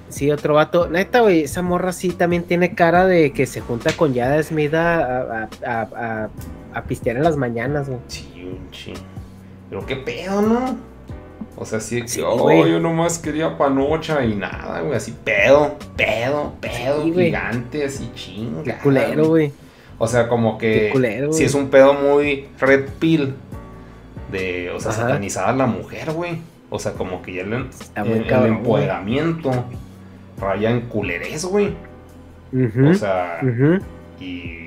Sí, 0.09 0.31
otro 0.31 0.53
vato. 0.53 0.87
Neta, 0.89 1.19
güey, 1.21 1.41
esa 1.43 1.61
morra 1.61 1.91
sí 1.91 2.09
también 2.09 2.43
tiene 2.43 2.73
cara 2.75 3.05
de 3.05 3.31
que 3.33 3.45
se 3.45 3.59
junta 3.61 3.91
con 3.93 4.13
Yada 4.13 4.41
Smith 4.41 4.73
a, 4.73 5.43
a, 5.43 5.49
a, 5.65 6.29
a- 6.73 6.81
pistear 6.83 7.17
en 7.17 7.23
las 7.23 7.35
mañanas, 7.37 7.87
güey. 7.89 7.99
Sí, 8.07 8.31
un 8.49 8.71
ching. 8.71 8.95
Pero 9.69 9.85
qué 9.85 9.95
pedo, 9.97 10.41
¿no? 10.41 10.77
O 11.57 11.65
sea, 11.65 11.79
sí, 11.79 12.03
Sí, 12.05 12.21
oh, 12.23 12.37
güey. 12.37 12.71
yo 12.71 12.79
nomás 12.79 13.17
quería 13.19 13.57
panocha 13.57 14.23
y 14.23 14.35
nada, 14.35 14.81
güey, 14.81 14.95
así 14.95 15.13
pedo, 15.23 15.75
pedo, 15.97 16.53
pedo, 16.61 17.03
Sí, 17.03 17.11
güey. 17.11 17.25
gigante, 17.25 17.83
así 17.85 18.09
chinga. 18.15 18.63
Qué 18.63 18.73
culero, 18.77 19.27
güey. 19.27 19.51
O 19.97 20.07
sea, 20.07 20.29
como 20.29 20.57
que 20.59 20.89
culero, 20.93 21.33
si 21.33 21.43
es 21.43 21.55
un 21.55 21.69
pedo 21.69 21.95
muy 21.95 22.47
red 22.59 22.85
pill 22.99 23.33
de, 24.31 24.69
o 24.69 24.79
sea, 24.79 24.91
Ajá. 24.91 25.01
satanizar 25.01 25.49
a 25.49 25.53
la 25.53 25.65
mujer, 25.65 26.11
güey. 26.11 26.37
O 26.69 26.77
sea, 26.79 26.91
como 26.93 27.21
que 27.23 27.33
ya 27.33 27.41
el, 27.41 27.53
el- 27.53 28.25
el 28.29 28.45
empoderamiento 28.45 29.51
raya 30.39 30.69
en 30.71 30.81
culerés, 30.81 31.45
güey. 31.45 31.73
O 32.89 32.93
sea, 32.93 33.39
y, 34.19 34.63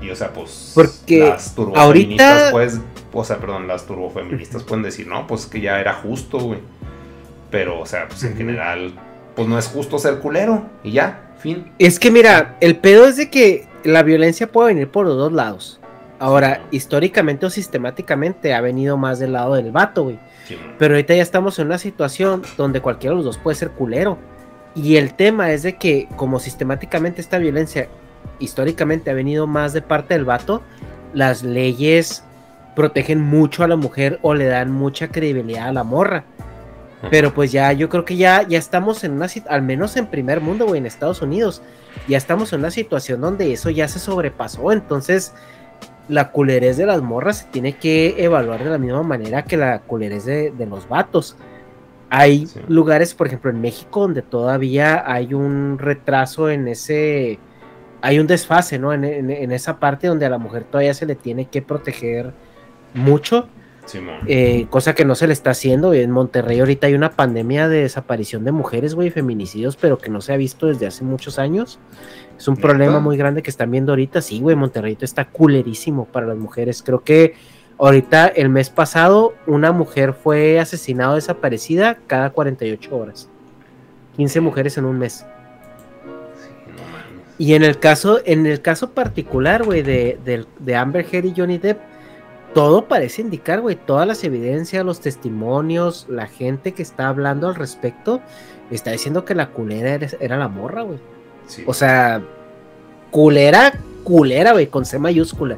y, 0.00 0.10
o 0.10 0.16
sea, 0.16 0.32
pues 0.32 0.72
Porque 0.74 1.18
las 1.20 1.54
turbofeministas, 1.54 2.52
ahorita- 2.52 2.52
pues, 2.52 2.80
o 3.12 3.24
sea, 3.24 3.38
perdón, 3.38 3.66
las 3.66 3.86
turbofeministas 3.86 4.62
pueden 4.62 4.82
decir, 4.84 5.06
no, 5.06 5.26
pues 5.26 5.46
que 5.46 5.60
ya 5.60 5.80
era 5.80 5.94
justo, 5.94 6.38
güey. 6.38 6.60
Pero, 7.50 7.80
o 7.80 7.86
sea, 7.86 8.06
pues 8.08 8.22
en 8.24 8.36
general, 8.36 8.92
pues 9.34 9.48
no 9.48 9.58
es 9.58 9.66
justo 9.68 9.98
ser 9.98 10.18
culero. 10.18 10.64
Y 10.82 10.92
ya, 10.92 11.32
fin. 11.38 11.72
Es 11.78 11.98
que 11.98 12.10
mira, 12.10 12.56
el 12.60 12.76
pedo 12.76 13.06
es 13.06 13.16
de 13.16 13.30
que 13.30 13.66
la 13.84 14.02
violencia 14.02 14.50
puede 14.50 14.68
venir 14.74 14.88
por 14.88 15.06
los 15.06 15.16
dos 15.16 15.32
lados. 15.32 15.80
Ahora, 16.20 16.62
históricamente 16.70 17.46
o 17.46 17.50
sistemáticamente 17.50 18.54
ha 18.54 18.60
venido 18.60 18.96
más 18.96 19.18
del 19.18 19.32
lado 19.32 19.54
del 19.54 19.72
vato, 19.72 20.04
güey. 20.04 20.18
Sí. 20.46 20.56
Pero 20.78 20.94
ahorita 20.94 21.14
ya 21.14 21.22
estamos 21.22 21.58
en 21.58 21.66
una 21.66 21.78
situación 21.78 22.42
donde 22.56 22.80
cualquiera 22.80 23.12
de 23.12 23.16
los 23.16 23.24
dos 23.24 23.38
puede 23.38 23.56
ser 23.56 23.70
culero. 23.70 24.18
Y 24.74 24.96
el 24.96 25.14
tema 25.14 25.52
es 25.52 25.62
de 25.62 25.76
que 25.76 26.08
como 26.16 26.40
sistemáticamente 26.40 27.20
esta 27.20 27.38
violencia 27.38 27.88
históricamente 28.38 29.10
ha 29.10 29.14
venido 29.14 29.46
más 29.46 29.72
de 29.72 29.82
parte 29.82 30.14
del 30.14 30.24
vato, 30.24 30.62
las 31.12 31.42
leyes 31.44 32.24
protegen 32.74 33.20
mucho 33.20 33.62
a 33.62 33.68
la 33.68 33.76
mujer 33.76 34.18
o 34.22 34.34
le 34.34 34.46
dan 34.46 34.72
mucha 34.72 35.08
credibilidad 35.08 35.68
a 35.68 35.72
la 35.72 35.84
morra. 35.84 36.24
Pero 37.10 37.34
pues 37.34 37.52
ya, 37.52 37.70
yo 37.72 37.90
creo 37.90 38.06
que 38.06 38.16
ya, 38.16 38.48
ya 38.48 38.58
estamos 38.58 39.04
en 39.04 39.12
una 39.12 39.26
sit- 39.26 39.46
al 39.48 39.60
menos 39.60 39.94
en 39.96 40.06
primer 40.06 40.40
mundo, 40.40 40.66
güey, 40.66 40.78
en 40.78 40.86
Estados 40.86 41.20
Unidos, 41.20 41.60
ya 42.08 42.16
estamos 42.16 42.52
en 42.52 42.60
una 42.60 42.70
situación 42.70 43.20
donde 43.20 43.52
eso 43.52 43.68
ya 43.68 43.86
se 43.88 43.98
sobrepasó. 43.98 44.72
Entonces, 44.72 45.34
la 46.08 46.30
culerez 46.30 46.78
de 46.78 46.86
las 46.86 47.02
morras 47.02 47.38
se 47.38 47.44
tiene 47.46 47.76
que 47.76 48.14
evaluar 48.24 48.64
de 48.64 48.70
la 48.70 48.78
misma 48.78 49.02
manera 49.02 49.44
que 49.44 49.58
la 49.58 49.80
culerez 49.80 50.24
de, 50.24 50.50
de 50.50 50.66
los 50.66 50.88
vatos. 50.88 51.36
Hay 52.10 52.46
Sí. 52.46 52.60
lugares, 52.68 53.14
por 53.14 53.26
ejemplo, 53.26 53.50
en 53.50 53.60
México, 53.60 54.00
donde 54.02 54.22
todavía 54.22 55.02
hay 55.10 55.34
un 55.34 55.78
retraso 55.78 56.48
en 56.50 56.68
ese. 56.68 57.38
Hay 58.02 58.18
un 58.18 58.26
desfase, 58.26 58.78
¿no? 58.78 58.92
En, 58.92 59.04
en- 59.04 59.30
en 59.30 59.50
esa 59.52 59.78
parte 59.80 60.06
donde 60.06 60.26
a 60.26 60.30
la 60.30 60.38
mujer 60.38 60.64
todavía 60.64 60.94
se 60.94 61.06
le 61.06 61.14
tiene 61.14 61.46
que 61.46 61.62
proteger 61.62 62.32
mucho. 62.94 63.48
Eh, 64.26 64.66
cosa 64.70 64.94
que 64.94 65.04
no 65.04 65.14
se 65.14 65.26
le 65.26 65.34
está 65.34 65.50
haciendo. 65.50 65.92
En 65.92 66.10
Monterrey 66.10 66.58
ahorita 66.60 66.86
hay 66.86 66.94
una 66.94 67.10
pandemia 67.10 67.68
de 67.68 67.82
desaparición 67.82 68.42
de 68.44 68.50
mujeres, 68.52 68.94
güey, 68.94 69.10
feminicidios, 69.10 69.76
pero 69.76 69.98
que 69.98 70.08
no 70.10 70.22
se 70.22 70.32
ha 70.32 70.36
visto 70.38 70.66
desde 70.66 70.86
hace 70.86 71.04
muchos 71.04 71.38
años. 71.38 71.78
Es 72.38 72.48
un 72.48 72.54
¿Neta? 72.54 72.68
problema 72.68 73.00
muy 73.00 73.16
grande 73.18 73.42
que 73.42 73.50
están 73.50 73.70
viendo 73.70 73.92
ahorita. 73.92 74.22
Sí, 74.22 74.40
güey, 74.40 74.56
Monterrey 74.56 74.96
está 75.00 75.26
culerísimo 75.28 76.06
para 76.06 76.26
las 76.26 76.38
mujeres. 76.38 76.82
Creo 76.82 77.04
que 77.04 77.34
ahorita, 77.78 78.28
el 78.28 78.48
mes 78.48 78.70
pasado, 78.70 79.34
una 79.46 79.72
mujer 79.72 80.14
fue 80.14 80.58
asesinada 80.60 81.12
o 81.12 81.14
desaparecida 81.16 81.98
cada 82.06 82.30
48 82.30 82.96
horas. 82.96 83.28
15 84.16 84.40
mujeres 84.40 84.78
en 84.78 84.84
un 84.84 84.98
mes. 84.98 85.24
Y 87.36 87.54
en 87.54 87.64
el 87.64 87.78
caso, 87.78 88.20
en 88.24 88.46
el 88.46 88.62
caso 88.62 88.90
particular, 88.90 89.64
güey, 89.64 89.82
de, 89.82 90.46
de 90.58 90.76
Amber 90.76 91.04
Heard 91.10 91.24
y 91.24 91.34
Johnny 91.36 91.58
Depp, 91.58 91.80
todo 92.54 92.86
parece 92.86 93.20
indicar, 93.20 93.60
güey, 93.60 93.76
todas 93.76 94.06
las 94.06 94.22
evidencias, 94.24 94.84
los 94.84 95.00
testimonios, 95.00 96.06
la 96.08 96.28
gente 96.28 96.72
que 96.72 96.82
está 96.82 97.08
hablando 97.08 97.48
al 97.48 97.56
respecto, 97.56 98.20
está 98.70 98.92
diciendo 98.92 99.24
que 99.24 99.34
la 99.34 99.50
culera 99.50 99.94
era, 99.94 100.08
era 100.20 100.36
la 100.38 100.48
morra, 100.48 100.82
güey. 100.82 100.98
Sí. 101.48 101.64
O 101.66 101.74
sea, 101.74 102.22
culera, 103.10 103.74
culera, 104.04 104.52
güey, 104.52 104.68
con 104.68 104.84
C 104.84 104.98
mayúscula. 104.98 105.56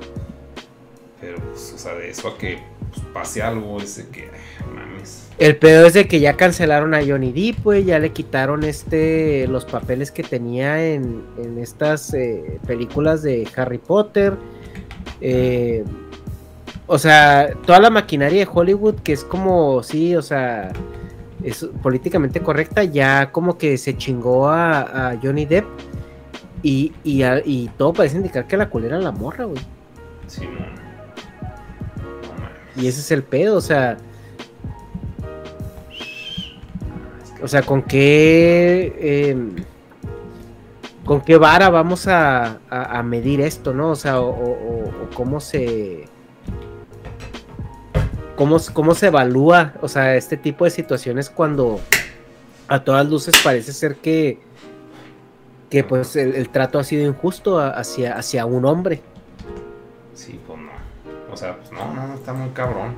Pero, 1.21 1.39
pues, 1.39 1.66
sea, 1.87 1.95
de 1.95 2.11
eso 2.11 2.29
a 2.29 2.39
que 2.39 2.59
pues, 2.91 3.01
pase 3.13 3.43
algo, 3.43 3.81
ese 3.81 4.09
que, 4.09 4.23
ay, 4.23 4.75
mames. 4.75 5.29
El 5.39 5.57
peor 5.57 5.87
es 5.87 5.95
de 5.95 6.09
que 6.09 6.21
ya 6.21 6.37
cancelaron 6.37 6.95
a 6.95 7.05
Johnny 7.05 7.33
Depp, 7.33 7.63
güey, 7.63 7.85
ya 7.85 7.99
le 7.99 8.11
quitaron 8.11 8.65
este 8.65 9.47
los 9.49 9.65
papeles 9.65 10.11
que 10.11 10.23
tenía 10.23 10.85
en, 10.85 11.25
en 11.37 11.59
estas 11.59 12.15
eh, 12.15 12.59
películas 12.67 13.23
de 13.23 13.47
Harry 13.57 13.79
Potter. 13.79 14.35
Eh, 15.21 15.85
o 16.87 16.99
sea, 16.99 17.51
toda 17.67 17.81
la 17.81 17.91
maquinaria 17.91 18.45
de 18.45 18.51
Hollywood, 18.53 18.97
que 18.97 19.13
es 19.13 19.25
como, 19.25 19.83
sí, 19.83 20.17
o 20.17 20.23
sea, 20.23 20.73
es 21.43 21.69
políticamente 21.83 22.41
correcta, 22.41 22.85
ya 22.85 23.31
como 23.31 23.59
que 23.59 23.77
se 23.77 23.97
chingó 23.97 24.49
a, 24.49 25.11
a 25.11 25.19
Johnny 25.23 25.45
Depp. 25.47 25.67
Y, 26.63 26.93
y, 27.05 27.69
todo 27.77 27.93
parece 27.93 28.17
indicar 28.17 28.47
que 28.49 28.57
la 28.57 28.71
culera 28.71 28.97
era 28.97 29.05
la 29.05 29.13
morra, 29.13 29.45
güey. 29.45 29.63
No 30.41 30.51
mames. 30.51 30.86
Y 32.77 32.87
ese 32.89 33.01
es 33.01 33.11
el 33.11 33.23
pedo, 33.23 33.57
o 33.57 33.61
sea. 33.61 33.97
O 37.43 37.49
sea, 37.49 37.63
¿con 37.63 37.83
qué. 37.83 39.31
em, 39.31 39.57
¿Con 41.05 41.21
qué 41.21 41.37
vara 41.37 41.71
vamos 41.71 42.09
a, 42.09 42.59
a- 42.69 43.03
medir 43.05 43.41
esto, 43.41 43.73
no? 43.73 43.91
O 43.91 43.97
sea, 43.97 44.21
o, 44.21 45.09
cómo 45.15 45.41
se. 45.41 46.05
Cómo, 48.35 48.59
¿Cómo 48.73 48.95
se 48.95 49.07
evalúa, 49.07 49.75
o 49.81 49.89
sea, 49.89 50.17
este 50.17 50.37
tipo 50.37 50.65
de 50.65 50.71
situaciones 50.71 51.31
cuando 51.31 51.81
a 52.69 52.83
todas 52.83 53.09
luces 53.09 53.35
parece 53.43 53.73
ser 53.73 53.97
que. 53.97 54.41
Que 55.71 55.83
pues 55.85 56.17
el, 56.17 56.49
trato 56.51 56.79
ha 56.79 56.85
sido 56.85 57.07
injusto 57.07 57.59
hacia, 57.59 58.15
hacia 58.17 58.45
un 58.47 58.65
hombre. 58.65 59.01
Sí. 60.15 60.39
O 61.31 61.37
sea, 61.37 61.57
pues 61.57 61.73
no, 61.73 61.93
no, 61.95 62.15
está 62.15 62.33
muy 62.33 62.51
cabrón. 62.51 62.95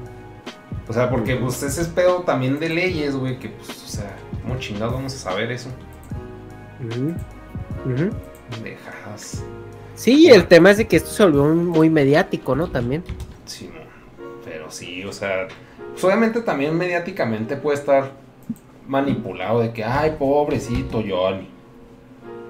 O 0.86 0.92
sea, 0.92 1.10
porque 1.10 1.36
pues 1.36 1.62
ese 1.62 1.82
es 1.82 1.88
pedo 1.88 2.22
también 2.22 2.59
de 2.59 2.68
leyes, 2.68 3.14
güey, 3.16 3.38
que 3.38 3.50
pues, 3.50 3.68
o 3.68 3.86
sea, 3.86 4.16
¿cómo 4.42 4.59
chingados 4.59 4.94
vamos 4.94 5.14
a 5.14 5.18
saber 5.18 5.52
eso? 5.52 5.68
Ujú. 6.80 8.10
Dejadas. 8.62 9.44
Sí, 9.94 10.30
el 10.30 10.46
tema 10.46 10.70
es 10.70 10.78
de 10.78 10.86
que 10.86 10.96
esto 10.96 11.10
se 11.10 11.24
volvió 11.24 11.44
muy 11.44 11.90
mediático, 11.90 12.55
¿no? 12.55 12.68
También. 12.68 13.05
Sí, 13.44 13.68
no. 13.72 13.80
Pero 14.44 14.70
sí, 14.70 15.05
o 15.05 15.12
sea, 15.12 15.48
pues 15.90 16.05
obviamente 16.05 16.40
también 16.40 16.76
mediáticamente 16.76 17.56
puede 17.56 17.78
estar 17.78 18.12
manipulado 18.86 19.60
de 19.60 19.72
que, 19.72 19.84
ay, 19.84 20.16
pobrecito 20.18 21.02
Johnny. 21.06 21.48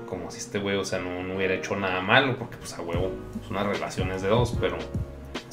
Como 0.07 0.31
si 0.31 0.39
este 0.39 0.59
güey, 0.59 0.77
o 0.77 0.85
sea, 0.85 1.01
no, 1.01 1.23
no 1.23 1.37
hubiera 1.37 1.55
hecho 1.55 1.75
nada 1.75 2.01
malo, 2.01 2.39
porque 2.39 2.57
pues 2.57 2.73
a 2.79 2.83
huevo, 2.83 3.11
son 3.43 3.57
unas 3.57 3.67
relaciones 3.67 4.23
de 4.23 4.29
dos, 4.29 4.57
pero, 4.61 4.77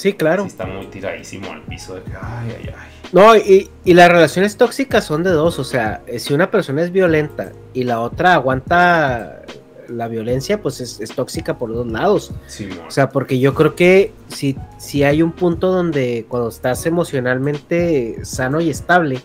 Sí, 0.05 0.13
claro. 0.13 0.43
Sí 0.43 0.49
está 0.49 0.67
muy 0.67 0.85
tiradísimo 0.85 1.51
al 1.51 1.63
piso 1.63 1.95
de 1.95 2.03
que, 2.03 2.11
ay, 2.11 2.55
ay, 2.59 2.69
ay. 2.77 3.09
No, 3.11 3.35
y, 3.35 3.71
y, 3.83 3.95
las 3.95 4.07
relaciones 4.07 4.55
tóxicas 4.55 5.03
son 5.03 5.23
de 5.23 5.31
dos, 5.31 5.57
o 5.57 5.63
sea, 5.63 6.03
eh, 6.05 6.19
si 6.19 6.31
una 6.31 6.51
persona 6.51 6.83
es 6.83 6.91
violenta 6.91 7.53
y 7.73 7.85
la 7.85 7.99
otra 7.99 8.35
aguanta 8.35 9.41
la 9.87 10.07
violencia, 10.07 10.61
pues 10.61 10.79
es, 10.79 11.01
es 11.01 11.09
tóxica 11.09 11.57
por 11.57 11.73
dos 11.73 11.87
lados. 11.87 12.31
Sí, 12.45 12.69
o 12.87 12.91
sea, 12.91 13.09
porque 13.09 13.39
yo 13.39 13.55
creo 13.55 13.73
que 13.73 14.13
si, 14.27 14.55
si 14.77 15.03
hay 15.03 15.23
un 15.23 15.31
punto 15.31 15.71
donde 15.71 16.27
cuando 16.29 16.49
estás 16.49 16.85
emocionalmente 16.85 18.23
sano 18.25 18.61
y 18.61 18.69
estable, 18.69 19.21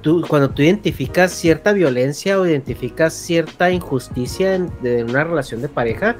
tú, 0.00 0.24
cuando 0.26 0.50
tú 0.50 0.62
identificas 0.62 1.30
cierta 1.30 1.72
violencia 1.72 2.40
o 2.40 2.44
identificas 2.44 3.14
cierta 3.14 3.70
injusticia 3.70 4.56
en, 4.56 4.72
en 4.82 5.10
una 5.10 5.22
relación 5.22 5.62
de 5.62 5.68
pareja, 5.68 6.16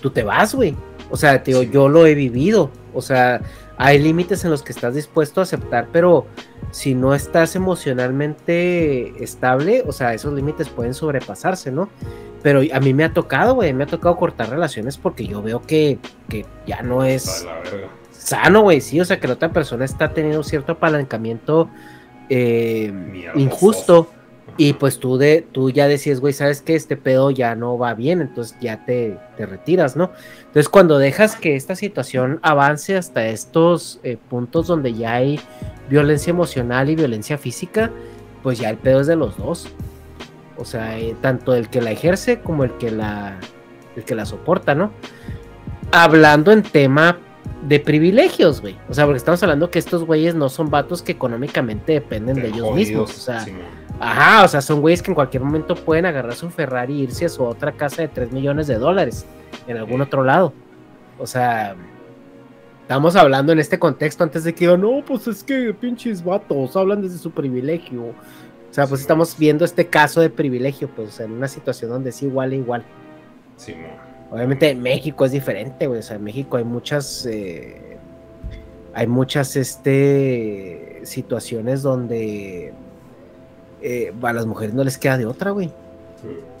tú 0.00 0.10
te 0.10 0.22
vas, 0.22 0.54
güey. 0.54 0.76
O 1.10 1.16
sea, 1.16 1.42
tío, 1.42 1.62
sí. 1.62 1.70
yo 1.72 1.88
lo 1.88 2.06
he 2.06 2.14
vivido. 2.14 2.70
O 2.94 3.02
sea, 3.02 3.40
hay 3.76 3.98
límites 3.98 4.44
en 4.44 4.50
los 4.50 4.62
que 4.62 4.72
estás 4.72 4.94
dispuesto 4.94 5.40
a 5.40 5.44
aceptar, 5.44 5.88
pero 5.92 6.26
si 6.70 6.94
no 6.94 7.14
estás 7.14 7.56
emocionalmente 7.56 9.22
estable, 9.22 9.84
o 9.86 9.92
sea, 9.92 10.14
esos 10.14 10.34
límites 10.34 10.68
pueden 10.68 10.94
sobrepasarse, 10.94 11.70
¿no? 11.70 11.88
Pero 12.42 12.60
a 12.72 12.80
mí 12.80 12.94
me 12.94 13.04
ha 13.04 13.12
tocado, 13.12 13.54
güey, 13.54 13.72
me 13.72 13.84
ha 13.84 13.86
tocado 13.86 14.16
cortar 14.16 14.50
relaciones 14.50 14.96
porque 14.96 15.26
yo 15.26 15.42
veo 15.42 15.62
que, 15.62 15.98
que 16.28 16.44
ya 16.66 16.82
no 16.82 17.04
es 17.04 17.46
sano, 18.12 18.62
güey, 18.62 18.80
sí, 18.80 19.00
o 19.00 19.04
sea, 19.04 19.18
que 19.18 19.26
la 19.26 19.34
otra 19.34 19.52
persona 19.52 19.84
está 19.84 20.12
teniendo 20.12 20.42
cierto 20.42 20.72
apalancamiento 20.72 21.70
eh, 22.28 22.92
injusto. 23.34 24.10
Y 24.60 24.72
pues 24.72 24.98
tú, 24.98 25.18
de, 25.18 25.46
tú 25.52 25.70
ya 25.70 25.86
decías, 25.86 26.18
güey, 26.18 26.32
sabes 26.32 26.62
que 26.62 26.74
este 26.74 26.96
pedo 26.96 27.30
ya 27.30 27.54
no 27.54 27.78
va 27.78 27.94
bien, 27.94 28.20
entonces 28.20 28.58
ya 28.60 28.84
te, 28.84 29.16
te, 29.36 29.46
retiras, 29.46 29.94
¿no? 29.94 30.10
Entonces 30.40 30.68
cuando 30.68 30.98
dejas 30.98 31.36
que 31.36 31.54
esta 31.54 31.76
situación 31.76 32.40
avance 32.42 32.96
hasta 32.96 33.28
estos 33.28 34.00
eh, 34.02 34.18
puntos 34.28 34.66
donde 34.66 34.94
ya 34.94 35.14
hay 35.14 35.38
violencia 35.88 36.32
emocional 36.32 36.90
y 36.90 36.96
violencia 36.96 37.38
física, 37.38 37.92
pues 38.42 38.58
ya 38.58 38.68
el 38.68 38.78
pedo 38.78 39.00
es 39.00 39.06
de 39.06 39.14
los 39.14 39.36
dos. 39.36 39.68
O 40.56 40.64
sea, 40.64 40.98
eh, 40.98 41.14
tanto 41.20 41.54
el 41.54 41.68
que 41.68 41.80
la 41.80 41.92
ejerce 41.92 42.40
como 42.40 42.64
el 42.64 42.72
que 42.78 42.90
la, 42.90 43.38
el 43.94 44.02
que 44.02 44.16
la 44.16 44.26
soporta, 44.26 44.74
¿no? 44.74 44.90
Hablando 45.92 46.50
en 46.50 46.64
tema 46.64 47.20
de 47.62 47.78
privilegios, 47.78 48.60
güey. 48.60 48.76
O 48.88 48.94
sea, 48.94 49.04
porque 49.04 49.18
estamos 49.18 49.40
hablando 49.44 49.70
que 49.70 49.78
estos 49.78 50.04
güeyes 50.04 50.34
no 50.34 50.48
son 50.48 50.68
vatos 50.68 51.00
que 51.02 51.12
económicamente 51.12 51.92
dependen 51.92 52.34
de, 52.34 52.42
de 52.42 52.48
ellos 52.48 52.68
jodidos, 52.68 52.76
mismos. 52.76 53.16
O 53.16 53.20
sea, 53.20 53.44
sí, 53.44 53.52
Ajá, 54.00 54.44
o 54.44 54.48
sea, 54.48 54.60
son 54.60 54.80
güeyes 54.80 55.02
que 55.02 55.10
en 55.10 55.14
cualquier 55.14 55.42
momento 55.42 55.74
pueden 55.74 56.06
agarrar 56.06 56.34
su 56.34 56.50
Ferrari 56.50 57.00
e 57.00 57.04
irse 57.04 57.24
a 57.24 57.28
su 57.28 57.42
otra 57.42 57.72
casa 57.72 58.02
de 58.02 58.08
3 58.08 58.32
millones 58.32 58.66
de 58.68 58.76
dólares 58.76 59.26
en 59.66 59.76
algún 59.76 60.00
otro 60.00 60.22
lado. 60.22 60.52
O 61.18 61.26
sea, 61.26 61.74
estamos 62.82 63.16
hablando 63.16 63.52
en 63.52 63.58
este 63.58 63.78
contexto 63.78 64.22
antes 64.22 64.44
de 64.44 64.54
que 64.54 64.66
digan, 64.66 64.80
no, 64.80 65.02
pues 65.04 65.26
es 65.26 65.42
que 65.42 65.74
pinches 65.74 66.22
vatos 66.22 66.76
hablan 66.76 67.02
desde 67.02 67.18
su 67.18 67.32
privilegio. 67.32 68.02
O 68.02 68.74
sea, 68.74 68.86
pues 68.86 69.00
estamos 69.00 69.36
viendo 69.36 69.64
este 69.64 69.86
caso 69.86 70.20
de 70.20 70.30
privilegio, 70.30 70.88
pues 70.94 71.18
en 71.18 71.32
una 71.32 71.48
situación 71.48 71.90
donde 71.90 72.10
es 72.10 72.22
igual 72.22 72.52
e 72.52 72.56
igual. 72.56 72.84
Sí, 73.56 73.74
no. 73.74 74.08
Obviamente 74.30 74.70
en 74.70 74.80
México 74.82 75.24
es 75.24 75.32
diferente, 75.32 75.86
güey. 75.86 76.00
O 76.00 76.02
sea, 76.02 76.16
en 76.16 76.24
México 76.24 76.56
hay 76.56 76.64
muchas. 76.64 77.26
Eh, 77.26 77.96
hay 78.94 79.06
muchas 79.06 79.56
este, 79.56 81.00
situaciones 81.04 81.82
donde 81.82 82.72
eh, 83.82 84.12
a 84.22 84.32
las 84.32 84.46
mujeres 84.46 84.74
no 84.74 84.84
les 84.84 84.98
queda 84.98 85.18
de 85.18 85.26
otra, 85.26 85.50
güey. 85.50 85.72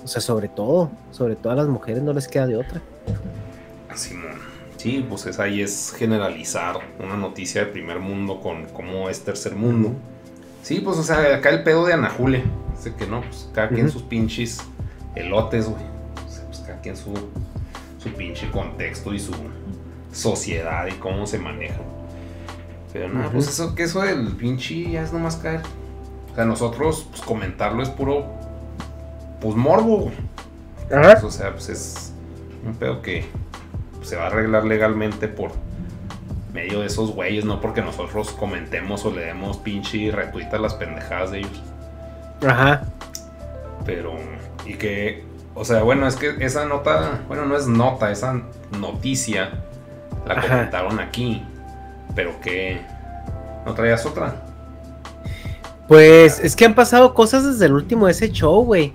O 0.04 0.08
sea, 0.08 0.20
sobre 0.20 0.48
todo, 0.48 0.90
sobre 1.10 1.36
todo 1.36 1.52
a 1.52 1.56
las 1.56 1.66
mujeres 1.66 2.02
no 2.02 2.12
les 2.12 2.28
queda 2.28 2.46
de 2.46 2.56
otra. 2.56 2.80
Así, 3.88 4.14
sí, 4.76 5.04
pues 5.08 5.26
es 5.26 5.38
ahí 5.40 5.60
es 5.60 5.92
generalizar 5.96 6.78
una 7.00 7.16
noticia 7.16 7.64
de 7.64 7.66
primer 7.72 7.98
mundo 7.98 8.40
con 8.40 8.66
cómo 8.66 9.08
es 9.10 9.20
tercer 9.24 9.56
mundo. 9.56 9.92
Sí, 10.62 10.80
pues 10.80 10.98
o 10.98 11.02
sea, 11.02 11.36
acá 11.36 11.50
el 11.50 11.62
pedo 11.62 11.86
de 11.86 11.94
Ana 11.94 12.10
Julia. 12.10 12.44
Dice 12.76 12.94
que 12.94 13.06
no, 13.06 13.22
pues 13.22 13.48
cada 13.52 13.68
quien 13.68 13.90
sus 13.90 14.02
pinches 14.02 14.58
elotes, 15.16 15.68
güey. 15.68 15.82
O 16.26 16.30
sea, 16.30 16.44
pues 16.46 16.60
cada 16.60 16.80
quien 16.80 16.96
su, 16.96 17.12
su 17.98 18.10
pinche 18.16 18.48
contexto 18.50 19.12
y 19.12 19.18
su 19.18 19.32
sociedad 20.12 20.86
y 20.86 20.92
cómo 20.92 21.26
se 21.26 21.38
maneja. 21.38 21.80
Pero 22.92 23.08
no, 23.08 23.30
pues 23.30 23.48
eso, 23.48 23.74
que 23.74 23.82
eso 23.82 24.00
del 24.02 24.36
pinche 24.36 24.90
ya 24.90 25.02
es 25.02 25.12
nomás 25.12 25.36
caer 25.36 25.62
sea, 26.38 26.44
nosotros, 26.44 27.08
pues 27.10 27.20
comentarlo 27.22 27.82
es 27.82 27.88
puro, 27.88 28.24
pues 29.40 29.56
morbo. 29.56 30.12
Pues, 30.88 31.24
o 31.24 31.32
sea, 31.32 31.50
pues 31.50 31.68
es 31.68 32.12
un 32.64 32.76
pedo 32.76 33.02
que 33.02 33.26
se 34.02 34.14
va 34.14 34.22
a 34.22 34.26
arreglar 34.28 34.64
legalmente 34.64 35.26
por 35.26 35.50
medio 36.52 36.80
de 36.80 36.86
esos 36.86 37.12
güeyes, 37.12 37.44
no 37.44 37.60
porque 37.60 37.82
nosotros 37.82 38.30
comentemos 38.30 39.04
o 39.04 39.10
le 39.10 39.22
demos 39.22 39.56
pinche 39.56 39.96
y 39.96 40.10
retuita 40.12 40.58
las 40.58 40.74
pendejadas 40.74 41.32
de 41.32 41.38
ellos. 41.40 41.62
Ajá. 42.46 42.84
Pero, 43.84 44.14
y 44.64 44.74
que, 44.74 45.24
o 45.56 45.64
sea, 45.64 45.82
bueno, 45.82 46.06
es 46.06 46.14
que 46.14 46.36
esa 46.38 46.66
nota, 46.66 47.22
bueno, 47.26 47.46
no 47.46 47.56
es 47.56 47.66
nota, 47.66 48.12
esa 48.12 48.40
noticia 48.78 49.50
la 50.24 50.34
Ajá. 50.34 50.48
comentaron 50.48 51.00
aquí, 51.00 51.44
pero 52.14 52.40
que 52.40 52.80
no 53.66 53.74
traías 53.74 54.06
otra. 54.06 54.47
Pues 55.88 56.38
es 56.40 56.54
que 56.54 56.66
han 56.66 56.74
pasado 56.74 57.14
cosas 57.14 57.44
desde 57.44 57.66
el 57.66 57.72
último 57.72 58.06
de 58.06 58.12
ese 58.12 58.30
show, 58.30 58.62
güey. 58.62 58.92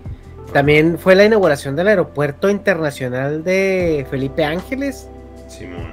También 0.53 0.99
fue 0.99 1.15
la 1.15 1.26
inauguración 1.26 1.76
del 1.76 1.88
aeropuerto 1.88 2.49
internacional 2.49 3.44
de 3.44 4.06
Felipe 4.11 4.45
Ángeles. 4.45 5.07
Simón. 5.48 5.91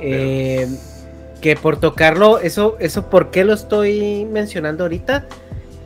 Eh, 0.00 0.66
que 1.42 1.54
por 1.54 1.76
tocarlo, 1.78 2.38
eso, 2.38 2.76
eso, 2.80 3.10
¿por 3.10 3.30
qué 3.30 3.44
lo 3.44 3.52
estoy 3.52 4.24
mencionando 4.24 4.84
ahorita? 4.84 5.26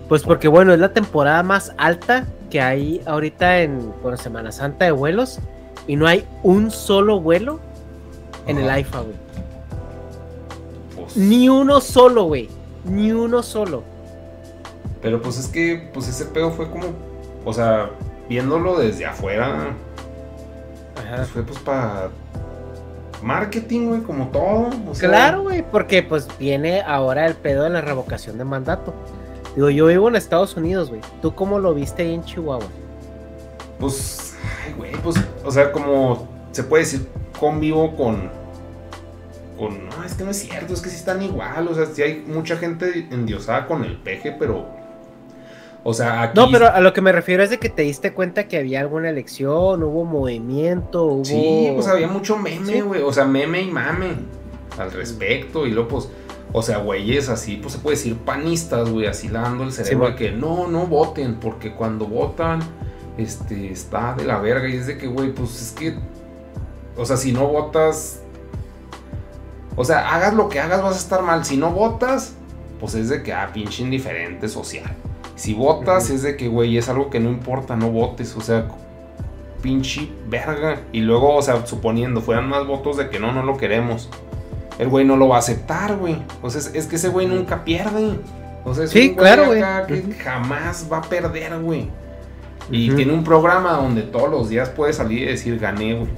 Pues 0.08 0.22
porque, 0.22 0.46
bueno, 0.46 0.72
es 0.72 0.78
la 0.78 0.92
temporada 0.92 1.42
más 1.42 1.72
alta 1.76 2.26
que 2.50 2.60
hay 2.60 3.00
ahorita 3.06 3.60
en 3.62 3.92
por 4.02 4.16
Semana 4.16 4.52
Santa 4.52 4.84
de 4.84 4.92
vuelos. 4.92 5.40
Y 5.88 5.96
no 5.96 6.06
hay 6.06 6.24
un 6.44 6.70
solo 6.70 7.20
vuelo 7.20 7.58
en 8.46 8.58
Ajá. 8.58 8.64
el 8.64 8.70
AIFA, 8.70 9.00
güey. 9.00 9.16
Pues... 10.94 11.16
Ni 11.16 11.48
uno 11.48 11.80
solo, 11.80 12.24
güey. 12.24 12.48
Ni 12.84 13.12
uno 13.12 13.42
solo. 13.42 13.82
Pero 15.02 15.20
pues 15.22 15.38
es 15.38 15.48
que, 15.48 15.90
pues 15.92 16.08
ese 16.08 16.26
pedo 16.26 16.50
fue 16.50 16.70
como, 16.70 16.88
o 17.44 17.52
sea, 17.52 17.90
viéndolo 18.28 18.78
desde 18.78 19.06
afuera, 19.06 19.74
Ajá. 20.96 21.16
Pues 21.16 21.28
fue 21.28 21.42
pues 21.42 21.58
para 21.60 22.10
marketing, 23.22 23.88
güey, 23.88 24.00
como 24.02 24.28
todo. 24.28 24.70
O 24.88 24.94
sea... 24.94 25.08
Claro, 25.08 25.42
güey, 25.42 25.62
porque 25.62 26.02
pues 26.02 26.28
viene 26.38 26.82
ahora 26.82 27.26
el 27.26 27.34
pedo 27.34 27.64
de 27.64 27.70
la 27.70 27.80
revocación 27.80 28.38
de 28.38 28.44
mandato. 28.44 28.94
Digo, 29.54 29.70
yo 29.70 29.86
vivo 29.86 30.08
en 30.08 30.16
Estados 30.16 30.56
Unidos, 30.56 30.90
güey. 30.90 31.00
¿Tú 31.22 31.34
cómo 31.34 31.58
lo 31.58 31.74
viste 31.74 32.02
ahí 32.02 32.14
en 32.14 32.24
Chihuahua? 32.24 32.66
Pues, 33.78 34.36
ay, 34.66 34.74
güey, 34.74 34.92
pues, 35.02 35.16
o 35.44 35.50
sea, 35.50 35.72
como 35.72 36.28
se 36.52 36.62
puede 36.62 36.84
decir, 36.84 37.08
convivo 37.38 37.96
con 37.96 38.30
no, 39.68 40.04
es 40.04 40.14
que 40.14 40.24
no 40.24 40.30
es 40.30 40.38
cierto, 40.38 40.72
es 40.72 40.80
que 40.80 40.88
sí 40.88 40.96
están 40.96 41.22
igual, 41.22 41.68
o 41.68 41.74
sea, 41.74 41.86
sí 41.86 42.02
hay 42.02 42.24
mucha 42.26 42.56
gente 42.56 43.08
endiosada 43.10 43.66
con 43.66 43.84
el 43.84 43.96
peje, 43.96 44.34
pero, 44.38 44.66
o 45.82 45.92
sea, 45.92 46.22
aquí... 46.22 46.38
No, 46.38 46.50
pero 46.50 46.68
a 46.68 46.80
lo 46.80 46.92
que 46.92 47.00
me 47.02 47.12
refiero 47.12 47.42
es 47.42 47.50
de 47.50 47.58
que 47.58 47.68
te 47.68 47.82
diste 47.82 48.12
cuenta 48.12 48.48
que 48.48 48.56
había 48.56 48.80
alguna 48.80 49.10
elección, 49.10 49.82
hubo 49.82 50.04
movimiento, 50.04 51.04
hubo... 51.04 51.24
Sí, 51.24 51.70
pues 51.74 51.86
había 51.88 52.08
mucho 52.08 52.36
meme, 52.38 52.82
güey, 52.82 53.00
¿Sí? 53.00 53.06
o 53.06 53.12
sea, 53.12 53.24
meme 53.24 53.60
y 53.62 53.70
mame 53.70 54.14
al 54.78 54.92
respecto, 54.92 55.66
y 55.66 55.72
luego, 55.72 55.88
pues, 55.88 56.08
o 56.52 56.62
sea, 56.62 56.78
güeyes 56.78 57.28
así, 57.28 57.56
pues 57.56 57.74
se 57.74 57.80
puede 57.80 57.96
decir 57.96 58.16
panistas, 58.16 58.88
güey, 58.88 59.06
así 59.06 59.28
dando 59.28 59.64
el 59.64 59.72
cerebro 59.72 60.08
sí, 60.08 60.14
que 60.14 60.30
no, 60.32 60.68
no 60.68 60.86
voten, 60.86 61.34
porque 61.34 61.72
cuando 61.72 62.06
votan, 62.06 62.60
este, 63.18 63.70
está 63.70 64.14
de 64.14 64.24
la 64.24 64.38
verga, 64.38 64.68
y 64.68 64.76
es 64.76 64.86
de 64.86 64.96
que, 64.96 65.06
güey, 65.06 65.32
pues 65.32 65.60
es 65.60 65.72
que, 65.72 65.96
o 66.96 67.04
sea, 67.04 67.16
si 67.16 67.32
no 67.32 67.46
votas 67.46 68.22
o 69.76 69.84
sea, 69.84 70.14
hagas 70.14 70.34
lo 70.34 70.48
que 70.48 70.60
hagas, 70.60 70.82
vas 70.82 70.96
a 70.96 70.98
estar 70.98 71.22
mal. 71.22 71.44
Si 71.44 71.56
no 71.56 71.70
votas, 71.70 72.34
pues 72.80 72.94
es 72.94 73.08
de 73.08 73.22
que, 73.22 73.32
ah, 73.32 73.50
pinche 73.52 73.82
indiferente 73.82 74.48
social. 74.48 74.90
Si 75.36 75.54
votas, 75.54 76.08
uh 76.08 76.12
-huh. 76.12 76.14
es 76.16 76.22
de 76.22 76.36
que, 76.36 76.48
güey, 76.48 76.76
es 76.76 76.88
algo 76.88 77.10
que 77.10 77.20
no 77.20 77.30
importa, 77.30 77.76
no 77.76 77.90
votes. 77.90 78.36
O 78.36 78.40
sea, 78.40 78.66
pinche 79.62 80.10
verga. 80.28 80.80
Y 80.92 81.00
luego, 81.00 81.36
o 81.36 81.42
sea, 81.42 81.66
suponiendo, 81.66 82.20
fueran 82.20 82.48
más 82.48 82.66
votos 82.66 82.96
de 82.96 83.08
que 83.08 83.18
no, 83.18 83.32
no 83.32 83.42
lo 83.42 83.56
queremos. 83.56 84.08
El 84.78 84.88
güey 84.88 85.04
no 85.04 85.16
lo 85.16 85.28
va 85.28 85.36
a 85.36 85.38
aceptar, 85.40 85.96
güey. 85.96 86.16
O 86.42 86.50
sea, 86.50 86.60
es, 86.72 86.86
que 86.86 86.96
ese 86.96 87.08
güey 87.08 87.26
nunca 87.26 87.64
pierde. 87.64 88.18
O 88.64 88.74
sea, 88.74 88.84
es 88.84 88.90
sí, 88.90 89.10
un 89.10 89.14
claro, 89.14 89.46
güey. 89.46 89.62
que 89.86 89.94
uh 89.94 90.14
jamás 90.22 90.88
va 90.90 90.98
a 90.98 91.02
perder, 91.02 91.58
güey. 91.60 91.88
Y 92.70 92.88
uh 92.88 92.92
-huh. 92.92 92.96
tiene 92.96 93.12
un 93.12 93.24
programa 93.24 93.72
donde 93.72 94.02
todos 94.02 94.30
los 94.30 94.48
días 94.48 94.68
puede 94.70 94.92
salir 94.92 95.22
y 95.22 95.26
decir, 95.26 95.58
gané, 95.58 95.94
güey. 95.94 96.10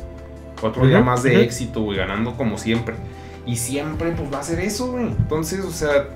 Otro 0.63 0.87
día 0.87 1.01
más 1.01 1.25
de 1.25 1.43
éxito, 1.43 1.83
güey, 1.83 1.99
ganando 1.99 2.37
como 2.37 2.57
siempre. 2.57 2.95
Y 3.47 3.57
siempre 3.57 4.13
pues 4.13 4.33
va 4.33 4.39
a 4.39 4.43
ser 4.43 4.61
eso, 4.61 4.93
güey. 4.93 5.07
Entonces, 5.07 5.65
o 5.65 5.71
sea, 5.71 6.09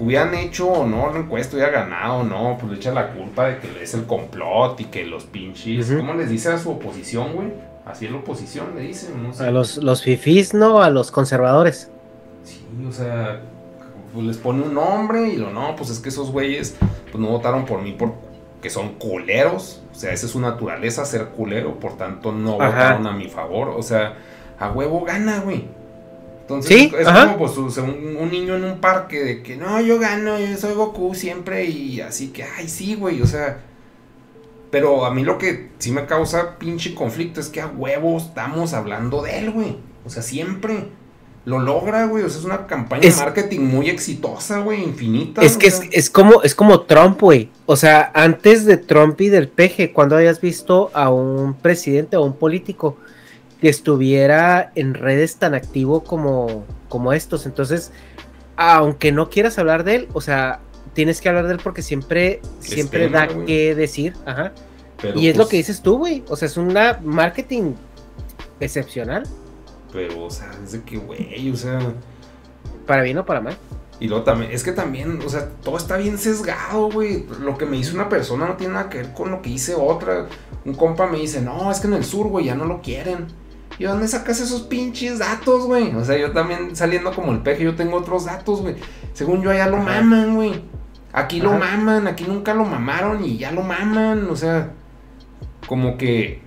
hubieran 0.00 0.34
hecho 0.34 0.68
o 0.68 0.86
no 0.86 1.12
la 1.12 1.20
encuesta, 1.20 1.56
hubiera 1.56 1.72
ganado 1.72 2.18
o 2.18 2.24
no, 2.24 2.56
pues 2.58 2.72
le 2.72 2.78
echa 2.78 2.92
la 2.92 3.12
culpa 3.14 3.46
de 3.46 3.58
que 3.58 3.82
es 3.82 3.94
el 3.94 4.04
complot 4.04 4.80
y 4.80 4.84
que 4.84 5.04
los 5.04 5.24
pinches. 5.24 5.90
Uh 5.90 5.94
-huh. 5.94 5.96
¿Cómo 5.98 6.14
les 6.14 6.30
dice 6.30 6.50
a 6.50 6.58
su 6.58 6.70
oposición, 6.70 7.34
güey? 7.34 7.52
Así 7.86 8.04
es 8.04 8.12
la 8.12 8.18
oposición, 8.18 8.74
le 8.76 8.82
dicen. 8.82 9.32
A 9.40 9.50
los, 9.50 9.78
los 9.78 10.02
fifís, 10.02 10.52
¿no? 10.52 10.82
A 10.82 10.90
los 10.90 11.10
conservadores. 11.10 11.90
Sí, 12.44 12.62
o 12.86 12.92
sea, 12.92 13.40
pues 14.12 14.26
les 14.26 14.36
pone 14.36 14.62
un 14.62 14.74
nombre 14.74 15.28
y 15.28 15.36
lo 15.36 15.50
no, 15.50 15.74
pues 15.74 15.90
es 15.90 15.98
que 15.98 16.10
esos 16.10 16.30
güeyes 16.30 16.76
pues 17.10 17.22
no 17.22 17.28
votaron 17.28 17.64
por 17.64 17.80
mí 17.80 17.96
porque 17.98 18.68
son 18.68 18.94
culeros. 18.94 19.82
O 19.92 19.94
sea, 19.94 20.12
esa 20.12 20.26
es 20.26 20.32
su 20.32 20.40
naturaleza, 20.40 21.04
ser 21.06 21.28
culero. 21.28 21.80
Por 21.80 21.96
tanto, 21.96 22.30
no 22.32 22.52
votaron 22.52 23.06
a 23.06 23.12
mi 23.12 23.28
favor. 23.28 23.70
O 23.70 23.82
sea, 23.82 24.16
a 24.58 24.70
huevo 24.70 25.04
gana, 25.04 25.40
güey. 25.40 25.66
Entonces 26.48 26.94
es 26.98 27.06
como 27.06 27.36
pues, 27.36 27.58
un, 27.58 28.30
niño 28.30 28.56
en 28.56 28.64
un 28.64 28.78
parque 28.80 29.22
de 29.22 29.42
que 29.42 29.58
no, 29.58 29.82
yo 29.82 29.98
gano, 29.98 30.38
yo 30.38 30.56
soy 30.56 30.72
Goku 30.72 31.14
siempre 31.14 31.66
y 31.66 32.00
así 32.00 32.28
que, 32.28 32.42
ay, 32.42 32.68
sí, 32.68 32.94
güey, 32.94 33.20
o 33.20 33.26
sea. 33.26 33.64
Pero 34.70 35.04
a 35.04 35.12
mí 35.12 35.24
lo 35.24 35.36
que 35.36 35.68
sí 35.78 35.92
me 35.92 36.06
causa 36.06 36.58
pinche 36.58 36.94
conflicto 36.94 37.40
es 37.40 37.48
que 37.48 37.60
a 37.60 37.66
huevo 37.66 38.16
estamos 38.16 38.72
hablando 38.72 39.22
de 39.22 39.38
él, 39.40 39.50
güey. 39.50 39.76
O 40.06 40.10
sea, 40.10 40.22
siempre 40.22 40.88
lo 41.44 41.58
logra, 41.58 42.06
güey. 42.06 42.24
O 42.24 42.30
sea, 42.30 42.38
es 42.38 42.44
una 42.44 42.66
campaña 42.66 43.02
de 43.02 43.14
marketing 43.14 43.60
muy 43.60 43.90
exitosa, 43.90 44.60
güey, 44.60 44.84
infinita. 44.84 45.42
Es 45.42 45.58
que 45.58 45.66
es, 45.66 46.10
como, 46.10 46.42
es 46.42 46.54
como 46.54 46.82
Trump, 46.82 47.20
güey. 47.20 47.50
O 47.66 47.76
sea, 47.76 48.10
antes 48.14 48.64
de 48.64 48.78
Trump 48.78 49.20
y 49.20 49.28
del 49.28 49.48
peje, 49.48 49.92
cuando 49.92 50.16
hayas 50.16 50.40
visto 50.40 50.90
a 50.94 51.10
un 51.10 51.54
presidente 51.54 52.16
o 52.16 52.24
un 52.24 52.36
político 52.36 52.96
que 53.60 53.68
estuviera 53.68 54.72
en 54.74 54.94
redes 54.94 55.36
tan 55.36 55.54
activo 55.54 56.04
como, 56.04 56.64
como 56.88 57.12
estos. 57.12 57.46
Entonces, 57.46 57.92
aunque 58.56 59.12
no 59.12 59.30
quieras 59.30 59.58
hablar 59.58 59.84
de 59.84 59.96
él, 59.96 60.08
o 60.12 60.20
sea, 60.20 60.60
tienes 60.92 61.20
que 61.20 61.28
hablar 61.28 61.46
de 61.46 61.54
él 61.54 61.60
porque 61.62 61.82
siempre, 61.82 62.40
siempre 62.60 63.08
da 63.08 63.28
que 63.28 63.74
decir. 63.74 64.14
Ajá. 64.26 64.52
y 65.14 65.28
es 65.28 65.36
lo 65.36 65.44
pues 65.44 65.50
que 65.50 65.56
dices 65.58 65.82
tú, 65.82 65.98
güey. 65.98 66.24
O 66.28 66.36
sea, 66.36 66.46
es 66.46 66.56
una 66.56 66.98
marketing 67.02 67.74
excepcional. 68.60 69.24
Pero, 69.92 70.24
o 70.24 70.30
sea, 70.30 70.50
es 70.62 70.72
de 70.72 70.82
que, 70.82 70.96
güey, 70.98 71.50
o 71.50 71.56
sea. 71.56 71.80
Para 72.86 73.02
bien 73.02 73.18
o 73.18 73.24
para 73.24 73.40
mal. 73.40 73.56
Y 74.00 74.06
luego 74.06 74.22
también, 74.22 74.52
es 74.52 74.62
que 74.62 74.72
también, 74.72 75.20
o 75.24 75.28
sea, 75.28 75.48
todo 75.62 75.76
está 75.76 75.96
bien 75.96 76.18
sesgado, 76.18 76.90
güey. 76.90 77.26
Lo 77.40 77.58
que 77.58 77.66
me 77.66 77.76
hizo 77.76 77.94
una 77.94 78.08
persona 78.08 78.46
no 78.46 78.56
tiene 78.56 78.74
nada 78.74 78.88
que 78.88 78.98
ver 78.98 79.12
con 79.12 79.30
lo 79.30 79.42
que 79.42 79.50
hice 79.50 79.74
otra. 79.74 80.28
Un 80.64 80.74
compa 80.74 81.06
me 81.06 81.18
dice, 81.18 81.40
no, 81.40 81.70
es 81.70 81.80
que 81.80 81.88
en 81.88 81.94
el 81.94 82.04
sur, 82.04 82.28
güey, 82.28 82.46
ya 82.46 82.54
no 82.54 82.64
lo 82.64 82.80
quieren. 82.80 83.26
¿Y 83.78 83.84
dónde 83.84 84.08
sacas 84.08 84.40
esos 84.40 84.62
pinches 84.62 85.20
datos, 85.20 85.66
güey? 85.66 85.94
O 85.94 86.04
sea, 86.04 86.18
yo 86.18 86.32
también 86.32 86.74
saliendo 86.74 87.12
como 87.12 87.32
el 87.32 87.40
peje, 87.40 87.62
yo 87.62 87.76
tengo 87.76 87.96
otros 87.96 88.24
datos, 88.24 88.62
güey. 88.62 88.74
Según 89.12 89.40
yo, 89.40 89.50
allá 89.50 89.68
lo 89.68 89.76
maman, 89.76 90.34
güey. 90.34 90.64
Aquí 91.12 91.40
lo 91.40 91.52
maman, 91.52 92.08
aquí 92.08 92.24
nunca 92.26 92.54
lo 92.54 92.64
mamaron 92.64 93.24
y 93.24 93.38
ya 93.38 93.52
lo 93.52 93.62
maman. 93.62 94.28
O 94.30 94.36
sea, 94.36 94.72
como 95.68 95.96
que. 95.96 96.42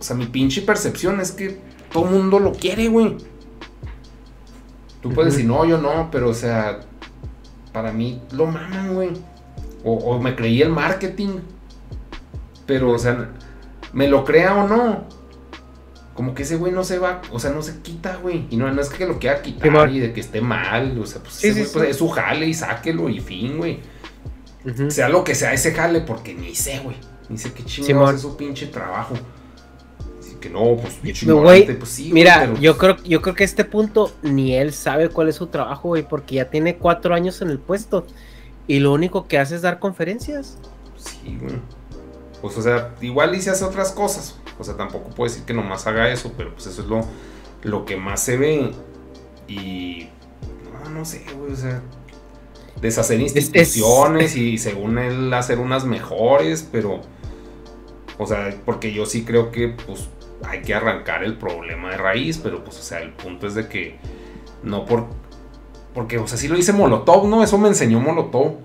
O 0.00 0.02
sea, 0.02 0.16
mi 0.16 0.26
pinche 0.26 0.60
percepción 0.62 1.20
es 1.20 1.30
que 1.30 1.60
todo 1.92 2.04
mundo 2.04 2.40
lo 2.40 2.52
quiere, 2.52 2.88
güey. 2.88 3.16
Tú 5.02 5.10
puedes 5.10 5.34
decir, 5.34 5.48
no, 5.48 5.64
yo 5.64 5.78
no, 5.78 6.10
pero 6.10 6.30
o 6.30 6.34
sea, 6.34 6.80
para 7.72 7.92
mí 7.92 8.20
lo 8.32 8.46
maman, 8.46 8.92
güey. 8.92 9.10
O, 9.84 9.92
o 9.94 10.20
me 10.20 10.34
creí 10.34 10.62
el 10.62 10.70
marketing. 10.70 11.38
Pero, 12.66 12.90
o 12.90 12.98
sea, 12.98 13.30
me 13.92 14.08
lo 14.08 14.24
crea 14.24 14.56
o 14.56 14.66
no 14.66 15.15
como 16.16 16.34
que 16.34 16.44
ese 16.44 16.56
güey 16.56 16.72
no 16.72 16.82
se 16.82 16.98
va, 16.98 17.20
o 17.30 17.38
sea, 17.38 17.50
no 17.50 17.62
se 17.62 17.78
quita, 17.80 18.16
güey. 18.16 18.46
Y 18.48 18.56
no, 18.56 18.72
no 18.72 18.80
es 18.80 18.88
que 18.88 19.06
lo 19.06 19.18
quiera 19.18 19.42
quitar 19.42 19.90
y 19.90 20.00
de 20.00 20.14
que 20.14 20.20
esté 20.20 20.40
mal, 20.40 20.98
o 20.98 21.04
sea, 21.04 21.22
pues, 21.22 21.44
ese 21.44 21.64
pues, 21.66 21.90
es 21.90 21.96
su 21.98 22.08
jale 22.08 22.46
y 22.46 22.54
sáquelo 22.54 23.10
y 23.10 23.20
fin, 23.20 23.58
güey. 23.58 23.80
Sea 24.88 25.10
lo 25.10 25.22
que 25.22 25.34
sea 25.34 25.52
ese 25.52 25.72
jale, 25.72 26.00
porque 26.00 26.34
ni 26.34 26.54
sé, 26.54 26.80
güey. 26.80 26.96
Ni 27.28 27.36
sé 27.36 27.52
qué 27.52 27.64
chingados 27.64 28.14
es 28.14 28.22
su 28.22 28.36
pinche 28.36 28.66
trabajo. 28.66 29.14
Así 30.18 30.36
que 30.40 30.48
no, 30.48 30.76
pues, 30.76 30.98
güey, 31.26 31.78
pues 31.78 31.90
sí. 31.90 32.10
Mira, 32.12 32.52
yo, 32.54 32.78
creo, 32.78 32.96
yo 33.04 33.20
creo 33.20 33.34
que 33.34 33.44
a 33.44 33.46
este 33.46 33.64
punto 33.64 34.12
ni 34.22 34.56
él 34.56 34.72
sabe 34.72 35.10
cuál 35.10 35.28
es 35.28 35.36
su 35.36 35.48
trabajo, 35.48 35.88
güey, 35.88 36.02
porque 36.02 36.36
ya 36.36 36.48
tiene 36.48 36.76
cuatro 36.76 37.14
años 37.14 37.42
en 37.42 37.50
el 37.50 37.58
puesto. 37.58 38.06
Y 38.66 38.80
lo 38.80 38.92
único 38.92 39.28
que 39.28 39.38
hace 39.38 39.54
es 39.54 39.62
dar 39.62 39.78
conferencias. 39.78 40.56
Sí, 40.96 41.38
güey. 41.40 41.60
Pues, 42.40 42.56
o 42.56 42.62
sea, 42.62 42.94
igual 43.02 43.34
y 43.34 43.42
se 43.42 43.50
hace 43.50 43.64
otras 43.64 43.92
cosas. 43.92 44.36
O 44.58 44.64
sea, 44.64 44.76
tampoco 44.76 45.10
puedo 45.10 45.30
decir 45.30 45.44
que 45.44 45.52
nomás 45.52 45.86
haga 45.86 46.10
eso, 46.10 46.32
pero 46.36 46.52
pues 46.52 46.66
eso 46.66 46.82
es 46.82 46.88
lo, 46.88 47.04
lo 47.62 47.84
que 47.84 47.96
más 47.96 48.20
se 48.20 48.36
ve. 48.36 48.72
Y. 49.48 50.08
No, 50.84 50.90
no 50.90 51.04
sé, 51.04 51.24
güey, 51.36 51.52
o 51.52 51.56
sea. 51.56 51.82
Deshacer 52.80 53.20
instituciones 53.20 54.36
y 54.36 54.58
según 54.58 54.98
él 54.98 55.32
hacer 55.32 55.58
unas 55.58 55.84
mejores, 55.84 56.68
pero. 56.70 57.00
O 58.18 58.26
sea, 58.26 58.54
porque 58.64 58.92
yo 58.92 59.04
sí 59.04 59.24
creo 59.24 59.50
que, 59.50 59.68
pues, 59.68 60.08
hay 60.44 60.62
que 60.62 60.74
arrancar 60.74 61.22
el 61.22 61.36
problema 61.36 61.90
de 61.90 61.96
raíz, 61.98 62.38
pero 62.38 62.64
pues, 62.64 62.78
o 62.78 62.82
sea, 62.82 63.00
el 63.00 63.12
punto 63.12 63.46
es 63.46 63.54
de 63.54 63.68
que 63.68 63.98
no 64.62 64.84
por. 64.84 65.06
Porque, 65.94 66.18
o 66.18 66.26
sea, 66.26 66.36
sí 66.36 66.48
lo 66.48 66.56
dice 66.56 66.72
Molotov, 66.72 67.26
¿no? 67.26 67.42
Eso 67.42 67.58
me 67.58 67.68
enseñó 67.68 68.00
Molotov. 68.00 68.56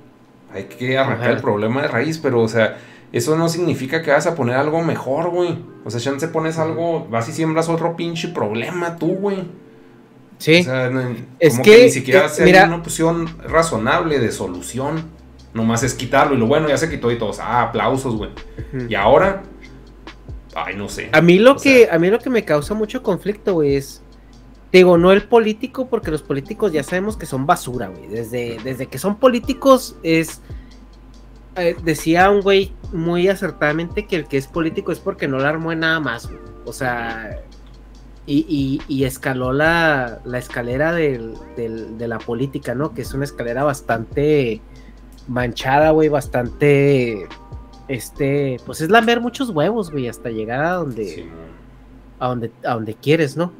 Hay 0.53 0.65
que 0.65 0.97
arrancar 0.97 1.31
el 1.31 1.41
problema 1.41 1.81
de 1.81 1.87
raíz, 1.87 2.17
pero, 2.17 2.41
o 2.41 2.47
sea, 2.47 2.77
eso 3.11 3.35
no 3.35 3.49
significa 3.49 4.01
que 4.01 4.11
vas 4.11 4.25
a 4.25 4.35
poner 4.35 4.55
algo 4.55 4.81
mejor, 4.81 5.29
güey. 5.29 5.57
O 5.83 5.89
sea, 5.89 5.99
ya 5.99 6.17
se 6.17 6.27
pones 6.29 6.57
algo, 6.57 7.07
vas 7.09 7.27
y 7.27 7.33
siembras 7.33 7.67
otro 7.67 7.95
pinche 7.95 8.29
problema 8.29 8.97
tú, 8.97 9.15
güey. 9.15 9.43
Sí. 10.37 10.61
O 10.61 10.63
sea, 10.63 10.91
es 11.39 11.53
como 11.53 11.63
que, 11.63 11.83
ni 11.83 11.89
siquiera 11.91 12.27
eh, 12.39 12.63
una 12.65 12.77
opción 12.77 13.27
razonable 13.43 14.19
de 14.19 14.31
solución. 14.31 15.03
Nomás 15.53 15.83
es 15.83 15.93
quitarlo 15.93 16.33
y 16.33 16.37
lo 16.37 16.47
bueno 16.47 16.69
ya 16.69 16.77
se 16.77 16.89
quitó 16.89 17.11
y 17.11 17.17
todos, 17.17 17.39
ah, 17.39 17.63
aplausos, 17.63 18.15
güey. 18.15 18.31
Y 18.87 18.95
ahora, 18.95 19.43
ay, 20.55 20.77
no 20.77 20.87
sé. 20.87 21.09
A 21.11 21.21
mí 21.21 21.39
lo 21.39 21.57
que 21.57 21.89
a 21.91 21.99
mí 21.99 22.09
lo 22.09 22.19
que 22.19 22.29
me 22.29 22.45
causa 22.45 22.73
mucho 22.73 23.03
conflicto, 23.03 23.55
güey, 23.55 23.75
es 23.75 24.01
digo, 24.71 24.97
no 24.97 25.11
el 25.11 25.23
político 25.23 25.87
porque 25.87 26.09
los 26.09 26.23
políticos 26.23 26.71
ya 26.71 26.83
sabemos 26.83 27.17
que 27.17 27.25
son 27.25 27.45
basura, 27.45 27.89
güey. 27.89 28.07
Desde 28.07 28.59
desde 28.63 28.85
que 28.85 28.97
son 28.97 29.17
políticos 29.17 29.97
es 30.03 30.41
eh, 31.55 31.75
decía 31.83 32.29
un 32.29 32.41
güey 32.41 32.73
muy 32.93 33.27
acertadamente 33.27 34.05
que 34.05 34.15
el 34.17 34.27
que 34.27 34.37
es 34.37 34.47
político 34.47 34.91
es 34.91 34.99
porque 34.99 35.27
no 35.27 35.37
la 35.37 35.49
armó 35.49 35.71
en 35.71 35.79
nada 35.81 35.99
más, 35.99 36.29
O 36.65 36.73
sea, 36.73 37.41
y, 38.25 39.03
escaló 39.03 39.51
la, 39.51 40.21
escalera 40.33 40.93
de 40.93 42.07
la 42.07 42.19
política, 42.19 42.75
¿no? 42.75 42.93
Que 42.93 43.01
es 43.01 43.13
una 43.13 43.25
escalera 43.25 43.63
bastante 43.63 44.61
manchada, 45.27 45.91
güey, 45.91 46.09
bastante. 46.09 47.27
Este, 47.87 48.57
pues 48.65 48.79
es 48.79 48.89
lamber 48.89 49.19
muchos 49.19 49.49
huevos, 49.49 49.91
güey, 49.91 50.07
hasta 50.07 50.29
llegar 50.29 50.63
a 50.63 50.73
donde, 50.75 51.29
a 52.19 52.27
donde, 52.29 52.51
a 52.63 52.73
donde 52.75 52.93
quieres, 52.95 53.35
¿no? 53.35 53.51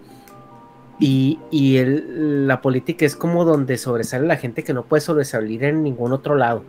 Y, 0.99 1.39
la 1.83 2.61
política 2.61 3.05
es 3.05 3.15
como 3.15 3.43
donde 3.43 3.77
sobresale 3.77 4.27
la 4.27 4.37
gente 4.37 4.63
que 4.63 4.73
no 4.73 4.83
puede 4.83 5.01
sobresalir 5.01 5.63
en 5.63 5.83
ningún 5.83 6.13
otro 6.13 6.35
lado. 6.35 6.63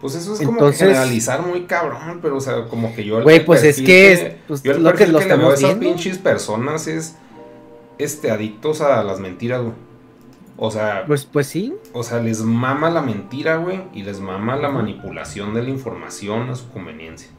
Pues 0.00 0.14
eso 0.14 0.34
es 0.34 0.40
como 0.42 0.70
generalizar 0.72 1.46
muy 1.46 1.62
cabrón, 1.62 2.18
pero 2.20 2.36
o 2.36 2.40
sea, 2.40 2.66
como 2.66 2.94
que 2.94 3.04
yo... 3.04 3.22
Güey, 3.22 3.44
pues 3.44 3.64
es 3.64 3.80
que... 3.80 4.38
pues, 4.46 4.62
yo 4.62 4.72
el 4.72 4.82
lo 4.82 4.92
que, 4.94 5.06
lo 5.06 5.18
que 5.18 5.26
le 5.26 5.36
veo 5.36 5.50
a 5.50 5.54
esas 5.54 5.74
pinches 5.76 6.18
personas 6.18 6.86
es... 6.86 7.16
Este, 7.98 8.30
adictos 8.30 8.82
a 8.82 9.02
las 9.02 9.20
mentiras, 9.20 9.62
güey. 9.62 9.74
O 10.58 10.70
sea... 10.70 11.04
Pues, 11.06 11.24
pues 11.24 11.46
sí. 11.46 11.74
O 11.94 12.02
sea, 12.02 12.20
les 12.20 12.42
mama 12.42 12.90
la 12.90 13.00
mentira, 13.00 13.56
güey, 13.56 13.84
y 13.94 14.02
les 14.02 14.20
mama 14.20 14.56
la 14.56 14.68
manipulación 14.68 15.54
de 15.54 15.62
la 15.62 15.70
información 15.70 16.50
a 16.50 16.56
su 16.56 16.70
conveniencia. 16.70 17.30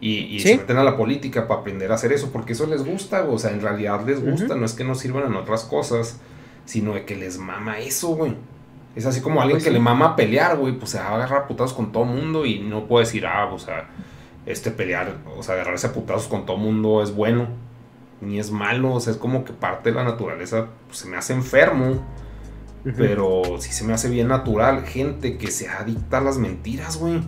Y, 0.00 0.38
se 0.40 0.56
meten 0.56 0.76
a 0.76 0.84
la 0.84 0.96
política 0.96 1.48
para 1.48 1.60
aprender 1.60 1.90
a 1.90 1.96
hacer 1.96 2.12
eso, 2.12 2.30
porque 2.30 2.52
eso 2.52 2.66
les 2.66 2.84
gusta, 2.84 3.22
güey. 3.22 3.34
O 3.34 3.38
sea, 3.38 3.50
en 3.50 3.60
realidad 3.60 4.06
les 4.06 4.24
gusta, 4.24 4.54
no 4.54 4.64
es 4.64 4.74
que 4.74 4.84
no 4.84 4.94
sirvan 4.94 5.26
en 5.26 5.34
otras 5.34 5.64
cosas, 5.64 6.20
sino 6.66 6.94
de 6.94 7.04
que 7.04 7.16
les 7.16 7.38
mama 7.38 7.80
eso, 7.80 8.08
güey. 8.08 8.36
Es 8.98 9.06
así 9.06 9.20
como 9.20 9.40
alguien 9.40 9.58
pues 9.58 9.64
que 9.64 9.70
le 9.70 9.78
mama 9.78 10.16
pelear, 10.16 10.56
güey, 10.56 10.76
pues 10.76 10.90
se 10.90 10.98
va 10.98 11.04
a 11.04 11.14
agarrar 11.14 11.42
a 11.42 11.46
putazos 11.46 11.72
con 11.72 11.92
todo 11.92 12.04
mundo 12.04 12.44
y 12.44 12.58
no 12.58 12.88
puede 12.88 13.04
decir, 13.04 13.26
ah, 13.26 13.46
o 13.46 13.56
sea, 13.56 13.88
este 14.44 14.72
pelear, 14.72 15.18
o 15.36 15.42
sea, 15.44 15.54
agarrarse 15.54 15.86
a 15.86 15.92
putazos 15.92 16.26
con 16.26 16.46
todo 16.46 16.56
mundo 16.56 17.00
es 17.00 17.14
bueno, 17.14 17.46
ni 18.20 18.40
es 18.40 18.50
malo, 18.50 18.94
o 18.94 18.98
sea, 18.98 19.12
es 19.12 19.16
como 19.16 19.44
que 19.44 19.52
parte 19.52 19.90
de 19.90 19.94
la 19.94 20.02
naturaleza, 20.02 20.66
pues, 20.88 20.98
se 20.98 21.08
me 21.08 21.16
hace 21.16 21.32
enfermo, 21.32 22.04
pero 22.96 23.42
sí 23.60 23.70
se 23.70 23.84
me 23.84 23.92
hace 23.92 24.10
bien 24.10 24.26
natural, 24.26 24.84
gente 24.84 25.38
que 25.38 25.52
se 25.52 25.68
adicta 25.68 26.18
a 26.18 26.20
las 26.20 26.38
mentiras, 26.38 26.96
güey. 26.96 27.18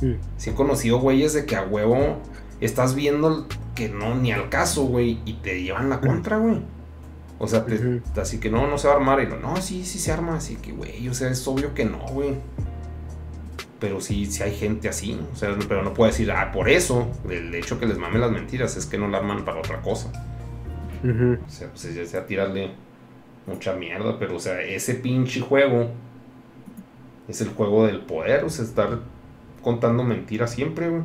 Mm. 0.00 0.16
Sí 0.36 0.50
he 0.50 0.54
conocido 0.54 0.98
güeyes 0.98 1.32
de 1.32 1.46
que 1.46 1.54
a 1.54 1.62
huevo 1.62 2.16
estás 2.60 2.96
viendo 2.96 3.46
que 3.76 3.88
no, 3.88 4.16
ni 4.16 4.32
al 4.32 4.48
caso, 4.48 4.82
güey, 4.82 5.20
y 5.24 5.34
te 5.34 5.62
llevan 5.62 5.90
la 5.90 6.00
contra, 6.00 6.38
güey. 6.38 6.60
O 7.38 7.46
sea, 7.46 7.64
así 8.20 8.40
que 8.40 8.50
no, 8.50 8.66
no 8.66 8.78
se 8.78 8.88
va 8.88 8.94
a 8.94 8.96
armar. 8.96 9.22
Y 9.22 9.26
no, 9.26 9.36
no, 9.38 9.56
sí, 9.56 9.84
sí 9.84 9.98
se 9.98 10.12
arma. 10.12 10.36
Así 10.36 10.56
que, 10.56 10.72
güey, 10.72 11.08
o 11.08 11.14
sea, 11.14 11.30
es 11.30 11.46
obvio 11.46 11.74
que 11.74 11.84
no, 11.84 11.98
güey. 12.08 12.34
Pero 13.78 14.00
sí, 14.00 14.26
sí 14.26 14.42
hay 14.42 14.54
gente 14.54 14.88
así. 14.88 15.20
O 15.32 15.36
sea, 15.36 15.56
pero 15.68 15.82
no 15.82 15.94
puedo 15.94 16.10
decir, 16.10 16.30
ah, 16.32 16.50
por 16.52 16.68
eso, 16.68 17.08
el 17.30 17.54
hecho 17.54 17.78
que 17.78 17.86
les 17.86 17.96
mamen 17.96 18.20
las 18.20 18.32
mentiras 18.32 18.76
es 18.76 18.86
que 18.86 18.98
no 18.98 19.06
la 19.08 19.18
arman 19.18 19.44
para 19.44 19.60
otra 19.60 19.80
cosa. 19.80 20.10
O 21.04 21.50
sea, 21.50 21.68
pues 21.68 21.94
ya 21.94 22.04
sea 22.04 22.26
tirarle 22.26 22.72
mucha 23.46 23.72
mierda. 23.74 24.18
Pero, 24.18 24.36
o 24.36 24.40
sea, 24.40 24.60
ese 24.62 24.94
pinche 24.94 25.40
juego 25.40 25.90
es 27.28 27.40
el 27.40 27.50
juego 27.50 27.86
del 27.86 28.00
poder. 28.00 28.42
O 28.42 28.50
sea, 28.50 28.64
estar 28.64 28.98
contando 29.62 30.02
mentiras 30.02 30.52
siempre, 30.52 30.88
güey. 30.88 31.02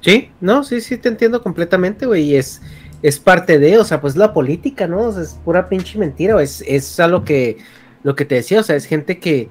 Sí, 0.00 0.30
no, 0.40 0.62
sí, 0.62 0.80
sí, 0.80 0.96
te 0.96 1.08
entiendo 1.08 1.42
completamente, 1.42 2.06
güey. 2.06 2.24
Y 2.24 2.36
es, 2.36 2.60
es 3.02 3.18
parte 3.18 3.58
de, 3.58 3.78
o 3.78 3.84
sea, 3.84 4.00
pues 4.00 4.16
la 4.16 4.32
política, 4.32 4.86
¿no? 4.86 5.02
O 5.02 5.12
sea, 5.12 5.22
es 5.22 5.38
pura 5.44 5.68
pinche 5.68 5.98
mentira, 5.98 6.40
es, 6.42 6.64
es 6.66 6.98
a 7.00 7.06
lo 7.06 7.24
que, 7.24 7.58
lo 8.02 8.14
que 8.14 8.24
te 8.24 8.36
decía, 8.36 8.60
o 8.60 8.62
sea, 8.62 8.76
es 8.76 8.86
gente 8.86 9.18
que, 9.18 9.48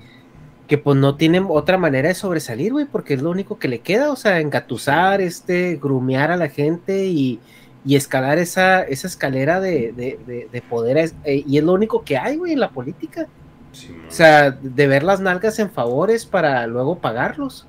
que 0.67 0.77
pues 0.77 0.97
no 0.97 1.15
tiene 1.15 1.39
otra 1.47 1.77
manera 1.77 2.09
de 2.09 2.15
sobresalir, 2.15 2.73
güey, 2.73 2.85
porque 2.85 3.13
es 3.13 3.21
lo 3.21 3.29
único 3.29 3.57
que 3.57 3.67
le 3.67 3.79
queda, 3.79 4.11
o 4.11 4.15
sea, 4.15 4.39
engatusar, 4.39 5.21
este, 5.21 5.77
grumear 5.77 6.31
a 6.31 6.37
la 6.37 6.49
gente 6.49 7.05
y, 7.05 7.39
y 7.85 7.95
escalar 7.95 8.37
esa, 8.37 8.81
esa 8.83 9.07
escalera 9.07 9.61
de, 9.61 9.93
de, 9.93 10.49
de, 10.51 10.61
poder, 10.61 10.97
eh, 11.23 11.43
y 11.47 11.57
es 11.57 11.63
lo 11.63 11.73
único 11.73 12.03
que 12.03 12.17
hay, 12.17 12.35
güey, 12.35 12.51
en 12.51 12.59
la 12.59 12.71
política. 12.71 13.27
o 13.71 14.11
sea, 14.11 14.51
de 14.51 14.87
ver 14.87 15.03
las 15.03 15.21
nalgas 15.21 15.57
en 15.59 15.71
favores 15.71 16.25
para 16.25 16.67
luego 16.67 16.99
pagarlos. 16.99 17.65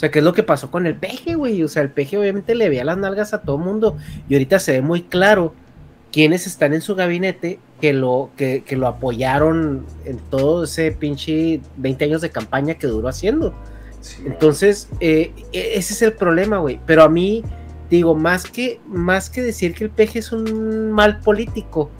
O 0.00 0.04
sea, 0.08 0.10
¿qué 0.10 0.20
es 0.20 0.24
lo 0.24 0.32
que 0.32 0.42
pasó 0.42 0.70
con 0.70 0.86
el 0.86 0.96
peje, 0.96 1.34
güey? 1.34 1.62
O 1.62 1.68
sea, 1.68 1.82
el 1.82 1.90
peje 1.90 2.16
obviamente 2.16 2.54
le 2.54 2.70
veía 2.70 2.84
las 2.84 2.96
nalgas 2.96 3.34
a 3.34 3.42
todo 3.42 3.58
mundo 3.58 3.98
y 4.30 4.34
ahorita 4.34 4.58
se 4.58 4.72
ve 4.72 4.80
muy 4.80 5.02
claro 5.02 5.52
quiénes 6.10 6.46
están 6.46 6.72
en 6.72 6.80
su 6.80 6.94
gabinete 6.94 7.58
que 7.82 7.92
lo, 7.92 8.30
que, 8.34 8.64
que 8.64 8.76
lo 8.76 8.86
apoyaron 8.86 9.84
en 10.06 10.16
todo 10.30 10.64
ese 10.64 10.92
pinche 10.92 11.60
20 11.76 12.02
años 12.06 12.22
de 12.22 12.30
campaña 12.30 12.76
que 12.76 12.86
duró 12.86 13.08
haciendo. 13.08 13.54
Entonces, 14.24 14.88
eh, 15.00 15.34
e, 15.52 15.72
ese 15.74 15.92
es 15.92 16.00
el 16.00 16.14
problema, 16.14 16.60
güey. 16.60 16.80
Pero 16.86 17.02
a 17.02 17.10
mí, 17.10 17.44
digo, 17.90 18.14
más 18.14 18.46
que, 18.46 18.80
más 18.86 19.28
que 19.28 19.42
decir 19.42 19.74
que 19.74 19.84
el 19.84 19.90
peje 19.90 20.20
es 20.20 20.32
un 20.32 20.92
mal 20.92 21.20
político, 21.20 21.90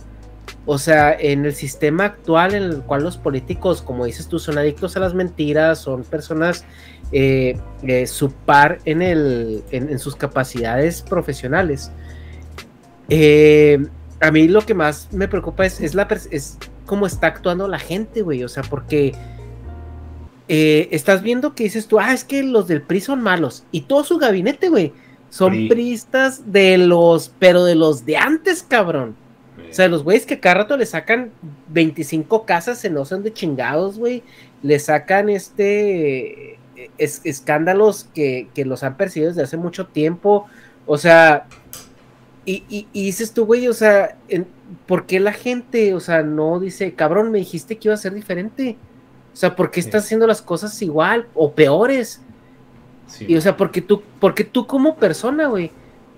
o 0.66 0.78
sea, 0.78 1.12
en 1.12 1.44
el 1.44 1.54
sistema 1.54 2.04
actual 2.04 2.54
en 2.54 2.62
el 2.62 2.82
cual 2.82 3.02
los 3.02 3.16
políticos, 3.16 3.82
como 3.82 4.04
dices 4.04 4.28
tú, 4.28 4.38
son 4.38 4.58
adictos 4.58 4.96
a 4.96 5.00
las 5.00 5.14
mentiras, 5.14 5.80
son 5.80 6.04
personas 6.04 6.64
eh, 7.12 7.58
eh 7.82 8.06
su 8.06 8.30
par 8.32 8.78
en, 8.84 9.02
el, 9.02 9.62
en, 9.70 9.98
sus 9.98 10.16
capacidades 10.16 11.02
profesionales. 11.02 11.90
Eh, 13.08 13.78
a 14.20 14.30
mí 14.30 14.48
lo 14.48 14.62
que 14.62 14.74
más 14.74 15.08
me 15.12 15.28
preocupa 15.28 15.66
es, 15.66 15.80
es, 15.80 15.94
la, 15.94 16.06
es 16.30 16.58
cómo 16.86 17.06
está 17.06 17.28
actuando 17.28 17.68
la 17.68 17.78
gente, 17.78 18.22
güey. 18.22 18.44
O 18.44 18.48
sea, 18.48 18.62
porque 18.62 19.14
estás 20.48 21.22
viendo 21.22 21.54
que 21.54 21.64
dices 21.64 21.86
tú, 21.86 22.00
ah, 22.00 22.12
es 22.12 22.24
que 22.24 22.42
los 22.42 22.66
del 22.66 22.82
PRI 22.82 23.00
son 23.00 23.22
malos. 23.22 23.64
Y 23.70 23.82
todo 23.82 24.04
su 24.04 24.18
gabinete, 24.18 24.68
güey 24.68 24.92
son 25.30 25.68
priistas 25.68 26.52
de 26.52 26.76
los, 26.76 27.32
pero 27.38 27.64
de 27.64 27.76
los 27.76 28.04
de 28.04 28.16
antes, 28.16 28.62
cabrón. 28.62 29.16
O 29.70 29.72
sea, 29.72 29.88
los 29.88 30.02
güeyes 30.02 30.26
que 30.26 30.40
cada 30.40 30.56
rato 30.56 30.76
le 30.76 30.84
sacan 30.84 31.30
25 31.68 32.44
casas 32.44 32.84
en 32.84 32.94
no 32.94 33.04
son 33.04 33.22
de 33.22 33.32
chingados, 33.32 33.98
güey. 33.98 34.24
Le 34.62 34.78
sacan 34.80 35.28
este 35.28 36.58
escándalos 36.98 38.04
que, 38.14 38.48
los 38.64 38.82
han 38.82 38.96
perseguido 38.96 39.30
desde 39.30 39.42
hace 39.42 39.56
mucho 39.56 39.86
tiempo. 39.86 40.46
O 40.86 40.98
sea, 40.98 41.46
y, 42.44 42.86
dices 42.92 43.32
tú, 43.32 43.46
güey, 43.46 43.68
o 43.68 43.72
sea, 43.72 44.16
¿por 44.86 45.06
qué 45.06 45.20
la 45.20 45.32
gente, 45.32 45.94
o 45.94 46.00
sea, 46.00 46.22
no 46.22 46.58
dice, 46.60 46.94
cabrón, 46.94 47.30
me 47.30 47.38
dijiste 47.38 47.76
que 47.76 47.88
iba 47.88 47.94
a 47.94 47.98
ser 47.98 48.14
diferente? 48.14 48.76
O 49.32 49.36
sea, 49.36 49.54
¿por 49.54 49.70
qué 49.70 49.80
estás 49.80 50.04
haciendo 50.04 50.26
las 50.26 50.42
cosas 50.42 50.80
igual 50.82 51.28
o 51.34 51.52
peores? 51.52 52.20
y 53.20 53.36
o 53.36 53.40
sea, 53.40 53.56
porque 53.56 53.80
tú, 53.80 54.02
porque 54.20 54.44
tú 54.44 54.66
como 54.66 54.96
persona, 54.96 55.48
güey, 55.48 55.72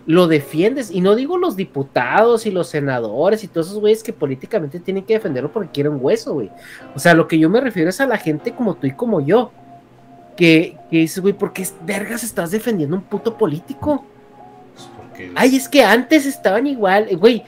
lo 0.06 0.26
defiendes. 0.26 0.90
Y 0.90 1.00
no 1.00 1.14
digo 1.14 1.38
los 1.38 1.56
diputados 1.56 2.46
y 2.46 2.50
los 2.50 2.68
senadores 2.68 3.44
y 3.44 3.48
todos 3.48 3.68
esos 3.68 3.80
güeyes 3.80 4.02
que 4.02 4.12
políticamente 4.12 4.80
tienen 4.80 5.04
que 5.04 5.14
defenderlo 5.14 5.52
porque 5.52 5.70
quieren 5.70 5.98
hueso, 6.00 6.34
güey. 6.34 6.50
O 6.94 6.98
sea, 6.98 7.14
lo 7.14 7.28
que 7.28 7.38
yo 7.38 7.48
me 7.48 7.60
refiero 7.60 7.90
es 7.90 8.00
a 8.00 8.06
la 8.06 8.18
gente 8.18 8.52
como 8.52 8.74
tú 8.74 8.86
y 8.86 8.92
como 8.92 9.20
yo. 9.20 9.52
Que, 10.36 10.76
que 10.90 10.98
dices, 10.98 11.20
güey, 11.20 11.34
¿por 11.34 11.52
qué 11.52 11.66
vergas 11.84 12.24
estás 12.24 12.50
defendiendo 12.50 12.96
un 12.96 13.02
puto 13.02 13.36
político? 13.36 14.04
Pues 15.14 15.30
Ay, 15.34 15.56
es 15.56 15.68
que 15.68 15.84
antes 15.84 16.26
estaban 16.26 16.66
igual, 16.66 17.06
eh, 17.10 17.16
güey. 17.16 17.44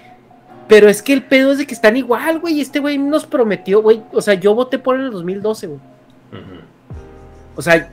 Pero 0.69 0.89
es 0.89 1.02
que 1.02 1.12
el 1.12 1.23
pedo 1.23 1.52
es 1.52 1.59
de 1.59 1.66
que 1.66 1.74
están 1.74 1.97
igual, 1.97 2.40
güey. 2.40 2.61
Este 2.61 2.81
güey 2.81 2.98
nos 2.98 3.27
prometió, 3.27 3.82
güey. 3.82 4.02
O 4.12 4.23
sea, 4.23 4.35
yo 4.35 4.55
voté 4.55 4.78
por 4.78 4.97
él 4.97 5.02
en 5.02 5.06
el 5.06 5.12
2012, 5.12 5.66
güey. 5.66 5.81
O 7.56 7.62
sea, 7.62 7.90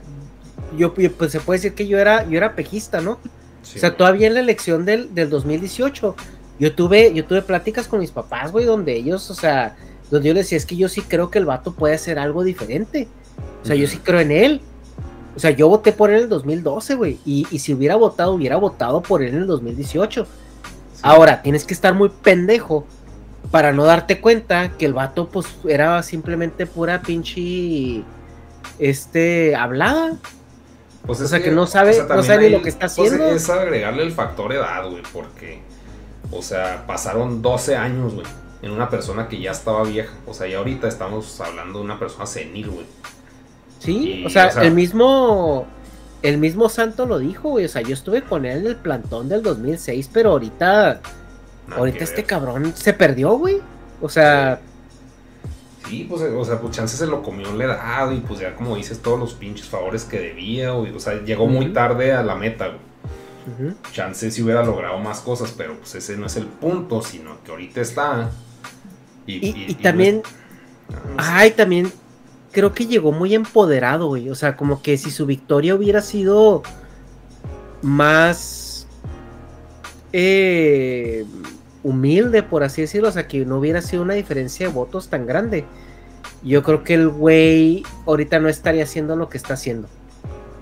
yo 0.76 0.94
pues 0.94 1.32
se 1.32 1.40
puede 1.40 1.58
decir 1.58 1.74
que 1.74 1.86
yo 1.86 1.98
era, 1.98 2.28
yo 2.28 2.36
era 2.36 2.54
pejista, 2.54 3.00
¿no? 3.00 3.12
O 3.12 3.78
sea, 3.78 3.96
todavía 3.96 4.26
en 4.26 4.34
la 4.34 4.40
elección 4.40 4.84
del, 4.84 5.14
del 5.14 5.30
2018, 5.30 6.16
yo 6.58 6.74
tuve, 6.74 7.14
yo 7.14 7.24
tuve 7.24 7.42
pláticas 7.42 7.86
con 7.86 8.00
mis 8.00 8.10
papás, 8.10 8.50
güey, 8.50 8.64
donde 8.64 8.94
ellos, 8.94 9.30
o 9.30 9.34
sea, 9.34 9.76
donde 10.10 10.28
yo 10.28 10.34
les 10.34 10.46
decía, 10.46 10.58
es 10.58 10.66
que 10.66 10.76
yo 10.76 10.88
sí 10.88 11.00
creo 11.02 11.30
que 11.30 11.38
el 11.38 11.46
vato 11.46 11.72
puede 11.72 11.94
hacer 11.94 12.18
algo 12.18 12.42
diferente. 12.42 13.06
O 13.62 13.66
sea, 13.66 13.76
yo 13.76 13.86
sí 13.86 13.98
creo 13.98 14.20
en 14.20 14.32
él. 14.32 14.60
O 15.34 15.38
sea, 15.38 15.50
yo 15.50 15.68
voté 15.68 15.92
por 15.92 16.10
él 16.10 16.16
en 16.16 16.22
el 16.24 16.28
2012, 16.28 16.94
güey. 16.94 17.18
Y, 17.24 17.46
y, 17.50 17.58
si 17.58 17.72
hubiera 17.72 17.96
votado, 17.96 18.32
hubiera 18.32 18.56
votado 18.56 19.02
por 19.02 19.22
él 19.22 19.34
en 19.34 19.42
el 19.42 19.46
2018. 19.46 20.26
Ahora, 21.02 21.42
tienes 21.42 21.64
que 21.64 21.74
estar 21.74 21.94
muy 21.94 22.10
pendejo 22.10 22.86
para 23.50 23.72
no 23.72 23.84
darte 23.84 24.20
cuenta 24.20 24.76
que 24.76 24.86
el 24.86 24.92
vato, 24.92 25.28
pues, 25.28 25.46
era 25.66 26.02
simplemente 26.02 26.66
pura 26.66 27.02
pinche. 27.02 28.02
Este. 28.78 29.54
hablada. 29.54 30.16
Pues 31.06 31.20
o 31.20 31.26
sea, 31.26 31.42
que, 31.42 31.50
no 31.50 31.66
sabe, 31.66 32.00
no 32.08 32.22
sabe 32.22 32.48
lo 32.48 32.62
que 32.62 32.68
está 32.68 32.86
pues, 32.86 33.12
haciendo. 33.12 33.26
es 33.26 33.50
agregarle 33.50 34.04
el 34.04 34.12
factor 34.12 34.52
edad, 34.52 34.88
güey, 34.88 35.02
porque, 35.12 35.60
o 36.30 36.42
sea, 36.42 36.86
pasaron 36.86 37.42
12 37.42 37.74
años, 37.74 38.14
güey, 38.14 38.26
en 38.62 38.70
una 38.70 38.88
persona 38.88 39.26
que 39.26 39.40
ya 39.40 39.50
estaba 39.50 39.82
vieja. 39.82 40.12
O 40.26 40.34
sea, 40.34 40.46
y 40.46 40.54
ahorita 40.54 40.86
estamos 40.86 41.40
hablando 41.40 41.80
de 41.80 41.84
una 41.84 41.98
persona 41.98 42.24
senil, 42.26 42.70
güey. 42.70 42.86
Sí, 43.82 44.22
o, 44.24 44.30
sea, 44.30 44.48
el 44.62 44.72
mismo, 44.72 45.66
el 46.22 46.38
mismo 46.38 46.68
Santo 46.68 47.04
lo 47.04 47.18
dijo, 47.18 47.50
güey. 47.50 47.64
O 47.64 47.68
sea, 47.68 47.82
yo 47.82 47.94
estuve 47.94 48.22
con 48.22 48.46
él 48.46 48.60
en 48.60 48.66
el 48.66 48.76
plantón 48.76 49.28
del 49.28 49.42
2006, 49.42 50.08
pero 50.12 50.30
ahorita, 50.30 51.00
ahorita 51.76 52.04
este 52.04 52.22
cabrón 52.22 52.72
se 52.76 52.92
perdió, 52.92 53.32
güey. 53.32 53.60
O 54.00 54.08
sea... 54.08 54.60
Sí, 55.88 56.06
pues, 56.08 56.22
o 56.22 56.44
sea, 56.44 56.60
pues 56.60 56.76
chance 56.76 56.96
se 56.96 57.06
lo 57.08 57.22
comió 57.22 57.52
la 57.54 57.64
edad 57.64 58.10
y 58.12 58.20
pues 58.20 58.38
ya 58.38 58.54
como 58.54 58.76
dices, 58.76 59.00
todos 59.00 59.18
los 59.18 59.34
pinches 59.34 59.66
favores 59.66 60.04
que 60.04 60.20
debía, 60.20 60.72
o, 60.72 61.00
sea, 61.00 61.20
llegó 61.24 61.48
muy 61.48 61.72
tarde 61.72 62.12
a 62.12 62.22
la 62.22 62.36
meta, 62.36 62.68
güey. 62.68 63.74
Chance 63.92 64.30
si 64.30 64.42
hubiera 64.42 64.64
logrado 64.64 64.98
más 64.98 65.20
cosas, 65.20 65.52
pero 65.56 65.76
pues 65.76 65.96
ese 65.96 66.16
no 66.16 66.26
es 66.26 66.36
el 66.36 66.46
punto, 66.46 67.02
sino 67.02 67.42
que 67.42 67.50
ahorita 67.50 67.80
está. 67.80 68.30
Y, 69.26 69.74
también, 69.74 70.22
ay, 71.16 71.50
también 71.50 71.92
creo 72.52 72.72
que 72.72 72.86
llegó 72.86 73.10
muy 73.12 73.34
empoderado, 73.34 74.06
güey. 74.08 74.30
O 74.30 74.34
sea, 74.34 74.56
como 74.56 74.82
que 74.82 74.96
si 74.98 75.10
su 75.10 75.26
victoria 75.26 75.74
hubiera 75.74 76.00
sido 76.02 76.62
más 77.80 78.86
eh, 80.12 81.24
humilde, 81.82 82.42
por 82.42 82.62
así 82.62 82.82
decirlo, 82.82 83.08
o 83.08 83.12
sea, 83.12 83.26
que 83.26 83.44
no 83.44 83.58
hubiera 83.58 83.82
sido 83.82 84.02
una 84.02 84.14
diferencia 84.14 84.68
de 84.68 84.72
votos 84.72 85.08
tan 85.08 85.26
grande. 85.26 85.64
Yo 86.42 86.62
creo 86.62 86.84
que 86.84 86.94
el 86.94 87.08
güey 87.08 87.84
ahorita 88.06 88.38
no 88.38 88.48
estaría 88.48 88.84
haciendo 88.84 89.16
lo 89.16 89.28
que 89.28 89.38
está 89.38 89.54
haciendo. 89.54 89.88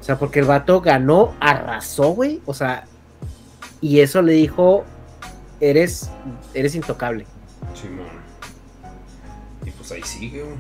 O 0.01 0.03
sea, 0.03 0.19
porque 0.19 0.41
el 0.41 0.47
vato 0.47 0.81
ganó, 0.81 1.35
arrasó, 1.41 2.11
güey. 2.11 2.41
O 2.47 2.55
sea, 2.55 2.85
y 3.81 4.01
eso 4.01 4.23
le 4.23 4.33
dijo, 4.33 4.85
eres, 5.61 6.11
eres 6.55 6.75
intocable. 6.75 7.27
Y 9.65 9.71
pues 9.71 9.93
ahí 9.93 10.03
sigue, 10.03 10.43
güey. 10.43 10.57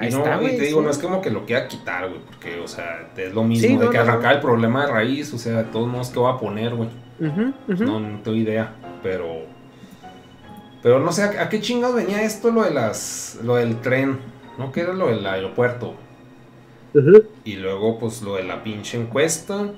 Ahí 0.00 0.10
no, 0.10 0.18
está, 0.18 0.36
güey. 0.36 0.56
te 0.56 0.64
digo, 0.64 0.82
no 0.82 0.90
es 0.90 0.98
como 0.98 1.20
que 1.20 1.30
lo 1.30 1.44
quiera 1.44 1.68
quitar, 1.68 2.08
güey, 2.08 2.20
porque, 2.20 2.58
o 2.60 2.68
sea, 2.68 3.10
es 3.16 3.34
lo 3.34 3.44
mismo 3.44 3.80
de 3.80 3.90
que 3.90 3.98
arrancar 3.98 4.36
el 4.36 4.40
problema 4.40 4.86
de 4.86 4.92
raíz, 4.92 5.32
o 5.34 5.38
sea, 5.38 5.58
de 5.58 5.64
todos 5.64 5.88
modos, 5.88 6.10
¿qué 6.10 6.20
va 6.20 6.32
a 6.32 6.38
poner, 6.38 6.74
güey? 6.74 6.88
No, 7.18 8.00
no 8.00 8.18
tengo 8.20 8.36
idea, 8.36 8.72
pero 9.02 9.44
pero 10.82 10.98
no 10.98 11.12
sé, 11.12 11.24
¿a, 11.24 11.48
qué 11.48 11.60
chingados 11.60 11.96
venía 11.96 12.22
esto 12.22 12.50
lo 12.50 12.62
de 12.64 12.70
las. 12.70 13.38
lo 13.44 13.56
del 13.56 13.80
tren? 13.80 14.18
¿No? 14.58 14.72
Que 14.72 14.80
era 14.80 14.92
lo 14.92 15.08
del 15.08 15.26
aeropuerto. 15.26 15.94
Y 17.44 17.56
luego, 17.56 17.98
pues, 17.98 18.22
lo 18.22 18.36
de 18.36 18.44
la 18.44 18.62
pinche 18.62 18.98
encuesta. 18.98 19.70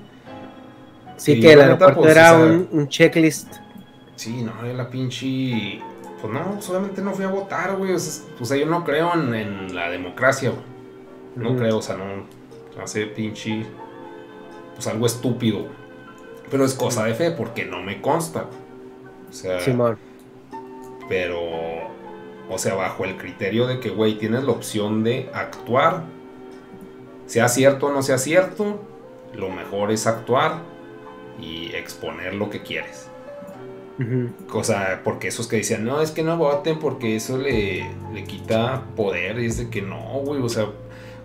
Sí, 1.17 1.39
que 1.39 1.53
el 1.53 1.61
aeropuerto 1.61 2.01
pues, 2.01 2.11
era 2.11 2.33
un, 2.33 2.87
checklist. 2.87 3.55
Sí, 4.15 4.43
no, 4.43 4.53
la 4.73 4.89
pinche. 4.89 5.81
Pues 6.23 6.33
no, 6.33 6.61
solamente 6.61 7.01
no 7.01 7.11
fui 7.11 7.25
a 7.25 7.27
votar, 7.27 7.75
güey. 7.75 7.91
O 7.91 7.99
sea, 7.99 8.23
pues 8.37 8.49
yo 8.51 8.65
no 8.65 8.85
creo 8.85 9.13
en, 9.13 9.75
la 9.75 9.89
democracia, 9.89 10.51
güey. 10.51 10.63
No 11.35 11.57
creo, 11.57 11.79
o 11.79 11.81
sea, 11.81 11.97
no. 11.97 12.05
Hace 12.81 13.07
pinche. 13.07 13.65
Pues 14.73 14.87
algo 14.87 15.05
estúpido. 15.05 15.67
Pero 16.49 16.63
es 16.63 16.75
cosa 16.75 17.03
de 17.03 17.13
fe, 17.13 17.31
porque 17.31 17.65
no 17.65 17.83
me 17.83 18.01
consta. 18.01 18.45
O 19.29 19.33
sea. 19.33 19.59
Pero, 21.09 21.41
o 22.49 22.57
sea, 22.57 22.75
bajo 22.75 23.03
el 23.03 23.17
criterio 23.17 23.67
de 23.67 23.81
que, 23.81 23.89
güey, 23.89 24.17
tienes 24.17 24.45
la 24.45 24.53
opción 24.53 25.03
de 25.03 25.29
actuar. 25.33 26.05
Sea 27.25 27.49
cierto 27.49 27.87
o 27.87 27.91
no 27.91 28.01
sea 28.01 28.17
cierto, 28.17 28.79
lo 29.33 29.49
mejor 29.49 29.91
es 29.91 30.07
actuar 30.07 30.59
y 31.37 31.75
exponer 31.75 32.33
lo 32.33 32.49
que 32.49 32.63
quieres. 32.63 33.09
Cosa, 34.47 35.01
porque 35.03 35.27
esos 35.27 35.47
que 35.47 35.57
decían, 35.57 35.85
no, 35.85 36.01
es 36.01 36.11
que 36.11 36.23
no 36.23 36.35
voten 36.37 36.79
porque 36.79 37.15
eso 37.15 37.37
le, 37.37 37.85
le 38.13 38.23
quita 38.23 38.83
poder. 38.95 39.39
Y 39.39 39.45
es 39.45 39.57
de 39.57 39.69
que 39.69 39.81
no, 39.81 39.99
güey, 40.25 40.41
o 40.41 40.49
sea, 40.49 40.67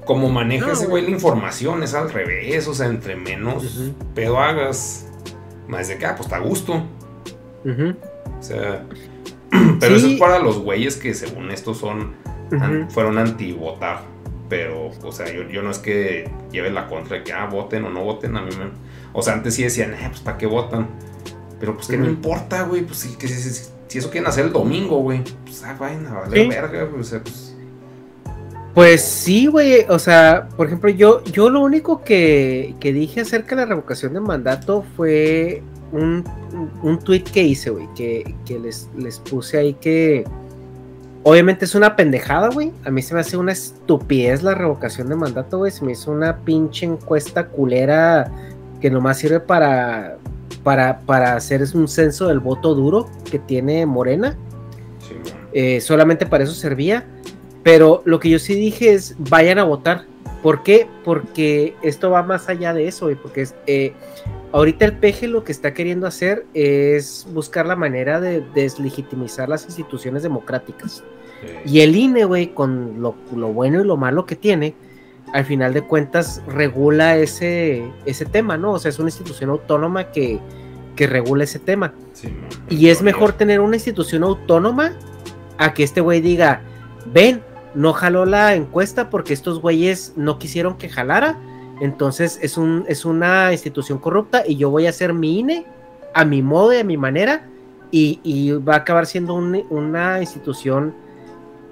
como 0.05 0.29
maneja 0.29 0.73
ese 0.73 0.87
güey 0.87 1.05
la 1.05 1.11
información, 1.11 1.83
es 1.83 1.95
al 1.95 2.11
revés, 2.11 2.69
o 2.69 2.75
sea, 2.75 2.87
entre 2.87 3.17
menos 3.17 3.91
pedo 4.15 4.39
hagas, 4.39 5.07
Más 5.67 5.89
de 5.89 5.99
que, 5.99 6.07
ah, 6.07 6.15
pues 6.17 6.27
está 6.27 6.37
a 6.37 6.41
gusto. 6.41 6.83
O 8.39 8.43
sea, 8.43 8.85
pero 9.81 9.95
eso 9.97 10.07
es 10.07 10.19
para 10.19 10.39
los 10.39 10.59
güeyes 10.61 10.97
que 10.97 11.15
según 11.15 11.51
esto 11.51 11.75
son, 11.75 12.15
an- 12.53 12.91
fueron 12.91 13.19
anti-votar. 13.19 14.03
Pero, 14.49 14.91
o 15.03 15.13
sea, 15.13 15.31
yo, 15.31 15.43
yo 15.49 15.63
no 15.63 15.71
es 15.71 15.79
que 15.79 16.31
lleve 16.51 16.71
la 16.71 16.87
contra 16.87 17.19
de 17.19 17.25
que, 17.25 17.33
ah, 17.35 17.47
voten 17.47 17.85
o 17.85 17.91
no 17.91 18.03
voten. 18.05 18.35
A 18.37 18.43
mí 18.43 18.51
me... 18.57 18.71
O 19.13 19.21
sea, 19.23 19.35
antes 19.35 19.55
sí 19.55 19.63
decían, 19.63 19.93
eh, 19.93 20.07
pues, 20.09 20.21
¿para 20.21 20.39
qué 20.39 20.47
votan? 20.47 20.87
Pero, 21.61 21.75
pues, 21.77 21.91
no 21.91 21.97
Ujú. 21.99 22.07
importa, 22.07 22.63
güey. 22.65 22.83
Pues, 22.83 22.99
si, 22.99 23.17
que, 23.17 23.27
si, 23.29 23.35
si- 23.51 23.71
si 23.89 23.99
eso 23.99 24.11
quieren 24.11 24.29
hacer 24.29 24.45
el 24.47 24.53
domingo, 24.53 24.99
güey. 25.03 25.23
Pues, 25.45 25.63
ah, 25.65 25.77
vayan 25.79 26.07
a 26.07 26.21
valer 26.21 26.43
Sí. 26.43 26.49
verga, 26.49 26.85
güey. 26.85 27.01
O 27.01 27.05
sea, 27.05 27.21
pues... 27.23 27.55
Pues 28.75 29.03
sí, 29.03 29.47
güey. 29.47 29.87
O 29.89 29.99
sea, 29.99 30.49
por 30.57 30.67
ejemplo, 30.67 30.89
yo, 30.91 31.25
yo 31.25 31.51
lo 31.51 31.61
único 31.61 32.03
que, 32.05 32.75
que 32.79 32.93
dije 32.93 33.23
acerca 33.23 33.57
de 33.57 33.63
la 33.63 33.67
revocación 33.67 34.13
de 34.15 34.21
mandato 34.21 34.85
fue 34.97 35.63
un, 35.91 36.23
un 36.83 36.99
tweet 37.01 37.25
que 37.25 37.43
hice, 37.43 37.71
güey. 37.71 37.89
Que, 37.97 38.35
que 38.45 38.59
les, 38.59 38.89
les 38.97 39.19
puse 39.19 39.59
ahí 39.59 39.75
que. 39.75 40.25
Obviamente 41.25 41.65
es 41.65 41.75
una 41.75 41.97
pendejada, 41.97 42.51
güey. 42.51 42.73
A 42.85 42.91
mí 42.91 43.03
se 43.03 43.15
me 43.15 43.21
hace 43.21 43.37
una 43.37 43.51
estupidez 43.53 44.45
la 44.45 44.55
revocación 44.55 45.09
de 45.09 45.17
mandato, 45.17 45.59
güey. 45.59 45.73
Se 45.73 45.85
me 45.85 45.93
hizo 45.93 46.13
una 46.13 46.37
pinche 46.39 46.87
encuesta 46.87 47.49
culera 47.49 48.31
que 48.81 48.91
nomás 48.91 49.19
sirve 49.19 49.41
para, 49.41 50.18
para, 50.69 51.01
para 51.01 51.35
hacer 51.35 51.65
un 51.73 51.89
censo 51.89 52.29
del 52.29 52.41
voto 52.41 52.75
duro 52.75 53.09
que 53.31 53.39
tiene 53.39 53.87
Morena. 53.87 54.37
Sí. 54.99 55.15
Eh, 55.55 55.81
solamente 55.81 56.27
para 56.27 56.45
eso 56.45 56.53
servía. 56.53 57.07
Pero 57.63 58.03
lo 58.05 58.21
que 58.21 58.29
yo 58.29 58.39
sí 58.39 58.55
dije 58.55 58.93
es, 58.93 59.17
vayan 59.19 59.59
a 59.59 59.65
votar. 59.65 60.05
¿Por 60.43 60.63
qué? 60.63 60.87
Porque 61.07 61.75
esto 61.81 62.11
va 62.11 62.23
más 62.23 62.51
allá 62.51 62.75
de 62.75 62.87
eso, 62.87 63.07
güey, 63.07 63.17
porque 63.17 63.41
es, 63.41 63.55
eh, 63.67 63.95
ahorita 64.53 64.85
el 64.85 64.99
PG 64.99 65.29
lo 65.29 65.43
que 65.43 65.53
está 65.53 65.73
queriendo 65.73 66.07
hacer 66.07 66.45
es 66.53 67.27
buscar 67.33 67.65
la 67.65 67.75
manera 67.75 68.21
de 68.21 68.43
deslegitimizar 68.55 69.49
las 69.49 69.65
instituciones 69.65 70.23
democráticas. 70.23 71.03
Y 71.65 71.81
el 71.81 71.97
INE, 71.97 72.27
güey, 72.27 72.49
con 72.49 73.01
lo, 73.01 73.15
lo 73.35 73.55
bueno 73.55 73.81
y 73.81 73.87
lo 73.87 73.97
malo 73.97 74.27
que 74.27 74.37
tiene, 74.37 74.75
al 75.33 75.45
final 75.45 75.75
de 75.75 75.83
cuentas 75.83 76.43
regula 76.49 77.17
ese, 77.17 77.85
ese 78.07 78.25
tema, 78.25 78.57
¿no? 78.57 78.73
O 78.73 78.79
sea, 78.79 78.89
es 78.89 78.99
una 78.99 79.09
institución 79.09 79.51
autónoma 79.51 80.05
que, 80.13 80.39
que 80.97 81.07
regula 81.07 81.45
ese 81.45 81.59
tema. 81.59 81.93
sí. 82.13 82.29
Y 82.69 82.89
es 82.89 83.03
mejor 83.03 83.33
tener 83.33 83.61
una 83.61 83.77
institución 83.77 84.23
autónoma 84.25 84.93
a 85.59 85.75
que 85.75 85.83
este 85.85 86.01
güey 86.01 86.21
diga, 86.21 86.61
ven, 87.13 87.43
no 87.75 87.93
jaló 87.93 88.25
la 88.27 88.55
encuesta 88.55 89.11
porque 89.11 89.33
estos 89.35 89.61
güeyes 89.61 90.13
no 90.17 90.39
quisieron 90.39 90.77
que 90.79 90.89
jalara. 90.89 91.39
Entonces 91.81 92.39
es, 92.43 92.57
un, 92.59 92.85
es 92.89 93.05
una 93.05 93.53
institución 93.53 93.99
corrupta 93.99 94.43
y 94.47 94.57
yo 94.57 94.71
voy 94.71 94.87
a 94.87 94.91
hacer 94.91 95.13
mi 95.15 95.39
INE 95.39 95.65
a 96.15 96.25
mi 96.25 96.43
modo 96.43 96.73
y 96.73 96.79
a 96.79 96.85
mi 96.85 96.97
manera 96.97 97.47
y, 97.93 98.19
y 98.25 98.51
va 98.53 98.75
a 98.75 98.79
acabar 98.79 99.07
siendo 99.07 99.35
un- 99.35 99.65
una 99.71 100.21
institución 100.21 100.95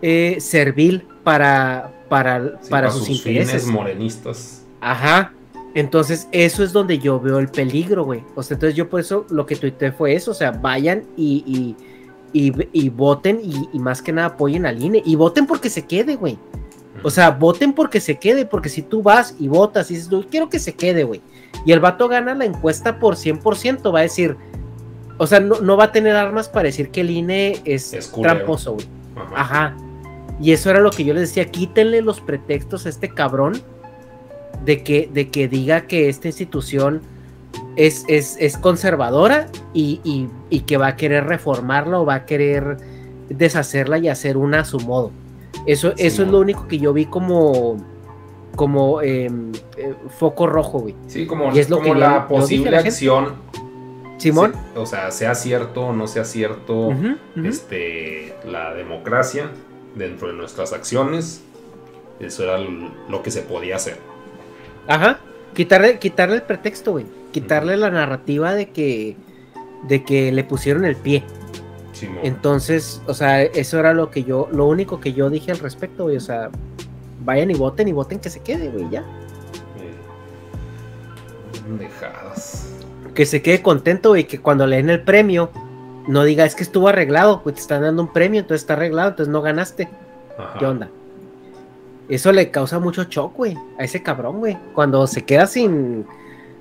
eh, 0.03 0.37
servil 0.41 1.07
para, 1.27 1.91
para, 2.09 2.61
Sí, 2.63 2.71
para 2.71 2.89
sus, 2.89 3.09
intereses. 3.11 3.63
fines 3.63 3.67
morenistas. 3.67 4.63
Ajá. 4.81 5.33
Entonces, 5.75 6.29
eso 6.31 6.63
es 6.63 6.73
donde 6.73 7.01
yo 7.01 7.19
veo 7.19 7.41
el 7.41 7.49
peligro, 7.49 8.05
güey. 8.05 8.23
O 8.37 8.45
sea, 8.45 8.55
entonces 8.55 8.77
yo 8.77 8.89
por 8.89 9.01
eso 9.01 9.27
lo 9.29 9.45
que 9.45 9.57
tuiteé 9.57 9.91
fue 9.91 10.15
eso. 10.15 10.31
O 10.31 10.35
sea, 10.35 10.53
vayan 10.53 11.03
y, 11.17 11.75
y, 12.33 12.49
y- 12.49 12.69
y 12.73 12.89
voten 12.91 13.41
y, 13.43 13.69
y 13.73 13.79
más 13.81 14.03
que 14.03 14.13
nada 14.13 14.29
apoyen 14.29 14.67
al 14.67 14.81
INE. 14.81 15.03
Y 15.05 15.17
voten 15.17 15.49
porque 15.49 15.69
se 15.69 15.85
quede, 15.85 16.15
güey. 16.15 16.39
O 17.03 17.11
sea, 17.11 17.31
voten 17.33 17.73
porque 17.73 18.01
se 18.01 18.21
quede. 18.21 18.47
Porque 18.47 18.69
si 18.69 18.83
tú 18.83 19.03
vas 19.03 19.35
y 19.41 19.49
votas 19.49 19.91
y 19.91 19.95
dices, 19.95 20.09
"Yo 20.09 20.25
quiero 20.31 20.49
que 20.49 20.61
se 20.61 20.75
quede, 20.75 21.03
güey. 21.03 21.21
Y 21.65 21.73
el 21.73 21.81
vato 21.81 22.07
gana 22.07 22.37
la 22.37 22.45
encuesta 22.45 23.01
por 23.01 23.17
100%, 23.17 23.93
va 23.93 23.99
a 23.99 24.03
decir... 24.03 24.37
O 25.19 25.27
sea, 25.27 25.41
no, 25.41 25.61
no 25.61 25.77
va 25.77 25.85
a 25.85 25.93
tener 25.93 26.15
armas 26.15 26.49
para 26.49 26.65
decir 26.67 26.91
que 26.91 27.01
el 27.01 27.11
INE 27.11 27.61
es, 27.65 27.93
Es 27.93 28.13
tramposo, 28.13 28.75
güey. 28.75 28.87
Ajá. 29.17 29.35
Ajá. 29.41 29.77
Y 30.41 30.53
eso 30.53 30.71
era 30.71 30.81
lo 30.81 30.91
que 30.91 31.05
yo 31.05 31.15
les 31.15 31.29
decía, 31.31 31.47
quítenle 31.51 32.03
los 32.03 32.21
pretextos 32.21 32.87
a 32.87 32.89
este 32.91 33.09
cabrón 33.09 33.61
de 34.65 34.83
que, 34.83 35.09
de 35.13 35.29
que 35.31 35.49
diga 35.49 35.83
que 35.83 36.09
esta 36.09 36.29
institución 36.29 37.01
es, 37.77 38.05
es, 38.09 38.37
es 38.41 38.57
conservadora 38.59 39.47
y, 39.73 40.01
y- 40.05 40.29
y 40.51 40.61
que 40.61 40.77
va 40.77 40.89
a 40.89 40.97
querer 40.97 41.25
reformarla 41.27 42.01
o 42.01 42.05
va 42.07 42.15
a 42.17 42.27
querer 42.27 42.77
deshacerla 43.29 43.99
y 43.99 44.09
hacer 44.09 44.37
una 44.37 44.61
a 44.61 44.65
su 44.65 44.79
modo. 44.81 45.11
Eso, 45.67 45.93
Sí, 45.97 46.07
eso 46.07 46.23
es 46.23 46.29
lo 46.29 46.41
único 46.41 46.69
que 46.69 46.79
yo 46.79 46.93
vi 46.93 47.07
como, 47.07 47.77
como 48.55 49.01
em, 49.03 49.53
eh, 49.77 49.95
foco 50.19 50.47
rojo, 50.47 50.81
güey. 50.81 50.95
Sí, 51.07 51.27
como, 51.27 51.51
Y 51.55 51.59
es 51.59 51.71
lo 51.71 51.81
que 51.81 51.95
la 51.95 52.23
yo 52.23 52.29
posible 52.29 52.71
la 52.71 52.79
acción. 52.81 53.35
Simón. 54.19 54.53
O 54.75 54.87
sea, 54.87 55.11
sea 55.11 55.35
cierto 55.35 55.87
o 55.89 55.93
no 55.93 56.07
sea 56.07 56.25
cierto 56.25 56.91
este, 57.45 58.35
la 58.47 58.73
democracia 58.75 59.51
dentro 59.97 60.29
de 60.29 60.35
nuestras 60.35 60.73
acciones. 60.73 61.43
Eso 62.21 62.45
era 62.45 62.59
lo 62.59 63.23
que 63.23 63.31
se 63.31 63.43
podía 63.43 63.77
hacer. 63.77 63.99
Ajá. 64.87 65.19
Quitarle, 65.55 65.99
quitarle 65.99 66.37
el 66.37 66.43
pretexto, 66.43 66.93
güey. 66.93 67.07
Quitarle 67.33 67.77
la 67.77 67.91
narrativa 67.91 68.55
de 68.55 68.71
que, 68.71 69.17
de 69.89 70.05
que 70.05 70.31
le 70.33 70.45
pusieron 70.45 70.85
el 70.85 70.97
pie. 70.97 71.25
Simón. 71.93 72.21
Entonces, 72.23 73.03
o 73.07 73.15
sea, 73.15 73.43
eso 73.43 73.79
era 73.79 73.95
lo 73.95 74.11
que 74.11 74.23
yo, 74.23 74.49
lo 74.53 74.67
único 74.67 75.01
que 75.01 75.13
yo 75.13 75.31
dije 75.31 75.51
al 75.51 75.59
respecto, 75.59 76.05
güey. 76.05 76.17
O 76.17 76.21
sea, 76.21 76.51
vayan 77.25 77.51
y 77.51 77.55
voten 77.55 77.89
y 77.89 77.93
voten 77.93 78.21
que 78.21 78.31
se 78.31 78.41
quede, 78.41 78.69
güey, 78.69 78.89
ya. 78.91 79.01
Eh, 79.01 79.95
pendejadas. 81.63 82.71
Que 83.15 83.25
se 83.25 83.41
quede 83.43 83.63
contento, 83.63 84.11
güey, 84.11 84.25
que 84.25 84.41
cuando 84.41 84.67
le 84.67 84.77
den 84.77 84.91
el 84.91 85.03
premio, 85.03 85.51
no 86.07 86.25
diga, 86.25 86.45
es 86.45 86.55
que 86.55 86.63
estuvo 86.63 86.89
arreglado, 86.89 87.43
pues 87.43 87.57
te 87.57 87.61
están 87.63 87.83
dando 87.83 88.03
un 88.03 88.13
premio, 88.13 88.41
entonces 88.41 88.63
está 88.63 88.75
arreglado, 88.75 89.11
entonces 89.11 89.33
no 89.33 89.43
ganaste. 89.43 89.89
Ajá. 90.39 90.59
¿Qué 90.59 90.67
onda? 90.67 90.91
Eso 92.09 92.31
le 92.33 92.51
causa 92.51 92.79
mucho 92.79 93.05
shock, 93.05 93.35
güey, 93.37 93.57
a 93.79 93.85
ese 93.85 94.03
cabrón, 94.03 94.39
güey. 94.39 94.57
Cuando 94.75 95.07
se 95.07 95.25
queda 95.25 95.47
sin, 95.47 96.07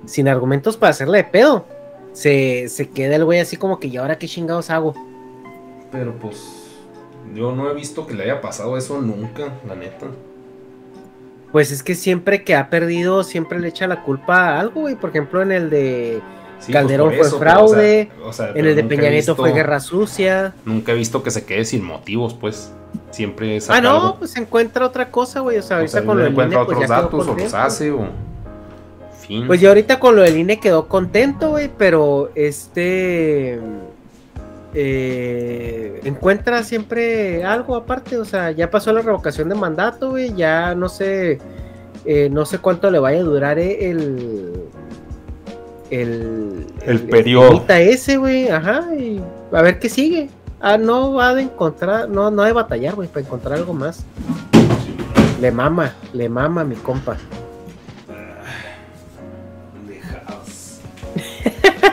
sin 0.04 0.28
argumentos 0.28 0.76
para 0.76 0.90
hacerle 0.90 1.18
de 1.18 1.24
pedo, 1.24 1.64
se, 2.12 2.68
se 2.68 2.88
queda 2.88 3.16
el 3.16 3.24
güey 3.24 3.40
así 3.40 3.56
como 3.56 3.78
que, 3.78 3.86
¿y 3.88 3.96
ahora 3.96 4.18
qué 4.18 4.26
chingados 4.26 4.70
hago? 4.70 4.94
Pero 5.92 6.14
pues 6.14 6.66
yo 7.34 7.54
no 7.54 7.70
he 7.70 7.74
visto 7.74 8.06
que 8.06 8.14
le 8.14 8.24
haya 8.24 8.40
pasado 8.40 8.76
eso 8.76 9.00
nunca, 9.00 9.52
la 9.68 9.76
neta. 9.76 10.06
Pues 11.52 11.70
es 11.70 11.82
que 11.82 11.94
siempre 11.94 12.42
que 12.42 12.54
ha 12.54 12.68
perdido, 12.68 13.22
siempre 13.22 13.60
le 13.60 13.68
echa 13.68 13.86
la 13.86 14.02
culpa 14.02 14.50
a 14.50 14.60
algo, 14.60 14.82
güey. 14.82 14.96
Por 14.96 15.10
ejemplo, 15.10 15.42
en 15.42 15.52
el 15.52 15.70
de 15.70 16.20
Sí, 16.60 16.72
Calderón 16.72 17.08
pues, 17.16 17.30
por 17.30 17.38
fue 17.38 17.46
pero, 17.46 17.64
o 17.64 17.68
sea, 17.68 17.76
fraude, 17.76 18.10
o 18.24 18.32
sea, 18.32 18.50
en 18.54 18.66
el 18.66 18.76
de 18.76 18.84
Peña 18.84 19.10
Nieto 19.10 19.36
fue 19.36 19.52
guerra 19.52 19.80
sucia. 19.80 20.54
Nunca 20.64 20.92
he 20.92 20.94
visto 20.94 21.22
que 21.22 21.30
se 21.30 21.44
quede 21.44 21.64
sin 21.64 21.84
motivos, 21.84 22.34
pues. 22.34 22.72
Siempre 23.10 23.56
es 23.56 23.68
Ah, 23.68 23.80
no, 23.80 24.16
pues 24.18 24.32
se 24.32 24.40
encuentra 24.40 24.86
otra 24.86 25.10
cosa, 25.10 25.40
güey. 25.40 25.58
O 25.58 25.62
sea, 25.62 25.78
ahorita 25.78 26.04
con 26.04 26.16
lo 26.16 26.24
del 26.24 26.32
INE, 26.32 26.42
encuentra 26.44 26.64
pues 26.64 26.76
otros 26.76 26.88
datos 26.88 27.28
o 27.28 27.34
los 27.34 27.54
hace 27.54 27.90
o. 27.90 28.06
Fin. 29.20 29.46
Pues 29.46 29.60
yo 29.60 29.68
ahorita 29.68 29.98
con 29.98 30.16
lo 30.16 30.22
del 30.22 30.36
INE 30.36 30.60
quedó 30.60 30.88
contento, 30.88 31.50
güey, 31.50 31.70
pero 31.76 32.30
este 32.34 33.58
eh, 34.78 36.00
encuentra 36.04 36.62
siempre 36.62 37.42
algo 37.44 37.76
aparte, 37.76 38.18
o 38.18 38.26
sea, 38.26 38.50
ya 38.50 38.70
pasó 38.70 38.92
la 38.92 39.00
revocación 39.00 39.48
de 39.48 39.54
mandato, 39.54 40.10
güey, 40.10 40.34
ya 40.34 40.74
no 40.74 40.90
sé, 40.90 41.38
eh, 42.04 42.28
no 42.30 42.44
sé 42.44 42.58
cuánto 42.58 42.90
le 42.90 42.98
vaya 42.98 43.20
a 43.20 43.22
durar 43.22 43.58
eh, 43.58 43.96
el 45.90 46.66
el, 46.82 46.90
El 46.90 47.00
periodo. 47.08 47.48
temita 47.50 47.80
ese, 47.80 48.16
güey, 48.16 48.48
ajá, 48.48 48.94
y 48.94 49.20
a 49.52 49.62
ver 49.62 49.78
qué 49.78 49.88
sigue. 49.88 50.28
Ah, 50.60 50.78
no 50.78 51.12
va 51.12 51.34
de 51.34 51.42
encontrar, 51.42 52.08
no, 52.08 52.30
no 52.30 52.42
de 52.42 52.52
batallar, 52.52 52.94
güey, 52.94 53.08
para 53.08 53.24
encontrar 53.24 53.58
algo 53.58 53.74
más. 53.74 54.04
Le 55.40 55.50
mama, 55.50 55.94
le 56.12 56.28
mama 56.28 56.64
mi 56.64 56.76
compa. 56.76 57.16
Pendejadas. 59.74 60.80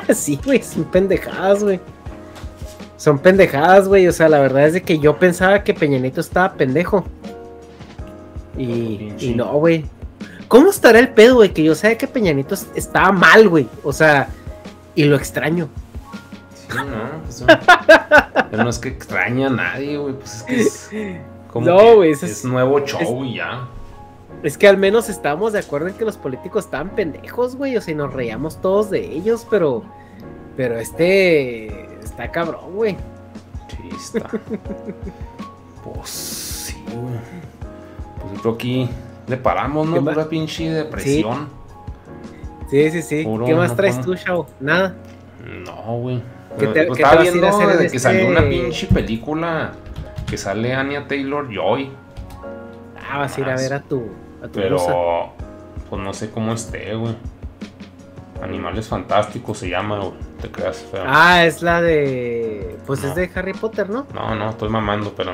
sí, 0.18 0.40
güey, 0.46 0.64
son 0.64 0.86
pendejadas, 0.86 1.64
güey. 1.64 1.80
Son 2.98 3.20
pendejadas, 3.20 3.88
güey. 3.90 4.08
O 4.08 4.14
sea, 4.14 4.30
la 4.30 4.40
verdad 4.40 4.66
es 4.66 4.74
de 4.74 4.82
que 4.82 4.98
yo 4.98 5.18
pensaba 5.20 5.64
que 5.64 5.74
Peñanito 5.74 6.22
estaba 6.22 6.54
pendejo. 6.54 7.04
Y, 8.58 9.14
y 9.20 9.34
no, 9.36 9.54
güey. 9.56 9.84
¿Cómo 10.54 10.70
estará 10.70 11.00
el 11.00 11.10
pedo, 11.10 11.38
güey? 11.38 11.52
Que 11.52 11.64
yo 11.64 11.74
sabía 11.74 11.98
que 11.98 12.06
Peñanito 12.08 12.54
es- 12.54 12.68
estaba 12.76 13.12
mal, 13.12 13.50
güey. 13.50 13.68
O 13.84 13.92
sea, 13.92 14.28
y 14.94 15.04
lo 15.06 15.16
extraño. 15.16 15.68
Sí, 16.56 16.68
no, 16.78 17.24
pues 17.24 17.42
no. 17.42 17.48
Pero 18.52 18.64
no 18.64 18.70
es 18.70 18.78
que 18.78 18.90
extraña 18.90 19.48
a 19.48 19.50
nadie, 19.50 19.98
güey. 19.98 20.14
Pues 20.14 20.36
es 20.36 20.44
que 20.44 20.62
es. 20.62 21.22
Como 21.52 21.66
No, 21.66 22.02
que 22.02 22.12
es, 22.12 22.22
es- 22.22 22.46
nuevo 22.46 22.80
show 22.82 23.26
y 23.26 23.38
ya. 23.38 23.68
Es 24.44 24.56
que 24.60 24.68
al 24.68 24.78
menos 24.78 25.10
estábamos 25.10 25.54
de 25.54 25.60
acuerdo 25.60 25.88
en 25.88 25.96
que 25.96 26.06
los 26.06 26.18
políticos 26.18 26.66
estaban 26.66 26.90
pendejos, 26.92 27.56
güey. 27.56 27.76
O 27.76 27.82
sea, 27.82 27.92
y 27.94 27.98
nos 27.98 28.14
reíamos 28.14 28.62
todos 28.62 28.92
de 28.92 29.00
ellos, 29.04 29.48
pero. 29.50 29.82
Pero 30.56 30.78
este. 30.78 31.96
Está 32.04 32.30
cabrón, 32.32 32.76
güey. 32.76 32.96
Sí, 33.70 33.90
está. 34.18 34.30
pues 35.84 36.10
sí, 36.10 36.84
güey. 36.92 37.16
Pues 38.22 38.34
yo 38.36 38.42
creo 38.42 38.58
que 38.60 38.84
aquí 38.84 38.90
le 39.28 39.38
paramos, 39.38 39.88
¿no? 39.88 40.04
Pura 40.04 40.26
pinche 40.28 40.70
depresión. 40.70 41.48
Sí, 42.70 42.90
sí, 42.92 43.02
sí. 43.02 43.24
Puro, 43.24 43.46
¿Qué 43.46 43.54
más 43.56 43.70
no, 43.72 43.76
traes 43.76 44.02
tú, 44.02 44.16
Chavo? 44.16 44.48
Nada. 44.60 44.96
No, 45.66 45.98
güey. 46.00 46.22
¿Qué 46.58 46.68
te- 46.68 46.84
Pues 46.86 46.98
qué 46.98 47.04
estaba 47.04 47.12
te 47.12 47.18
vas 47.18 47.20
a 47.20 47.24
ir 47.24 47.28
a 47.28 47.32
viendo 47.32 47.48
hacer 47.48 47.78
de 47.78 47.90
que 47.92 48.00
salió 48.00 48.22
este- 48.22 48.32
una 48.32 48.50
pinche 48.50 48.88
película 48.88 49.72
que 50.28 50.38
sale 50.38 50.74
Anya 50.74 51.08
Taylor 51.08 51.48
Joy. 51.54 51.92
Ah, 53.12 53.20
vas 53.20 53.38
a 53.38 53.42
ir 53.42 53.50
a 53.50 53.56
ver 53.56 53.74
a 53.74 53.82
tu, 53.82 54.10
a 54.44 54.48
tu 54.48 54.54
Pero, 54.54 55.34
pues 55.90 56.02
no 56.02 56.14
sé 56.14 56.32
cómo 56.32 56.54
esté, 56.54 56.96
güey. 56.96 57.16
Animales 58.42 58.88
Fantásticos 58.88 59.60
se 59.60 59.70
llama, 59.70 60.00
güey. 60.00 60.14
Te 60.42 60.50
creas 60.50 60.78
feo. 60.92 61.04
Ah, 61.06 61.46
es 61.46 61.62
la 61.62 61.82
de. 61.82 62.78
Pues 62.86 63.02
No. 63.04 63.10
es 63.10 63.16
de 63.16 63.30
Harry 63.36 63.54
Potter, 63.54 63.90
¿no? 63.90 64.06
No, 64.14 64.36
no, 64.36 64.50
estoy 64.50 64.70
mamando, 64.70 65.14
pero 65.16 65.34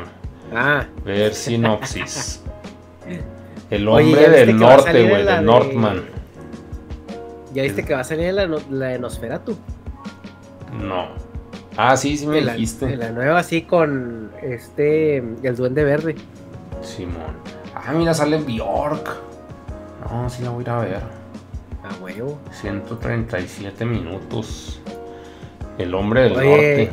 Ah, 0.53 0.85
ver 1.05 1.33
sinopsis. 1.33 2.43
El 3.69 3.87
hombre 3.87 4.05
¿ya 4.05 4.19
viste 4.19 4.45
del 4.45 4.57
norte, 4.57 5.09
güey, 5.09 5.25
de 5.25 5.41
Northman. 5.41 6.01
ya 7.53 7.63
viste 7.63 7.83
que 7.83 7.93
va 7.93 7.99
a 7.99 8.03
salir 8.03 8.33
la, 8.33 8.47
la 8.47 8.87
de 8.87 8.99
Nosferatu. 8.99 9.55
No. 10.81 11.07
Ah, 11.77 11.95
sí, 11.95 12.17
sí 12.17 12.27
me 12.27 12.41
la, 12.41 12.53
dijiste. 12.53 12.87
de 12.87 12.97
la 12.97 13.11
nueva, 13.11 13.39
así 13.39 13.61
con 13.61 14.31
este. 14.41 15.17
El 15.17 15.55
Duende 15.55 15.83
Verde. 15.83 16.15
Simón. 16.81 17.37
Ah, 17.75 17.93
mira, 17.93 18.13
sale 18.13 18.37
Bjork. 18.37 19.17
No, 20.11 20.29
sí 20.29 20.43
la 20.43 20.49
voy 20.49 20.61
a 20.61 20.63
ir 20.63 20.69
a 20.69 20.79
ver. 20.79 21.03
A 21.83 22.03
huevo. 22.03 22.37
137 22.51 23.85
minutos. 23.85 24.81
El 25.77 25.93
hombre 25.93 26.23
del 26.23 26.33
Oye, 26.37 26.49
norte. 26.49 26.91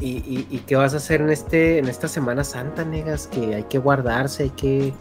¿y, 0.00 0.08
y, 0.08 0.46
y 0.50 0.58
qué 0.60 0.76
vas 0.76 0.94
a 0.94 0.96
hacer 0.96 1.20
en 1.20 1.30
este 1.30 1.78
en 1.78 1.88
esta 1.88 2.08
Semana 2.08 2.44
Santa, 2.44 2.84
negas? 2.84 3.26
Que 3.26 3.56
hay 3.56 3.64
que 3.64 3.78
guardarse, 3.78 4.44
hay 4.44 4.50
que. 4.50 4.92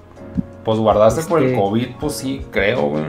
Pues 0.63 0.77
guardaste 0.79 1.23
por 1.23 1.41
el 1.41 1.55
COVID, 1.55 1.87
pues 1.99 2.13
sí, 2.13 2.45
creo, 2.51 2.83
güey. 2.89 3.05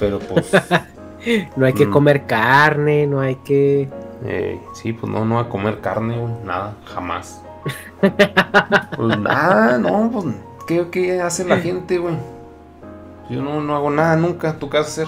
Pero 0.00 0.18
pues. 0.18 0.50
No 1.56 1.66
hay 1.66 1.72
que 1.72 1.84
Mm. 1.86 1.90
comer 1.90 2.26
carne, 2.26 3.06
no 3.06 3.20
hay 3.20 3.34
que. 3.36 3.88
eh, 4.24 4.58
sí, 4.74 4.92
pues 4.92 5.12
no, 5.12 5.24
no 5.24 5.34
va 5.36 5.40
a 5.42 5.48
comer 5.48 5.80
carne, 5.80 6.16
güey. 6.18 6.32
Nada, 6.44 6.74
jamás. 6.84 7.42
Pues 8.96 9.18
nada, 9.18 9.78
no, 9.78 10.10
pues. 10.12 10.26
¿Qué, 10.66 10.88
qué 10.90 11.20
hace 11.20 11.44
la 11.44 11.58
gente, 11.58 11.98
güey? 11.98 12.14
Yo 13.30 13.42
no, 13.42 13.60
no 13.60 13.74
hago 13.76 13.90
nada 13.90 14.16
nunca. 14.16 14.58
¿Tú 14.58 14.70
qué 14.70 14.78
a 14.78 14.80
hacer? 14.80 15.06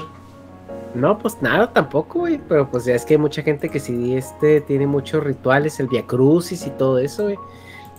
No, 0.94 1.16
pues 1.18 1.40
nada 1.40 1.72
tampoco, 1.72 2.20
güey. 2.20 2.40
Pero 2.48 2.68
pues 2.68 2.84
ya 2.84 2.94
es 2.94 3.04
que 3.04 3.14
hay 3.14 3.18
mucha 3.18 3.42
gente 3.42 3.68
que 3.68 3.78
sí 3.80 4.16
este 4.16 4.60
tiene 4.60 4.86
muchos 4.86 5.22
rituales, 5.22 5.78
el 5.80 5.86
Via 5.88 6.04
Crucis 6.06 6.66
y 6.66 6.70
todo 6.70 6.98
eso, 6.98 7.24
güey. 7.24 7.38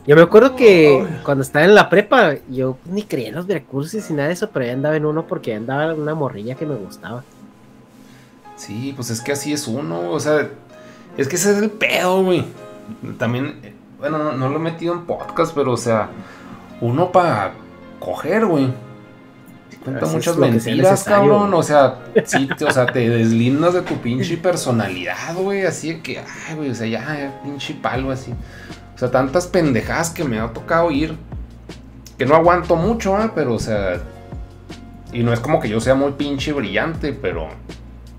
Yo 0.08 0.16
me 0.16 0.24
acuerdo 0.24 0.56
que 0.56 1.06
cuando 1.24 1.44
estaba 1.44 1.66
en 1.66 1.76
la 1.76 1.90
prepa, 1.90 2.36
yo 2.50 2.78
ni 2.86 3.04
creía 3.04 3.30
en 3.30 3.36
los 3.36 3.46
Crucis 3.70 4.10
y 4.10 4.14
nada 4.14 4.30
de 4.30 4.34
eso, 4.34 4.50
pero 4.52 4.66
ya 4.66 4.74
andaba 4.74 4.96
en 4.96 5.06
uno 5.06 5.28
porque 5.28 5.52
ya 5.52 5.58
andaba 5.58 5.94
una 5.94 6.16
morrilla 6.16 6.56
que 6.56 6.66
me 6.66 6.76
gustaba. 6.76 7.24
Sí, 8.56 8.94
pues 8.96 9.10
es 9.10 9.22
que 9.22 9.32
así 9.32 9.54
es 9.54 9.68
uno, 9.68 10.12
o 10.12 10.20
sea, 10.20 10.50
es 11.18 11.28
que 11.28 11.36
ese 11.36 11.52
es 11.52 11.58
el 11.62 11.70
pedo, 11.70 12.24
güey. 12.24 12.46
También, 13.18 13.60
bueno, 14.00 14.18
no, 14.18 14.34
no 14.34 14.50
lo 14.50 14.56
he 14.56 14.60
metido 14.60 14.94
en 14.94 15.06
podcast, 15.06 15.54
pero 15.54 15.74
o 15.74 15.78
sea, 15.78 16.10
uno 16.82 17.12
para 17.12 17.54
coger, 18.00 18.46
güey. 18.46 18.74
Cuenta 19.84 20.06
muchas 20.06 20.38
mentiras, 20.38 21.04
cabrón. 21.04 21.54
O 21.54 21.64
sea, 21.64 22.00
sí, 22.26 22.48
te, 22.58 22.66
o 22.66 22.72
sea, 22.72 22.86
te 22.86 23.10
deslindas 23.10 23.74
de 23.74 23.82
tu 23.82 23.96
pinche 23.98 24.38
personalidad, 24.38 25.36
güey. 25.36 25.66
Así 25.66 25.94
de 25.94 26.02
que, 26.02 26.20
ay, 26.20 26.56
güey, 26.56 26.70
o 26.70 26.76
sea, 26.76 26.88
ya, 26.88 27.00
ya, 27.00 27.42
pinche 27.44 27.74
palo 27.74 28.12
así. 28.12 28.34
O 29.02 29.04
sea, 29.04 29.10
tantas 29.10 29.48
pendejadas 29.48 30.12
que 30.12 30.24
me 30.24 30.40
ha 30.40 30.54
tocado 30.54 30.92
ir. 30.92 31.18
Que 32.20 32.28
no 32.28 32.36
aguanto 32.36 32.76
mucho, 32.76 33.20
¿eh? 33.20 33.32
Pero, 33.34 33.56
o 33.56 33.60
sea. 33.60 34.00
Y 35.12 35.24
no 35.24 35.34
es 35.34 35.40
como 35.40 35.60
que 35.60 35.70
yo 35.70 35.80
sea 35.80 35.96
muy 35.96 36.12
pinche 36.12 36.54
brillante, 36.54 37.12
pero. 37.12 37.48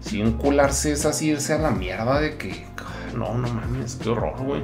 Si 0.01 0.21
encularse 0.21 0.91
es 0.91 1.07
así, 1.07 1.29
irse 1.29 1.53
a 1.53 1.59
la 1.59 1.71
mierda 1.71 2.19
de 2.19 2.37
que. 2.37 2.67
ah, 2.79 3.13
No, 3.15 3.33
no 3.39 3.47
mames, 3.47 3.95
qué 4.03 4.09
horror, 4.09 4.35
güey. 4.43 4.63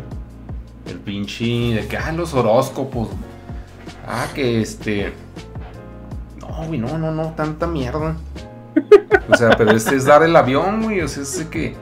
El 0.86 0.98
pinche. 0.98 1.44
De 1.76 1.86
que, 1.86 1.96
ah, 1.96 2.10
los 2.10 2.34
horóscopos. 2.34 3.10
Ah, 4.04 4.26
que 4.34 4.60
este. 4.60 5.12
No, 6.40 6.66
güey, 6.66 6.80
no, 6.80 6.98
no, 6.98 7.12
no, 7.12 7.32
tanta 7.36 7.68
mierda. 7.68 8.16
O 9.28 9.36
sea, 9.36 9.50
pero 9.56 9.70
este 9.70 9.94
es 9.94 10.04
dar 10.04 10.24
el 10.24 10.34
avión, 10.34 10.82
güey. 10.82 11.00
O 11.00 11.06
sea, 11.06 11.22
es 11.22 11.46
que. 11.48 11.76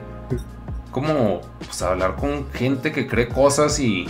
Como, 0.91 1.41
pues 1.57 1.81
hablar 1.81 2.17
con 2.17 2.51
gente 2.51 2.91
que 2.91 3.07
cree 3.07 3.29
cosas 3.29 3.79
y. 3.79 4.05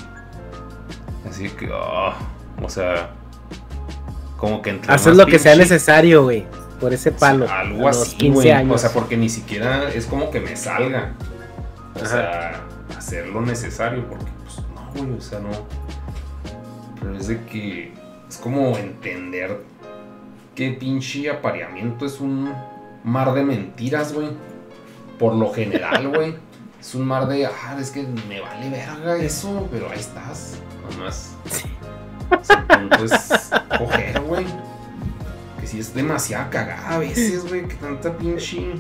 Así 1.30 1.50
que, 1.50 1.70
ah, 1.74 2.18
o 2.62 2.70
sea. 2.70 3.12
Como 4.38 4.62
que 4.62 4.80
Hacer 4.88 5.16
lo 5.16 5.26
que 5.26 5.40
sea 5.40 5.56
necesario, 5.56 6.24
güey. 6.24 6.46
Por 6.80 6.94
ese 6.94 7.12
palo. 7.12 7.50
Algo 7.50 7.88
así, 7.90 8.16
15 8.18 8.34
güey. 8.40 8.72
O 8.72 8.78
sea, 8.78 8.92
porque 8.92 9.18
ni 9.18 9.30
siquiera 9.30 9.90
es 9.92 10.06
como 10.06 10.30
que 10.30 10.40
me 10.40 10.56
salga. 10.56 11.14
O 11.96 12.00
Ajá. 12.00 12.08
sea, 12.08 12.62
hacer 12.96 13.28
lo 13.28 13.42
necesario, 13.42 14.08
porque 14.08 14.26
pues 14.44 14.60
no, 14.76 15.04
güey, 15.04 15.18
o 15.18 15.22
sea, 15.22 15.40
no. 15.40 15.50
Pero 17.00 17.18
es 17.18 17.28
de 17.28 17.44
que 17.46 17.94
es 18.30 18.38
como 18.38 18.78
entender 18.78 19.64
que 20.54 20.72
pinche 20.72 21.30
apareamiento 21.32 22.06
es 22.06 22.20
un 22.20 22.54
mar 23.04 23.34
de 23.34 23.44
mentiras, 23.44 24.14
güey. 24.14 24.30
Por 25.18 25.34
lo 25.34 25.52
general, 25.52 26.08
güey. 26.16 26.36
Es 26.88 26.96
un 26.96 27.06
mar 27.06 27.28
de, 27.28 27.46
ah, 27.46 27.78
es 27.78 27.92
que 27.92 28.04
me 28.30 28.40
vale 28.40 28.70
verga 28.70 29.18
eso, 29.18 29.68
pero 29.70 29.90
ahí 29.92 30.00
estás, 30.00 30.54
nomás. 30.90 31.36
O 32.32 32.42
sea, 32.42 32.66
el 32.70 32.88
punto 32.88 33.04
es 33.04 33.52
coger, 33.78 34.22
güey. 34.22 34.46
Que 35.60 35.68
si 35.68 35.82
es 35.82 35.94
demasiada 35.94 36.50
cagada 36.50 36.96
a 36.96 36.98
veces, 37.00 37.46
güey, 37.50 37.68
que 37.68 37.76
tanta 37.76 38.18
pinche. 38.18 38.76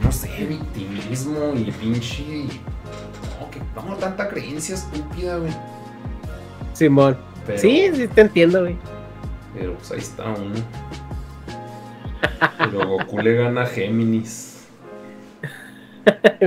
No 0.00 0.12
sé, 0.12 0.28
victimismo 0.46 1.54
y 1.56 1.72
pinche. 1.72 2.44
No, 3.40 3.50
que 3.50 3.60
no, 3.74 3.96
tanta 3.96 4.28
creencia 4.28 4.76
estúpida, 4.76 5.38
güey. 5.38 5.52
Simón. 6.72 7.18
Pero, 7.48 7.58
Sí, 7.58 7.90
sí 7.96 8.06
te 8.06 8.20
entiendo, 8.20 8.60
güey. 8.60 8.76
Pero 9.54 9.74
pues 9.74 9.90
ahí 9.90 9.98
está 9.98 10.22
uno. 10.26 10.54
Pero 12.58 12.86
Goku 12.86 13.18
le 13.18 13.34
gana 13.34 13.62
a 13.62 13.66
Géminis. 13.66 14.49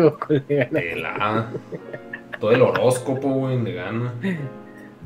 Todo 2.39 2.51
el 2.51 2.61
horóscopo, 2.61 3.29
güey, 3.29 3.61
le 3.61 3.73
gana. 3.73 4.13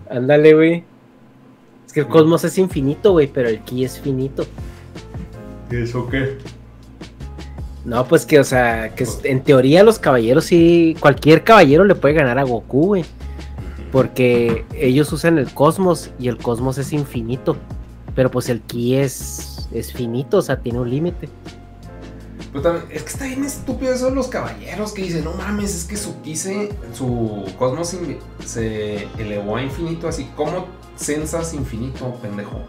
Ándale, 0.10 0.53
güey. 0.53 0.84
Es 1.86 1.94
que 1.94 2.02
el 2.02 2.07
cosmos 2.07 2.44
es 2.44 2.57
infinito, 2.57 3.11
güey, 3.11 3.28
pero 3.28 3.49
el 3.49 3.60
ki 3.60 3.86
es 3.86 3.99
finito. 3.99 4.45
¿Y 5.72 5.78
eso 5.78 6.07
qué? 6.10 6.38
No, 7.86 8.06
pues 8.06 8.26
que, 8.26 8.40
o 8.40 8.44
sea, 8.44 8.94
que 8.95 9.03
es- 9.03 9.22
en 9.24 9.41
teoría 9.41 9.84
los 9.84 9.99
caballeros 9.99 10.45
sí, 10.45 10.95
cualquier 10.99 11.44
caballero 11.44 11.86
le 11.86 11.95
puede 11.95 12.15
ganar 12.15 12.40
a 12.40 12.44
Goku, 12.44 12.88
güey. 12.88 13.06
Porque 13.91 14.65
ellos 14.76 15.11
usan 15.14 15.38
el 15.38 15.53
cosmos 15.53 16.11
y 16.19 16.28
el 16.28 16.38
cosmos 16.38 16.78
es 16.78 16.91
infinito. 16.91 17.56
Pero 18.15 18.30
pues 18.32 18.49
el 18.49 18.61
ki 18.61 18.95
es, 18.95 19.69
es 19.72 19.94
finito, 19.94 20.38
o 20.38 20.41
sea, 20.41 20.57
tiene 20.60 20.80
un 20.80 20.90
límite. 20.90 21.30
Pero 22.57 22.73
también, 22.73 22.88
es 22.91 23.03
que 23.03 23.09
está 23.09 23.25
bien 23.25 23.43
estúpido 23.43 23.93
eso 23.93 24.09
de 24.09 24.15
los 24.15 24.29
caballeros 24.29 24.91
que 24.91 25.03
dicen, 25.03 25.23
no 25.23 25.34
mames, 25.34 25.75
es 25.75 25.84
que 25.85 25.95
su 25.95 26.19
ki 26.21 26.35
se, 26.35 26.73
su 26.91 27.45
cosmos 27.59 27.95
se 28.43 29.07
elevó 29.19 29.57
a 29.57 29.61
infinito, 29.61 30.07
así 30.07 30.31
como 30.35 30.65
sensas 30.95 31.53
infinito, 31.53 32.15
pendejo. 32.15 32.63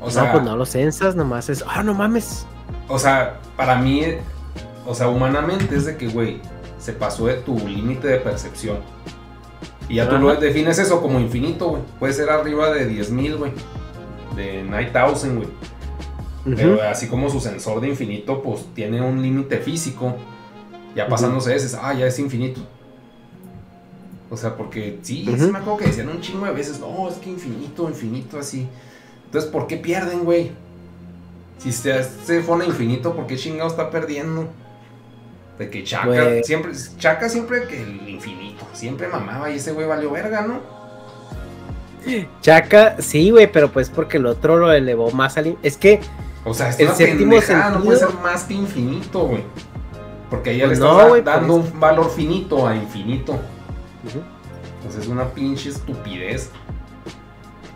O 0.00 0.08
sea, 0.08 0.24
no, 0.24 0.32
pues 0.32 0.44
no 0.44 0.56
lo 0.56 0.64
censas, 0.64 1.16
nomás 1.16 1.48
es, 1.48 1.64
ah, 1.66 1.82
no 1.82 1.94
mames. 1.94 2.46
o 2.86 2.96
sea, 2.96 3.40
para 3.56 3.74
mí, 3.76 4.04
o 4.86 4.94
sea, 4.94 5.08
humanamente 5.08 5.74
es 5.74 5.86
de 5.86 5.96
que, 5.96 6.06
güey, 6.06 6.40
se 6.78 6.92
pasó 6.92 7.26
de 7.26 7.34
tu 7.34 7.58
límite 7.58 8.06
de 8.06 8.18
percepción. 8.18 8.78
Y 9.88 9.96
ya 9.96 10.08
tú 10.08 10.16
lo 10.18 10.32
defines 10.36 10.78
eso 10.78 11.02
como 11.02 11.18
infinito, 11.18 11.70
güey. 11.70 11.82
Puede 11.98 12.12
ser 12.12 12.30
arriba 12.30 12.70
de 12.70 12.88
10.000, 12.88 13.36
güey. 13.36 13.52
De 14.36 14.62
9000, 14.62 15.34
güey. 15.34 15.48
Pero 16.56 16.74
Ujú. 16.74 16.82
así 16.82 17.08
como 17.08 17.28
su 17.28 17.40
sensor 17.40 17.80
de 17.80 17.88
infinito, 17.88 18.42
pues 18.42 18.66
tiene 18.74 19.00
un 19.00 19.22
límite 19.22 19.58
físico. 19.58 20.14
Ya 20.94 21.06
pasándose 21.08 21.54
ese, 21.54 21.76
ah, 21.80 21.94
ya 21.94 22.06
es 22.06 22.18
infinito. 22.18 22.60
O 24.30 24.36
sea, 24.36 24.56
porque 24.56 24.98
sí, 25.02 25.24
sí 25.24 25.30
Ujú. 25.30 25.52
me 25.52 25.58
acuerdo 25.58 25.78
que 25.78 25.86
decían 25.86 26.08
un 26.08 26.20
chingo 26.20 26.46
de 26.46 26.52
veces, 26.52 26.80
no, 26.80 27.08
es 27.08 27.14
que 27.16 27.30
infinito, 27.30 27.88
infinito, 27.88 28.38
así. 28.38 28.68
Entonces, 29.26 29.50
¿por 29.50 29.66
qué 29.66 29.76
pierden, 29.76 30.24
güey? 30.24 30.50
Si 31.58 31.72
se, 31.72 32.02
se 32.04 32.40
pone 32.40 32.64
infinito, 32.66 33.14
¿por 33.14 33.26
qué 33.26 33.36
chingado 33.36 33.68
está 33.68 33.90
perdiendo? 33.90 34.48
De 35.58 35.68
que 35.70 35.82
Chaka 35.82 36.06
Güey. 36.06 36.44
siempre, 36.44 36.72
Chaka 36.98 37.28
siempre 37.28 37.64
que 37.66 37.82
el 37.82 38.08
infinito, 38.08 38.64
siempre 38.72 39.08
mamaba 39.08 39.50
y 39.50 39.56
ese 39.56 39.72
güey 39.72 39.86
valió 39.86 40.10
verga, 40.12 40.42
¿no? 40.42 40.60
Chaka, 42.40 42.96
sí, 43.00 43.30
güey, 43.30 43.50
pero 43.50 43.70
pues 43.70 43.90
porque 43.90 44.18
el 44.18 44.26
otro 44.26 44.56
lo 44.56 44.72
elevó 44.72 45.10
más 45.10 45.36
al... 45.36 45.58
Es 45.62 45.76
que, 45.76 46.00
O 46.44 46.54
sea, 46.54 46.68
es 46.70 46.78
El 46.80 46.86
una 46.86 46.96
pendejada, 46.96 47.70
no 47.70 47.84
puede 47.84 47.98
ser 47.98 48.14
más 48.22 48.44
que 48.44 48.54
infinito, 48.54 49.20
güey. 49.26 49.44
Porque 50.30 50.50
ahí 50.50 50.58
ya 50.58 50.64
le 50.66 50.76
Pues 50.76 50.78
estás 50.78 51.08
no, 51.08 51.22
dando 51.22 51.58
eso. 51.60 51.68
un 51.72 51.80
valor 51.80 52.10
finito 52.10 52.66
a 52.66 52.74
infinito. 52.76 53.32
Ujú. 53.32 54.20
Entonces 54.78 55.02
es 55.02 55.08
una 55.08 55.24
pinche 55.30 55.70
estupidez. 55.70 56.50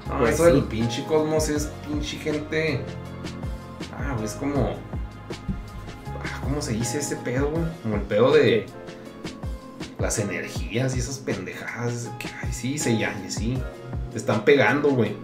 No, 0.08 0.18
Pues 0.18 0.34
eso 0.34 0.46
sí. 0.46 0.52
del 0.52 0.62
pinche 0.64 1.04
cosmos 1.06 1.48
es 1.48 1.70
pinche 1.88 2.18
gente. 2.18 2.84
Ah, 3.98 4.12
güey, 4.14 4.24
es 4.26 4.32
como. 4.34 4.76
Ah, 6.24 6.40
¿cómo 6.42 6.60
se 6.62 6.72
dice 6.72 6.98
ese 6.98 7.16
pedo, 7.16 7.50
güey? 7.50 7.64
Como 7.82 7.96
el 7.96 8.02
pedo 8.02 8.32
de 8.32 8.66
las 9.98 10.18
energías 10.18 10.94
y 10.96 10.98
esas 10.98 11.18
pendejadas. 11.18 12.10
Que, 12.18 12.28
ay, 12.42 12.52
sí, 12.52 12.78
se 12.78 12.98
llame, 12.98 13.30
sí. 13.30 13.58
Te 14.12 14.18
están 14.18 14.44
pegando, 14.44 14.90
güey. 14.90 15.16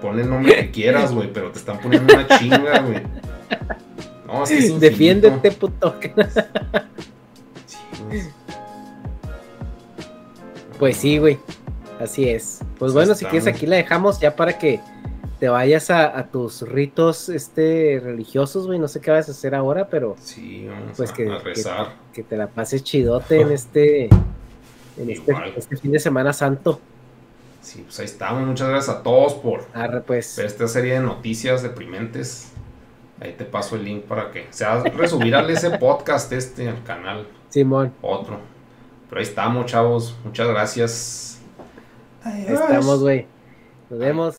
Pon 0.00 0.18
el 0.18 0.28
nombre 0.28 0.54
que 0.56 0.70
quieras, 0.70 1.12
güey, 1.12 1.32
pero 1.32 1.50
te 1.50 1.58
están 1.58 1.78
poniendo 1.80 2.14
una 2.14 2.26
chinga, 2.38 2.80
güey. 2.80 3.02
No, 4.26 4.44
es 4.44 4.50
que 4.50 4.58
es 4.58 4.80
Defiéndete, 4.80 5.50
puto. 5.52 5.94
Sí, 7.66 7.78
güey. 8.06 8.22
Pues 10.78 10.96
sí, 10.96 11.18
güey. 11.18 11.38
Así 12.00 12.28
es. 12.28 12.60
Pues 12.78 12.94
bueno, 12.94 13.14
si 13.14 13.26
quieres 13.26 13.46
aquí 13.46 13.66
la 13.66 13.76
dejamos 13.76 14.20
ya 14.20 14.34
para 14.34 14.56
que 14.56 14.80
te 15.38 15.48
vayas 15.48 15.90
a, 15.90 16.26
tus 16.30 16.62
ritos 16.62 17.28
este 17.28 18.00
religiosos, 18.02 18.66
güey. 18.66 18.78
No 18.78 18.88
sé 18.88 19.00
qué 19.00 19.10
vas 19.10 19.28
a 19.28 19.32
hacer 19.32 19.54
ahora, 19.54 19.88
pero 19.88 20.16
sí, 20.20 20.66
vamos 20.66 20.96
pues 20.96 21.12
que, 21.12 21.28
rezar. 21.38 21.96
Que, 22.12 22.22
te 22.22 22.36
la 22.36 22.46
pases 22.46 22.84
chidote 22.84 23.40
en 23.40 23.50
este 23.52 24.04
en 24.96 25.10
este, 25.10 25.32
este, 25.56 25.76
fin 25.76 25.92
de 25.92 25.98
semana 25.98 26.32
santo. 26.32 26.80
Sí, 27.60 27.82
pues 27.82 27.98
ahí 27.98 28.06
estamos. 28.06 28.46
Muchas 28.46 28.68
gracias 28.68 28.96
a 28.96 29.02
todos 29.02 29.34
por 29.34 29.66
pues. 30.06 30.36
ver 30.36 30.46
esta 30.46 30.66
serie 30.68 30.94
de 30.94 31.00
noticias 31.00 31.62
deprimentes. 31.62 32.52
Ahí 33.20 33.34
te 33.34 33.44
paso 33.44 33.76
el 33.76 33.84
link 33.84 34.04
para 34.04 34.30
que 34.30 34.46
sea 34.50 34.82
resubirle 34.82 35.52
ese 35.52 35.70
podcast 35.78 36.32
este 36.32 36.68
al 36.68 36.82
canal. 36.84 37.26
Simón. 37.50 37.92
Otro. 38.00 38.38
Pero 39.08 39.20
ahí 39.20 39.26
estamos, 39.26 39.66
chavos. 39.66 40.16
Muchas 40.24 40.48
gracias. 40.48 41.40
Ahí 42.22 42.46
estamos, 42.48 43.00
güey. 43.00 43.26
Nos 43.90 43.98
vemos. 43.98 44.36